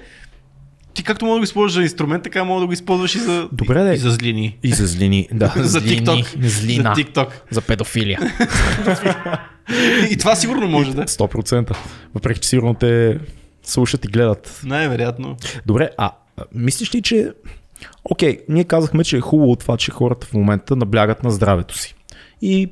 Ти 0.95 1.03
както 1.03 1.25
мога 1.25 1.35
да 1.35 1.41
го 1.41 1.45
използваш 1.45 1.73
за 1.73 1.83
инструмент, 1.83 2.23
така 2.25 2.45
мога 2.45 2.61
да 2.61 2.66
го 2.66 2.73
използваш 2.73 3.14
и 3.14 3.18
за, 3.18 3.49
Добре, 3.53 3.83
да. 3.83 3.95
и 3.95 3.97
за 3.97 4.11
злини. 4.11 4.59
И 4.62 4.73
за 4.73 4.87
злини. 4.87 5.29
Да, 5.33 5.53
за 5.57 5.81
TikTok. 5.81 6.47
Злина. 6.49 6.95
За 6.97 7.03
TikTok. 7.03 7.29
За 7.51 7.61
педофилия. 7.61 8.20
И 10.11 10.16
това 10.16 10.35
сигурно 10.37 10.68
може 10.68 10.95
да. 10.95 11.03
е. 11.03 11.05
100%. 11.05 11.77
Въпреки, 12.14 12.41
че 12.41 12.49
сигурно 12.49 12.75
те 12.75 13.18
слушат 13.62 14.04
и 14.04 14.08
гледат. 14.08 14.60
Най-вероятно. 14.64 15.36
Добре, 15.66 15.90
а 15.98 16.10
мислиш 16.54 16.94
ли, 16.94 17.02
че... 17.02 17.32
Окей, 18.04 18.38
ние 18.48 18.64
казахме, 18.64 19.04
че 19.04 19.16
е 19.16 19.20
хубаво 19.20 19.56
това, 19.56 19.76
че 19.76 19.90
хората 19.90 20.26
в 20.26 20.34
момента 20.34 20.76
наблягат 20.76 21.22
на 21.22 21.30
здравето 21.30 21.78
си. 21.78 21.94
И 22.42 22.68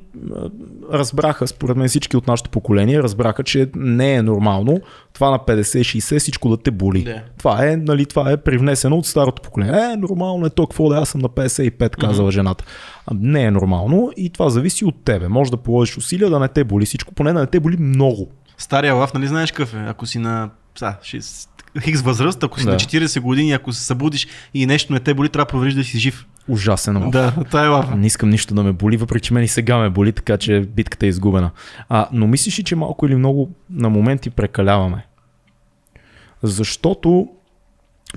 разбраха, 0.93 1.47
според 1.47 1.77
мен 1.77 1.87
всички 1.87 2.17
от 2.17 2.27
нашето 2.27 2.49
поколение, 2.49 3.03
разбраха, 3.03 3.43
че 3.43 3.69
не 3.75 4.13
е 4.13 4.21
нормално 4.21 4.81
това 5.13 5.29
на 5.29 5.39
50-60 5.39 6.19
всичко 6.19 6.49
да 6.49 6.57
те 6.57 6.71
боли. 6.71 7.03
Да. 7.03 7.21
Това 7.37 7.67
е, 7.67 7.77
нали, 7.77 8.05
това 8.05 8.31
е 8.31 8.37
привнесено 8.37 8.97
от 8.97 9.05
старото 9.05 9.41
поколение. 9.41 9.93
Е, 9.93 9.97
нормално 9.97 10.45
е 10.45 10.49
то, 10.49 10.67
какво 10.67 10.89
да 10.89 10.95
е, 10.95 10.99
аз 10.99 11.09
съм 11.09 11.21
на 11.21 11.29
55, 11.29 11.95
казала 11.95 12.31
жената. 12.31 12.65
А, 13.07 13.15
не 13.19 13.43
е 13.43 13.51
нормално 13.51 14.11
и 14.17 14.29
това 14.29 14.49
зависи 14.49 14.85
от 14.85 15.03
тебе. 15.03 15.27
Може 15.27 15.51
да 15.51 15.57
положиш 15.57 15.97
усилия 15.97 16.29
да 16.29 16.39
не 16.39 16.47
те 16.47 16.63
боли 16.63 16.85
всичко, 16.85 17.13
поне 17.13 17.33
да 17.33 17.39
не 17.39 17.47
те 17.47 17.59
боли 17.59 17.77
много. 17.77 18.27
Стария 18.57 18.93
лав, 18.93 19.13
нали 19.13 19.27
знаеш 19.27 19.51
какъв 19.51 19.73
е? 19.73 19.85
Ако 19.87 20.05
си 20.05 20.19
на 20.19 20.49
са, 20.75 20.95
шест- 21.03 21.47
хикс 21.81 22.01
възраст, 22.01 22.43
ако 22.43 22.59
си 22.59 22.65
Да. 22.65 22.71
на 22.71 22.77
40 22.77 23.19
години, 23.19 23.51
ако 23.51 23.73
се 23.73 23.83
събудиш 23.83 24.27
и 24.53 24.65
нещо 24.65 24.93
не 24.93 24.99
те 24.99 25.13
боли, 25.13 25.29
трябва 25.29 25.45
да 25.45 25.49
провериш 25.49 25.73
да 25.73 25.83
си 25.83 25.99
жив. 25.99 26.25
Ужасен 26.47 26.97
лав. 26.97 27.09
Да, 27.09 27.33
това 27.45 27.65
е 27.65 27.67
лав. 27.67 27.95
Не 27.95 28.07
искам 28.07 28.29
нищо 28.29 28.53
да 28.53 28.63
ме 28.63 28.71
боли, 28.71 28.97
въпреки 28.97 29.23
че 29.23 29.33
мен 29.33 29.43
и 29.43 29.47
сега 29.47 29.77
ме 29.77 29.89
боли, 29.89 30.11
така 30.11 30.37
че 30.37 30.59
битката 30.59 31.05
е 31.05 31.09
изгубена. 31.09 31.51
А, 31.89 32.07
но 32.11 32.27
мислиш 32.27 32.59
ли, 32.59 32.63
че 32.63 32.75
малко 32.75 33.05
или 33.05 33.15
много 33.15 33.49
на 33.69 33.89
моменти 33.89 34.29
прекаляваме? 34.29 35.05
Защото 36.43 37.27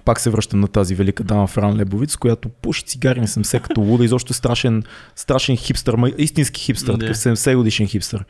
пак 0.05 0.21
се 0.21 0.31
връщам 0.31 0.61
на 0.61 0.69
тази 0.69 0.95
велика 0.95 1.25
дама 1.25 1.47
Фран 1.47 1.77
Лебовиц, 1.77 2.17
която 2.17 2.49
пуши 2.49 2.85
цигари 2.85 3.21
на 3.21 3.27
70 3.27 3.61
като 3.61 3.81
луда, 3.81 4.05
изобщо 4.05 4.33
страшен, 4.35 4.83
страшен 5.17 5.57
хипстър, 5.57 5.97
истински 6.19 6.61
хипстър, 6.61 6.99
такъв 6.99 7.17
70 7.17 7.57
годишен 7.57 7.87
хипстър. 7.87 8.25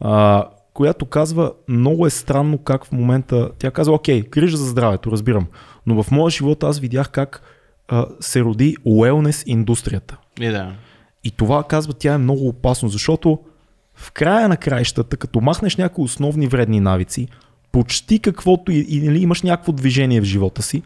А, 0.00 0.44
която 0.76 1.06
казва, 1.06 1.52
много 1.68 2.06
е 2.06 2.10
странно 2.10 2.58
как 2.58 2.84
в 2.84 2.92
момента, 2.92 3.50
тя 3.58 3.70
казва, 3.70 3.94
окей, 3.94 4.22
грижа 4.22 4.56
за 4.56 4.66
здравето, 4.66 5.12
разбирам, 5.12 5.46
но 5.86 6.02
в 6.02 6.10
моя 6.10 6.30
живот 6.30 6.62
аз 6.62 6.78
видях 6.78 7.10
как 7.10 7.42
а, 7.88 8.06
се 8.20 8.40
роди 8.40 8.76
уелнес 8.84 9.44
индустрията. 9.46 10.16
И 10.40 10.48
да. 10.48 10.72
И 11.24 11.30
това, 11.30 11.64
казва 11.64 11.92
тя, 11.92 12.14
е 12.14 12.18
много 12.18 12.48
опасно, 12.48 12.88
защото 12.88 13.38
в 13.94 14.12
края 14.12 14.48
на 14.48 14.56
краищата, 14.56 15.16
като 15.16 15.40
махнеш 15.40 15.76
някои 15.76 16.04
основни 16.04 16.46
вредни 16.46 16.80
навици, 16.80 17.28
почти 17.72 18.18
каквото 18.18 18.72
и, 18.72 18.86
и 18.88 19.00
нали, 19.00 19.22
имаш 19.22 19.42
някакво 19.42 19.72
движение 19.72 20.20
в 20.20 20.24
живота 20.24 20.62
си, 20.62 20.82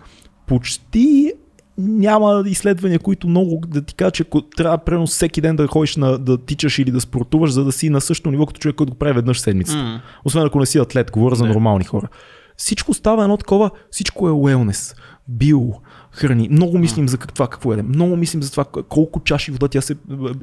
почти 0.46 1.32
няма 1.80 2.42
изследвания, 2.46 2.98
които 2.98 3.28
много 3.28 3.62
да 3.66 3.82
ти 3.82 3.94
кажат, 3.94 4.14
че 4.14 4.24
трябва 4.56 4.78
примерно 4.78 5.06
всеки 5.06 5.40
ден 5.40 5.56
да 5.56 5.66
ходиш 5.66 5.96
на, 5.96 6.18
да 6.18 6.38
тичаш 6.38 6.78
или 6.78 6.90
да 6.90 7.00
спортуваш, 7.00 7.50
за 7.50 7.64
да 7.64 7.72
си 7.72 7.90
на 7.90 8.00
същото 8.00 8.30
ниво, 8.30 8.46
като 8.46 8.60
човек, 8.60 8.76
който 8.76 8.92
го 8.92 8.98
прави 8.98 9.12
веднъж 9.12 9.40
седмицата. 9.40 9.78
М. 9.78 10.00
Освен 10.24 10.46
ако 10.46 10.60
не 10.60 10.66
си 10.66 10.78
атлет, 10.78 11.10
говоря 11.10 11.34
за 11.34 11.44
Не. 11.44 11.52
нормални 11.52 11.84
хора. 11.84 12.08
Всичко 12.56 12.94
става 12.94 13.22
едно 13.22 13.36
такова, 13.36 13.70
всичко 13.90 14.28
е 14.28 14.32
уелнес, 14.32 14.94
био, 15.28 15.72
храни. 16.12 16.48
Много 16.50 16.78
мислим 16.78 17.08
за 17.08 17.18
това 17.18 17.46
какво 17.46 17.72
едем. 17.72 17.86
Много 17.88 18.16
мислим 18.16 18.42
за 18.42 18.50
това 18.50 18.64
колко 18.88 19.20
чаши 19.20 19.50
вода 19.50 19.68
тя 19.68 19.80
се... 19.80 19.96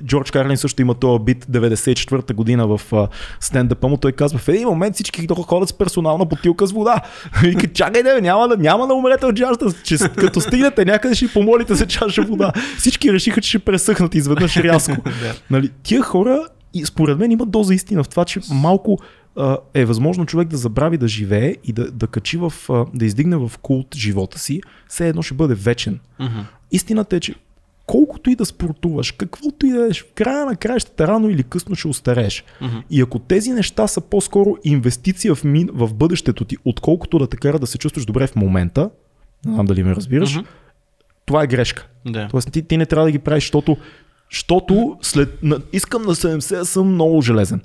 Джордж 0.06 0.32
Карлин 0.32 0.58
също 0.58 0.82
има 0.82 0.94
този 0.94 1.24
бит 1.24 1.46
94-та 1.46 2.34
година 2.34 2.68
в 2.68 2.82
стендъпа 3.40 3.88
му. 3.88 3.98
Той 3.98 4.12
казва, 4.12 4.40
в 4.40 4.48
един 4.48 4.68
момент 4.68 4.96
всички 4.96 5.28
ходят 5.48 5.70
с 5.70 5.74
персонална 5.74 6.26
бутилка 6.26 6.68
с 6.68 6.72
вода. 6.72 7.02
Вика, 7.42 7.68
чакайте, 7.68 8.04
бе, 8.04 8.22
няма 8.22 8.48
да, 8.48 8.58
няма 8.58 8.88
да 8.88 8.94
умрете 8.94 9.26
от 9.26 9.38
жажда. 9.38 9.74
Че, 9.84 9.98
като 9.98 10.42
стигнете 10.42 10.86
някъде 10.86 11.16
ще 11.16 11.28
помолите 11.28 11.76
за 11.76 11.88
чаша 11.88 12.22
вода. 12.22 12.52
Всички 12.78 13.14
решиха, 13.14 13.42
че 13.42 13.50
ще 13.50 13.60
пресъхнат 13.60 14.16
изведнъж 14.16 14.58
рязко. 14.58 14.96
Да. 15.08 15.34
Нали, 15.50 15.70
тия 15.84 16.02
хора, 16.02 16.48
и 16.80 16.86
според 16.86 17.18
мен 17.18 17.32
има 17.32 17.46
доза 17.46 17.74
истина 17.74 18.04
в 18.04 18.10
това, 18.10 18.26
че 18.26 18.40
малко 18.52 19.00
а, 19.36 19.58
е 19.74 19.86
възможно 19.86 20.26
човек 20.26 20.48
да 20.48 20.58
забрави 20.58 20.98
да 20.98 21.08
живее 21.08 21.56
и 21.64 21.74
да, 21.74 21.92
да 21.92 22.08
качи 22.08 22.38
в, 22.38 22.54
а, 22.70 22.86
да 22.94 23.06
издигне 23.06 23.38
в 23.38 23.52
култ 23.62 23.96
живота 23.96 24.40
си, 24.40 24.62
все 24.88 25.08
едно 25.08 25.22
ще 25.22 25.34
бъде 25.34 25.56
вечен. 25.56 26.00
Мгм. 26.20 26.40
Истината 26.72 27.16
е, 27.16 27.20
че 27.20 27.36
колкото 27.86 28.30
и 28.30 28.36
да 28.36 28.46
спортуваш, 28.46 29.12
каквото 29.12 29.66
и 29.66 29.70
да 29.70 29.88
еш, 29.88 30.02
в 30.02 30.14
края 30.16 30.46
на 30.46 30.56
краищата 30.56 31.08
рано 31.08 31.30
или 31.30 31.44
късно 31.44 31.76
ще 31.76 31.88
устарееш. 31.88 32.44
Мгм. 32.62 32.78
И 32.90 33.02
ако 33.02 33.20
тези 33.20 33.54
неща 33.54 33.88
са 33.88 34.02
по-скоро 34.02 34.56
инвестиция 34.64 35.36
в, 35.36 35.44
мин, 35.44 35.70
в 35.74 35.94
бъдещето 35.94 36.46
ти, 36.46 36.58
отколкото 36.66 37.20
да 37.20 37.28
те 37.28 37.38
кара 37.38 37.60
да 37.60 37.68
се 37.68 37.78
чувстваш 37.78 38.06
добре 38.06 38.28
в 38.28 38.36
момента, 38.36 38.90
не 39.46 39.54
знам 39.54 39.66
дали 39.66 39.84
ме 39.84 39.96
разбираш, 39.96 40.36
Мгм. 40.36 40.46
това 41.26 41.44
е 41.44 41.48
грешка. 41.48 41.88
Да. 42.06 42.28
Тоест 42.32 42.52
ти, 42.52 42.62
ти 42.62 42.78
не 42.78 42.86
трябва 42.86 43.06
да 43.06 43.12
ги 43.12 43.20
правиш, 43.20 43.44
защото, 43.44 43.78
защото 44.32 44.98
след, 45.02 45.44
на, 45.44 45.60
искам 45.74 46.02
на 46.02 46.16
70 46.16 46.58
да 46.58 46.66
съм 46.66 46.94
много 46.94 47.22
железен. 47.22 47.62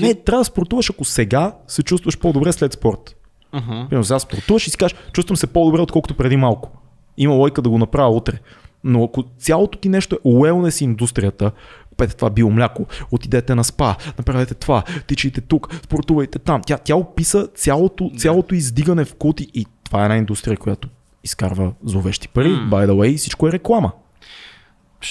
Не, 0.00 0.14
трябва 0.14 0.40
да 0.40 0.44
спортуваш, 0.44 0.90
ако 0.90 1.04
сега 1.04 1.52
се 1.68 1.82
чувстваш 1.82 2.18
по-добре 2.18 2.52
след 2.52 2.72
спорт. 2.72 3.16
Мгм. 3.52 3.88
Примерно 3.88 4.04
сега 4.04 4.18
спортуваш 4.18 4.66
и 4.66 4.70
си 4.70 4.76
кажеш, 4.76 4.98
чувствам 5.12 5.36
се 5.36 5.46
по-добре, 5.46 5.80
отколкото 5.80 6.14
преди 6.14 6.36
малко. 6.36 6.70
Има 7.16 7.34
лойка 7.34 7.62
да 7.62 7.70
го 7.70 7.78
направя 7.78 8.10
утре. 8.10 8.38
Но 8.84 9.04
ако 9.04 9.24
цялото 9.38 9.78
ти 9.78 9.88
нещо 9.88 10.16
е 10.16 10.18
уелнес 10.24 10.80
индустрията, 10.80 11.52
купете 11.90 12.16
това 12.16 12.30
биомляко, 12.30 12.86
отидете 13.10 13.54
на 13.54 13.64
спа, 13.64 13.96
направете 14.18 14.54
това, 14.54 14.82
тичайте 15.06 15.40
тук, 15.40 15.74
спортувайте 15.84 16.38
там. 16.38 16.60
Тя, 16.66 16.78
тя 16.78 16.96
описа 16.96 17.48
цялото, 17.54 18.10
цялото 18.16 18.54
издигане 18.54 19.04
в 19.04 19.14
култи 19.14 19.46
и 19.54 19.66
това 19.84 20.00
е 20.00 20.04
една 20.04 20.16
индустрия, 20.16 20.56
която 20.56 20.88
изкарва 21.24 21.72
зловещи 21.84 22.28
пари. 22.28 22.48
М. 22.48 22.70
By 22.70 22.86
the 22.86 22.92
way, 22.92 23.16
всичко 23.16 23.48
е 23.48 23.52
реклама. 23.52 23.92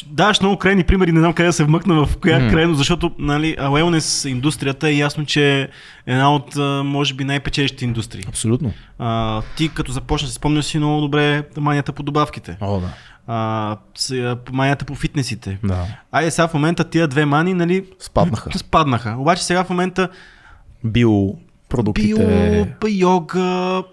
Даваш 0.06 0.42
много 0.42 0.58
крайни 0.58 0.84
примери, 0.84 1.12
не 1.12 1.20
знам 1.20 1.34
къде 1.34 1.48
да 1.48 1.54
се 1.54 1.64
вмъкна 1.64 2.06
в 2.06 2.18
коя 2.18 2.40
М. 2.40 2.50
крайно, 2.50 2.74
защото 2.74 3.12
нали, 3.20 3.56
wellness 3.58 4.30
индустрията 4.30 4.90
е 4.90 4.94
ясно, 4.94 5.26
че 5.26 5.62
е 5.62 5.68
една 6.08 6.36
от, 6.36 6.56
може 6.86 7.14
би, 7.14 7.24
най-печелищите 7.24 7.86
индустрии. 7.86 8.24
Абсолютно. 8.28 8.74
А, 9.00 9.42
ти 9.58 9.70
като 9.70 9.92
започна, 9.92 10.28
си 10.28 10.34
спомняш 10.34 10.66
си 10.66 10.78
много 10.78 11.02
добре 11.02 11.44
манията 11.58 11.92
по 11.92 12.04
добавките, 12.04 12.58
О, 12.62 12.80
да. 12.80 12.88
а, 13.28 13.78
с- 13.96 14.38
манията 14.52 14.86
по 14.86 14.96
фитнесите. 14.96 15.58
да. 15.64 15.86
Айде 16.12 16.32
сега 16.32 16.48
в 16.48 16.54
момента 16.54 16.84
тия 16.84 17.08
две 17.08 17.26
мани, 17.26 17.54
нали, 17.54 17.86
Спаднаха. 18.00 18.58
спаднаха. 18.58 19.16
Обаче 19.18 19.44
сега 19.44 19.64
в 19.64 19.70
момента 19.70 20.10
био, 20.84 21.34
па, 22.80 22.90
йога, 22.90 23.84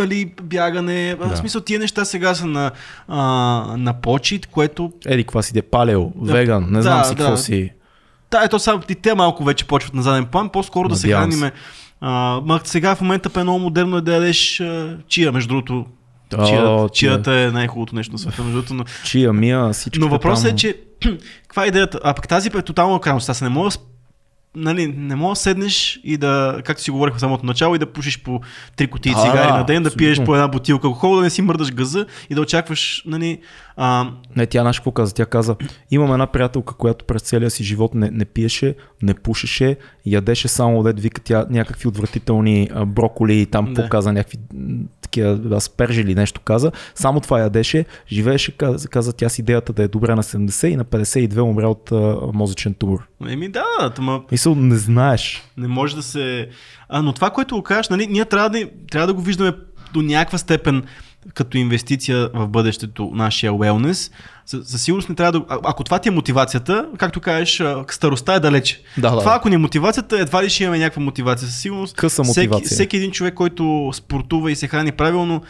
па, 0.00 0.06
дали 0.06 0.32
бягане, 0.42 1.16
да. 1.18 1.26
Да. 1.28 1.34
в 1.34 1.38
смисъл 1.38 1.60
тия 1.60 1.78
неща 1.78 2.04
сега 2.04 2.34
са 2.34 2.46
на, 2.46 2.70
а, 3.08 3.20
на 3.78 3.92
почет, 4.00 4.46
което 4.46 4.92
Еди, 5.06 5.24
каква 5.24 5.42
си 5.42 5.52
де 5.52 5.62
палео, 5.62 6.10
веган, 6.22 6.66
не 6.70 6.82
знам 6.82 6.98
Да, 6.98 7.04
си 7.04 7.14
какво 7.14 7.30
да. 7.30 7.36
си. 7.36 7.70
Да, 8.30 8.42
ето 8.44 8.58
сега 8.58 8.80
и 8.88 8.94
те 8.94 9.14
малко 9.14 9.44
вече 9.44 9.64
почват 9.64 9.94
на 9.94 10.02
заден 10.02 10.26
план, 10.26 10.48
по-скоро 10.48 10.88
да 10.88 10.96
се 10.96 11.06
Надявам 11.06 11.30
храниме. 11.30 11.52
А, 12.00 12.40
ма 12.44 12.60
сега 12.64 12.94
в 12.94 13.00
момента 13.00 13.40
е 13.40 13.42
много 13.42 13.58
модерно 13.58 13.96
е 13.96 14.00
да 14.00 14.14
ядеш 14.14 14.60
а, 14.60 14.96
чия, 15.08 15.32
между 15.32 15.48
другото. 15.48 15.86
О, 16.38 16.46
Чия, 16.46 16.60
чия. 16.60 16.88
чията 16.92 17.32
е 17.32 17.50
най-хубавото 17.50 17.94
нещо 17.94 18.12
на 18.12 18.18
света, 18.18 18.42
между 18.42 18.52
другото. 18.52 18.74
Но, 18.74 18.84
Чия, 19.04 19.32
мия, 19.32 19.72
всички. 19.72 19.98
но 19.98 20.08
въпросът 20.08 20.52
е, 20.52 20.56
че 20.56 20.76
каква 21.42 21.64
е 21.64 21.68
идеята? 21.68 22.00
А 22.04 22.14
пък 22.14 22.28
тази 22.28 22.50
е 22.54 22.62
тотално 22.62 22.98
крайност. 23.00 23.28
Аз 23.28 23.40
не 23.42 23.48
мога 23.48 23.68
да 23.70 23.70
Нали, 24.54 24.94
не 24.96 25.16
мога 25.16 25.32
да 25.32 25.36
седнеш 25.36 26.00
и 26.04 26.16
да, 26.16 26.60
както 26.64 26.82
си 26.82 26.90
говорихме 26.90 27.20
самото 27.20 27.46
начало, 27.46 27.74
и 27.74 27.78
да 27.78 27.92
пушиш 27.92 28.22
по 28.22 28.40
три 28.76 28.86
кутии 28.86 29.12
цигари 29.12 29.48
да, 29.48 29.56
на 29.58 29.64
ден, 29.64 29.82
да 29.82 29.86
абсолютно. 29.86 29.98
пиеш 29.98 30.24
по 30.24 30.34
една 30.34 30.48
бутилка 30.48 30.86
алкохол, 30.86 31.16
да 31.16 31.22
не 31.22 31.30
си 31.30 31.42
мърдаш 31.42 31.72
газа 31.72 32.06
и 32.30 32.34
да 32.34 32.40
очакваш, 32.40 33.02
нали, 33.06 33.38
а, 33.76 34.10
Не, 34.36 34.46
тя 34.46 34.60
знаеш 34.60 34.78
какво 34.78 34.90
каза? 34.90 35.14
Тя 35.14 35.26
каза, 35.26 35.56
имам 35.90 36.12
една 36.12 36.26
приятелка, 36.26 36.74
която 36.74 37.04
през 37.04 37.22
целия 37.22 37.50
си 37.50 37.64
живот 37.64 37.94
не, 37.94 38.10
не 38.10 38.24
пиеше, 38.24 38.74
не 39.02 39.14
пушеше, 39.14 39.76
ядеше 40.06 40.48
само 40.48 40.82
дед 40.82 41.00
вика 41.00 41.20
тя 41.20 41.46
някакви 41.50 41.88
отвратителни 41.88 42.68
броколи 42.86 43.40
и 43.40 43.46
там 43.46 43.74
Да. 43.74 43.82
показа 43.82 44.12
някакви 44.12 44.38
такива 45.10 45.56
аспержи 45.56 46.00
или 46.00 46.14
нещо 46.14 46.40
каза. 46.40 46.72
Само 46.94 47.20
това 47.20 47.40
ядеше, 47.40 47.84
живееше, 48.12 48.52
каза, 48.52 48.88
каза 48.88 49.12
тя 49.12 49.28
с 49.28 49.38
идеята 49.38 49.72
да 49.72 49.82
е 49.82 49.88
добре 49.88 50.14
на 50.14 50.22
70 50.22 50.66
и 50.66 50.76
на 50.76 50.84
52 50.84 51.40
умря 51.40 51.68
от 51.68 51.92
а, 51.92 52.16
мозъчен 52.32 52.74
тумор. 52.74 53.08
еми 53.28 53.48
да, 53.48 53.64
ама 53.98 54.22
Мисъл, 54.32 54.54
не 54.54 54.76
знаеш. 54.76 55.42
Не 55.56 55.68
може 55.68 55.96
да 55.96 56.02
се. 56.02 56.48
А, 56.88 57.02
но 57.02 57.12
това, 57.12 57.30
което 57.30 57.56
го 57.56 57.62
кажеш, 57.62 57.88
нали, 57.88 58.06
ние 58.06 58.24
трябва 58.24 58.50
да, 58.50 58.68
трябва 58.90 59.06
да 59.06 59.14
го 59.14 59.20
виждаме 59.20 59.52
до 59.92 60.02
някаква 60.02 60.38
степен 60.38 60.82
като 61.34 61.58
инвестиция 61.58 62.30
в 62.34 62.48
бъдещето, 62.48 63.10
нашия 63.14 63.52
wellness. 63.52 64.12
Със 64.46 64.82
сигурност 64.82 65.08
не 65.08 65.14
трябва 65.14 65.32
да. 65.32 65.44
а- 65.48 65.58
Ако 65.64 65.84
това 65.84 65.98
ти 65.98 66.08
е 66.08 66.12
мотивацията, 66.12 66.86
както 66.98 67.20
кажеш, 67.20 67.62
старостта 67.90 68.34
е 68.34 68.40
далече. 68.40 68.82
Да, 68.98 69.10
да. 69.10 69.18
Това, 69.18 69.34
ако 69.34 69.48
ни 69.48 69.54
е 69.54 69.58
мотивацията, 69.58 70.20
едва 70.20 70.44
ли 70.44 70.50
ще 70.50 70.64
имаме 70.64 70.78
някаква 70.78 71.02
мотивация. 71.02 71.48
Със 71.48 71.60
сигурност. 71.60 71.96
Къса 71.96 72.22
Всеки, 72.24 72.48
мотивация. 72.48 72.74
всеки 72.74 72.96
един 72.96 73.10
човек, 73.10 73.34
който 73.34 73.90
спортува 73.94 74.50
и 74.52 74.56
се 74.56 74.68
храни 74.68 74.92
правилно, 74.92 75.42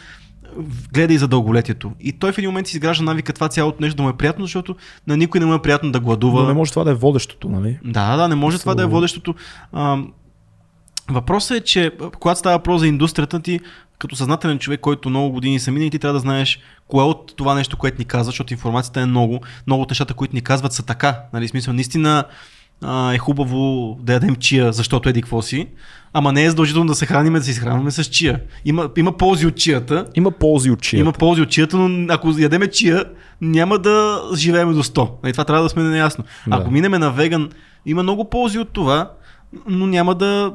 гледа 0.93 1.13
и 1.13 1.17
за 1.17 1.27
дълголетието. 1.27 1.91
И 1.99 2.11
той 2.11 2.31
в 2.31 2.37
един 2.37 2.49
момент 2.49 2.67
си 2.67 2.77
изгражда 2.77 3.03
навика 3.03 3.33
това 3.33 3.49
цялото 3.49 3.77
нещо 3.81 3.97
да 3.97 4.03
му 4.03 4.09
е 4.09 4.17
приятно, 4.17 4.45
защото 4.45 4.75
на 5.07 5.17
никой 5.17 5.39
не 5.39 5.45
му 5.45 5.53
е 5.53 5.61
приятно 5.61 5.91
да 5.91 5.99
гладува. 5.99 6.41
Но 6.41 6.47
не 6.47 6.53
може 6.53 6.71
това 6.71 6.83
да 6.83 6.91
е 6.91 6.93
водещото, 6.93 7.49
нали? 7.49 7.79
Да, 7.85 8.17
да, 8.17 8.27
не 8.27 8.35
може 8.35 8.59
това 8.59 8.75
да 8.75 8.83
е 8.83 8.85
водещото. 8.85 9.35
А, 9.73 9.97
въпросът 11.09 11.57
е, 11.57 11.61
че 11.61 11.91
когато 12.19 12.39
става 12.39 12.55
въпрос 12.57 12.79
за 12.79 12.87
индустрията 12.87 13.39
ти, 13.39 13.59
като 13.99 14.15
съзнателен 14.15 14.59
човек, 14.59 14.79
който 14.79 15.09
много 15.09 15.31
години 15.31 15.59
са 15.59 15.71
минали, 15.71 15.89
ти 15.89 15.99
трябва 15.99 16.13
да 16.13 16.19
знаеш 16.19 16.59
кое 16.87 17.03
от 17.03 17.33
това 17.35 17.55
нещо, 17.55 17.77
което 17.77 17.97
ни 17.99 18.05
казва, 18.05 18.25
защото 18.25 18.53
информацията 18.53 19.01
е 19.01 19.05
много, 19.05 19.39
много 19.67 19.83
от 19.83 19.89
нещата, 19.89 20.13
които 20.13 20.35
ни 20.35 20.41
казват 20.41 20.73
са 20.73 20.83
така. 20.83 21.19
Нали, 21.33 21.47
смисъл, 21.47 21.73
наистина 21.73 22.23
а, 22.83 23.13
е 23.13 23.17
хубаво 23.17 23.95
да 24.01 24.13
ядем 24.13 24.35
чия, 24.35 24.73
защото 24.73 25.09
еди 25.09 25.21
какво 25.21 25.41
си, 25.41 25.67
ама 26.13 26.31
не 26.33 26.43
е 26.43 26.49
задължително 26.49 26.87
да 26.87 26.95
се 26.95 27.05
храним, 27.05 27.33
да 27.33 27.41
се 27.41 27.51
изхранваме 27.51 27.91
с 27.91 28.03
чия. 28.03 28.39
Има, 28.65 28.89
има 28.97 29.17
ползи 29.17 29.47
от 29.47 29.55
чията, 29.55 30.05
Има 30.15 30.31
ползи 30.31 30.71
от 30.71 30.81
чия. 30.81 30.99
има 30.99 31.11
ползи 31.11 31.41
от 31.41 31.49
чията, 31.49 31.77
но 31.77 32.13
ако 32.13 32.29
ядеме 32.37 32.67
чия, 32.67 33.05
няма 33.41 33.77
да 33.79 34.21
живеем 34.35 34.73
до 34.73 34.83
100. 34.83 35.09
Нали, 35.23 35.33
това 35.33 35.43
трябва 35.43 35.63
да 35.63 35.69
сме 35.69 35.83
наясно. 35.83 36.23
Да. 36.47 36.57
Ако 36.57 36.71
минеме 36.71 36.99
на 36.99 37.11
веган, 37.11 37.49
има 37.85 38.03
много 38.03 38.29
ползи 38.29 38.59
от 38.59 38.69
това, 38.69 39.11
но 39.67 39.87
няма 39.87 40.15
да, 40.15 40.53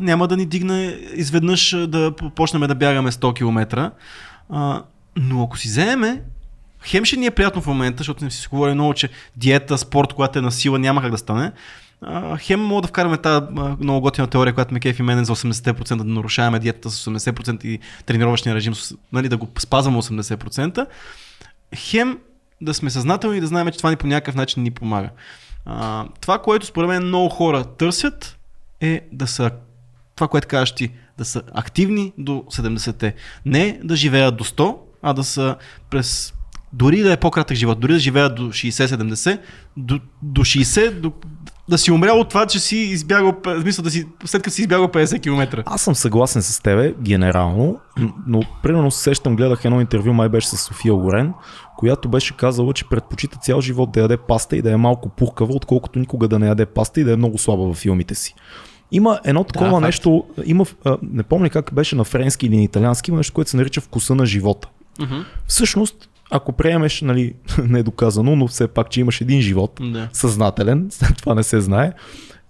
няма 0.00 0.28
да 0.28 0.36
ни 0.36 0.46
дигне 0.46 0.98
изведнъж 1.14 1.76
да 1.88 2.12
почнем 2.34 2.62
да 2.62 2.74
бягаме 2.74 3.12
100 3.12 3.34
км. 3.34 3.90
А, 4.50 4.82
но 5.16 5.42
ако 5.42 5.58
си 5.58 5.68
вземеме, 5.68 6.22
хем 6.84 7.04
ще 7.04 7.16
ни 7.16 7.26
е 7.26 7.30
приятно 7.30 7.62
в 7.62 7.66
момента, 7.66 7.98
защото 7.98 8.24
не 8.24 8.30
си 8.30 8.48
говори 8.50 8.74
много, 8.74 8.94
че 8.94 9.08
диета, 9.36 9.78
спорт, 9.78 10.12
когато 10.12 10.38
е 10.38 10.42
на 10.42 10.52
сила, 10.52 10.78
няма 10.78 11.02
как 11.02 11.10
да 11.10 11.18
стане. 11.18 11.52
А, 12.02 12.36
хем 12.36 12.60
мога 12.60 12.82
да 12.82 12.88
вкараме 12.88 13.16
тази 13.16 13.46
много 13.80 14.00
готина 14.00 14.26
теория, 14.26 14.54
която 14.54 14.74
ме 14.74 14.80
кефи 14.80 15.02
мене 15.02 15.24
за 15.24 15.36
80% 15.36 15.96
да 15.96 16.04
нарушаваме 16.04 16.58
диетата 16.58 16.90
с 16.90 17.04
80% 17.04 17.64
и 17.64 17.78
тренировъчния 18.06 18.54
режим, 18.54 18.74
нали, 19.12 19.28
да 19.28 19.36
го 19.36 19.48
спазваме 19.58 19.98
80%. 19.98 20.86
Хем 21.76 22.18
да 22.60 22.74
сме 22.74 22.90
съзнателни 22.90 23.38
и 23.38 23.40
да 23.40 23.46
знаем, 23.46 23.70
че 23.70 23.78
това 23.78 23.90
ни 23.90 23.96
по 23.96 24.06
някакъв 24.06 24.34
начин 24.34 24.62
ни 24.62 24.70
помага. 24.70 25.10
А, 25.66 26.06
това, 26.20 26.38
което 26.38 26.66
според 26.66 26.88
мен 26.88 27.04
много 27.04 27.28
хора 27.28 27.64
търсят 27.64 28.33
е 28.84 29.00
да 29.12 29.26
са, 29.26 29.50
това, 30.16 30.28
което 30.28 30.48
кажеш 30.48 30.74
ти, 30.74 30.90
да 31.18 31.24
са 31.24 31.42
активни 31.54 32.12
до 32.18 32.32
70-те. 32.32 33.14
Не 33.46 33.80
да 33.84 33.96
живеят 33.96 34.36
до 34.36 34.44
100, 34.44 34.76
а 35.02 35.12
да 35.12 35.24
са 35.24 35.56
през 35.90 36.34
дори 36.74 37.00
да 37.00 37.12
е 37.12 37.16
по-кратък 37.16 37.56
живот, 37.56 37.80
дори 37.80 37.92
да 37.92 37.98
живеят 37.98 38.34
до 38.34 38.42
60-70, 38.42 39.40
до, 39.76 40.00
до 40.22 40.40
60, 40.40 40.90
до, 41.00 41.12
да 41.68 41.78
си 41.78 41.92
умрял 41.92 42.20
от 42.20 42.28
това, 42.28 42.46
че 42.46 42.58
си 42.58 42.76
избягал, 42.76 43.34
в 43.44 43.60
смисъл 43.60 43.82
да 43.82 43.90
си, 43.90 44.06
след 44.24 44.42
като 44.42 44.54
си 44.54 44.60
избягал 44.60 44.88
50 44.88 45.22
км. 45.22 45.62
Аз 45.66 45.82
съм 45.82 45.94
съгласен 45.94 46.42
с 46.42 46.60
тебе, 46.60 46.94
генерално, 47.02 47.76
но 48.26 48.42
примерно 48.62 48.90
се 48.90 49.02
сещам, 49.02 49.36
гледах 49.36 49.64
едно 49.64 49.80
интервю, 49.80 50.12
май 50.12 50.28
беше 50.28 50.48
с 50.48 50.56
София 50.56 50.94
Лорен, 50.94 51.32
която 51.76 52.08
беше 52.08 52.36
казала, 52.36 52.72
че 52.72 52.88
предпочита 52.88 53.38
цял 53.38 53.60
живот 53.60 53.92
да 53.92 54.00
яде 54.00 54.16
паста 54.16 54.56
и 54.56 54.62
да 54.62 54.72
е 54.72 54.76
малко 54.76 55.08
пухкава, 55.08 55.54
отколкото 55.54 55.98
никога 55.98 56.28
да 56.28 56.38
не 56.38 56.46
яде 56.46 56.66
паста 56.66 57.00
и 57.00 57.04
да 57.04 57.12
е 57.12 57.16
много 57.16 57.38
слаба 57.38 57.62
във 57.62 57.76
филмите 57.76 58.14
си. 58.14 58.34
Има 58.92 59.20
едно 59.24 59.44
такова 59.44 59.70
факт. 59.70 59.82
нещо, 59.82 60.24
има, 60.44 60.64
а, 60.84 60.96
не 61.02 61.22
помня 61.22 61.50
как 61.50 61.74
беше 61.74 61.96
на 61.96 62.04
френски 62.04 62.46
или 62.46 62.56
на 62.56 62.62
италиански, 62.62 63.10
има 63.10 63.16
нещо, 63.18 63.32
което 63.32 63.50
се 63.50 63.56
нарича 63.56 63.80
вкуса 63.80 64.14
на 64.14 64.26
живота. 64.26 64.68
Uh-huh. 65.00 65.24
Всъщност, 65.46 66.08
ако 66.30 66.52
приемеш, 66.52 67.00
нали, 67.00 67.34
не 67.64 67.78
е 67.78 67.82
доказано, 67.82 68.36
но 68.36 68.48
все 68.48 68.68
пак, 68.68 68.90
че 68.90 69.00
имаш 69.00 69.20
един 69.20 69.40
живот, 69.40 69.80
Да. 69.82 70.08
съзнателен, 70.12 70.90
това 71.18 71.34
не 71.34 71.42
се 71.42 71.60
знае, 71.60 71.92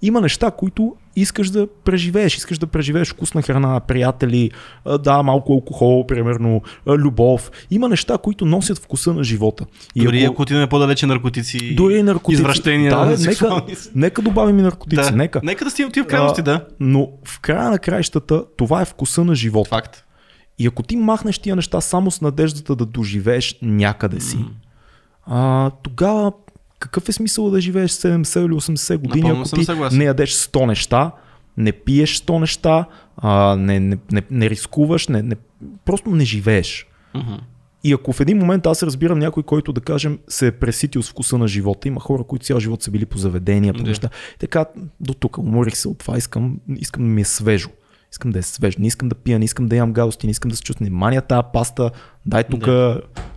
има 0.03 0.21
неща, 0.21 0.51
които 0.51 0.97
искаш 1.17 1.51
да 1.51 1.67
преживееш. 1.85 2.37
Искаш 2.37 2.59
да 2.59 2.67
преживееш 2.67 3.11
вкусна 3.13 3.43
храна, 3.43 3.81
приятели, 3.81 4.51
да, 4.99 5.23
малко 5.23 5.53
алкохол, 5.53 6.07
примерно, 6.07 6.63
любов. 6.89 7.51
Има 7.71 7.89
неща, 7.89 8.19
които 8.19 8.45
носят 8.45 8.79
вкуса 8.79 9.15
на 9.15 9.25
живота. 9.25 9.67
И 9.95 10.05
Дори 10.05 10.25
ако 10.25 10.43
отидем 10.43 10.69
по-далече 10.69 11.07
наркотици, 11.07 11.75
дори 11.75 12.03
наркотици. 12.03 12.43
извращения, 12.43 12.91
да, 12.91 13.07
бе, 13.07 13.17
нека, 13.19 13.63
нека 13.95 14.23
добавим 14.23 14.59
и 14.59 14.63
наркотици. 14.63 15.11
да. 15.11 15.17
Нека. 15.17 15.41
нека 15.45 15.65
да 15.65 15.71
стигнем 15.71 15.93
тия 15.93 16.07
крайности, 16.07 16.43
да. 16.43 16.67
Но 16.81 17.09
в 17.25 17.41
края 17.41 17.71
на 17.71 17.79
краищата 17.79 18.45
това 18.57 18.83
е 18.83 18.85
вкуса 18.85 19.25
на 19.25 19.35
живота. 19.35 19.69
Факт. 19.69 20.05
И 20.59 20.67
ако 20.67 20.83
ти 20.83 20.97
махнеш 20.97 21.39
тия 21.39 21.57
неща 21.57 21.81
само 21.81 22.11
с 22.11 22.21
надеждата 22.21 22.77
да 22.77 22.87
доживееш 22.87 23.59
някъде 23.63 24.21
си, 24.21 24.39
а, 25.27 25.71
тогава 25.83 26.33
какъв 26.85 27.09
е 27.09 27.13
смисъл 27.13 27.51
да 27.51 27.61
живееш 27.61 27.91
70 27.91 28.47
или 28.47 28.53
80 28.53 28.97
години, 28.97 29.29
Напълно 29.29 29.45
ако 29.47 29.57
ти 29.57 29.65
съгласен. 29.65 29.99
не 29.99 30.05
ядеш 30.05 30.35
100 30.35 30.67
неща, 30.67 31.11
не 31.57 31.73
пиеш 31.73 32.21
100 32.21 32.39
неща, 32.41 32.85
а, 33.17 33.57
не, 33.57 33.81
не, 33.81 33.99
не, 34.13 34.23
не 34.31 34.51
рискуваш, 34.51 35.09
не, 35.09 35.23
не, 35.23 35.37
просто 35.85 36.11
не 36.11 36.25
живееш. 36.25 36.87
Мгм. 37.15 37.35
И 37.85 37.93
ако 37.93 38.13
в 38.13 38.21
един 38.21 38.39
момент 38.39 38.67
аз 38.67 38.83
разбирам 38.83 39.19
някой, 39.19 39.43
който 39.43 39.73
да 39.73 39.81
кажем 39.81 40.19
се 40.29 40.47
е 40.47 40.53
преситил 40.53 41.03
с 41.03 41.11
вкуса 41.11 41.39
на 41.39 41.49
живота, 41.49 41.89
има 41.89 42.01
хора, 42.01 42.25
които 42.25 42.45
цял 42.45 42.61
живот 42.61 42.83
са 42.83 42.91
били 42.91 43.07
по 43.07 43.19
заведения, 43.19 43.75
по 43.75 43.83
неща. 43.83 44.09
Така, 44.39 44.65
до 45.01 45.15
тук, 45.15 45.39
уморих 45.39 45.77
се 45.77 45.89
от 45.89 45.99
това, 45.99 46.17
искам, 46.17 46.59
искам 46.77 47.03
да 47.03 47.09
ми 47.09 47.21
е 47.21 47.25
свежо. 47.25 47.69
Искам 48.15 48.31
да 48.31 48.39
е 48.39 48.43
свежо, 48.43 48.77
не 48.81 48.87
искам 48.87 49.09
да 49.09 49.15
пия, 49.15 49.39
не 49.39 49.45
искам 49.45 49.67
да 49.67 49.77
ям 49.77 49.93
гадости, 49.93 50.27
не 50.27 50.31
искам 50.31 50.49
да 50.49 50.57
се 50.57 50.63
чувствам 50.63 50.89
мания 50.93 51.23
тази 51.23 51.43
паста, 51.53 51.91
дай 52.27 52.45
тук 52.45 52.69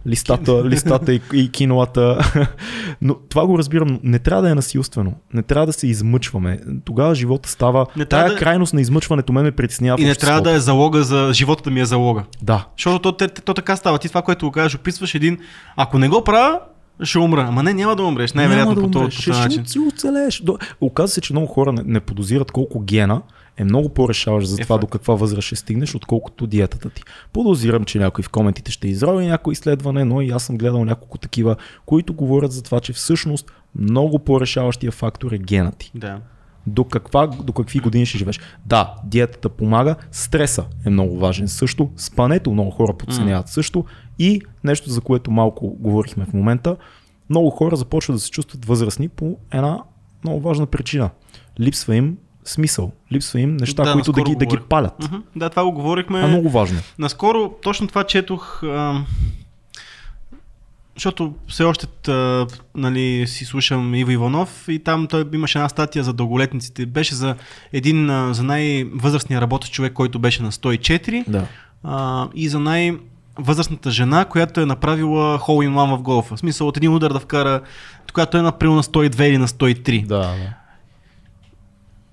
листата, 0.07 0.63
листата 0.65 1.13
и, 1.13 1.21
и 1.34 1.51
кинолата. 1.51 2.32
Но 3.01 3.15
това 3.15 3.47
го 3.47 3.57
разбирам, 3.57 3.99
не 4.03 4.19
трябва 4.19 4.43
да 4.43 4.49
е 4.49 4.55
насилствено, 4.55 5.13
не 5.34 5.41
трябва 5.41 5.65
да 5.65 5.73
се 5.73 5.88
измъчваме. 5.88 6.59
Тогава 6.86 7.15
живота 7.15 7.49
става, 7.49 7.86
Не 7.95 8.05
тая 8.05 8.30
да- 8.30 8.36
крайност 8.36 8.73
на 8.73 8.82
измъчването 8.82 9.34
мен 9.34 9.43
ме 9.43 9.51
притеснява. 9.51 10.01
И 10.01 10.05
не 10.05 10.15
трябва 10.15 10.41
да 10.41 10.51
е 10.51 10.59
залога 10.59 11.03
за 11.03 11.30
живота 11.34 11.63
да 11.63 11.71
ми 11.71 11.80
е 11.80 11.86
залога. 11.86 12.23
Да, 12.41 12.67
Защото 12.78 12.99
то, 13.01 13.11
те- 13.11 13.41
то 13.41 13.53
така 13.53 13.75
става. 13.75 13.97
Ти 13.97 14.07
това, 14.07 14.21
което 14.21 14.45
го 14.45 14.51
кажеш, 14.51 14.75
описваш 14.75 15.15
един, 15.15 15.38
ако 15.75 15.99
не 15.99 16.09
го 16.09 16.23
правя, 16.23 16.59
ще 17.03 17.19
умра. 17.19 17.45
Ама 17.49 17.63
не, 17.63 17.73
няма 17.73 17.95
да 17.95 18.03
умреш. 18.03 18.34
Най-вероятно 18.34 18.75
Няма 18.75 18.84
по 18.84 18.91
този 18.91 19.11
Ще, 19.11 19.30
начин. 19.30 19.65
ще 19.65 19.80
оцелееш. 19.80 20.41
До... 20.41 20.57
Оказва 20.82 21.07
се, 21.07 21.21
че 21.21 21.34
много 21.34 21.47
хора 21.47 21.73
не, 21.73 21.82
не 21.86 21.99
подозират 21.99 22.51
колко 22.51 22.80
гена 22.80 23.21
е 23.58 23.64
много 23.64 23.89
по-решаващ 23.89 24.47
за 24.47 24.55
Е, 24.62 24.64
това 24.64 24.76
факт. 24.76 24.82
до 24.82 24.88
каква 24.88 25.16
възраст 25.16 25.45
ще 25.45 25.55
стигнеш, 25.55 25.95
отколкото 25.95 26.47
диетата 26.47 26.89
ти. 26.89 27.03
Подозирам, 27.34 27.86
че 27.86 27.99
някой 27.99 28.24
в 28.24 28.30
коментите 28.30 28.72
ще 28.72 28.88
изрови 28.88 29.26
някое 29.28 29.51
изследване, 29.51 30.05
но 30.05 30.22
и 30.22 30.30
аз 30.30 30.43
съм 30.43 30.58
гледал 30.58 30.86
няколко 30.86 31.18
такива, 31.18 31.55
които 31.86 32.14
говорят 32.14 32.51
за 32.51 32.64
това, 32.64 32.80
че 32.80 32.93
всъщност 32.93 33.51
много 33.76 34.20
по-решаващия 34.20 34.91
фактор 34.91 35.32
е 35.32 35.38
гена 35.38 35.72
ти. 35.72 35.91
Да. 35.95 36.20
До, 36.68 36.84
каква, 36.84 37.28
до 37.28 37.53
какви 37.53 37.80
години 37.80 38.05
ще 38.05 38.18
живееш. 38.18 38.39
Да, 38.66 38.95
диетата 39.03 39.49
помага, 39.49 39.95
стреса 40.12 40.66
е 40.86 40.89
много 40.89 41.18
важен 41.18 41.47
също, 41.47 41.89
спането 41.97 42.51
много 42.51 42.72
хора 42.72 42.97
подценяват 42.97 43.49
също 43.49 43.86
и 44.20 44.41
нещо, 44.64 44.89
за 44.89 45.01
което 45.01 45.32
малко 45.32 45.68
говорихме 45.80 46.26
в 46.26 46.34
момента, 46.34 46.78
много 47.30 47.49
хора 47.49 47.76
започват 47.76 48.16
да 48.16 48.20
се 48.20 48.32
чувстват 48.32 48.66
възрастни 48.66 49.10
по 49.10 49.38
една 49.51 49.84
много 50.24 50.39
важна 50.39 50.66
причина. 50.66 51.10
Липсва 51.60 51.95
им 51.95 52.18
смисъл, 52.49 52.91
липсва 53.11 53.39
им 53.39 53.57
неща, 53.57 53.83
Да, 53.83 53.93
които 53.93 54.11
да 54.11 54.23
ги, 54.23 54.35
да 54.35 54.45
ги 54.45 54.57
палят. 54.69 54.93
Мгм. 55.03 55.15
Да, 55.35 55.49
това 55.49 55.63
го 55.63 55.71
говорихме. 55.71 56.19
А 56.19 56.27
много 56.27 56.49
важно. 56.49 56.79
Наскоро 56.99 57.51
точно 57.63 57.87
това 57.87 58.03
четох, 58.03 58.63
а, 58.63 59.01
защото 60.95 61.33
все 61.47 61.63
още 61.63 62.11
а, 62.11 62.47
нали, 62.75 63.27
си 63.27 63.45
слушам 63.45 63.95
Иво 63.95 64.11
Иванов 64.11 64.65
и 64.67 64.79
там 64.79 65.07
той 65.07 65.25
имаше 65.33 65.57
една 65.57 65.69
статия 65.69 66.03
за 66.03 66.13
дълголетниците. 66.13 66.85
Беше 66.85 67.15
за 67.15 67.35
един, 67.73 68.07
за 68.33 68.43
най-възрастния 68.43 69.41
работещ 69.41 69.73
човек, 69.73 69.93
който 69.93 70.19
беше 70.19 70.43
на 70.43 70.51
104 70.51 71.23
Да. 71.27 71.45
а, 71.83 72.27
и 72.35 72.49
за 72.49 72.59
най- 72.59 72.97
възрастната 73.39 73.91
жена, 73.91 74.25
която 74.25 74.61
е 74.61 74.65
направила 74.65 75.39
hole 75.39 75.69
in 75.69 75.73
one 75.73 75.97
в 75.97 76.01
голфа. 76.01 76.35
В 76.35 76.39
смисъл 76.39 76.67
от 76.67 76.77
един 76.77 76.93
удар 76.93 77.13
да 77.13 77.19
вкара, 77.19 77.61
която 78.13 78.37
е 78.37 78.41
направил 78.41 78.75
на 78.75 78.83
102 78.83 79.23
или 79.23 79.37
на 79.37 79.47
103. 79.47 80.05
Да, 80.05 80.17
да. 80.17 80.53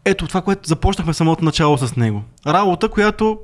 Ето 0.04 0.26
това, 0.26 0.42
което 0.42 0.68
започнахме 0.68 1.14
самото 1.14 1.44
начало 1.44 1.78
с 1.78 1.96
него. 1.96 2.22
Работа, 2.46 2.88
която 2.88 3.38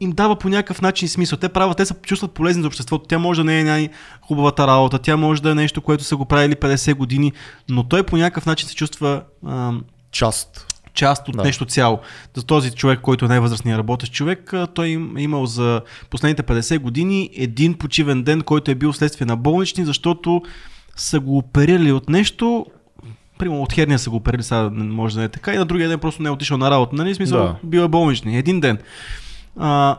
им 0.00 0.10
дава 0.12 0.36
по 0.36 0.48
някакъв 0.48 0.82
начин 0.82 1.08
смисъл. 1.08 1.38
Те 1.38 1.48
правят, 1.48 1.76
те 1.76 1.86
се 1.86 1.94
чувстват 2.02 2.32
полезни 2.32 2.62
за 2.62 2.68
обществото. 2.68 3.04
Тя 3.08 3.18
може 3.18 3.40
да 3.40 3.44
не 3.44 3.60
е 3.60 3.64
най-хубавата 3.64 4.66
работа, 4.66 4.98
тя 4.98 5.16
може 5.16 5.42
да 5.42 5.50
е 5.50 5.54
нещо, 5.54 5.82
което 5.82 6.04
са 6.04 6.16
го 6.16 6.24
правили 6.24 6.54
50 6.54 6.94
години, 6.94 7.32
но 7.68 7.82
той 7.84 8.02
по 8.02 8.16
някакъв 8.16 8.46
начин 8.46 8.68
се 8.68 8.74
чувства 8.74 9.22
ам, 9.48 9.84
Част. 10.12 10.66
част 10.94 11.28
от 11.28 11.36
Да. 11.36 11.42
нещо 11.42 11.64
цяло. 11.64 11.98
За 12.34 12.42
този 12.42 12.70
човек, 12.70 13.00
който 13.00 13.24
е 13.24 13.28
най-възрастният 13.28 13.78
работещ 13.78 14.12
човек, 14.12 14.54
той 14.74 14.86
е 14.86 15.22
имал 15.22 15.46
за 15.46 15.80
последните 16.10 16.42
50 16.42 16.78
години 16.78 17.30
един 17.36 17.74
почивен 17.74 18.22
ден, 18.22 18.40
който 18.40 18.70
е 18.70 18.74
бил 18.74 18.92
следствие 18.92 19.26
на 19.26 19.36
болнични, 19.36 19.84
защото 19.84 20.42
са 20.96 21.20
го 21.20 21.38
оперирали 21.38 21.92
от 21.92 22.08
нещо, 22.08 22.66
примерно 23.40 23.62
от 23.62 23.72
херния 23.72 23.98
са 23.98 24.10
го 24.10 24.16
оперирали, 24.16 24.42
сега 24.42 24.70
може 24.72 25.14
да 25.14 25.20
не 25.20 25.24
е 25.24 25.28
така, 25.28 25.54
и 25.54 25.58
на 25.58 25.64
другия 25.64 25.88
ден 25.88 25.98
просто 25.98 26.22
не 26.22 26.28
е 26.28 26.32
отишъл 26.32 26.58
на 26.58 26.70
работа. 26.70 26.96
Нали? 26.96 27.14
Смисъл, 27.14 27.42
Да. 27.42 27.56
бил 27.64 27.80
е 27.80 27.88
болнични. 27.88 28.38
Един 28.38 28.60
ден. 28.60 28.78
А, 29.58 29.96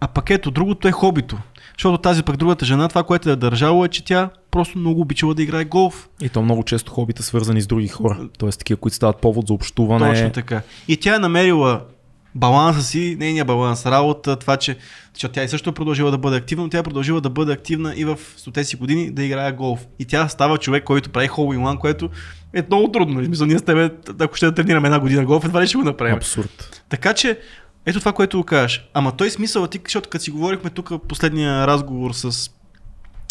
а 0.00 0.08
пък 0.08 0.30
ето, 0.30 0.50
другото 0.50 0.88
е 0.88 0.92
хобито. 0.92 1.38
Защото 1.78 1.98
тази 1.98 2.22
пък 2.22 2.36
другата 2.36 2.64
жена, 2.64 2.88
това, 2.88 3.02
което 3.02 3.30
е 3.30 3.36
държало 3.36 3.84
е, 3.84 3.88
че 3.88 4.04
тя 4.04 4.30
просто 4.50 4.78
много 4.78 5.00
обичала 5.00 5.34
да 5.34 5.42
играе 5.42 5.64
голф. 5.64 6.08
И 6.22 6.28
то 6.28 6.42
много 6.42 6.62
често 6.62 6.92
хобите 6.92 7.22
свързани 7.22 7.60
с 7.60 7.66
други 7.66 7.88
хора. 7.88 8.18
Тоест 8.38 8.58
такива, 8.58 8.80
които 8.80 8.96
стават 8.96 9.20
повод 9.20 9.46
за 9.46 9.54
общуване. 9.54 10.14
Точно 10.14 10.30
така. 10.30 10.62
И 10.88 10.96
тя 10.96 11.14
е 11.14 11.18
намерила 11.18 11.80
баланса 12.36 12.82
си, 12.82 13.16
нейния 13.20 13.44
баланс, 13.44 13.86
работа, 13.86 14.36
това, 14.36 14.56
че 14.56 14.76
защото 15.14 15.32
тя 15.32 15.44
и 15.44 15.48
също 15.48 15.70
е 15.70 15.74
продължила 15.74 16.10
да 16.10 16.18
бъде 16.18 16.36
активна, 16.36 16.64
но 16.64 16.70
тя 16.70 16.78
е 16.78 16.82
продължила 16.82 17.20
да 17.20 17.30
бъде 17.30 17.52
активна 17.52 17.94
и 17.96 18.04
в 18.04 18.18
100 18.38 18.62
си 18.62 18.76
години 18.76 19.10
да 19.10 19.24
играе 19.24 19.52
голф. 19.52 19.86
И 19.98 20.04
тя 20.04 20.28
става 20.28 20.58
човек, 20.58 20.84
който 20.84 21.10
прави 21.10 21.26
хол 21.26 21.54
и 21.54 21.78
което 21.78 22.10
е 22.54 22.62
много 22.70 22.92
трудно. 22.92 23.20
В 23.20 23.24
смисъл, 23.24 23.46
ние 23.46 23.58
с 23.58 23.62
тебе, 23.62 23.90
ако 24.20 24.36
ще 24.36 24.46
да 24.46 24.54
тренираме 24.54 24.88
една 24.88 25.00
година 25.00 25.24
голф, 25.24 25.44
едва 25.44 25.62
ли 25.62 25.66
ще 25.66 25.78
го 25.78 25.84
направим. 25.84 26.16
Абсурд. 26.16 26.84
Така 26.88 27.14
че, 27.14 27.38
ето 27.86 27.98
това, 27.98 28.12
което 28.12 28.38
го 28.38 28.44
кажеш. 28.44 28.88
Ама 28.94 29.12
той 29.16 29.30
смисъл, 29.30 29.66
ти, 29.66 29.80
защото 29.84 30.08
като 30.08 30.24
си 30.24 30.30
говорихме 30.30 30.70
тук 30.70 30.92
последния 31.08 31.66
разговор 31.66 32.12
с 32.12 32.50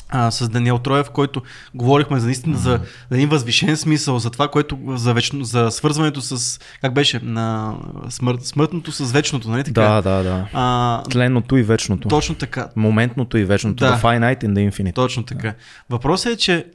а, 0.09 0.31
с 0.31 0.49
Даниел 0.49 0.79
Троев, 0.79 1.09
който 1.09 1.41
говорихме 1.73 2.19
за 2.19 2.25
наистина 2.25 2.57
за, 2.57 2.79
за 3.09 3.17
един 3.17 3.29
възвишен 3.29 3.77
смисъл, 3.77 4.19
за 4.19 4.29
това, 4.29 4.47
което 4.47 4.77
за, 4.87 5.13
вечно, 5.13 5.43
за 5.43 5.71
свързването 5.71 6.21
с, 6.21 6.59
как 6.81 6.93
беше, 6.93 7.19
на 7.23 7.75
смърт, 8.09 8.45
смъртното 8.45 8.91
с 8.91 9.11
вечното, 9.11 9.49
нали 9.49 9.63
така? 9.63 9.81
Да, 9.81 10.01
да, 10.01 10.23
да. 10.23 10.47
А, 10.53 11.03
Тленното 11.03 11.57
и 11.57 11.63
вечното. 11.63 12.07
Точно 12.07 12.35
така. 12.35 12.69
Моментното 12.75 13.37
и 13.37 13.45
вечното. 13.45 13.85
Да. 13.85 13.97
The 13.97 14.01
finite 14.01 14.43
and 14.43 14.53
the 14.53 14.71
infinite. 14.71 14.95
Точно 14.95 15.23
така. 15.23 15.47
Да. 15.47 15.55
Въпросът 15.89 16.33
е, 16.33 16.37
че 16.37 16.65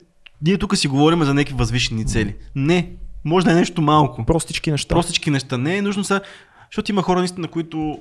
ние 0.43 0.59
тук 0.59 0.77
си 0.77 0.89
говорим 0.89 1.25
за 1.25 1.35
някакви 1.35 1.55
възвишени 1.55 2.07
цели. 2.07 2.35
Не, 2.57 2.91
може 3.25 3.47
да 3.47 3.53
е 3.53 3.55
нещо 3.55 3.83
малко. 3.83 4.27
Простички 4.27 4.71
неща. 4.71 4.95
Простички 4.95 5.31
неща. 5.31 5.59
Не 5.59 5.77
е 5.77 5.83
нужно 5.83 6.05
сега, 6.05 6.21
защото 6.71 6.91
има 6.91 7.03
хора 7.03 7.19
наистина, 7.19 7.49
които 7.49 7.99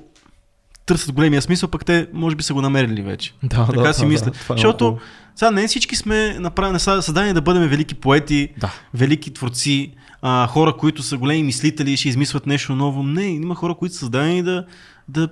търсят 0.90 1.12
големия 1.12 1.42
смисъл, 1.42 1.68
пък 1.68 1.84
те 1.84 2.06
може 2.12 2.36
би 2.36 2.42
са 2.42 2.54
го 2.54 2.62
намерили 2.62 3.02
вече. 3.02 3.32
Да, 3.42 3.66
така 3.66 3.80
да, 3.80 3.94
си 3.94 4.00
да, 4.00 4.06
мисля. 4.06 4.24
Да, 4.24 4.30
е 4.30 4.56
Защото 4.56 4.98
сега 5.36 5.50
не 5.50 5.66
всички 5.66 5.96
сме 5.96 6.36
направени, 6.38 6.80
създадени 6.80 7.32
да 7.32 7.40
бъдем 7.40 7.68
велики 7.68 7.94
поети, 7.94 8.48
да. 8.58 8.72
велики 8.94 9.30
творци, 9.34 9.92
а, 10.22 10.46
хора, 10.46 10.72
които 10.76 11.02
са 11.02 11.18
големи 11.18 11.42
мислители 11.42 11.92
и 11.92 11.96
ще 11.96 12.08
измисват 12.08 12.46
нещо 12.46 12.74
ново. 12.74 13.02
Не, 13.02 13.24
има 13.24 13.54
хора, 13.54 13.74
които 13.74 13.94
са 13.94 13.98
създадени 13.98 14.42
да, 14.42 14.64
да 15.08 15.28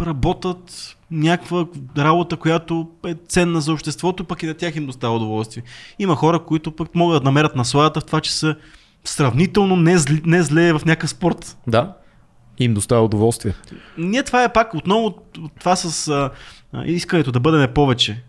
работят 0.00 0.96
някаква 1.10 1.66
работа, 1.98 2.36
която 2.36 2.88
е 3.06 3.14
ценна 3.28 3.60
за 3.60 3.72
обществото, 3.72 4.24
пък 4.24 4.42
и 4.42 4.46
на 4.46 4.54
тях 4.54 4.76
им 4.76 4.86
достава 4.86 5.16
удоволствие. 5.16 5.62
Има 5.98 6.16
хора, 6.16 6.38
които 6.38 6.70
пък 6.70 6.94
могат 6.94 7.22
да 7.22 7.24
намерят 7.24 7.56
насладата 7.56 8.00
в 8.00 8.04
това, 8.04 8.20
че 8.20 8.32
са 8.32 8.56
сравнително 9.04 9.76
не 9.76 9.98
зле, 9.98 10.20
не 10.24 10.42
зле 10.42 10.72
в 10.72 10.80
някакъв 10.84 11.10
спорт. 11.10 11.56
Да 11.66 11.94
им 12.64 12.74
доставя 12.74 13.04
удоволствие. 13.04 13.54
Ние 13.98 14.22
това 14.22 14.44
е 14.44 14.52
пак 14.52 14.74
отново 14.74 15.14
това 15.60 15.76
с 15.76 16.08
а, 16.08 16.30
искането 16.84 17.32
да 17.32 17.40
бъдем 17.40 17.74
повече. 17.74 18.22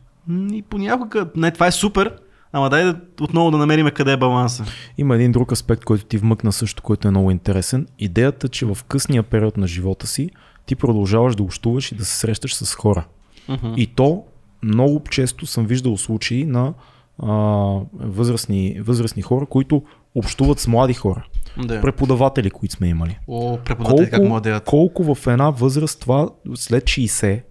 И 0.52 0.64
понякога, 0.70 1.28
не, 1.36 1.52
това 1.52 1.68
е 1.68 1.72
супер, 1.72 2.14
ама 2.54 2.70
дай 2.70 2.84
да, 2.84 3.00
отново 3.22 3.52
да 3.52 3.58
намерим 3.58 3.90
къде 3.94 4.12
е 4.12 4.18
баланса. 4.18 4.66
Има 4.98 5.16
един 5.16 5.32
друг 5.32 5.52
аспект, 5.52 5.84
който 5.84 6.06
ти 6.06 6.18
вмъкна 6.18 6.52
също, 6.52 6.84
който 6.84 7.08
е 7.08 7.12
много 7.12 7.32
интересен. 7.32 7.88
Идеята, 8.00 8.50
че 8.50 8.66
в 8.66 8.78
късния 8.88 9.24
период 9.24 9.58
на 9.58 9.68
живота 9.68 10.08
си 10.08 10.30
ти 10.66 10.76
продължаваш 10.76 11.36
да 11.36 11.44
общуваш 11.44 11.92
и 11.92 11.96
да 11.96 12.06
се 12.06 12.16
срещаш 12.16 12.56
с 12.56 12.76
хора. 12.76 13.06
Uh-huh. 13.50 13.76
И 13.76 13.88
то 13.88 14.24
много 14.64 15.04
често 15.10 15.46
съм 15.46 15.66
виждал 15.66 15.98
случаи 15.98 16.46
на 16.46 16.74
а, 17.24 17.34
възрастни, 17.94 18.78
възрастни 18.82 19.22
хора, 19.22 19.46
които 19.46 19.84
общуват 20.16 20.60
с 20.60 20.68
млади 20.68 20.94
хора. 20.94 21.26
Да. 21.58 21.82
Преподаватели, 21.82 22.50
които 22.50 22.76
сме 22.76 22.88
имали. 22.88 23.20
О, 23.28 23.58
преподаватели 23.66 24.10
колко, 24.10 24.22
как 24.22 24.30
младеят. 24.30 24.66
Колко 24.66 25.16
в 25.16 25.28
една 25.28 25.50
възраст 25.50 26.00
това 26.00 26.30
след 26.56 26.84
60, 26.84 27.42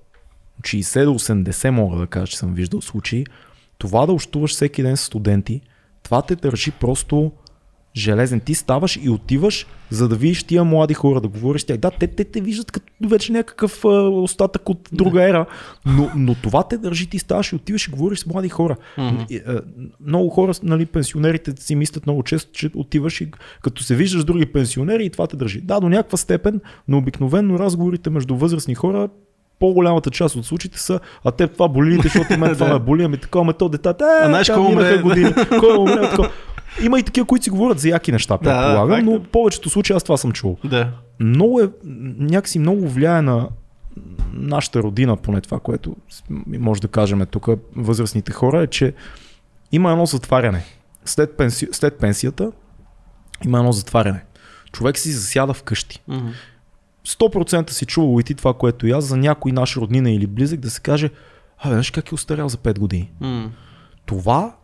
60 0.62 1.05
до 1.05 1.11
80 1.11 1.70
мога 1.70 1.97
да 1.99 2.07
кажа, 2.07 2.27
че 2.27 2.39
съм 2.39 2.55
виждал 2.55 2.81
случаи, 2.81 3.27
това 3.79 4.07
да 4.07 4.12
общуваш 4.12 4.51
всеки 4.51 4.83
ден 4.83 4.97
с 4.97 5.01
студенти, 5.01 5.61
това 6.03 6.23
те 6.23 6.37
държи 6.37 6.70
просто 6.70 7.33
железен. 7.99 8.41
Ти 8.41 8.55
ставаш 8.55 8.99
и 9.03 9.09
отиваш, 9.11 9.66
за 9.91 10.09
да 10.09 10.16
видиш 10.16 10.45
тия 10.45 10.65
млади 10.65 10.95
хора, 10.95 11.20
да 11.20 11.29
говориш 11.29 11.62
с 11.62 11.65
тях. 11.65 11.77
Да, 11.77 11.91
те, 11.91 12.07
те 12.07 12.25
те 12.25 12.41
виждат 12.41 12.70
като 12.70 12.87
вече 13.09 13.33
някакъв 13.33 13.85
а, 13.85 13.89
остатък 14.09 14.69
от 14.69 14.89
друга 14.93 15.29
ера, 15.29 15.47
но, 15.87 16.11
но 16.16 16.35
това 16.35 16.62
те 16.62 16.79
държи. 16.79 17.07
Ти 17.07 17.19
ставаш 17.19 17.53
и 17.53 17.57
отиваш 17.57 17.89
и 17.89 17.91
говориш 17.91 18.19
с 18.19 18.27
млади 18.27 18.49
хора. 18.49 18.77
Mm-hmm. 18.99 19.62
Много 20.07 20.29
хора, 20.29 20.53
нали, 20.62 20.87
пенсионерите 20.87 21.62
си 21.62 21.75
мислят 21.75 22.07
много 22.07 22.23
често, 22.23 22.53
че 22.53 22.70
отиваш 22.75 23.20
и 23.20 23.31
като 23.62 23.83
се 23.83 23.95
виждаш 23.95 24.20
с 24.20 24.25
други 24.25 24.47
пенсионери 24.47 25.05
и 25.05 25.11
това 25.11 25.27
те 25.27 25.37
държи. 25.37 25.61
Да, 25.61 25.81
до 25.81 25.89
някаква 25.89 26.19
степен, 26.19 26.61
но 26.89 26.99
обикновено 26.99 27.59
разговорите 27.59 28.11
между 28.11 28.37
възрастни 28.37 28.75
хора 28.75 29.09
по-голямата 29.61 30.11
част 30.11 30.37
от 30.37 30.47
случаите 30.47 30.79
са, 30.79 31.01
а 31.25 31.31
те 31.31 31.47
това 31.47 31.69
боли, 31.69 32.01
защото 32.03 32.39
мен 32.39 32.55
това 32.55 32.73
ме 32.73 32.79
боли, 32.79 33.03
ами 33.03 33.16
такова 33.16 33.45
ме 33.45 33.53
то 33.53 33.69
детата, 33.69 34.05
е, 34.05 34.25
а 34.25 34.29
знаеш 34.29 34.51
колко 34.51 35.03
години, 35.03 35.33
кой 35.61 35.77
умре, 35.77 36.11
такова. 36.11 36.31
Има 36.82 36.99
и 36.99 37.03
такива, 37.03 37.27
които 37.27 37.43
си 37.45 37.51
говорят 37.51 37.78
за 37.78 37.89
яки 37.89 38.12
неща, 38.12 38.39
предполагам, 38.39 38.89
да, 38.89 39.03
но 39.03 39.19
в 39.19 39.28
повечето 39.28 39.70
случаи 39.70 39.97
аз 39.97 40.03
това 40.03 40.16
съм 40.16 40.32
чул. 40.32 40.57
Да. 40.65 40.90
Много 41.20 41.61
е, 41.61 41.69
някакси 42.19 42.59
много 42.59 42.89
влияе 42.89 43.23
на 43.23 43.49
нашата 44.32 44.82
родина, 44.82 45.16
поне 45.16 45.40
това, 45.40 45.61
което 45.61 45.97
може 46.47 46.81
да 46.81 46.89
кажем 46.89 47.27
тук, 47.31 47.49
възрастните 47.77 48.32
хора, 48.32 48.62
е, 48.62 48.66
че 48.66 48.95
има 49.73 49.90
едно 49.90 50.07
затваряне. 50.07 50.65
След, 51.05 51.36
пенси... 51.36 51.69
след 51.73 51.99
пенсията 51.99 52.53
има 53.45 53.59
едно 53.59 53.73
затваряне. 53.73 54.24
Човек 54.73 54.99
си 54.99 55.12
засяда 55.12 55.55
вкъщи. 55.55 56.03
Mm-hmm. 56.11 56.32
100% 57.07 57.70
си 57.70 57.86
чувал 57.86 58.20
и 58.20 58.23
ти 58.23 58.35
това, 58.35 58.55
което 58.55 58.86
и 58.86 58.90
аз, 58.90 59.05
за 59.05 59.16
някой 59.16 59.53
наш 59.53 59.77
роднина 59.77 60.11
или 60.11 60.27
близък 60.27 60.61
да 60.61 60.70
се 60.70 60.81
каже, 60.81 61.11
а, 61.59 61.69
знаеш 61.69 61.90
как 61.90 62.11
е 62.11 62.15
устарял 62.15 62.49
за 62.49 62.57
5 62.57 62.78
години. 62.78 63.12
Mm. 63.23 63.49
Това 64.07 64.55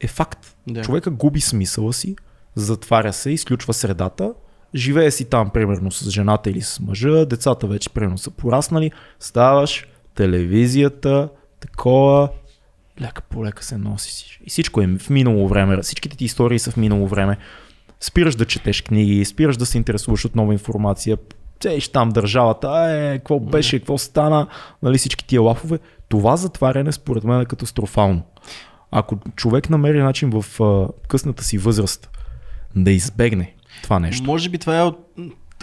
е 0.00 0.06
факт. 0.06 0.56
Да. 0.66 0.82
Човека 0.82 1.10
губи 1.10 1.40
смисъла 1.40 1.92
си, 1.92 2.16
затваря 2.54 3.12
се, 3.12 3.30
изключва 3.30 3.74
средата, 3.74 4.32
живее 4.74 5.10
си 5.10 5.24
там, 5.24 5.50
примерно, 5.50 5.90
с 5.90 6.10
жената 6.10 6.50
или 6.50 6.62
с 6.62 6.80
мъжа, 6.80 7.26
децата 7.26 7.66
вече, 7.66 7.90
примерно, 7.90 8.18
са 8.18 8.30
пораснали, 8.30 8.92
ставаш, 9.20 9.86
телевизията, 10.14 11.28
такова, 11.60 12.28
лека 13.00 13.22
по 13.22 13.44
лека 13.44 13.64
се 13.64 13.76
носи. 13.76 14.40
И 14.46 14.50
всичко 14.50 14.80
е 14.80 14.98
в 14.98 15.10
минало 15.10 15.48
време, 15.48 15.82
всичките 15.82 16.16
ти 16.16 16.24
истории 16.24 16.58
са 16.58 16.70
в 16.70 16.76
минало 16.76 17.06
време. 17.06 17.36
Спираш 18.00 18.34
да 18.34 18.44
четеш 18.44 18.82
книги, 18.82 19.24
спираш 19.24 19.56
да 19.56 19.66
се 19.66 19.78
интересуваш 19.78 20.24
от 20.24 20.36
нова 20.36 20.52
информация, 20.52 21.16
цееш 21.60 21.88
там 21.88 22.08
държавата, 22.08 22.86
е, 22.90 23.18
какво 23.18 23.40
беше, 23.40 23.78
какво 23.78 23.98
стана, 23.98 24.46
нали 24.82 24.98
всички 24.98 25.26
тия 25.26 25.42
лафове. 25.42 25.78
Това 26.08 26.36
затваряне 26.36 26.92
според 26.92 27.24
мен 27.24 27.40
е 27.40 27.44
катастрофално. 27.44 28.22
Ако 28.90 29.18
човек 29.36 29.70
намери 29.70 30.02
начин 30.02 30.30
в 30.40 30.62
а, 30.62 30.88
късната 31.08 31.44
си 31.44 31.58
възраст 31.58 32.08
да 32.76 32.90
избегне 32.90 33.54
това 33.82 33.98
нещо. 33.98 34.24
Може 34.26 34.48
би 34.48 34.58
това 34.58 34.78
е 34.78 34.82
от 34.82 35.14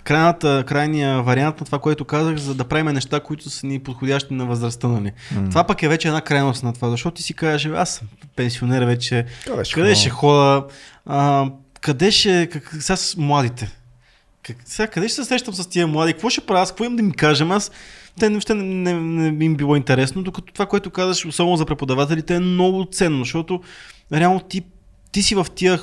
крайната, 0.03 0.63
крайния 0.67 1.21
вариант 1.23 1.59
на 1.59 1.65
това, 1.65 1.79
което 1.79 2.05
казах, 2.05 2.37
за 2.37 2.55
да 2.55 2.63
правим 2.63 2.85
неща, 2.85 3.19
които 3.19 3.49
са 3.49 3.67
ни 3.67 3.79
подходящи 3.79 4.33
на 4.33 4.45
възрастта. 4.45 4.87
Нали. 4.87 5.11
Mm. 5.33 5.49
Това 5.49 5.63
пък 5.63 5.83
е 5.83 5.87
вече 5.87 6.07
една 6.07 6.21
крайност 6.21 6.63
на 6.63 6.73
това, 6.73 6.89
защото 6.89 7.15
ти 7.15 7.23
си 7.23 7.33
кажеш, 7.33 7.71
аз 7.75 7.89
съм 7.89 8.07
пенсионер 8.35 8.83
вече, 8.83 9.25
къде 9.45 9.65
ще, 9.65 9.73
къде 9.73 9.95
ще 9.95 10.09
хода, 10.09 10.65
а, 11.05 11.49
къде 11.81 12.11
ще, 12.11 12.49
как, 12.51 12.75
сега 12.79 12.97
с 12.97 13.17
младите, 13.17 13.71
как, 14.43 14.57
сега 14.65 14.87
къде 14.87 15.07
ще 15.07 15.15
се 15.15 15.25
срещам 15.25 15.53
с 15.53 15.69
тия 15.69 15.87
млади, 15.87 16.13
какво 16.13 16.29
ще 16.29 16.45
правя, 16.45 16.65
какво 16.65 16.83
им 16.83 16.95
да 16.95 17.03
ми 17.03 17.13
кажем, 17.13 17.51
аз 17.51 17.71
те 18.19 18.30
въобще 18.30 18.53
не, 18.53 18.94
не, 18.94 19.31
не 19.31 19.45
им 19.45 19.56
било 19.56 19.76
интересно, 19.76 20.23
докато 20.23 20.53
това, 20.53 20.65
което 20.65 20.89
казаш, 20.89 21.26
особено 21.26 21.57
за 21.57 21.65
преподавателите, 21.65 22.35
е 22.35 22.39
много 22.39 22.85
ценно, 22.91 23.19
защото 23.19 23.61
реално 24.14 24.39
ти, 24.39 24.61
ти 25.11 25.23
си 25.23 25.35
в 25.35 25.48
тия, 25.56 25.80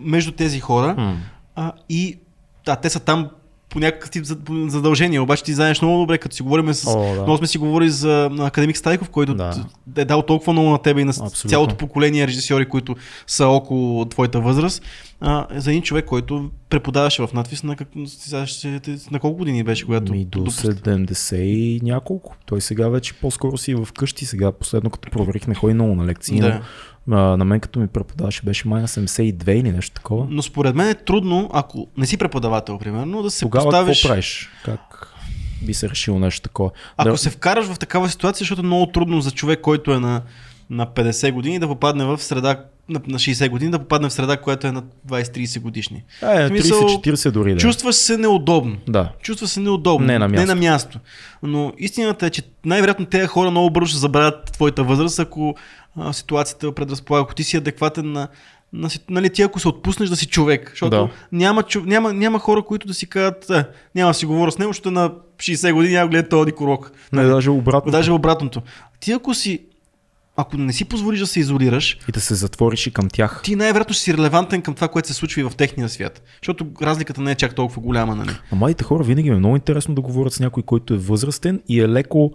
между 0.00 0.32
тези 0.32 0.60
хора 0.60 0.94
mm. 0.98 1.16
а, 1.54 1.72
и 1.88 2.18
да, 2.66 2.76
те 2.76 2.90
са 2.90 3.00
там 3.00 3.30
по 3.72 3.80
някакъв 3.80 4.10
тип 4.10 4.24
задължения. 4.66 5.22
Обаче 5.22 5.44
ти 5.44 5.54
знаеш 5.54 5.82
много 5.82 5.98
добре, 5.98 6.18
като 6.18 6.36
си 6.36 6.42
говорим 6.42 6.74
с... 6.74 6.86
О, 6.86 7.14
да. 7.14 7.22
Много 7.22 7.36
сме 7.36 7.46
си 7.46 7.58
говорили 7.58 7.90
за 7.90 8.30
академик 8.38 8.76
Стайков, 8.76 9.10
който 9.10 9.34
да. 9.34 9.66
е 9.96 10.04
дал 10.04 10.22
толкова 10.22 10.52
много 10.52 10.70
на 10.70 10.78
тебе 10.78 11.00
и 11.00 11.04
на 11.04 11.10
Абсолютно. 11.10 11.50
цялото 11.50 11.76
поколение 11.76 12.26
режисьори, 12.26 12.68
които 12.68 12.96
са 13.26 13.46
около 13.46 14.04
твоята 14.04 14.40
възраст. 14.40 14.82
А, 15.20 15.46
за 15.56 15.70
един 15.70 15.82
човек, 15.82 16.04
който 16.04 16.50
преподаваше 16.68 17.26
в 17.26 17.32
надвис 17.32 17.62
на, 17.62 17.76
как, 17.76 17.88
на 19.10 19.20
колко 19.20 19.38
години 19.38 19.64
беше, 19.64 19.84
когато... 19.84 20.12
Ми 20.12 20.24
до 20.24 20.40
70 20.40 21.36
и 21.36 21.80
няколко. 21.82 22.36
Той 22.46 22.60
сега 22.60 22.88
вече 22.88 23.14
по-скоро 23.14 23.58
си 23.58 23.72
е 23.72 23.76
в 23.76 23.88
къщи. 23.98 24.26
Сега 24.26 24.52
последно 24.52 24.90
като 24.90 25.10
проверих 25.10 25.46
не 25.46 25.54
ходи 25.54 25.74
много 25.74 25.94
на 25.94 26.06
лекции. 26.06 26.40
Да. 26.40 26.62
А, 27.10 27.16
на 27.16 27.44
мен 27.44 27.60
като 27.60 27.80
ми 27.80 27.86
преподаваше 27.86 28.42
беше 28.42 28.68
май 28.68 28.80
на 28.82 28.88
72 28.88 29.50
или 29.50 29.72
нещо 29.72 29.94
такова. 29.94 30.26
Но 30.30 30.42
според 30.42 30.74
мен 30.74 30.88
е 30.88 30.94
трудно, 30.94 31.50
ако 31.52 31.86
не 31.96 32.06
си 32.06 32.16
преподавател, 32.16 32.78
примерно, 32.78 33.22
да 33.22 33.30
се 33.30 33.40
Тогава 33.40 33.64
поставиш... 33.64 33.98
какво 33.98 34.08
правиш? 34.08 34.50
Как 34.64 35.08
би 35.62 35.74
се 35.74 35.88
решил 35.88 36.18
нещо 36.18 36.42
такова? 36.42 36.70
Ако 36.96 37.10
да... 37.10 37.18
се 37.18 37.30
вкараш 37.30 37.66
в 37.66 37.78
такава 37.78 38.08
ситуация, 38.08 38.38
защото 38.38 38.60
е 38.60 38.64
много 38.64 38.86
трудно 38.86 39.20
за 39.20 39.30
човек, 39.30 39.60
който 39.60 39.92
е 39.92 39.98
на, 39.98 40.22
на 40.70 40.86
50 40.86 41.32
години 41.32 41.58
да 41.58 41.68
попадне 41.68 42.04
в 42.04 42.18
среда, 42.18 42.64
на, 42.88 43.00
на 43.06 43.18
60 43.18 43.48
години 43.48 43.70
да 43.70 43.78
попадне 43.78 44.08
в 44.08 44.12
среда, 44.12 44.36
която 44.36 44.66
е 44.66 44.72
на 44.72 44.82
20-30 45.08 45.60
годишни. 45.60 46.04
Е, 46.22 46.26
30-40 46.26 47.30
дори 47.30 47.54
да. 47.54 47.60
Чувстваш 47.60 47.94
се 47.94 48.16
неудобно. 48.16 48.76
Да. 48.88 49.12
Чувстваш 49.22 49.50
се 49.50 49.60
неудобно. 49.60 50.06
Не 50.06 50.18
на 50.18 50.28
място. 50.28 50.40
Не 50.40 50.54
на 50.54 50.60
място. 50.60 50.98
Но 51.42 51.72
истината 51.78 52.26
е, 52.26 52.30
че 52.30 52.42
най-вероятно 52.64 53.06
тези 53.06 53.26
хора 53.26 53.50
много 53.50 53.70
бързо 53.70 53.88
ще 53.88 53.98
забравят 53.98 54.52
твоята 54.52 54.84
възраст, 54.84 55.18
ако 55.18 55.54
а, 55.96 56.12
ситуацията 56.12 56.72
предразполага. 56.72 57.22
Ако 57.22 57.34
ти 57.34 57.44
си 57.44 57.56
адекватен 57.56 58.12
на 58.12 58.28
на 58.74 58.88
нали, 59.10 59.30
ти 59.30 59.42
ако 59.42 59.60
се 59.60 59.68
отпуснеш 59.68 60.08
да 60.08 60.16
си 60.16 60.26
човек, 60.26 60.70
защото 60.70 60.90
Да. 60.90 61.08
няма, 61.32 61.64
няма, 61.84 62.12
няма 62.12 62.38
хора, 62.38 62.62
които 62.62 62.86
да 62.86 62.94
си 62.94 63.06
кажат, 63.06 63.50
е, 63.50 63.64
няма 63.94 64.10
да 64.10 64.14
си 64.14 64.26
говоря 64.26 64.52
с 64.52 64.58
него, 64.58 64.68
защото 64.68 64.90
на 64.90 65.12
60 65.38 65.72
години 65.72 65.94
няма 65.94 66.08
гледа 66.10 66.28
този 66.28 66.46
дикорок. 66.46 66.92
Не, 67.12 67.24
даже 67.24 67.50
обратно. 67.50 67.92
Даже 67.92 68.12
обратното. 68.12 68.62
Ти 69.00 69.12
ако 69.12 69.34
си, 69.34 69.62
ако 70.36 70.56
не 70.56 70.72
си 70.72 70.84
позволиш 70.84 71.20
да 71.20 71.26
се 71.26 71.40
изолираш, 71.40 71.98
И 72.08 72.12
да 72.12 72.20
се 72.20 72.34
затвориш 72.34 72.86
и 72.86 72.90
към 72.90 73.08
тях. 73.08 73.40
ти 73.44 73.56
най-вероятно 73.56 73.94
ще 73.94 74.02
си 74.02 74.14
релевантен 74.14 74.62
към 74.62 74.74
това, 74.74 74.88
което 74.88 75.08
се 75.08 75.14
случва 75.14 75.40
и 75.40 75.44
в 75.44 75.52
техния 75.56 75.88
свят. 75.88 76.22
Защото 76.42 76.66
разликата 76.82 77.20
не 77.20 77.30
е 77.30 77.34
чак 77.34 77.54
толкова 77.54 77.82
голяма, 77.82 78.14
нали? 78.16 78.30
А 78.52 78.56
младите 78.56 78.84
хора 78.84 79.04
винаги 79.04 79.28
е 79.28 79.34
много 79.34 79.56
интересно 79.56 79.94
да 79.94 80.00
говорят 80.00 80.32
с 80.32 80.40
някой, 80.40 80.62
който 80.62 80.94
е 80.94 80.98
възрастен 80.98 81.62
и 81.68 81.80
е 81.80 81.88
леко, 81.88 82.32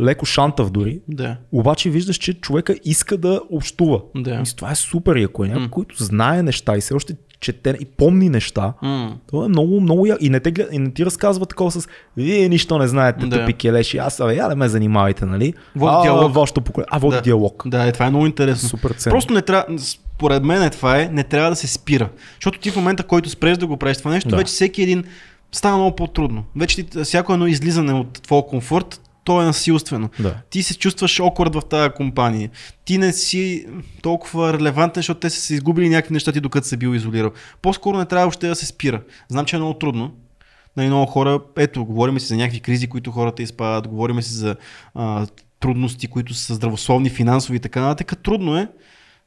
леко 0.00 0.26
шантав 0.26 0.70
дори. 0.70 1.00
Да. 1.08 1.36
Обаче 1.52 1.90
виждаш, 1.90 2.16
че 2.16 2.34
човека 2.34 2.74
иска 2.84 3.16
да 3.16 3.40
общува. 3.50 4.00
Да. 4.16 4.38
Мисля, 4.38 4.56
това 4.56 4.70
е 4.70 4.74
супер. 4.74 5.16
И 5.16 5.22
ако 5.22 5.44
е 5.44 5.48
някой, 5.48 5.62
М. 5.62 5.70
който 5.70 6.04
знае 6.04 6.42
неща 6.42 6.76
и 6.76 6.80
все 6.80 6.94
още 6.94 7.16
чете 7.40 7.76
и 7.80 7.84
помни 7.84 8.28
неща, 8.28 8.72
М. 8.82 9.16
това 9.26 9.44
е 9.44 9.48
много, 9.48 9.80
много 9.80 10.06
я... 10.06 10.16
И 10.20 10.30
не, 10.30 10.40
те, 10.40 10.66
и 10.72 10.78
не 10.78 10.90
ти 10.90 11.04
разказва 11.06 11.46
такова 11.46 11.70
с 11.70 11.88
Вие 12.16 12.48
нищо 12.48 12.78
не 12.78 12.88
знаете, 12.88 13.26
Да. 13.26 13.38
тъпи 13.38 13.52
келеши. 13.52 13.98
Аз, 13.98 14.20
абе, 14.20 14.34
я 14.34 14.48
да 14.48 14.56
ме 14.56 14.68
занимавайте, 14.68 15.24
нали? 15.26 15.54
Води 15.76 15.92
а, 15.98 16.02
диалог. 16.02 16.34
Вашето 16.34 16.60
поколение. 16.60 16.88
А, 16.90 16.98
води 16.98 17.16
Да. 17.16 17.22
диалог. 17.22 17.62
Да, 17.66 17.84
е, 17.84 17.92
това 17.92 18.06
е 18.06 18.10
много 18.10 18.26
интересно. 18.26 18.68
Супер 18.68 18.90
ценно. 18.90 19.12
Просто 19.14 19.32
не 19.32 19.42
трябва, 19.42 19.64
според 19.78 20.44
мен 20.44 20.62
е 20.62 20.70
това 20.70 21.00
е, 21.00 21.08
не 21.12 21.24
трябва 21.24 21.50
да 21.50 21.56
се 21.56 21.66
спира. 21.66 22.08
Защото 22.34 22.58
ти 22.58 22.70
в 22.70 22.76
момента, 22.76 23.02
който 23.02 23.30
спреш 23.30 23.58
да 23.58 23.66
го 23.66 23.76
правиш 23.76 23.96
това 23.96 24.10
нещо, 24.10 24.28
Да. 24.28 24.36
вече 24.36 24.48
всеки 24.48 24.82
един 24.82 25.04
става 25.52 25.76
много 25.76 25.96
по-трудно. 25.96 26.44
Вече 26.56 26.82
ти, 26.82 27.04
всяко 27.04 27.32
едно 27.32 27.46
излизане 27.46 27.92
от 27.92 28.22
твоя 28.22 28.42
комфорт, 28.46 29.00
то 29.28 29.42
е 29.42 29.44
насилствено. 29.44 30.10
Да. 30.18 30.34
Ти 30.50 30.62
се 30.62 30.78
чувстваш 30.78 31.20
окорд 31.20 31.54
в 31.54 31.62
тази 31.70 31.90
компания. 31.90 32.50
Ти 32.84 32.98
не 32.98 33.12
си 33.12 33.66
толкова 34.02 34.52
релевантен, 34.52 35.00
защото 35.00 35.20
те 35.20 35.30
са 35.30 35.40
се 35.40 35.54
изгубили 35.54 35.88
някакви 35.88 36.12
неща 36.12 36.32
ти 36.32 36.40
докато 36.40 36.66
се 36.66 36.76
бил 36.76 36.94
изолирал. 36.94 37.30
По-скоро 37.62 37.98
не 37.98 38.04
трябва 38.04 38.24
въобще 38.24 38.48
да 38.48 38.54
се 38.54 38.66
спира. 38.66 39.02
Знам, 39.28 39.44
че 39.44 39.56
е 39.56 39.58
много 39.58 39.74
трудно. 39.74 40.12
Нали, 40.76 40.86
много 40.86 41.06
хора, 41.06 41.40
ето, 41.56 41.84
говорим 41.84 42.20
си 42.20 42.26
за 42.26 42.36
някакви 42.36 42.60
кризи, 42.60 42.86
които 42.86 43.10
хората 43.10 43.42
изпадат, 43.42 43.88
говорим 43.88 44.22
си 44.22 44.32
за 44.34 44.56
а, 44.94 45.26
трудности, 45.60 46.06
които 46.06 46.34
са 46.34 46.54
здравословни, 46.54 47.10
финансови 47.10 47.56
и 47.56 47.60
така 47.60 47.80
нататък. 47.80 48.22
Трудно 48.22 48.56
е, 48.56 48.68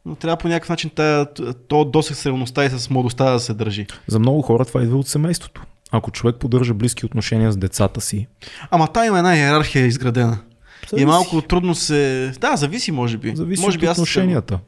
но 0.06 0.16
трябва 0.16 0.38
по 0.38 0.48
някакъв 0.48 0.70
начин 0.70 0.90
тая, 0.96 1.28
то 1.68 1.86
досег 1.86 2.18
с 2.18 2.26
реалността 2.26 2.66
и 2.66 2.70
с 2.70 2.90
младостта 2.90 3.32
да 3.32 3.40
се 3.40 3.54
държи. 3.54 3.88
За 4.08 4.20
много 4.20 4.42
хора 4.42 4.66
това 4.66 4.84
идва 4.84 4.98
от 4.98 5.08
семейството. 5.08 5.62
Ако 5.92 6.12
човек 6.12 6.36
поддържа 6.36 6.74
близки 6.74 7.06
отношения 7.06 7.52
с 7.52 7.58
децата 7.58 8.02
си, 8.02 8.28
Ама 8.72 8.88
та 8.88 9.06
има 9.06 9.18
една 9.18 9.38
иерархия 9.38 9.86
изградена. 9.86 10.38
И 10.84 10.88
Зависи. 10.90 11.04
е 11.04 11.08
малко 11.08 11.42
трудно 11.42 11.76
се... 11.76 12.32
Да, 12.40 12.56
зависи, 12.56 12.92
може 12.92 13.18
би. 13.18 13.36
Зависи 13.36 13.62
може 13.62 13.76
от 13.76 13.80
би 13.80 13.86
съм- 13.86 13.92
отношенията. 13.92 14.60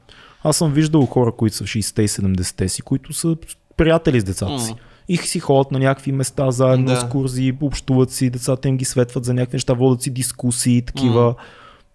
Аз 0.43 0.57
съм 0.57 0.73
виждал 0.73 1.05
хора, 1.05 1.31
които 1.31 1.55
са 1.55 1.63
в 1.63 1.67
60-те 1.67 2.01
и 2.01 2.07
70-те 2.07 2.69
си, 2.69 2.81
които 2.81 3.13
са 3.13 3.35
приятели 3.77 4.19
с 4.19 4.23
децата 4.23 4.59
си. 4.59 4.71
М. 4.71 4.77
И 5.07 5.17
си 5.17 5.39
ходят 5.39 5.71
на 5.71 5.79
някакви 5.79 6.11
места 6.11 6.51
заедно, 6.51 6.85
Да. 6.85 6.91
да. 6.91 6.97
екскурзии, 6.97 7.53
общуват 7.61 8.11
си, 8.11 8.29
децата 8.29 8.67
им 8.67 8.77
ги 8.77 8.85
светват 8.85 9.25
за 9.25 9.33
някакви 9.33 9.55
неща, 9.55 9.73
водят 9.73 10.01
си 10.01 10.09
дискусии, 10.09 10.81
такива. 10.81 11.35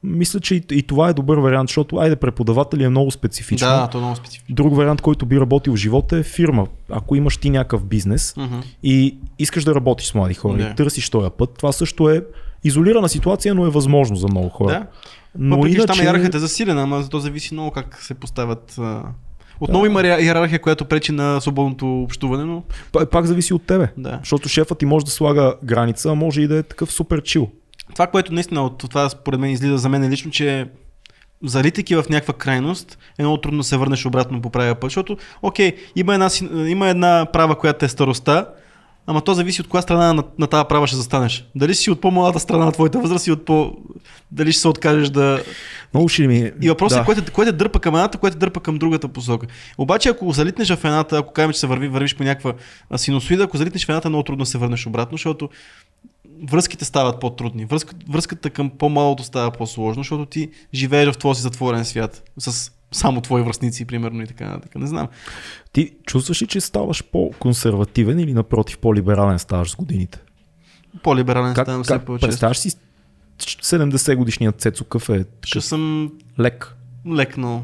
Мисля, 0.03 0.41
че 0.41 0.55
и, 0.55 0.63
и 0.71 0.83
това 0.83 1.09
е 1.09 1.13
добър 1.13 1.39
вариант, 1.39 1.69
защото 1.69 1.97
айде 1.97 2.17
преподаватели 2.17 2.85
е 2.85 2.89
много 2.89 3.11
специфично. 3.11 3.69
Да, 3.69 3.89
то 3.89 3.99
е 3.99 4.01
много 4.01 4.17
специфично. 4.17 4.55
Друг 4.55 4.77
вариант, 4.77 5.01
който 5.01 5.27
би 5.27 5.41
работил 5.41 5.73
в 5.73 5.77
живота 5.77 6.17
е 6.17 6.23
фирма. 6.23 6.67
Ако 6.91 7.17
имаш 7.17 7.37
ти 7.37 7.51
някакъв 7.51 7.85
бизнес 7.85 8.35
Мгм. 8.37 8.57
и 8.83 9.19
искаш 9.39 9.65
да 9.65 9.75
работиш 9.75 10.07
с 10.07 10.15
млади 10.15 10.35
хора 10.35 10.59
Да. 10.59 10.65
и 10.65 10.75
търсиш 10.75 11.11
този 11.11 11.31
път, 11.31 11.51
това 11.51 11.73
също 11.73 12.11
е 12.11 12.25
изолирана 12.65 13.09
ситуация, 13.09 13.55
но 13.55 13.67
е 13.67 13.71
възможно 13.71 14.17
за 14.17 14.29
много 14.29 14.49
хора. 14.49 14.71
Да. 14.71 14.87
Но 15.39 15.57
Въпреки, 15.57 15.75
че 15.75 15.79
там 15.79 15.87
иначе... 15.89 16.03
иерархията 16.05 16.37
е 16.37 16.41
засилена, 16.41 16.83
ама 16.83 17.09
то 17.09 17.19
зависи 17.21 17.55
много 17.55 17.71
как 17.71 17.97
се 17.97 18.15
поставят. 18.15 18.79
Отново 19.61 19.87
има 19.87 20.01
ре- 20.01 20.21
иерархия, 20.21 20.63
която 20.63 20.85
пречи 20.85 21.13
на 21.13 21.41
свободното 21.41 22.03
общуване, 22.03 22.45
но 22.45 22.63
Па- 22.93 23.07
Пак 23.07 23.25
зависи 23.27 23.55
от 23.55 23.63
тебе. 23.63 23.89
да. 23.97 24.19
Защото 24.19 24.49
шефът 24.49 24.79
ти 24.79 24.87
може 24.87 25.05
да 25.05 25.11
слага 25.11 25.55
граница, 25.65 26.11
а 26.11 26.15
може 26.15 26.41
и 26.43 26.49
да 26.49 26.57
е 26.57 26.63
такъв 26.63 26.93
супер 26.93 27.23
чил. 27.23 27.49
Това, 27.93 28.07
което 28.07 28.33
наистина 28.33 28.65
от 28.65 28.79
това 28.79 29.09
според 29.09 29.41
мен 29.41 29.51
излиза 29.51 29.79
за 29.79 29.89
мен 29.89 30.11
лично, 30.11 30.31
че 30.31 30.67
залитайки 31.45 31.97
в 31.97 32.05
някаква 32.11 32.35
крайност, 32.35 32.99
е 33.19 33.23
много 33.23 33.41
трудно 33.41 33.59
да 33.59 33.65
се 33.65 33.77
върнеш 33.77 34.07
обратно 34.07 34.43
по 34.43 34.51
правия 34.51 34.75
път, 34.75 34.91
защото, 34.91 35.17
окей, 35.43 35.77
има 35.97 36.15
една, 36.15 36.29
има 36.69 36.89
една 36.89 37.27
права, 37.33 37.59
която 37.59 37.85
е 37.85 37.89
старостта, 37.89 38.47
ама 39.07 39.21
то 39.21 39.35
зависи 39.35 39.61
от 39.61 39.69
коя 39.69 39.83
страна 39.83 40.13
на, 40.13 40.25
на 40.39 40.47
тази 40.47 40.65
права 40.69 40.87
ще 40.87 40.97
застанеш. 40.97 41.45
Дали 41.55 41.75
си 41.75 41.91
от 41.91 42.01
по-малата 42.01 42.41
страна 42.41 42.65
на 42.65 42.73
твоята 42.73 42.99
възраст 42.99 43.27
и 43.27 43.33
от 43.33 43.45
по... 43.45 43.73
Дали 44.33 44.53
ще 44.53 44.61
се 44.61 44.69
откажеш 44.69 45.09
да... 45.09 45.43
Много 45.95 46.09
ще 46.09 46.27
ми... 46.27 46.53
И 46.63 46.69
въпросът 46.69 46.97
да. 46.97 47.03
е, 47.03 47.05
кое 47.05 47.15
те, 47.15 47.31
кое 47.31 47.45
те 47.45 47.53
дърпа 47.53 47.81
към 47.81 47.95
едната, 47.95 48.19
кое 48.19 48.31
те 48.31 48.37
дърпа 48.37 48.61
към 48.61 48.79
другата 48.79 49.09
посока. 49.09 49.47
Обаче, 49.79 50.09
ако 50.09 50.33
залитнеш 50.33 50.75
в 50.75 50.85
едната, 50.85 51.19
ако 51.19 51.33
кажем, 51.33 51.53
че 51.53 51.59
се 51.59 51.67
върви, 51.67 51.89
вървиш 51.89 52.17
по 52.17 52.25
някаква 52.25 52.53
синусоида, 52.97 53.45
ако 53.45 53.57
залитнеш 53.57 53.87
в 53.87 53.89
едната, 53.89 54.09
много 54.09 54.25
трудно 54.25 54.45
да 54.45 54.51
се 54.51 54.59
върнеш 54.59 54.87
обратно, 54.87 55.19
защото 55.19 55.49
връзките 56.43 56.85
стават 56.85 57.21
по-трудни. 57.21 57.65
Връзка, 57.65 57.95
връзката 58.11 58.51
към 58.51 58.71
по-малото 58.71 59.23
става 59.23 59.51
по-сложно, 59.51 60.03
защото 60.03 60.27
ти 60.27 60.51
живееш 60.75 61.15
в 61.15 61.19
твоя 61.19 61.35
си 61.35 61.43
затворен 61.43 61.85
свят 61.85 62.31
с 62.39 62.73
само 62.93 63.21
твои 63.21 63.43
връзници, 63.43 63.85
примерно 63.87 64.23
и 64.23 64.27
така 64.27 64.47
нататък. 64.47 64.75
Не 64.75 64.87
знам. 64.87 65.09
Ти 65.73 65.93
чувстваш 66.07 66.43
ли, 66.43 66.47
че 66.47 66.61
ставаш 66.61 67.05
по-консервативен 67.05 68.19
или 68.19 68.35
напротив 68.35 68.79
по-либерален 68.79 69.39
ставаш 69.39 69.71
с 69.71 69.77
годините? 69.77 70.21
По-либерален 71.03 71.55
Как, 71.55 71.65
ставам 71.67 71.85
все 71.85 71.99
по-често. 71.99 72.27
представяш 72.29 72.59
си 72.59 72.71
70 73.39 74.17
годишният 74.17 74.61
Цецо 74.61 74.85
Къв 74.85 75.09
е 75.09 75.25
Ще 75.45 75.61
съм 75.61 76.13
лек 76.41 76.77
лекнал. 77.13 77.63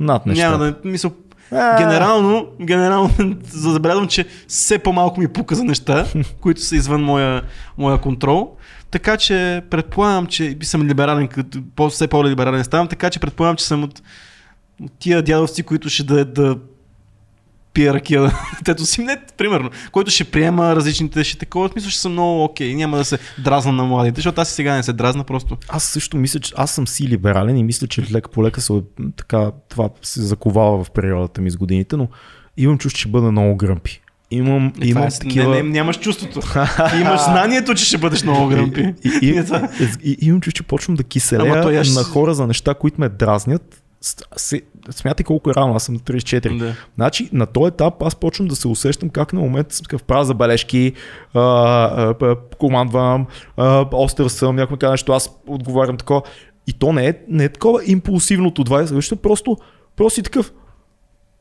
над 0.00 0.26
нещата. 0.26 0.50
Няма 0.50 0.64
да 0.64 0.76
мисля. 0.84 1.10
Генерално, 1.52 2.46
генерално 2.60 3.10
забелязвам, 3.42 4.08
че 4.08 4.24
все 4.48 4.78
по-малко 4.78 5.20
ми 5.20 5.28
пука 5.28 5.54
за 5.54 5.64
неща, 5.64 6.06
които 6.40 6.60
са 6.60 6.76
извън 6.76 7.02
моя, 7.02 7.42
моя 7.78 7.98
контрол. 7.98 8.56
Така 8.90 9.16
че 9.16 9.62
предполагам, 9.70 10.26
че 10.26 10.54
би 10.54 10.66
съм 10.66 10.86
либерален, 10.86 11.28
като 11.28 11.88
все 11.88 12.08
по-либерален 12.08 12.64
ставам, 12.64 12.88
така 12.88 13.10
че 13.10 13.20
предполагам, 13.20 13.56
че 13.56 13.64
съм 13.64 13.84
от, 13.84 14.02
от 14.82 14.92
тия 14.98 15.22
дядовци, 15.22 15.62
които 15.62 15.88
ще 15.88 16.04
да, 16.04 16.24
да 16.24 16.56
пия 17.72 17.94
ракия, 17.94 18.32
тето 18.64 18.86
си 18.86 19.02
не, 19.02 19.20
примерно, 19.36 19.70
който 19.92 20.10
ще 20.10 20.24
приема 20.24 20.76
различните, 20.76 21.24
ще 21.24 21.38
такова, 21.38 21.68
смисъл 21.68 21.90
ще 21.90 22.00
съм 22.00 22.12
много 22.12 22.44
окей, 22.44 22.74
няма 22.74 22.96
да 22.96 23.04
се 23.04 23.18
дразна 23.38 23.72
на 23.72 23.84
младите, 23.84 24.18
защото 24.18 24.40
аз 24.40 24.50
и 24.50 24.54
сега 24.54 24.74
не 24.74 24.82
се 24.82 24.92
дразна 24.92 25.24
просто. 25.24 25.56
Аз 25.68 25.84
също 25.84 26.16
мисля, 26.16 26.40
че 26.40 26.52
аз 26.56 26.70
съм 26.70 26.88
си 26.88 27.08
либерален 27.08 27.56
и 27.56 27.64
мисля, 27.64 27.86
че 27.86 28.02
лека 28.12 28.30
по 28.30 28.44
лека 28.44 28.60
се, 28.60 28.82
така, 29.16 29.50
това 29.68 29.88
се 30.02 30.22
заковава 30.22 30.84
в 30.84 30.90
периодата 30.90 31.40
ми 31.40 31.50
с 31.50 31.56
годините, 31.56 31.96
но 31.96 32.08
имам 32.56 32.78
чувство, 32.78 32.96
че 32.96 33.00
ще 33.00 33.10
бъда 33.10 33.32
много 33.32 33.56
гръмпи. 33.56 34.00
Имам, 34.30 34.72
това 34.74 34.86
имам 34.86 35.04
е, 35.04 35.10
такива... 35.10 35.50
не, 35.50 35.62
не, 35.62 35.68
нямаш 35.68 35.98
чувството. 35.98 36.40
Ти 36.90 36.96
имаш 37.00 37.20
знанието, 37.20 37.74
че 37.74 37.84
ще 37.84 37.98
бъдеш 37.98 38.22
много 38.22 38.48
гръмпи. 38.48 38.94
И, 39.04 39.18
и, 39.22 39.28
и, 39.28 39.38
и, 40.04 40.16
и, 40.20 40.26
имам 40.26 40.40
чувство, 40.40 40.56
че 40.56 40.62
почвам 40.62 40.96
да 40.96 41.02
аз- 41.90 41.94
на 41.94 42.04
хора 42.04 42.34
за 42.34 42.46
неща, 42.46 42.74
които 42.74 43.00
ме 43.00 43.08
дразнят. 43.08 43.82
Смятай 44.90 45.24
колко 45.24 45.50
е 45.50 45.54
рано, 45.54 45.74
аз 45.74 45.84
съм 45.84 45.94
на 45.94 46.00
34. 46.00 46.58
Да. 46.58 46.74
Значи 46.94 47.28
на 47.32 47.46
този 47.46 47.68
етап 47.68 48.02
аз 48.02 48.14
почвам 48.16 48.48
да 48.48 48.56
се 48.56 48.68
усещам 48.68 49.08
как 49.08 49.32
на 49.32 49.40
момента 49.40 49.74
съм 49.74 49.84
такъв 49.84 50.02
правя 50.02 50.24
забележки, 50.24 50.92
а, 51.34 51.40
а, 51.40 52.14
а, 52.22 52.36
командвам, 52.58 53.26
а, 53.56 53.86
остър 53.92 54.28
съм, 54.28 54.56
някой 54.56 54.76
казва 54.76 54.92
нещо, 54.92 55.12
аз 55.12 55.30
отговарям 55.46 55.96
такова. 55.96 56.22
И 56.66 56.72
то 56.72 56.92
не 56.92 57.08
е, 57.08 57.14
не 57.28 57.44
е 57.44 57.48
такова 57.48 57.80
импулсивното 57.86 58.64
20, 58.64 58.84
защото 58.84 59.22
просто, 59.22 59.56
просто 59.96 60.14
си 60.14 60.22
такъв 60.22 60.52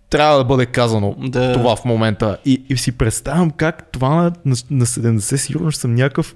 трябва 0.10 0.38
да 0.38 0.44
бъде 0.44 0.66
казано 0.66 1.16
Да. 1.20 1.54
това 1.54 1.76
в 1.76 1.86
момента. 1.86 2.38
И, 2.46 2.64
и 2.70 2.78
си 2.78 2.92
представям 2.92 3.52
как 3.52 3.92
това 3.92 4.10
на, 4.10 4.32
на, 4.46 4.56
на 4.72 4.86
70 4.86 5.36
сигурно 5.36 5.72
ще 5.72 5.82
съм 5.82 5.96
някакъв 5.96 6.36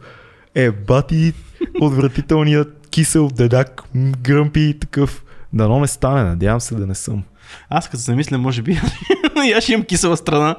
е 0.56 0.72
бати 0.72 1.34
отвратителният 1.82 2.88
кисел 2.90 3.28
дедак, 3.28 3.82
гръмпи 4.22 4.80
такъв. 4.80 5.23
Дано 5.54 5.80
не 5.80 5.88
стане, 5.88 6.24
надявам 6.24 6.62
се 6.62 6.76
да 6.76 6.88
не 6.88 6.96
съм. 6.96 7.24
Аз 7.70 7.86
като 7.86 7.98
се 7.98 8.04
замисля, 8.04 8.38
може 8.38 8.62
би, 8.62 8.72
и 9.48 9.52
аз 9.52 9.64
ще 9.64 9.74
имам 9.74 9.86
кисела 9.86 10.18
страна, 10.18 10.56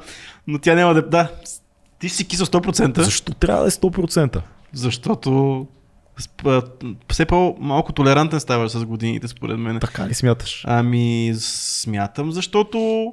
но 0.46 0.58
тя 0.58 0.74
няма 0.74 0.94
да... 0.94 1.08
Да, 1.08 1.32
ти 1.98 2.08
си 2.08 2.28
кисел 2.28 2.46
100%, 2.46 3.00
Защо 3.00 3.34
трябва 3.34 3.62
да 3.62 3.68
е 3.68 3.70
100%? 3.70 4.40
защото 4.72 5.66
все 7.10 7.24
по-малко 7.24 7.92
толерантен 7.92 8.40
ставаш 8.40 8.72
с 8.72 8.84
годините, 8.84 9.28
според 9.28 9.58
мен. 9.58 9.80
Така 9.80 10.08
ли 10.08 10.14
смяташ? 10.14 10.64
Ами, 10.68 11.34
смятам, 11.38 12.32
защото... 12.32 13.12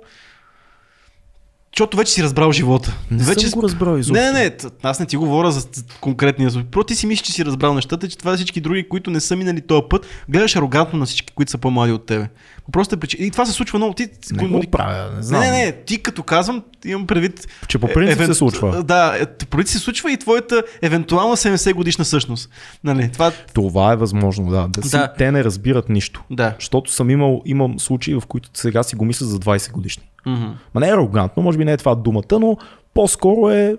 Защото 1.75 1.97
вече 1.97 2.11
си 2.11 2.23
разбрал 2.23 2.51
живота. 2.51 2.97
Не 3.11 3.23
вече 3.23 3.47
съм 3.47 3.59
го 3.59 3.63
разбрал 3.63 3.97
изобщо. 3.97 4.23
Не, 4.23 4.31
не, 4.31 4.57
аз 4.83 4.99
не 4.99 5.05
ти 5.05 5.17
говоря 5.17 5.51
за 5.51 5.67
конкретния 6.01 6.51
случай. 6.51 6.69
Просто 6.71 6.87
ти 6.87 6.95
си 6.95 7.07
мислиш, 7.07 7.27
че 7.27 7.33
си 7.33 7.45
разбрал 7.45 7.73
нещата, 7.73 8.09
че 8.09 8.17
това 8.17 8.35
всички 8.35 8.61
други, 8.61 8.89
които 8.89 9.11
не 9.11 9.19
са 9.19 9.35
минали 9.35 9.61
този 9.61 9.81
път, 9.89 10.05
гледаш 10.29 10.55
арогантно 10.55 10.99
на 10.99 11.05
всички, 11.05 11.33
които 11.33 11.51
са 11.51 11.57
по-млади 11.57 11.91
от 11.91 12.05
тебе. 12.05 12.29
По 12.65 12.71
простата 12.71 12.99
причина. 12.99 13.25
И 13.25 13.31
това 13.31 13.45
се 13.45 13.51
случва 13.51 13.79
много. 13.79 13.93
Ти, 13.93 14.07
Не 14.31 14.47
го 14.47 14.61
правя, 14.71 15.11
не 15.11 15.21
знам. 15.23 15.41
не, 15.41 15.51
не, 15.51 15.57
не, 15.57 15.71
ти 15.71 16.03
като 16.03 16.23
казвам, 16.23 16.63
имам 16.85 17.07
предвид. 17.07 17.47
Че 17.67 17.77
по 17.77 17.87
принцип 17.87 18.19
евен- 18.19 18.25
се 18.25 18.33
случва. 18.33 18.83
Да, 18.83 19.17
е, 19.17 19.25
по 19.27 19.45
принцип 19.47 19.71
се 19.71 19.79
случва 19.79 20.11
и 20.11 20.17
твоята 20.17 20.63
евентуална 20.81 21.37
70 21.37 21.73
годишна 21.73 22.05
същност. 22.05 22.49
Нали, 22.83 23.11
това, 23.11 23.31
Това 23.53 23.93
е 23.93 23.95
възможно, 23.95 24.49
да. 24.49 24.67
да, 24.67 24.83
си, 24.83 24.89
Да. 24.91 25.13
Те 25.13 25.31
не 25.31 25.43
разбират 25.43 25.89
нищо. 25.89 26.23
да. 26.31 26.55
Защото 26.55 26.91
съм 26.91 27.09
имал, 27.09 27.41
имам 27.45 27.79
случаи, 27.79 28.15
в 28.15 28.21
които 28.21 28.49
сега 28.53 28.83
си 28.83 28.95
го 28.95 29.05
мисля 29.05 29.25
за 29.25 29.39
20 29.39 29.71
годишни. 29.71 30.03
Ма 30.25 30.55
не 30.75 30.87
е 30.87 30.93
арогантно, 30.93 31.43
може 31.43 31.57
би 31.57 31.65
не 31.65 31.73
е 31.73 31.77
това 31.77 31.95
думата, 31.95 32.39
но 32.39 32.57
по-скоро 32.93 33.49
е 33.49 33.75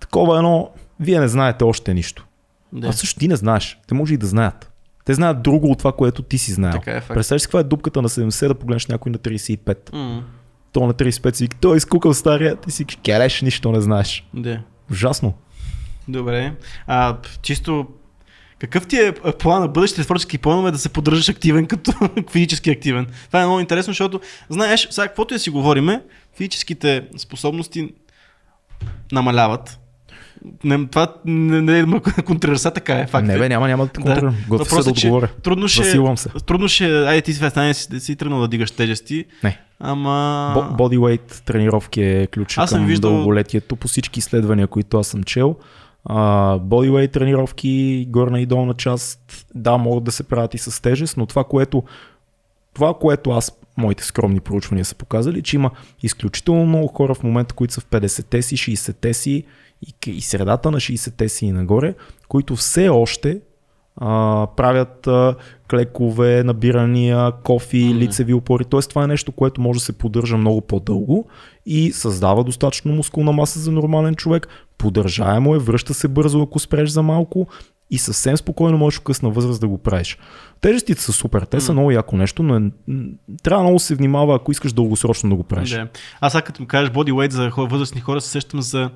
такова 0.00 0.36
едно, 0.36 0.70
вие 1.00 1.20
не 1.20 1.28
знаете 1.28 1.64
още 1.64 1.94
нищо. 1.94 2.26
Да. 2.72 2.88
А 2.88 2.92
също 2.92 3.18
ти 3.18 3.28
не 3.28 3.36
знаеш. 3.36 3.78
Те 3.88 3.94
може 3.94 4.14
и 4.14 4.16
да 4.16 4.26
знаят. 4.26 4.72
Те 5.06 5.14
знаят 5.14 5.42
друго 5.42 5.70
от 5.70 5.78
това, 5.78 5.92
което 5.92 6.22
ти 6.22 6.38
си 6.38 6.52
знаел. 6.52 6.72
Така 6.72 6.90
е. 6.90 7.00
Представяш 7.00 7.42
си 7.42 7.46
каква 7.46 7.60
е 7.60 7.64
дупката 7.64 8.02
на 8.02 8.08
70 8.08 8.48
да 8.48 8.54
погледнеш 8.54 8.86
някой 8.86 9.12
на 9.12 9.18
35. 9.18 9.92
М, 9.92 10.24
То 10.72 10.86
на 10.86 10.94
35 10.94 11.34
си 11.34 11.48
той 11.48 11.74
е 11.74 11.76
изкукал 11.76 12.14
стария, 12.14 12.56
ти 12.56 12.70
си 12.70 12.84
кереш, 12.84 13.42
нищо 13.42 13.72
не 13.72 13.80
знаеш. 13.80 14.28
Да. 14.34 14.60
Ужасно. 14.90 15.34
Добре. 16.08 16.52
А, 16.86 17.16
чисто 17.42 17.86
какъв 18.58 18.86
ти 18.86 18.96
е 18.96 19.12
план 19.38 19.60
на 19.60 19.68
бъдещите 19.68 20.04
творчески 20.04 20.38
планове 20.38 20.70
да 20.70 20.78
се 20.78 20.88
поддържаш 20.88 21.28
активен 21.28 21.66
като 21.66 21.92
физически 22.30 22.70
активен? 22.70 23.06
Това 23.26 23.42
е 23.42 23.46
много 23.46 23.60
интересно, 23.60 23.90
защото 23.90 24.20
знаеш, 24.48 24.88
сега 24.90 25.06
каквото 25.08 25.34
и 25.34 25.36
да 25.36 25.38
си 25.38 25.50
говориме, 25.50 26.02
физическите 26.36 27.08
способности 27.18 27.94
намаляват. 29.12 29.78
Не, 30.64 30.86
това 30.86 31.14
не, 31.24 31.62
не, 31.62 31.82
не 31.82 32.00
контрираш, 32.24 32.58
сега 32.58 32.70
така 32.70 32.94
е 32.94 33.06
факт. 33.06 33.26
не 33.26 33.34
е. 33.34 33.38
бе, 33.38 33.48
няма, 33.48 33.68
няма 33.68 33.86
да 33.86 33.92
контрирам. 33.92 34.36
Готов 34.48 34.68
се 34.68 34.82
да 34.82 34.90
отговоря. 34.90 35.28
Трудно 35.42 35.68
ще, 35.68 35.82
Засилвам 35.84 36.16
се. 36.16 36.28
трудно 36.46 36.68
ще, 36.68 36.84
айде 36.98 37.20
ти 37.20 37.32
сега 37.32 37.50
стане 37.50 37.74
си, 37.74 37.88
да 37.90 38.00
си 38.00 38.16
тръгнал 38.16 38.40
да 38.40 38.48
дигаш 38.48 38.70
тежести, 38.70 39.24
Не. 39.44 39.60
ама... 39.80 40.70
Bodyweight 40.78 41.44
тренировки 41.44 42.02
е 42.02 42.26
ключа 42.26 42.60
Аз 42.60 42.70
съм 42.70 42.78
към 42.78 42.86
виждал- 42.86 43.10
дълголетието 43.10 43.76
по 43.76 43.88
всички 43.88 44.18
изследвания, 44.18 44.66
които 44.66 44.98
аз 44.98 45.06
съм 45.06 45.22
чел. 45.22 45.56
Bodyweight 46.08 47.12
тренировки, 47.12 48.06
горна 48.08 48.40
и 48.40 48.46
долна 48.46 48.74
част, 48.74 49.20
да, 49.54 49.76
могат 49.76 50.04
да 50.04 50.12
се 50.12 50.22
правят 50.22 50.54
и 50.54 50.58
с 50.58 50.82
тежест, 50.82 51.16
но 51.16 51.26
това, 51.26 51.44
което, 51.44 51.82
това, 52.74 52.94
което 52.94 53.30
аз, 53.30 53.52
моите 53.76 54.04
скромни 54.04 54.40
проучвания 54.40 54.84
са 54.84 54.94
показали, 54.94 55.42
че 55.42 55.56
има 55.56 55.70
изключително 56.02 56.66
много 56.66 56.86
хора 56.86 57.14
в 57.14 57.22
момента, 57.22 57.54
които 57.54 57.74
са 57.74 57.80
в 57.80 57.86
50-те 57.86 58.42
си, 58.42 58.56
60-те 58.56 59.14
си 59.14 59.44
и, 59.82 60.10
и 60.10 60.20
средата 60.20 60.70
на 60.70 60.80
60-те 60.80 61.28
си 61.28 61.46
и 61.46 61.52
нагоре, 61.52 61.94
които 62.28 62.56
все 62.56 62.88
още 62.88 63.40
а, 63.96 64.46
правят 64.56 65.06
а, 65.06 65.34
клекове, 65.70 66.42
набирания, 66.42 67.32
кофи, 67.32 67.84
Мгм. 67.84 67.98
лицеви 67.98 68.34
опори. 68.34 68.64
Тоест 68.64 68.88
това 68.88 69.04
е 69.04 69.06
нещо, 69.06 69.32
което 69.32 69.60
може 69.60 69.78
да 69.78 69.84
се 69.84 69.92
поддържа 69.92 70.36
много 70.36 70.60
по-дълго 70.60 71.28
и 71.66 71.92
създава 71.92 72.44
достатъчно 72.44 72.92
мускулна 72.92 73.32
маса 73.32 73.58
за 73.58 73.72
нормален 73.72 74.14
човек. 74.14 74.48
Поддържаемо 74.78 75.54
е, 75.54 75.58
връща 75.58 75.94
се 75.94 76.08
бързо, 76.08 76.42
ако 76.42 76.58
спреш 76.58 76.88
за 76.88 77.02
малко 77.02 77.46
и 77.90 77.98
съвсем 77.98 78.36
спокойно 78.36 78.78
можеш 78.78 79.00
в 79.00 79.02
късна 79.02 79.30
възраст 79.30 79.60
да 79.60 79.68
го 79.68 79.78
правиш. 79.78 80.18
Тежестите 80.60 81.02
са 81.02 81.12
супер, 81.12 81.42
те 81.42 81.60
са 81.60 81.72
много 81.72 81.90
яко 81.90 82.16
нещо, 82.16 82.42
но 82.42 82.56
е, 82.56 82.62
трябва 83.42 83.64
много 83.64 83.78
се 83.78 83.94
внимава, 83.94 84.36
ако 84.36 84.52
искаш 84.52 84.72
дългосрочно 84.72 85.30
да 85.30 85.36
го 85.36 85.42
правиш. 85.42 85.70
Да. 85.70 85.88
Аз 86.20 86.32
сега 86.32 86.42
като 86.42 86.62
ми 86.62 86.68
кажеш 86.68 86.90
bodyweight 86.92 87.30
за 87.30 87.50
възрастни 87.56 88.00
хора, 88.00 88.20
се 88.20 88.30
сещам 88.30 88.62
за... 88.62 88.90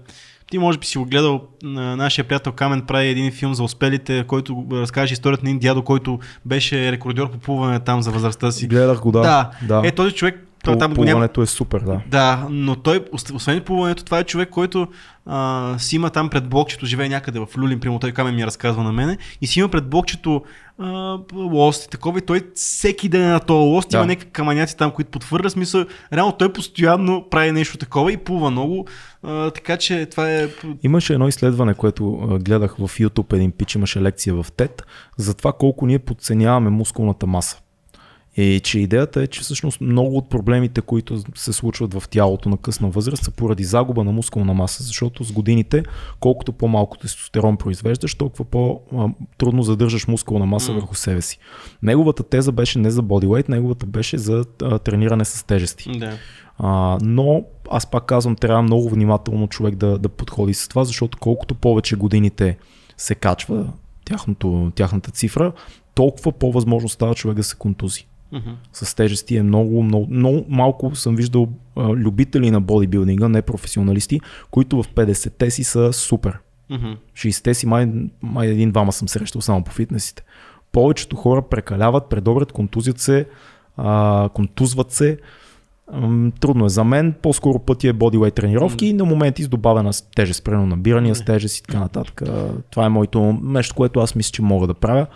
Ти 0.51 0.59
може 0.59 0.79
би 0.79 0.87
си 0.87 0.99
го 0.99 1.05
гледал, 1.05 1.41
на 1.63 1.97
нашия 1.97 2.25
приятел 2.25 2.53
Камен 2.53 2.83
прави 2.83 3.09
един 3.09 3.33
филм 3.33 3.55
за 3.55 3.63
успелите, 3.63 4.25
който 4.27 4.67
разкаже 4.73 5.13
историята 5.13 5.45
на 5.45 5.51
един 5.51 5.61
дядо, 5.61 5.83
който 5.83 6.19
беше 6.45 6.93
рекордьор 6.93 7.31
по 7.31 7.39
плуване 7.39 7.81
там 7.81 8.03
за 8.03 8.11
възрастта 8.11 8.51
си. 8.51 8.67
Гледах 8.67 9.01
го, 9.01 9.13
да. 9.13 9.21
да. 9.21 9.51
да. 9.63 9.89
Е, 9.89 9.91
този 9.91 10.15
човек, 10.15 10.50
той 10.65 10.79
там 10.79 10.95
го 10.95 11.05
няма, 11.05 11.13
плуването 11.13 11.43
е 11.43 11.47
супер, 11.47 11.81
да. 11.81 12.01
Да, 12.07 12.47
но 12.51 12.77
той, 12.77 12.99
ос- 13.01 13.35
освен 13.35 13.61
плуването, 13.61 14.05
това 14.05 14.19
е 14.19 14.25
човек, 14.25 14.49
който 14.51 14.87
а, 15.27 15.75
си 15.79 15.97
има 15.97 16.11
там 16.11 16.29
пред 16.29 16.49
блокчето, 16.49 16.87
живее 16.87 17.09
някъде 17.09 17.39
в 17.39 17.47
Люлин, 17.59 17.81
прямо 17.81 17.99
той 17.99 18.13
камен 18.13 18.35
ми 18.35 18.47
разказва 18.47 18.83
на 18.83 18.93
мене, 18.93 19.19
и 19.41 19.47
си 19.47 19.59
има 19.59 19.69
пред 19.69 19.89
блокчето 19.91 20.43
а, 20.79 21.19
лост 21.35 21.85
и 21.85 21.89
такова, 21.91 22.19
и 22.19 22.23
той 22.23 22.41
всеки 22.55 23.09
ден 23.09 23.23
е 23.23 23.33
на 23.33 23.41
този 23.41 23.67
лост, 23.69 23.91
Да. 23.91 23.97
има 23.97 24.07
някакви 24.07 24.31
камъняци 24.31 24.77
там, 24.77 24.91
които 24.91 25.11
потвърля 25.11 25.51
смисъл. 25.51 25.85
Реално 26.13 26.33
той 26.33 26.53
постоянно 26.53 27.27
прави 27.31 27.53
нещо 27.53 27.79
такова 27.79 28.13
и 28.13 28.17
плува 28.17 28.51
много, 28.51 28.87
а, 29.23 29.51
така 29.51 29.77
че 29.77 30.07
това 30.07 30.31
е... 30.31 30.49
Имаше 30.83 31.13
едно 31.13 31.29
изследване, 31.29 31.75
което 31.75 32.05
гледах 32.45 32.75
в 32.79 32.81
YouTube, 32.99 33.33
един 33.33 33.51
пич 33.53 33.75
имаше 33.75 34.03
лекция 34.03 34.35
в 34.35 34.47
TED, 34.53 34.83
за 35.17 35.35
това 35.35 35.53
колко 35.53 35.87
ние 35.87 35.99
подценяваме 35.99 36.71
мускулната 36.71 37.27
маса. 37.27 37.59
И 38.41 38.61
че 38.61 38.79
идеята 38.79 39.23
е, 39.23 39.27
че 39.27 39.41
всъщност 39.41 39.81
много 39.81 40.17
от 40.17 40.31
проблемите, 40.31 40.81
които 40.81 41.23
се 41.35 41.53
случват 41.53 41.95
в 41.95 42.09
тялото 42.09 42.49
на 42.49 42.57
късна 42.57 42.91
възраст, 42.91 43.25
са 43.25 43.31
поради 43.31 43.65
загуба 43.65 44.05
на 44.05 44.13
мускулна 44.13 44.55
маса, 44.55 44.83
защото 44.83 45.25
с 45.25 45.33
годините, 45.33 45.83
колкото 46.21 46.53
по-малко 46.53 46.99
тестостерон 46.99 47.57
произвеждаш, 47.57 48.15
толкова 48.15 48.45
по-трудно 48.45 49.63
задържаш 49.63 50.07
мускулна 50.07 50.47
маса 50.47 50.73
М. 50.73 50.79
върху 50.79 50.95
себе 50.95 51.23
си. 51.23 51.39
Неговата 51.83 52.23
теза 52.23 52.53
беше 52.53 52.79
не 52.79 52.91
за 52.91 53.03
бодyweight, 53.03 53.49
неговата 53.49 53.87
беше 53.87 54.19
за 54.19 54.45
трениране 54.85 55.25
с 55.25 55.47
тежести. 55.47 55.99
Да. 55.99 56.13
А, 56.59 56.99
но 57.03 57.45
аз 57.71 57.91
пак 57.91 58.07
казвам, 58.07 58.37
трябва 58.37 58.63
много 58.63 58.89
внимателно 58.89 59.49
човек 59.49 59.75
да, 59.75 59.99
да 59.99 60.09
подходи 60.09 60.55
с 60.55 60.69
това, 60.69 60.85
защото 60.85 61.19
колкото 61.19 61.55
повече 61.55 61.97
годините 61.97 62.59
се 62.97 63.15
качва 63.15 63.73
тяхното, 64.05 64.73
тяхната 64.75 65.11
цифра, 65.11 65.53
толкова 65.95 66.33
по-възможно 66.33 66.89
става 66.89 67.15
човек 67.15 67.37
да 67.37 67.43
се 67.43 67.57
контузи. 67.57 68.07
Мгм. 68.33 68.51
С 68.73 68.97
тежести 68.97 69.37
е 69.37 69.43
много, 69.43 69.83
много, 69.83 70.07
много 70.11 70.45
малко 70.49 70.95
съм 70.95 71.17
виждал 71.17 71.49
а, 71.77 71.89
любители 71.89 72.51
на 72.51 72.61
бодибилдинга, 72.61 73.29
не 73.29 73.43
професионалисти, 73.43 74.21
които 74.51 74.83
в 74.83 74.89
50-те 74.89 75.51
си 75.51 75.65
са 75.65 75.93
супер. 75.93 76.39
Мгм. 76.71 76.97
60-те 77.15 77.55
си 77.55 77.67
май, 77.67 77.93
май 78.23 78.49
един-двама 78.49 78.93
съм 78.93 79.09
срещал 79.09 79.41
само 79.41 79.65
по 79.65 79.71
фитнесите. 79.71 80.23
Повечето 80.73 81.17
хора 81.17 81.43
прекаляват, 81.43 82.09
предобрят, 82.09 82.53
контузят 82.53 82.99
се, 82.99 83.27
а, 83.77 84.29
контузват 84.35 84.93
се. 84.93 85.19
Ам, 85.93 86.33
Трудно 86.41 86.67
е 86.67 86.69
за 86.69 86.85
мен. 86.85 87.15
По-скоро 87.23 87.59
пъти 87.59 87.89
е 87.89 87.95
бодyweight 87.95 88.35
тренировки 88.35 88.87
и 88.87 88.93
на 88.93 89.05
моменти 89.05 89.43
с 89.43 89.49
добавена 89.49 89.91
тежест, 90.17 90.45
примерно 90.45 90.67
набирания 90.67 91.15
с 91.15 91.25
тежест 91.25 91.59
и 91.59 91.63
така 91.63 91.79
нататък. 91.79 92.23
Това 92.71 92.87
е 92.87 92.89
моето 92.89 93.39
нещо, 93.43 93.75
което 93.75 94.01
аз 94.01 94.15
мисля, 94.15 94.33
че 94.33 94.43
мога 94.43 94.67
да 94.67 94.75
правя. 94.75 95.07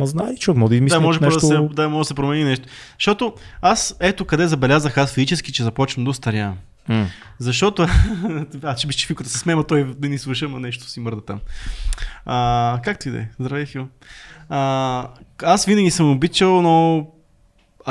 Ма 0.00 0.06
знае 0.06 0.36
човек, 0.36 0.58
мога 0.58 0.68
да 0.68 0.72
Да, 0.72 0.76
измисля 0.76 1.00
може 1.00 1.20
нещо. 1.20 1.40
да, 1.40 1.46
се, 1.46 1.74
да, 1.74 1.88
може 1.88 1.98
да 1.98 2.04
се 2.04 2.14
промени 2.14 2.44
нещо. 2.44 2.68
Защото 2.98 3.34
аз 3.62 3.96
ето 4.00 4.24
къде 4.24 4.46
забелязах 4.46 4.98
аз 4.98 5.12
физически, 5.12 5.52
че 5.52 5.62
започвам 5.62 6.04
да 6.04 6.10
устарявам. 6.10 6.56
М. 6.88 7.06
Защото, 7.38 7.86
аз 8.62 8.78
ще 8.78 8.86
биш 8.86 9.06
фиката 9.06 9.30
се 9.30 9.38
смема, 9.38 9.64
той 9.64 9.94
да 9.98 10.08
ни 10.08 10.18
слуша, 10.18 10.44
ама 10.44 10.60
нещо 10.60 10.90
си 10.90 11.00
мърда 11.00 11.20
там. 11.20 11.40
А, 12.26 12.80
както 12.84 13.08
и 13.08 13.12
да 13.12 13.18
е. 13.18 13.28
Здравей, 13.40 13.66
Фил. 13.66 13.88
А, 14.48 15.08
аз 15.42 15.64
винаги 15.64 15.90
съм 15.90 16.10
обичал, 16.10 16.62
но 16.62 17.06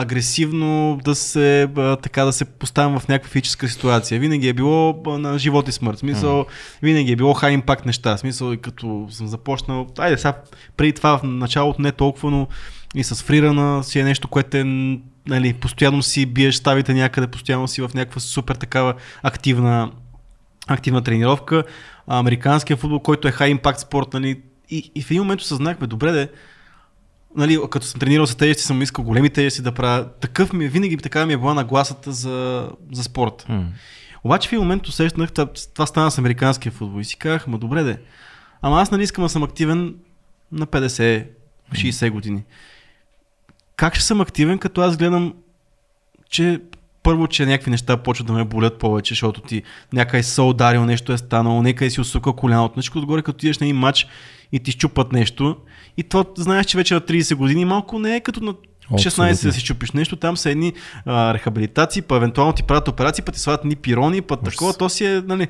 агресивно 0.02 1.00
да 1.04 1.16
се, 1.16 1.70
а, 1.78 1.96
така 1.96 2.26
да 2.26 2.34
се 2.34 2.46
поставям 2.46 3.00
в 3.00 3.08
някаква 3.08 3.30
физическа 3.30 3.68
ситуация. 3.68 4.20
Винаги 4.20 4.48
е 4.48 4.54
било 4.54 5.02
а, 5.08 5.18
на 5.18 5.40
живот 5.40 5.68
и 5.68 5.72
смърт. 5.72 6.00
Смисъл, 6.00 6.46
винаги 6.82 7.12
е 7.12 7.16
било 7.16 7.34
хай 7.34 7.54
импакт 7.54 7.86
неща. 7.86 8.18
Смисъл, 8.18 8.54
и 8.54 8.58
като 8.58 9.08
съм 9.10 9.28
започнал, 9.28 9.88
айде 9.98 10.18
сега, 10.18 10.34
преди 10.78 10.94
това 10.94 11.18
в 11.18 11.24
началото 11.24 11.82
не 11.82 11.92
толкова, 11.92 12.32
но 12.32 12.48
и 12.96 13.04
с 13.04 13.24
фрирана 13.24 13.84
си 13.84 14.00
е 14.00 14.04
нещо, 14.04 14.28
което 14.28 14.58
е, 14.58 14.64
нали, 15.28 15.54
постоянно 15.54 16.04
си 16.04 16.26
биеш 16.26 16.56
ставите 16.56 16.94
някъде, 16.94 17.28
постоянно 17.28 17.68
си 17.68 17.82
в 17.82 17.92
някаква 17.96 18.22
супер 18.22 18.56
такава 18.56 18.94
активна, 19.24 19.92
активна 20.68 21.02
тренировка. 21.02 21.64
А, 22.08 22.20
Американския 22.20 22.78
футбол, 22.78 23.00
който 23.00 23.28
е 23.28 23.32
хай 23.32 23.50
импакт 23.50 23.80
спорт, 23.80 24.14
нали, 24.14 24.42
и, 24.70 24.92
и 24.96 25.02
в 25.02 25.12
един 25.12 25.22
момент 25.22 25.42
осъзнахме, 25.42 25.88
добре 25.88 26.12
де, 26.12 26.30
нали, 27.36 27.60
като 27.70 27.86
съм 27.86 28.00
тренирал 28.00 28.28
с 28.28 28.36
тежести, 28.36 28.64
съм 28.64 28.82
искал 28.82 29.06
големи 29.06 29.30
тежести 29.30 29.62
да 29.62 29.72
правя. 29.72 30.10
Такъв 30.22 30.54
ми, 30.54 30.68
винаги 30.68 30.98
така 30.98 31.26
ми 31.26 31.34
е 31.34 31.38
била 31.38 31.54
нагласата 31.54 32.12
за, 32.12 32.70
за 32.92 33.04
спорт. 33.04 33.46
М. 33.50 33.66
Обаче 34.24 34.50
в 34.50 34.52
един 34.52 34.62
момент 34.62 34.88
усещнах, 34.88 35.32
това, 35.32 35.48
това 35.74 35.86
стана 35.86 36.12
с 36.12 36.18
американския 36.18 36.72
футбол 36.72 37.00
и 37.00 37.06
си 37.06 37.18
казах, 37.18 37.48
ма 37.48 37.58
добре 37.58 37.84
де, 37.84 37.98
ама 38.62 38.82
аз 38.82 38.92
нали 38.92 39.04
искам 39.04 39.24
да 39.24 39.30
съм 39.30 39.44
активен 39.44 39.96
на 40.52 40.68
50-60 40.68 42.10
години. 42.10 42.44
Как 43.76 43.96
ще 43.96 44.04
съм 44.04 44.22
активен, 44.22 44.60
като 44.60 44.82
аз 44.82 44.98
гледам, 44.98 45.34
че 46.30 46.62
първо, 47.10 47.28
че 47.28 47.46
някакви 47.46 47.72
неща 47.72 47.98
почват 47.98 48.28
да 48.28 48.34
ме 48.34 48.44
болят 48.44 48.80
повече, 48.80 49.12
защото 49.12 49.42
ти 49.42 49.64
някъде 49.94 50.24
се 50.24 50.42
ударил, 50.42 50.86
нещо 50.86 51.14
е 51.14 51.18
станало, 51.18 51.62
някъде 51.62 51.90
си 51.90 52.02
усука 52.02 52.34
коляното, 52.34 52.74
нещо 52.78 53.00
отгоре, 53.00 53.22
като 53.22 53.46
идеш 53.46 53.60
на 53.60 53.66
един 53.66 53.78
матч 53.78 54.08
и 54.52 54.60
ти 54.60 54.72
щупат 54.72 55.12
нещо. 55.12 55.58
И 55.98 56.04
то 56.04 56.26
знаеш, 56.38 56.66
че 56.66 56.78
вече 56.78 56.94
на 56.94 57.02
30 57.02 57.36
години 57.36 57.66
малко 57.66 58.00
не 58.00 58.16
е 58.16 58.20
като 58.20 58.44
на 58.44 58.54
16 58.54 59.26
да 59.26 59.30
Абсолютно. 59.30 59.52
си 59.52 59.64
чупиш 59.64 59.92
нещо, 59.92 60.16
там 60.16 60.38
са 60.38 60.50
едни 60.50 60.74
а, 61.06 61.34
рехабилитации, 61.34 62.02
па 62.02 62.16
евентуално 62.16 62.54
ти 62.54 62.64
правят 62.64 62.88
операции, 62.88 63.24
па 63.24 63.32
ти 63.32 63.40
слагат 63.40 63.66
ни 63.66 63.76
пирони, 63.76 64.22
па 64.22 64.38
такова, 64.38 64.74
то 64.74 64.90
си 64.90 65.06
е, 65.06 65.22
нали, 65.22 65.48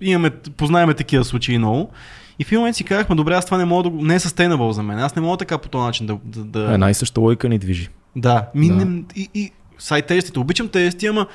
имаме, 0.00 0.30
познаеме 0.30 0.94
такива 0.94 1.24
случаи 1.24 1.58
много. 1.58 1.90
И 2.38 2.44
в 2.44 2.48
един 2.48 2.58
момент 2.58 2.76
си 2.76 2.84
казахме, 2.84 3.16
добре, 3.16 3.34
аз 3.34 3.44
това 3.44 3.58
не 3.58 3.64
мога 3.64 3.90
да 3.90 4.04
не 4.04 4.14
е 4.14 4.20
sustainable 4.20 4.70
за 4.70 4.82
мен. 4.82 4.98
Аз 4.98 5.16
не 5.16 5.22
мога 5.22 5.36
така 5.36 5.58
по 5.58 5.68
този 5.68 5.86
начин 5.86 6.06
да, 6.06 6.18
да, 6.24 6.44
да... 6.44 6.74
Една 6.74 6.90
и 6.90 6.94
съща 6.94 7.20
логика 7.20 7.48
ни 7.48 7.58
движи. 7.58 7.88
Да, 8.16 8.48
ми, 8.54 8.68
Да. 8.68 8.86
И, 9.16 9.28
и 9.34 9.50
сай 9.78 10.02
тежестите. 10.02 10.38
Обичам 10.38 10.68
тежести, 10.68 11.06
ама 11.06 11.26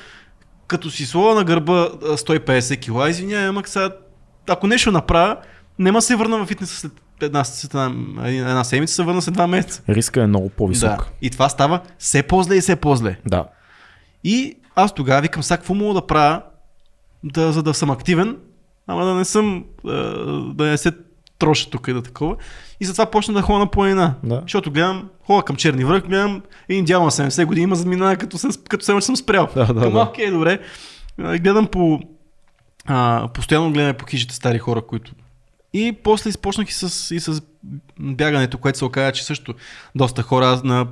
като 0.66 0.90
си 0.90 1.06
слова 1.06 1.34
на 1.34 1.44
гърба 1.44 1.72
а, 1.72 2.16
150 2.16 2.80
кила, 2.80 3.10
извинявай, 3.10 3.46
ама 3.48 3.62
сега, 3.66 3.90
ако 4.48 4.66
нещо 4.66 4.92
направя, 4.92 5.36
нема 5.78 6.02
се 6.02 6.16
върна 6.16 6.38
в 6.38 6.46
фитнеса 6.46 6.76
след 6.76 6.92
една, 7.22 7.44
след 7.44 7.70
една, 7.74 7.92
една 8.28 8.64
седмица, 8.64 8.94
се 8.94 9.02
върна 9.02 9.22
след 9.22 9.34
два 9.34 9.46
месеца. 9.46 9.82
Риска 9.88 10.22
е 10.22 10.26
много 10.26 10.48
Да. 10.48 10.54
по-висок. 10.54 11.06
И 11.22 11.30
това 11.30 11.48
става 11.48 11.80
все 11.98 12.22
по-зле 12.22 12.56
и 12.56 12.60
все 12.60 12.76
по-зле. 12.76 13.16
Да. 13.26 13.44
И 14.24 14.56
аз 14.74 14.94
тогава 14.94 15.20
викам, 15.20 15.42
сега 15.42 15.56
какво 15.56 15.74
мога 15.74 15.94
да 15.94 16.06
правя, 16.06 16.42
да, 17.24 17.52
за 17.52 17.62
да 17.62 17.74
съм 17.74 17.90
активен, 17.90 18.36
ама 18.86 19.04
да 19.04 19.14
не 19.14 19.24
съм, 19.24 19.64
да 20.54 20.64
не 20.64 20.76
се 20.78 20.92
троша 21.40 21.70
тук 21.70 21.88
и 21.88 21.92
да 21.92 22.02
такова. 22.02 22.36
И 22.80 22.84
затова 22.84 23.06
почна 23.06 23.34
да 23.34 23.42
ходя 23.42 23.58
на 23.58 23.70
планина. 23.70 24.14
Да. 24.22 24.40
Защото 24.42 24.70
гледам, 24.70 25.08
ходя 25.26 25.42
към 25.42 25.56
Черни 25.56 25.84
връх, 25.84 26.06
гледам 26.06 26.42
един 26.68 26.84
дял 26.84 27.04
на 27.04 27.10
70 27.10 27.44
години 27.44 27.64
има 27.64 27.76
заминава, 27.76 28.16
като, 28.16 28.38
се, 28.38 28.48
като 28.68 28.84
се 28.84 29.00
съм 29.00 29.16
спрял. 29.16 29.48
Да, 29.54 29.66
да, 29.66 29.80
Към, 29.80 29.92
да. 29.92 30.00
окей, 30.00 30.30
добре. 30.30 30.58
Гледам 31.18 31.66
по... 31.66 32.00
А, 32.86 33.28
постоянно 33.34 33.72
гледаме 33.72 33.92
по 33.92 34.06
хижите 34.06 34.34
стари 34.34 34.58
хора, 34.58 34.82
които... 34.82 35.12
И 35.72 35.92
после 36.04 36.30
изпочнах 36.30 36.68
и 36.68 36.72
с, 36.72 37.14
и 37.14 37.20
с 37.20 37.42
бягането, 37.98 38.58
което 38.58 38.78
се 38.78 38.84
оказа, 38.84 39.12
че 39.12 39.24
също 39.24 39.54
доста 39.94 40.22
хора, 40.22 40.46
аз 40.46 40.64
на, 40.64 40.86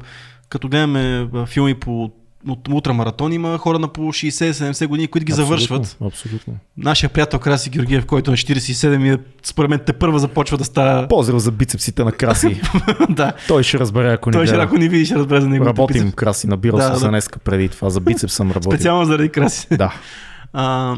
като 0.48 0.68
гледаме 0.68 1.28
филми 1.46 1.74
по 1.74 2.10
от 2.50 2.68
ултрамаратон 2.68 3.32
има 3.32 3.58
хора 3.58 3.78
на 3.78 3.88
по 3.88 4.00
60-70 4.00 4.86
години, 4.86 5.08
които 5.08 5.24
ги 5.24 5.32
Абсолютно, 5.32 5.56
завършват. 5.56 5.96
Абсолютно. 6.04 6.54
Нашия 6.76 7.10
приятел 7.10 7.38
Краси 7.38 7.70
Георгиев, 7.70 8.06
който 8.06 8.30
е 8.30 8.32
на 8.32 8.36
47 8.36 9.16
и 9.16 9.20
според 9.42 9.70
мен 9.70 9.80
те 9.86 9.92
първа 9.92 10.18
започва 10.18 10.58
да 10.58 10.64
става... 10.64 11.08
Поздрав 11.08 11.38
за 11.38 11.52
бицепсите 11.52 12.04
на 12.04 12.12
Краси. 12.12 12.60
да. 13.08 13.32
Той 13.48 13.62
ще 13.62 13.78
разбере, 13.78 14.12
ако 14.12 14.30
ни 14.30 14.32
Той 14.32 14.46
ще, 14.46 14.56
ако 14.56 14.76
ни 14.76 14.88
видиш, 14.88 15.08
ще 15.08 15.16
разбере 15.16 15.40
за 15.40 15.48
него. 15.48 15.64
Работим 15.64 16.12
Краси, 16.12 16.46
набирал 16.46 16.78
Да, 16.78 16.84
съм 16.84 16.98
да. 16.98 17.08
днеска 17.08 17.38
преди 17.38 17.68
това. 17.68 17.90
За 17.90 18.00
бицеп 18.00 18.30
съм 18.30 18.50
работил. 18.50 18.70
Специално 18.70 19.04
заради 19.04 19.28
Краси. 19.28 19.66
Да. 19.70 19.94
А, 20.52 20.96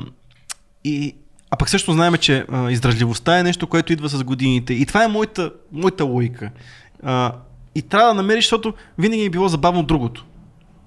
и, 0.85 1.15
а 1.51 1.57
пък 1.57 1.71
също 1.71 1.93
знаем, 1.93 2.15
че 2.21 2.45
а, 2.53 2.71
издръжливостта 2.71 3.39
е 3.39 3.43
нещо, 3.43 3.67
което 3.67 3.93
идва 3.93 4.09
с 4.09 4.25
годините. 4.25 4.75
И 4.75 4.87
това 4.87 5.05
е 5.05 5.09
моята, 5.09 5.51
моята 5.73 6.05
логика. 6.05 6.51
А, 7.03 7.33
и 7.75 7.83
трябва 7.83 8.09
да 8.09 8.15
намериш, 8.15 8.45
защото 8.45 8.75
винаги 8.99 9.25
е 9.25 9.31
било 9.31 9.49
забавно 9.49 9.83
другото. 9.83 10.25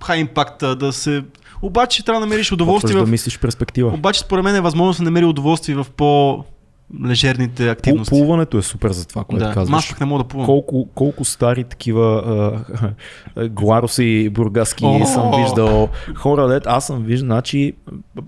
Хай 0.03 0.19
импакта, 0.19 0.75
да 0.75 0.93
се... 0.93 1.23
Обаче 1.61 2.05
трябва 2.05 2.19
да 2.19 2.25
намериш 2.25 2.51
удоволствие 2.51 2.87
Почваш 2.87 3.01
в... 3.01 3.05
да 3.05 3.11
мислиш 3.11 3.39
перспектива. 3.39 3.93
Обаче 3.93 4.19
според 4.19 4.43
мен 4.43 4.55
е 4.55 4.61
възможно 4.61 4.91
да 4.91 4.97
се 4.97 5.03
намери 5.03 5.25
удоволствие 5.25 5.75
в 5.75 5.87
по-лежерните 5.97 6.52
Пул, 6.91 7.69
активности. 7.69 8.09
плуването 8.09 8.57
е 8.57 8.61
супер 8.61 8.91
за 8.91 9.07
това, 9.07 9.23
което 9.23 9.45
да. 9.45 9.53
Казваш. 9.53 9.91
Аз 9.91 9.99
не 9.99 10.05
мога 10.05 10.23
да 10.23 10.27
плувам. 10.29 10.45
Колко, 10.45 10.89
колко 10.95 11.25
стари 11.25 11.63
такива 11.63 12.23
а, 13.35 13.47
гларуси 13.49 14.29
бургаски 14.29 14.85
О! 14.85 15.05
съм 15.05 15.31
виждал. 15.43 15.89
Хора, 16.15 16.47
дет, 16.47 16.63
аз 16.67 16.87
съм 16.87 17.03
виждал, 17.03 17.25
значи, 17.25 17.73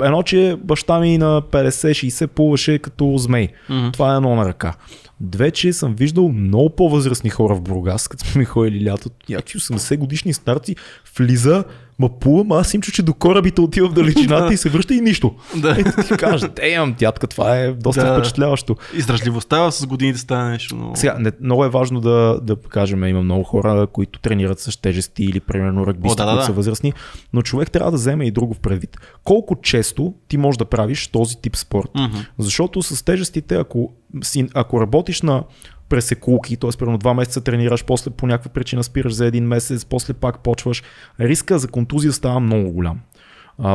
едно, 0.04 0.24
че 0.24 0.58
баща 0.64 1.00
ми 1.00 1.18
на 1.18 1.42
50-60 1.42 2.28
плуваше 2.28 2.80
като 2.80 3.18
змей. 3.18 3.48
Мгм. 3.70 3.92
Това 3.92 4.14
е 4.14 4.16
едно 4.16 4.36
на 4.36 4.46
ръка. 4.46 4.74
Две, 5.22 5.52
че 5.52 5.74
съм 5.74 5.96
виждал 5.96 6.32
много 6.32 6.70
по-възрастни 6.70 7.30
хора 7.30 7.56
в 7.56 7.62
Бургас, 7.62 8.08
като 8.08 8.26
сме 8.26 8.46
ходили 8.46 8.86
лятото, 8.86 9.16
някакви 9.30 9.60
80 9.60 9.98
годишни 9.98 10.34
старци, 10.34 10.76
влиза, 11.18 11.64
ма 12.00 12.10
плува, 12.20 12.44
ма 12.44 12.56
аз 12.58 12.74
им 12.74 12.82
чу, 12.82 12.92
че 12.92 13.04
до 13.04 13.14
корабите 13.14 13.62
отива 13.62 13.90
в 13.90 13.94
далечината 13.94 14.54
и 14.54 14.58
се 14.58 14.70
връща 14.70 14.94
и 14.94 15.02
нищо. 15.02 15.36
Да. 15.56 15.78
И 15.80 15.84
ти 16.08 16.18
кажеш, 16.18 16.50
имам 16.74 16.96
дядка, 17.00 17.28
това 17.28 17.58
е 17.58 17.72
доста 17.72 18.06
Да. 18.06 18.20
впечатляващо. 18.20 18.76
Издръжливостта 18.96 19.72
с 19.72 19.86
годините 19.86 20.20
става 20.20 20.50
нещо 20.50 20.76
много. 20.76 20.96
Сега, 20.96 21.16
не, 21.20 21.32
много 21.42 21.66
е 21.66 21.70
важно 21.70 22.02
да, 22.02 22.40
да 22.42 22.56
кажем, 22.56 23.04
има 23.04 23.22
много 23.22 23.44
хора, 23.44 23.88
които 23.88 24.20
тренират 24.20 24.60
с 24.60 24.82
тежести 24.82 25.24
или 25.24 25.40
примерно 25.40 25.88
ръгбисти, 25.88 26.18
да, 26.18 26.26
да, 26.26 26.32
които 26.32 26.42
да. 26.42 26.46
са 26.46 26.54
възрастни, 26.54 26.94
но 27.34 27.42
човек 27.42 27.72
трябва 27.72 27.92
да 27.92 27.98
вземе 27.98 28.26
и 28.26 28.32
друго 28.32 28.54
в 28.54 28.60
предвид. 28.60 28.98
Колко 29.24 29.56
често 29.62 30.14
ти 30.28 30.38
можеш 30.38 30.58
да 30.58 30.66
правиш 30.66 31.08
този 31.08 31.42
тип 31.42 31.56
спорт? 31.56 31.90
Мгм. 31.96 32.18
Защото 32.40 32.84
с 32.84 33.06
тежестите, 33.06 33.56
ако, 33.56 33.94
си, 34.24 34.48
ако 34.54 34.82
работиш 34.82 35.22
на 35.22 35.44
пресекулки, 35.90 36.58
т.е. 36.58 36.70
примерно 36.80 36.98
два 36.98 37.14
месеца 37.14 37.42
тренираш, 37.42 37.86
после 37.86 38.12
по 38.12 38.28
някаква 38.28 38.52
причина 38.52 38.84
спираш 38.84 39.14
за 39.14 39.26
един 39.26 39.48
месец, 39.48 39.86
после 39.86 40.14
пак 40.14 40.40
почваш, 40.40 40.84
риска 41.20 41.60
за 41.60 41.68
контузия 41.68 42.14
става 42.14 42.40
много 42.40 42.72
голям. 42.72 43.00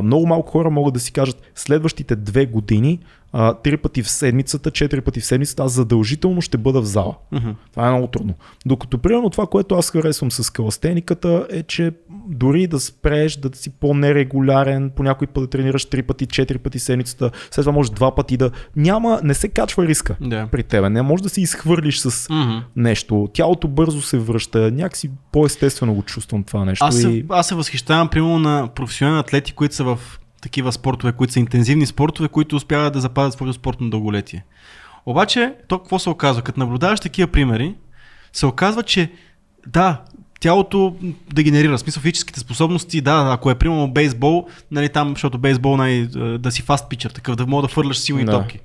Много 0.03 0.27
малко 0.27 0.51
хора 0.51 0.71
могат 0.71 0.95
да 0.95 1.01
си 1.01 1.13
кажат 1.13 1.43
следващите 1.55 2.17
две 2.17 2.47
години, 2.47 2.99
а, 3.33 3.55
три 3.55 3.77
пъти 3.77 4.03
в 4.03 4.11
седмицата, 4.11 4.71
четири 4.71 5.01
пъти 5.01 5.21
в 5.21 5.25
седмицата, 5.25 5.63
аз 5.63 5.73
задължително 5.73 6.41
ще 6.41 6.59
бъда 6.59 6.81
в 6.81 6.85
зала. 6.85 7.15
Мгм. 7.33 7.51
Това 7.71 7.89
е 7.89 7.91
много 7.91 8.07
трудно. 8.07 8.35
Докато 8.67 8.99
примерно 8.99 9.31
това, 9.31 9.47
което 9.47 9.75
аз 9.75 9.91
харесвам 9.91 10.31
с 10.31 10.51
каластениката 10.51 11.47
е, 11.51 11.63
че 11.63 11.93
дори 12.29 12.67
да 12.67 12.81
спреш, 12.81 13.37
да 13.37 13.51
си 13.57 13.71
по-нерегулярен, 13.71 14.91
по 14.97 15.03
някой 15.03 15.27
път 15.27 15.45
да 15.45 15.51
тренираш 15.51 15.85
три 15.85 16.03
пъти, 16.03 16.27
четири 16.27 16.59
пъти 16.59 16.79
седмицата, 16.79 17.31
след 17.51 17.63
това 17.65 17.73
може 17.73 17.93
два 17.93 18.15
пъти 18.15 18.37
да... 18.37 18.51
Няма, 18.77 19.21
не 19.25 19.35
се 19.35 19.49
качва 19.49 19.87
риска 19.87 20.17
Да. 20.21 20.49
при 20.53 20.63
тебе. 20.63 20.89
Не 20.91 21.03
може 21.03 21.23
да 21.23 21.29
си 21.29 21.41
изхвърлиш 21.41 21.99
с 21.99 22.29
Мгм. 22.31 22.59
нещо. 22.77 23.29
Тялото 23.33 23.69
бързо 23.69 24.03
се 24.03 24.19
връща. 24.19 24.71
Някакси 24.73 25.11
по-естествено 25.33 25.95
го 25.95 26.03
чувствам 26.03 26.45
това 26.45 26.65
нещо. 26.65 26.85
Аз 26.85 26.99
и... 26.99 27.01
се, 27.01 27.25
аз 27.29 27.49
се 27.49 27.55
възхищавам, 27.55 28.09
примерно, 28.09 28.39
на 28.39 28.69
професионални 28.75 29.21
атлети, 29.21 29.53
които 29.53 29.75
са 29.75 29.85
в 29.85 30.20
такива 30.41 30.73
спортове, 30.73 31.13
които 31.13 31.33
са 31.33 31.41
интензивни 31.41 31.87
спортове, 31.87 32.29
които 32.29 32.57
успяват 32.57 32.93
да 32.93 33.01
запазят 33.01 33.33
своето 33.33 33.53
спортно 33.53 33.91
дълголетие. 33.91 34.45
Обаче, 35.07 35.55
то 35.69 35.79
какво 35.79 35.99
се 35.99 36.11
оказва? 36.11 36.43
Като 36.43 36.61
наблюдаваш 36.61 37.01
такива 37.01 37.29
примери, 37.29 37.75
се 38.33 38.47
оказва, 38.47 38.83
че 38.83 39.13
да, 39.67 40.03
тялото 40.41 40.97
дегенерира, 41.35 41.79
смисъл 41.79 42.03
физическите 42.03 42.41
способности, 42.41 43.01
да, 43.01 43.29
ако 43.33 43.51
е 43.51 43.55
примерно 43.55 43.93
бейсбол, 43.93 44.47
нали 44.71 44.89
там, 44.89 45.11
защото 45.11 45.39
бейсбол 45.39 45.77
най, 45.77 46.07
да 46.39 46.51
си 46.51 46.63
фаст 46.63 46.89
питчер, 46.89 47.11
такъв 47.11 47.37
да 47.37 47.47
мога 47.47 47.63
да 47.63 47.69
фърляш 47.69 47.99
силни 47.99 48.25
Да. 48.25 48.33
топки. 48.33 48.59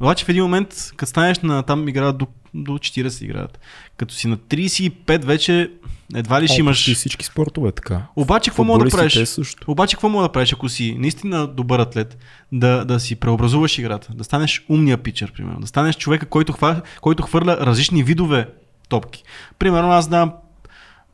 Обаче 0.00 0.24
в 0.24 0.28
един 0.28 0.42
момент, 0.42 0.92
като 0.96 1.10
станеш 1.10 1.38
на 1.38 1.62
там 1.62 1.88
играят 1.88 2.18
до, 2.18 2.26
до 2.54 2.72
40 2.72 3.24
играят. 3.24 3.58
Като 3.96 4.14
си 4.14 4.28
на 4.28 4.36
35 4.36 5.24
вече 5.24 5.70
едва 6.14 6.42
ли 6.42 6.48
ще 6.48 6.60
имаш... 6.60 6.94
всички 6.94 7.24
спортове 7.24 7.72
така. 7.72 8.02
Обаче 8.16 8.50
какво 8.50 8.64
мога 8.64 8.84
да 8.84 8.90
правиш? 8.90 9.24
също. 9.24 9.70
Обаче 9.70 9.96
какво 9.96 10.08
мога 10.08 10.22
да 10.22 10.32
правиш, 10.32 10.52
ако 10.52 10.68
си 10.68 10.96
наистина 10.98 11.46
добър 11.46 11.78
атлет, 11.78 12.18
да, 12.52 12.84
да 12.84 13.00
си 13.00 13.16
преобразуваш 13.16 13.78
играта, 13.78 14.14
да 14.14 14.24
станеш 14.24 14.64
умния 14.68 14.98
питчер, 14.98 15.32
примерно, 15.32 15.60
да 15.60 15.66
станеш 15.66 15.96
човека, 15.96 16.26
който, 16.26 16.52
хва, 16.52 16.82
който 17.00 17.22
хвърля 17.22 17.56
различни 17.60 18.02
видове 18.02 18.48
топки. 18.88 19.22
Примерно 19.58 19.90
аз 19.90 20.08
дам 20.08 20.32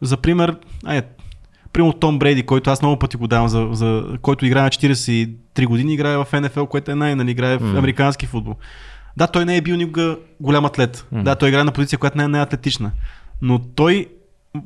за 0.00 0.16
пример, 0.16 0.56
ай, 0.84 1.02
примерно 1.72 1.92
Том 1.92 2.18
Брейди, 2.18 2.42
който 2.42 2.70
аз 2.70 2.82
много 2.82 2.98
пъти 2.98 3.16
го 3.16 3.26
давам, 3.26 3.48
за, 3.48 3.68
за, 3.72 4.04
който 4.22 4.46
играе 4.46 4.62
на 4.62 4.70
43 4.70 5.66
години, 5.66 5.94
играе 5.94 6.16
в 6.16 6.26
НФЛ, 6.40 6.64
което 6.64 6.90
е 6.90 6.94
най, 6.94 7.14
нали, 7.14 7.30
играе 7.30 7.56
в 7.56 7.72
М. 7.72 7.78
американски 7.78 8.26
футбол. 8.26 8.54
Да, 9.16 9.26
той 9.26 9.44
не 9.44 9.56
е 9.56 9.60
бил 9.60 9.76
никога 9.76 10.16
голям 10.40 10.64
атлет. 10.64 11.06
М. 11.12 11.22
Да, 11.22 11.34
той 11.34 11.48
играе 11.48 11.64
на 11.64 11.72
позиция, 11.72 11.98
която 11.98 12.18
не 12.18 12.24
е 12.24 12.28
най-атлетична. 12.28 12.90
Но 13.42 13.58
той, 13.58 14.06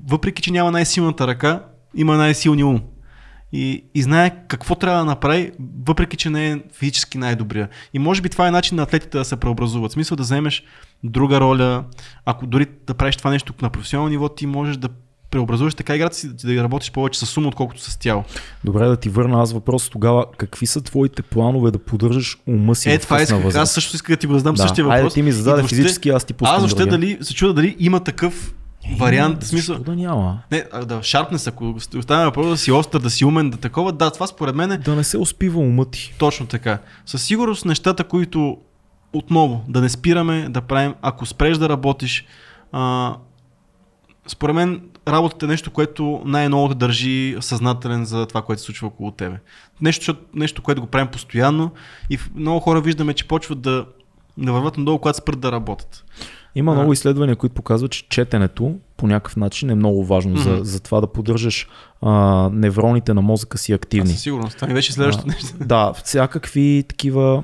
въпреки 0.08 0.42
че 0.42 0.52
няма 0.52 0.70
най-силната 0.70 1.26
ръка, 1.26 1.62
има 1.94 2.16
най-силния 2.16 2.66
ум. 2.66 2.80
И, 3.52 3.84
и 3.94 4.02
знае 4.02 4.30
какво 4.48 4.74
трябва 4.74 4.98
да 4.98 5.04
направи, 5.04 5.50
въпреки 5.86 6.16
че 6.16 6.30
не 6.30 6.50
е 6.50 6.58
физически 6.72 7.18
най-добрия. 7.18 7.68
И 7.94 7.98
може 7.98 8.22
би 8.22 8.28
това 8.28 8.48
е 8.48 8.50
начин 8.50 8.76
на 8.76 8.82
атлетите 8.82 9.18
да 9.18 9.24
се 9.24 9.36
преобразуват. 9.36 9.90
В 9.90 9.94
смисъл 9.94 10.16
да 10.16 10.22
вземеш 10.22 10.62
друга 11.04 11.40
роля. 11.40 11.84
Ако 12.24 12.46
дори 12.46 12.66
да 12.86 12.94
правиш 12.94 13.16
това 13.16 13.30
нещо 13.30 13.54
на 13.62 13.70
професионално 13.70 14.10
ниво, 14.10 14.28
ти 14.28 14.46
можеш 14.46 14.76
да 14.76 14.88
преобразуваш 15.30 15.74
така 15.74 15.96
играта 15.96 16.16
си, 16.16 16.28
да 16.44 16.62
работиш 16.62 16.92
повече 16.92 17.26
с 17.26 17.36
ум, 17.36 17.46
отколкото 17.46 17.80
с 17.80 17.96
тяло. 17.96 18.24
Добре 18.64 18.84
да 18.86 18.96
ти 18.96 19.08
върна 19.08 19.42
аз 19.42 19.52
въпрос 19.52 19.88
тогава. 19.88 20.26
Какви 20.36 20.66
са 20.66 20.80
твоите 20.80 21.22
планове 21.22 21.70
да 21.70 21.78
поддържаш 21.78 22.38
ума 22.46 22.74
си 22.74 22.90
Е, 22.90 22.98
това 22.98 23.22
исках. 23.22 23.54
Аз 23.54 23.72
също 23.72 23.96
исках 23.96 24.16
да 24.16 24.20
ти 24.20 24.26
го 24.26 24.34
задам 24.34 24.54
Да. 24.54 24.62
същия 24.62 24.84
въпрос. 24.84 24.98
Айде 24.98 25.10
ти 25.10 25.22
ми 25.22 25.32
зададе 25.32 25.62
въобще- 25.62 25.76
физически, 25.76 26.08
аз 26.08 26.24
ти 26.24 26.32
пускам 26.34 26.56
Аз 26.56 26.62
въобще 26.62 26.86
дали, 26.86 27.18
се 27.20 27.34
чуда 27.34 27.54
дали 27.54 27.76
има 27.78 28.00
такъв 28.00 28.54
вариант, 28.96 29.44
в 29.44 29.46
смисъл. 29.46 29.78
Да 29.78 29.96
няма? 29.96 30.42
Не, 30.52 30.64
а, 30.72 30.84
да, 30.84 31.02
шарпнес, 31.02 31.46
ако 31.46 31.74
оставяме 31.98 32.24
въпрос 32.24 32.46
да 32.46 32.56
си 32.56 32.72
остър, 32.72 33.00
да 33.00 33.10
си 33.10 33.24
умен, 33.24 33.50
да 33.50 33.56
такова, 33.56 33.92
да, 33.92 34.10
това 34.10 34.26
според 34.26 34.54
мен 34.54 34.72
е 34.72 34.78
Да 34.78 34.96
не 34.96 35.04
се 35.04 35.18
успива 35.18 35.60
умът 35.60 35.90
ти. 35.90 36.14
точно 36.18 36.46
така. 36.46 36.78
Със 37.06 37.22
сигурност 37.22 37.64
нещата, 37.64 38.04
които 38.04 38.58
отново 39.12 39.64
да 39.68 39.80
не 39.80 39.88
спираме 39.88 40.48
да 40.48 40.60
правим, 40.60 40.94
ако 41.02 41.26
спреш 41.26 41.58
да 41.58 41.68
работиш, 41.68 42.24
а, 42.72 43.14
според 44.26 44.54
мен 44.54 44.80
работата 45.08 45.46
е 45.46 45.48
нещо, 45.48 45.70
което 45.70 46.22
най-много 46.24 46.68
те 46.68 46.74
държи 46.74 47.36
съзнателен 47.40 48.04
за 48.04 48.26
това, 48.26 48.42
което 48.42 48.62
се 48.62 48.66
случва 48.66 48.86
около 48.86 49.10
тебе. 49.10 49.36
Нещо, 49.80 50.16
нещо 50.34 50.62
което 50.62 50.80
го 50.80 50.86
правим 50.86 51.08
постоянно 51.08 51.70
и 52.10 52.18
много 52.34 52.60
хора 52.60 52.80
виждаме, 52.80 53.14
че 53.14 53.28
почват 53.28 53.60
да, 53.60 53.86
да 54.38 54.52
върват 54.52 54.78
надолу, 54.78 54.98
когато 54.98 55.18
спрат 55.18 55.40
да 55.40 55.52
работят. 55.52 56.04
Има 56.58 56.72
А. 56.72 56.74
много 56.74 56.92
изследвания, 56.92 57.36
които 57.36 57.54
показват, 57.54 57.90
че 57.90 58.08
четенето 58.08 58.74
по 58.96 59.06
някакъв 59.06 59.36
начин 59.36 59.70
е 59.70 59.74
много 59.74 60.04
важно 60.04 60.36
за, 60.36 60.58
за 60.62 60.80
това 60.80 61.00
да 61.00 61.06
поддържаш 61.06 61.68
а, 62.02 62.10
невроните 62.52 63.14
на 63.14 63.22
мозъка 63.22 63.58
си 63.58 63.72
А, 63.72 63.74
активни. 63.74 64.10
със 64.10 64.20
сигурност. 64.22 64.56
Това 64.56 64.68
ми 64.68 64.74
беше 64.74 64.92
следващото 64.92 65.28
А, 65.28 65.32
нещо. 65.32 65.54
Да, 65.60 65.92
всякакви 65.94 66.84
такива 66.88 67.42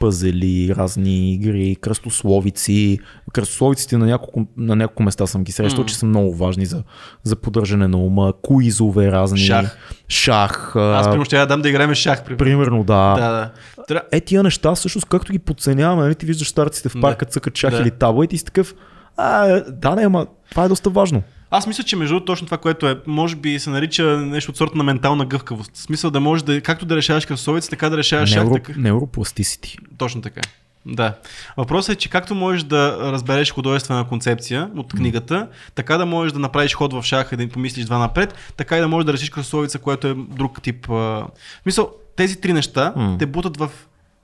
пъзели, 0.00 0.74
разни 0.76 1.32
игри, 1.32 1.76
кръстословици. 1.80 2.98
Кръстословиците 3.32 3.98
на 3.98 4.06
няколко, 4.06 4.46
на 4.56 4.76
няколко 4.76 5.02
места 5.02 5.26
съм 5.26 5.44
ги 5.44 5.52
срещал, 5.52 5.80
М. 5.80 5.86
че 5.86 5.96
са 5.96 6.06
много 6.06 6.34
важни 6.34 6.66
за, 6.66 6.82
за 7.22 7.36
поддържане 7.36 7.88
на 7.88 7.96
ума. 7.98 8.32
Куизове 8.42 9.12
разни. 9.12 9.38
Шах. 9.38 9.78
Шах. 10.08 10.76
Аз 10.76 11.06
примерно 11.06 11.24
ще 11.24 11.36
я 11.36 11.46
дам 11.46 11.62
да 11.62 11.68
играем 11.68 11.94
шах. 11.94 12.24
Примерно. 12.24 12.38
примерно, 12.38 12.84
да. 12.84 13.14
Да, 13.14 13.50
да. 13.88 14.02
Е, 14.12 14.20
тия 14.20 14.42
неща, 14.42 14.74
всъщност, 14.74 15.06
както 15.08 15.32
ги 15.32 15.38
подценяваме, 15.38 16.02
нали, 16.02 16.14
ти 16.14 16.26
виждаш 16.26 16.48
старците 16.48 16.88
в 16.88 16.94
Да. 16.94 17.00
парка, 17.00 17.24
цъкат 17.24 17.56
шах 17.56 17.70
Да. 17.70 17.82
или 17.82 17.90
табла 17.90 18.24
и 18.24 18.28
ти 18.28 18.38
си 18.38 18.44
такъв, 18.44 18.74
а, 19.16 19.46
да, 19.60 19.94
не, 19.94 20.06
ама 20.06 20.26
това 20.50 20.64
е 20.64 20.68
доста 20.68 20.90
важно. 20.90 21.22
Аз 21.50 21.66
мисля, 21.66 21.84
че 21.84 21.96
между 21.96 22.14
другото 22.14 22.32
точно 22.32 22.46
това, 22.46 22.58
което 22.58 22.88
е, 22.88 23.00
може 23.06 23.36
би 23.36 23.58
се 23.58 23.70
нарича 23.70 24.04
нещо 24.16 24.50
от 24.50 24.56
сорта 24.56 24.78
на 24.78 24.84
ментална 24.84 25.24
гъвкавост. 25.26 25.76
В 25.76 25.78
смисъл 25.78 26.10
да 26.10 26.20
можеш 26.20 26.42
да, 26.42 26.60
както 26.60 26.86
да 26.86 26.96
решаваш 26.96 27.26
кръсовици, 27.26 27.70
така 27.70 27.90
да 27.90 27.96
решаваш 27.96 28.30
шах. 28.30 28.42
Невро, 28.44 28.54
Така... 28.54 28.72
Neuroplasticity. 28.72 29.78
Точно 29.98 30.22
така. 30.22 30.40
Да. 30.86 31.14
Въпросът 31.56 31.96
е, 31.96 31.98
че 31.98 32.10
както 32.10 32.34
можеш 32.34 32.62
да 32.62 32.98
разбереш 33.00 33.52
художествена 33.52 34.08
концепция 34.08 34.70
от 34.76 34.92
книгата, 34.92 35.48
така 35.74 35.98
да 35.98 36.06
можеш 36.06 36.32
да 36.32 36.38
направиш 36.38 36.74
ход 36.74 36.92
в 36.92 37.02
шаха 37.02 37.34
и 37.34 37.38
да 37.38 37.48
помислиш 37.48 37.84
два 37.84 37.98
напред, 37.98 38.34
така 38.56 38.78
и 38.78 38.80
да 38.80 38.88
можеш 38.88 39.06
да 39.06 39.12
решиш 39.12 39.30
кръсовица, 39.30 39.78
което 39.78 40.06
е 40.08 40.14
друг 40.14 40.62
тип. 40.62 40.90
А... 40.90 40.92
В 40.92 41.28
смисъл, 41.62 41.90
тези 42.16 42.40
три 42.40 42.52
неща 42.52 42.92
М. 42.96 43.16
те 43.18 43.26
бутат 43.26 43.56
в 43.56 43.70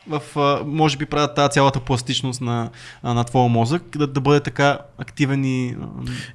в, 0.09 0.23
може 0.67 0.97
би 0.97 1.07
правят 1.07 1.35
тази 1.35 1.51
цялата 1.51 1.81
пластичност 1.81 2.41
на, 2.41 2.71
на 3.05 3.25
твоя 3.25 3.49
мозък, 3.49 3.83
да, 3.99 4.07
да 4.07 4.21
бъде 4.21 4.41
така 4.41 4.79
активен 4.99 5.45
и 5.45 5.69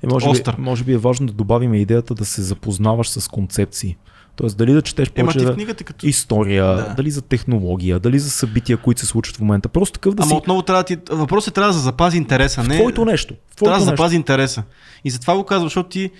Е, 0.04 0.08
може, 0.08 0.26
би, 0.26 0.30
остър. 0.32 0.56
може 0.58 0.84
би 0.84 0.94
е 0.94 0.98
важно 0.98 1.28
да 1.28 1.34
добавим 1.34 1.74
идеята 1.74 2.16
да 2.16 2.26
се 2.26 2.42
запознаваш 2.42 3.10
с 3.10 3.28
концепции. 3.28 3.98
Тоест 4.36 4.58
дали 4.58 4.74
да 4.74 4.82
четеш 4.82 5.12
Ема 5.16 5.26
повече 5.26 5.46
в 5.46 5.48
за 5.48 5.54
книгата 5.54 5.84
като... 5.84 6.08
история, 6.08 6.66
Да. 6.66 6.94
дали 6.98 7.12
за 7.12 7.22
технология, 7.22 8.00
дали 8.00 8.20
за 8.20 8.30
събития, 8.30 8.78
които 8.78 9.02
се 9.02 9.08
случват 9.08 9.38
в 9.38 9.40
момента. 9.40 9.70
Просто 9.70 9.94
такъв 9.94 10.16
да 10.16 10.24
Ама 10.24 10.30
си 10.30 10.36
отново 10.36 10.62
трябва 10.62 10.84
да 10.84 10.88
ти... 10.88 10.98
Въпросът 11.10 11.52
е 11.52 11.54
трябва 11.54 11.74
да 11.74 11.80
запази 11.80 12.18
интереса, 12.18 12.64
в 12.64 12.68
не... 12.68 12.76
твоето 12.80 13.06
нещо. 13.06 13.34
В 13.34 13.38
Трябва 13.38 13.56
твоето 13.56 13.72
да 13.72 13.92
нещо. 13.92 14.02
запази 14.02 14.16
интереса. 14.16 14.64
И 15.04 15.10
затова 15.10 15.36
го 15.36 15.44
казвам, 15.44 15.66
защото 15.66 15.90
ти 15.90 16.12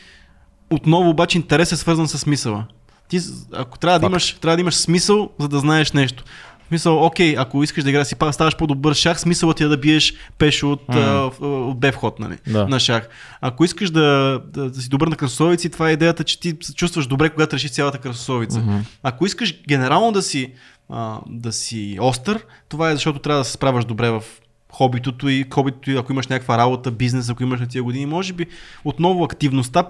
отново 0.70 1.10
обаче 1.10 1.38
интерес 1.38 1.72
е 1.72 1.78
свързан 1.78 2.08
с 2.08 2.18
смисъла. 2.18 2.66
Ти, 3.10 3.20
ако 3.54 3.80
трябва 3.80 4.00
да, 4.00 4.04
Факт. 4.04 4.12
имаш, 4.12 4.34
трябва 4.42 4.58
да 4.58 4.62
имаш 4.62 4.76
смисъл, 4.76 5.30
за 5.40 5.48
да 5.48 5.60
знаеш 5.60 5.92
нещо. 5.92 6.24
В 6.68 6.70
Смисъл, 6.70 7.06
окей, 7.06 7.36
ако 7.38 7.64
искаш 7.64 7.84
да 7.84 7.90
играеш, 7.90 8.08
си 8.08 8.16
ставаш 8.32 8.56
по-добър 8.56 8.94
шах, 8.94 9.20
смисълът 9.20 9.58
ти 9.58 9.64
е 9.64 9.68
да 9.68 9.78
биеш 9.78 10.14
пешо 10.38 10.72
от, 10.72 10.90
Мгм. 10.90 11.00
а, 11.00 11.32
от 11.46 11.80
бев 11.80 11.96
ход 11.96 12.20
нали, 12.20 12.38
Да. 12.48 12.68
на 12.68 12.80
шах. 12.80 13.10
Ако 13.42 13.64
искаш 13.64 13.90
да, 13.92 14.40
да, 14.54 14.70
да 14.70 14.82
си 14.82 14.90
добър 14.90 15.08
на 15.08 15.16
кръсовици, 15.16 15.70
това 15.70 15.90
е 15.90 15.94
идеята, 15.94 16.24
че 16.24 16.40
ти 16.40 16.58
се 16.62 16.74
чувстваш 16.74 17.08
добре, 17.08 17.30
когато 17.30 17.56
решиш 17.56 17.72
цялата 17.72 17.98
кръсовица. 17.98 18.60
Мгм. 18.60 18.78
Ако 19.04 19.26
искаш 19.26 19.62
генерално 19.68 20.12
да 20.12 20.22
си, 20.22 20.54
а, 20.90 21.20
да 21.30 21.52
си 21.52 21.98
остър, 22.02 22.46
това 22.70 22.90
е 22.90 22.94
защото 22.94 23.20
трябва 23.20 23.42
да 23.42 23.46
се 23.46 23.52
справяш 23.52 23.86
добре 23.86 24.10
в 24.10 24.24
хобитото 24.72 25.30
и 25.30 25.46
хобитото, 25.54 25.92
ако 25.92 26.12
имаш 26.12 26.28
някаква 26.28 26.58
работа, 26.58 26.92
бизнес, 26.92 27.30
ако 27.30 27.44
имаш 27.44 27.60
на 27.60 27.68
тия 27.68 27.84
години, 27.84 28.06
може 28.06 28.34
би 28.34 28.46
отново 28.86 29.24
активността, 29.24 29.88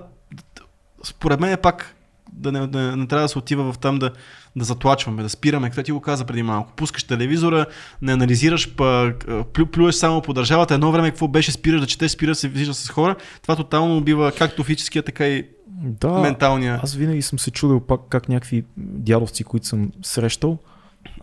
според 1.04 1.40
мен 1.40 1.52
е 1.54 1.58
пак 1.58 1.96
да 2.38 2.52
не, 2.52 2.68
да 2.68 2.98
не 2.98 3.08
трябва 3.08 3.26
да 3.26 3.30
се 3.30 3.38
отива 3.38 3.74
в 3.74 3.78
там 3.78 4.00
да, 4.00 4.12
да 4.56 4.66
затлачваме, 4.66 5.24
да 5.24 5.30
спираме, 5.30 5.70
както 5.70 5.84
ти 5.84 5.92
го 5.92 6.02
каза 6.02 6.26
преди 6.26 6.44
малко. 6.44 6.74
Пускаш 6.76 7.04
телевизора, 7.04 7.66
не 8.02 8.14
анализираш, 8.14 8.76
пък 8.76 9.26
плю, 9.54 9.66
плюеш 9.66 9.96
само 9.96 10.22
по 10.22 10.34
държавата. 10.34 10.74
Едно 10.74 10.92
време 10.92 11.10
какво 11.10 11.28
беше, 11.28 11.52
спираш 11.52 11.82
да 11.82 11.88
четеш, 11.88 12.12
спираш 12.12 12.38
да 12.38 12.40
се 12.40 12.48
виждаш 12.48 12.76
с 12.76 12.90
хора. 12.90 13.16
Това 13.42 13.56
тотално 13.56 13.98
убива 13.98 14.32
както 14.38 14.64
физическия, 14.64 15.04
така 15.04 15.28
и 15.28 15.48
Да, 15.68 16.12
менталния. 16.12 16.80
аз 16.84 16.94
винаги 16.96 17.22
съм 17.22 17.40
се 17.40 17.52
чудил 17.52 17.80
пак 17.80 18.02
как 18.10 18.30
някакви 18.30 18.66
дядовци, 18.78 19.44
които 19.44 19.68
съм 19.68 19.92
срещал, 20.04 20.58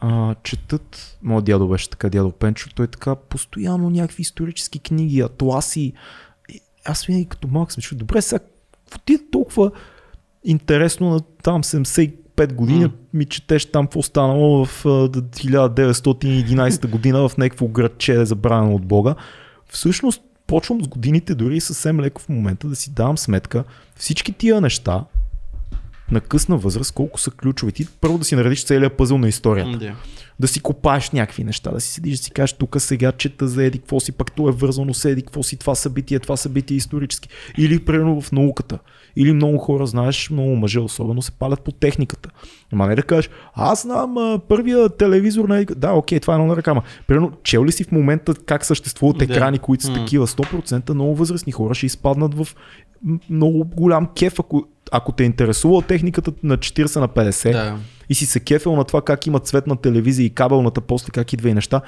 а, 0.00 0.34
четат, 0.42 1.18
моят 1.22 1.44
дядо 1.44 1.68
беше 1.68 1.90
така, 1.90 2.10
дядо 2.10 2.32
Пенчо, 2.32 2.70
той 2.74 2.86
така 2.86 3.14
постоянно 3.14 3.90
някакви 3.90 4.20
исторически 4.20 4.78
книги, 4.78 5.20
атласи. 5.20 5.92
И 6.48 6.60
аз 6.84 7.04
винаги 7.04 7.28
като 7.28 7.48
малък 7.48 7.72
съм 7.72 7.82
чул, 7.82 7.98
добре, 7.98 8.22
сега, 8.22 8.44
какво 8.84 8.98
ти 8.98 9.14
е 9.14 9.18
толкова 9.32 9.70
интересно 10.44 11.10
на 11.10 11.20
там 11.20 11.62
75 11.62 12.52
години, 12.52 12.84
М. 12.84 12.90
ми 13.12 13.24
четеш 13.24 13.66
там 13.66 13.86
какво 13.86 14.02
станало 14.02 14.64
в 14.64 14.86
а, 14.86 14.88
1911 14.88 16.86
година 16.86 17.28
в 17.28 17.36
някакво 17.36 17.68
градче, 17.68 18.24
забравено 18.24 18.74
от 18.74 18.86
Бога. 18.86 19.14
Всъщност, 19.70 20.22
почвам 20.46 20.84
с 20.84 20.88
годините, 20.88 21.34
дори 21.34 21.60
съвсем 21.60 22.00
леко 22.00 22.22
в 22.22 22.28
момента, 22.28 22.68
да 22.68 22.76
си 22.76 22.90
давам 22.90 23.18
сметка 23.18 23.64
всички 23.96 24.32
тия 24.32 24.60
неща 24.60 25.04
на 26.10 26.20
късна 26.20 26.56
възраст, 26.56 26.92
колко 26.92 27.20
са 27.20 27.30
ключови. 27.30 27.72
Ти 27.72 27.86
първо 28.00 28.18
да 28.18 28.24
си 28.24 28.36
наредиш 28.36 28.64
целият 28.64 28.96
пъзъл 28.96 29.18
на 29.18 29.28
историята. 29.28 29.78
Да. 29.78 29.94
Да 30.40 30.48
си 30.48 30.60
копаеш 30.60 31.10
някакви 31.10 31.44
неща, 31.44 31.70
да 31.70 31.80
си 31.80 31.92
седиш 31.92 32.18
да 32.18 32.24
си 32.24 32.30
кажеш 32.30 32.52
тук 32.52 32.76
сега 32.78 33.12
чета 33.12 33.48
за 33.48 33.64
еди 33.64 33.78
какво 33.78 34.00
си, 34.00 34.12
пък 34.12 34.32
то 34.32 34.48
е 34.48 34.52
вързано 34.52 34.94
с 34.94 35.04
еди 35.04 35.22
какво 35.22 35.42
си, 35.42 35.56
това 35.56 35.74
събитие, 35.74 36.18
това 36.18 36.36
събитие 36.36 36.74
е 36.74 36.76
исторически. 36.76 37.28
Или 37.58 37.84
примерно 37.84 38.20
в 38.20 38.32
науката. 38.32 38.78
Или 39.16 39.32
много 39.32 39.58
хора, 39.58 39.86
знаеш, 39.86 40.30
много 40.30 40.56
мъже 40.56 40.80
особено 40.80 41.22
се 41.22 41.32
палят 41.32 41.60
по 41.60 41.72
техниката. 41.72 42.30
Ама 42.72 42.86
не 42.86 42.94
да 42.94 43.02
кажеш, 43.02 43.30
аз 43.54 43.82
знам 43.82 44.18
а, 44.18 44.40
първия 44.48 44.88
телевизор 44.88 45.48
на... 45.48 45.64
Да, 45.64 45.92
окей, 45.92 46.20
това 46.20 46.34
е 46.34 46.36
много 46.36 46.50
на 46.50 46.56
ръка. 46.56 46.82
Примерно, 47.06 47.32
чел 47.42 47.64
ли 47.64 47.72
си 47.72 47.84
в 47.84 47.92
момента 47.92 48.34
как 48.34 48.64
съществуват 48.64 49.18
Да. 49.18 49.24
екрани, 49.24 49.58
които 49.58 49.84
са 49.84 49.94
такива 49.94 50.26
100% 50.26 50.94
много 50.94 51.14
възрастни 51.14 51.52
хора 51.52 51.74
ще 51.74 51.86
изпаднат 51.86 52.34
в 52.34 52.48
много 53.30 53.64
голям 53.64 54.08
кеф, 54.16 54.40
ако, 54.40 54.66
ако 54.96 55.12
те 55.12 55.24
интересува 55.24 55.76
от 55.76 55.86
техниката 55.86 56.32
на 56.42 56.58
40 56.58 57.00
на 57.00 57.08
50 57.08 57.52
Да. 57.52 57.76
И 58.08 58.14
си 58.14 58.26
се 58.26 58.40
кефел 58.40 58.76
на 58.76 58.84
това 58.84 59.02
как 59.02 59.26
има 59.26 59.38
цветна 59.38 59.76
телевизия 59.76 60.26
и 60.26 60.30
кабелната 60.30 60.80
после 60.80 61.10
как 61.10 61.32
идва 61.32 61.48
и 61.48 61.54
неща, 61.54 61.80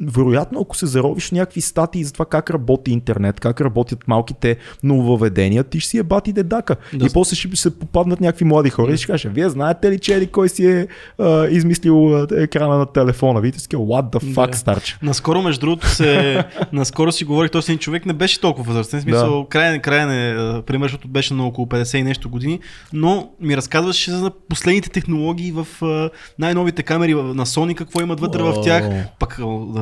вероятно 0.00 0.60
ако 0.60 0.76
се 0.76 0.86
заровиш 0.86 1.30
някакви 1.30 1.60
статии 1.60 2.04
за 2.04 2.12
това 2.12 2.24
как 2.24 2.50
работи 2.50 2.92
интернет, 2.92 3.40
как 3.40 3.60
работят 3.60 4.08
малките 4.08 4.56
нововведения, 4.82 5.64
ти 5.64 5.80
ще 5.80 5.90
си 5.90 5.98
е 5.98 6.02
бати 6.02 6.32
дедака. 6.32 6.76
Да. 6.94 7.06
И 7.06 7.08
после 7.12 7.36
ще 7.36 7.56
се 7.56 7.78
попаднат 7.78 8.20
някакви 8.20 8.44
млади 8.44 8.70
хора 8.70 8.92
и 8.92 8.96
ще 8.96 9.06
кажеш, 9.06 9.32
вие 9.32 9.48
знаете 9.48 9.90
ли, 9.90 9.98
че 9.98 10.14
еди 10.14 10.26
кой 10.26 10.48
си 10.48 10.66
е 10.66 10.86
а, 11.18 11.46
измислил 11.46 12.26
екрана 12.32 12.78
на 12.78 12.86
телефона? 12.86 13.40
Вие 13.40 13.52
си 13.52 13.68
what 13.68 14.12
the 14.12 14.34
fuck, 14.34 14.50
Да. 14.50 14.56
старче. 14.56 14.98
Наскоро, 15.02 15.42
между 15.42 15.60
другото, 15.60 15.88
се, 15.88 16.44
наскоро 16.72 17.12
си 17.12 17.24
говорих, 17.24 17.50
този 17.50 17.76
човек 17.76 18.06
не 18.06 18.12
беше 18.12 18.40
толкова 18.40 18.72
възрастен, 18.72 19.00
в 19.00 19.02
смисъл, 19.02 19.42
да. 19.42 19.48
крайен, 19.48 19.80
крайен 19.80 20.10
е, 20.10 20.62
пример, 20.62 20.84
защото 20.84 21.08
беше 21.08 21.34
на 21.34 21.46
около 21.46 21.66
50 21.66 21.96
и 21.98 22.02
нещо 22.02 22.28
години, 22.28 22.60
но 22.92 23.30
ми 23.40 23.56
разказваше 23.56 24.10
за 24.10 24.30
последните 24.48 24.90
технологии 24.90 25.51
в 25.52 25.82
а, 25.82 26.10
най-новите 26.38 26.82
камери 26.82 27.14
в- 27.14 27.34
на 27.34 27.46
Sony, 27.46 27.74
какво 27.74 28.00
имат 28.00 28.20
вътре 28.20 28.42
в 28.42 28.62
тях, 28.62 28.84
пък 29.18 29.38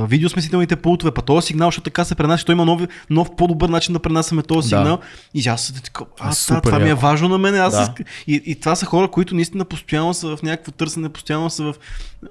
видеосмесителните 0.07 0.77
пултове, 0.77 1.11
па 1.11 1.23
този 1.23 1.47
сигнал, 1.47 1.69
защото 1.69 1.85
така 1.85 2.05
се 2.05 2.15
пренася, 2.15 2.45
той 2.45 2.53
има 2.53 2.65
нов, 2.65 2.81
нов 3.11 3.37
по-добър 3.37 3.69
начин 3.69 3.93
да 3.93 3.99
пренасяме 4.01 4.43
този 4.43 4.71
Да. 4.71 4.77
сигнал. 4.77 4.99
И 5.35 5.49
аз 5.49 5.73
а, 6.21 6.33
Супер 6.33 6.61
това 6.61 6.79
ми 6.79 6.91
е 6.91 6.95
важно 6.95 7.29
на 7.29 7.39
мен. 7.39 7.55
Аз 7.57 7.73
Да. 7.75 7.95
и, 8.27 8.43
и, 8.47 8.55
това 8.55 8.77
са 8.77 8.87
хора, 8.87 9.09
които 9.09 9.35
наистина 9.35 9.65
постоянно 9.65 10.15
са 10.15 10.37
в 10.37 10.43
някакво 10.43 10.73
търсене, 10.73 11.09
постоянно 11.09 11.51
са 11.51 11.65
в. 11.65 11.75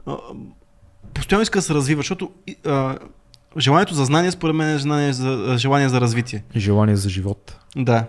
а, 0.07 0.15
постоянно 1.13 1.43
искат 1.43 1.57
да 1.57 1.63
се 1.63 1.73
развиват, 1.73 1.99
защото 1.99 2.31
и, 2.47 2.55
а, 2.65 2.97
желанието 3.57 3.93
за 3.93 4.05
знание, 4.05 4.31
според 4.31 4.55
мен, 4.55 4.69
е 4.69 4.77
желание 4.77 5.13
за, 5.13 5.55
желание 5.57 5.89
за 5.89 6.01
развитие. 6.01 6.43
Желание 6.55 6.95
за 6.95 7.09
живот. 7.09 7.55
Да. 7.75 8.05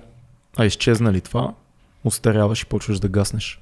А 0.57 0.65
изчезна 0.65 1.13
ли 1.13 1.21
това, 1.21 1.53
устаряваш 2.05 2.63
и 2.63 2.67
почваш 2.67 2.99
да 2.99 3.09
гаснеш. 3.09 3.61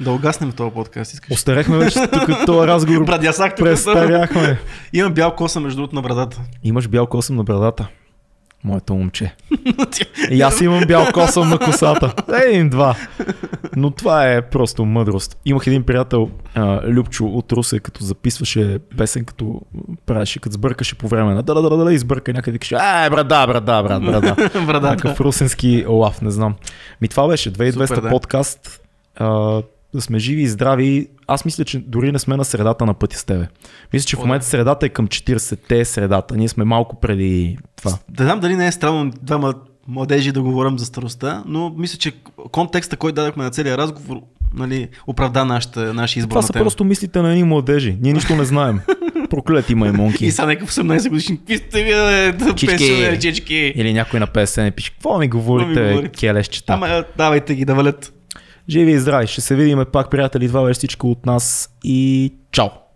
Да 0.00 0.12
угаснем 0.12 0.52
този 0.52 0.70
подкаст, 0.70 1.12
искаш. 1.12 1.30
Остарехме 1.30 1.78
вече 1.78 2.06
тук 2.12 2.30
този 2.46 2.68
разговор. 2.68 3.04
Брадясак 3.04 3.56
тук. 3.56 3.64
Престаряхме. 3.66 4.58
Имам 4.92 5.14
бял 5.14 5.34
коса 5.34 5.60
между 5.60 5.76
другото 5.76 5.94
на 5.94 6.02
брадата. 6.02 6.40
Имаш 6.64 6.88
бял 6.88 7.06
косъм 7.06 7.36
на 7.36 7.44
брадата. 7.44 7.88
Моето 8.64 8.94
момче. 8.94 9.34
И 10.30 10.42
аз 10.42 10.60
имам 10.60 10.80
бял 10.88 11.06
косъм 11.12 11.48
на 11.48 11.58
косата. 11.58 12.14
Един-два. 12.46 12.96
Но 13.76 13.90
това 13.90 14.32
е 14.32 14.42
просто 14.42 14.84
мъдрост. 14.84 15.36
Имах 15.44 15.66
един 15.66 15.82
приятел, 15.82 16.30
а, 16.54 16.80
Любчо 16.88 17.26
от 17.26 17.52
Русе, 17.52 17.78
като 17.80 18.04
записваше 18.04 18.78
песен, 18.96 19.24
като 19.24 19.60
правеше, 20.06 20.38
като 20.38 20.54
сбъркаше 20.54 20.94
по 20.94 21.08
време 21.08 21.34
на 21.34 21.42
да 21.42 21.54
да 21.54 21.62
да 21.62 21.76
да 21.76 21.84
да 21.84 21.92
избърка 21.92 22.32
някъде, 22.32 22.52
викаше, 22.52 22.74
а, 22.78 23.10
брада, 23.10 23.46
брада, 23.46 23.82
брат, 23.82 24.04
брада. 24.04 24.34
Брадата. 24.66 24.90
Някакъв 24.90 25.20
русенски 25.20 25.84
лав, 25.88 26.22
не 26.22 26.30
знам. 26.30 26.54
Ми 27.00 27.08
това 27.08 27.28
беше 27.28 27.52
2200 27.52 27.86
Супер, 27.86 28.02
да. 28.02 28.08
подкаст. 28.08 28.80
А, 29.16 29.62
да 29.94 30.00
сме 30.00 30.18
живи 30.18 30.42
и 30.42 30.48
здрави. 30.48 31.08
Аз 31.26 31.44
мисля, 31.44 31.64
че 31.64 31.78
дори 31.78 32.12
не 32.12 32.18
сме 32.18 32.36
на 32.36 32.44
средата 32.44 32.86
на 32.86 32.94
пътя 32.94 33.18
с 33.18 33.24
тебе. 33.24 33.48
Мисля, 33.92 34.06
че 34.06 34.16
в 34.16 34.18
О, 34.18 34.22
момента 34.22 34.46
средата 34.46 34.86
е 34.86 34.88
към 34.88 35.08
40-те 35.08 35.84
средата. 35.84 36.36
Ние 36.36 36.48
сме 36.48 36.64
малко 36.64 37.00
преди 37.00 37.58
това. 37.76 37.98
Да 38.08 38.24
знам 38.24 38.40
дали 38.40 38.56
не 38.56 38.66
е 38.66 38.72
странно 38.72 39.12
двама 39.22 39.54
младежи 39.88 40.32
да 40.32 40.42
говорим 40.42 40.78
за 40.78 40.84
старостта, 40.86 41.42
но 41.46 41.74
мисля, 41.78 41.98
че 41.98 42.12
контекста, 42.50 42.96
който 42.96 43.14
дадахме 43.14 43.44
на 43.44 43.50
целия 43.50 43.78
разговор, 43.78 44.20
нали, 44.54 44.88
оправда 45.06 45.44
нашата, 45.44 45.94
нашия 45.94 46.20
избор 46.20 46.30
Това 46.30 46.40
на 46.40 46.46
са 46.46 46.52
тема. 46.52 46.62
просто 46.64 46.84
мислите 46.84 47.22
на 47.22 47.30
едни 47.30 47.44
младежи. 47.44 47.96
Ние 48.00 48.12
нищо 48.12 48.36
не 48.36 48.44
знаем. 48.44 48.80
Проклети 49.30 49.74
маймунки. 49.74 50.26
И 50.26 50.30
са 50.32 50.46
някакъв 50.46 50.74
18 50.74 51.08
годишни. 51.08 51.38
Какви 51.38 51.56
сте 51.56 51.82
вие, 51.82 52.32
да, 52.32 52.54
Чички. 53.18 53.72
Или 53.76 53.92
някой 53.92 54.20
на 54.20 54.26
50 54.26 54.62
не 54.62 54.70
пише. 54.70 54.90
Какво 54.92 55.18
ми 55.18 55.28
говорите, 55.28 55.68
ми 55.68 55.74
бе, 55.74 55.90
говорите? 55.90 56.18
келещчета? 56.20 56.72
Ама 56.72 57.04
давайте 57.16 57.54
ги 57.54 57.64
да 57.64 57.74
валят. 57.74 58.12
Живи 58.68 58.92
и 58.92 58.98
здрави. 58.98 59.26
Ще 59.26 59.40
се 59.40 59.56
видим 59.56 59.84
пак, 59.92 60.10
приятели. 60.10 60.48
Това 60.48 60.64
беше 60.64 60.78
всичко 60.78 61.10
от 61.10 61.26
нас 61.26 61.70
и 61.84 62.32
чао! 62.52 62.87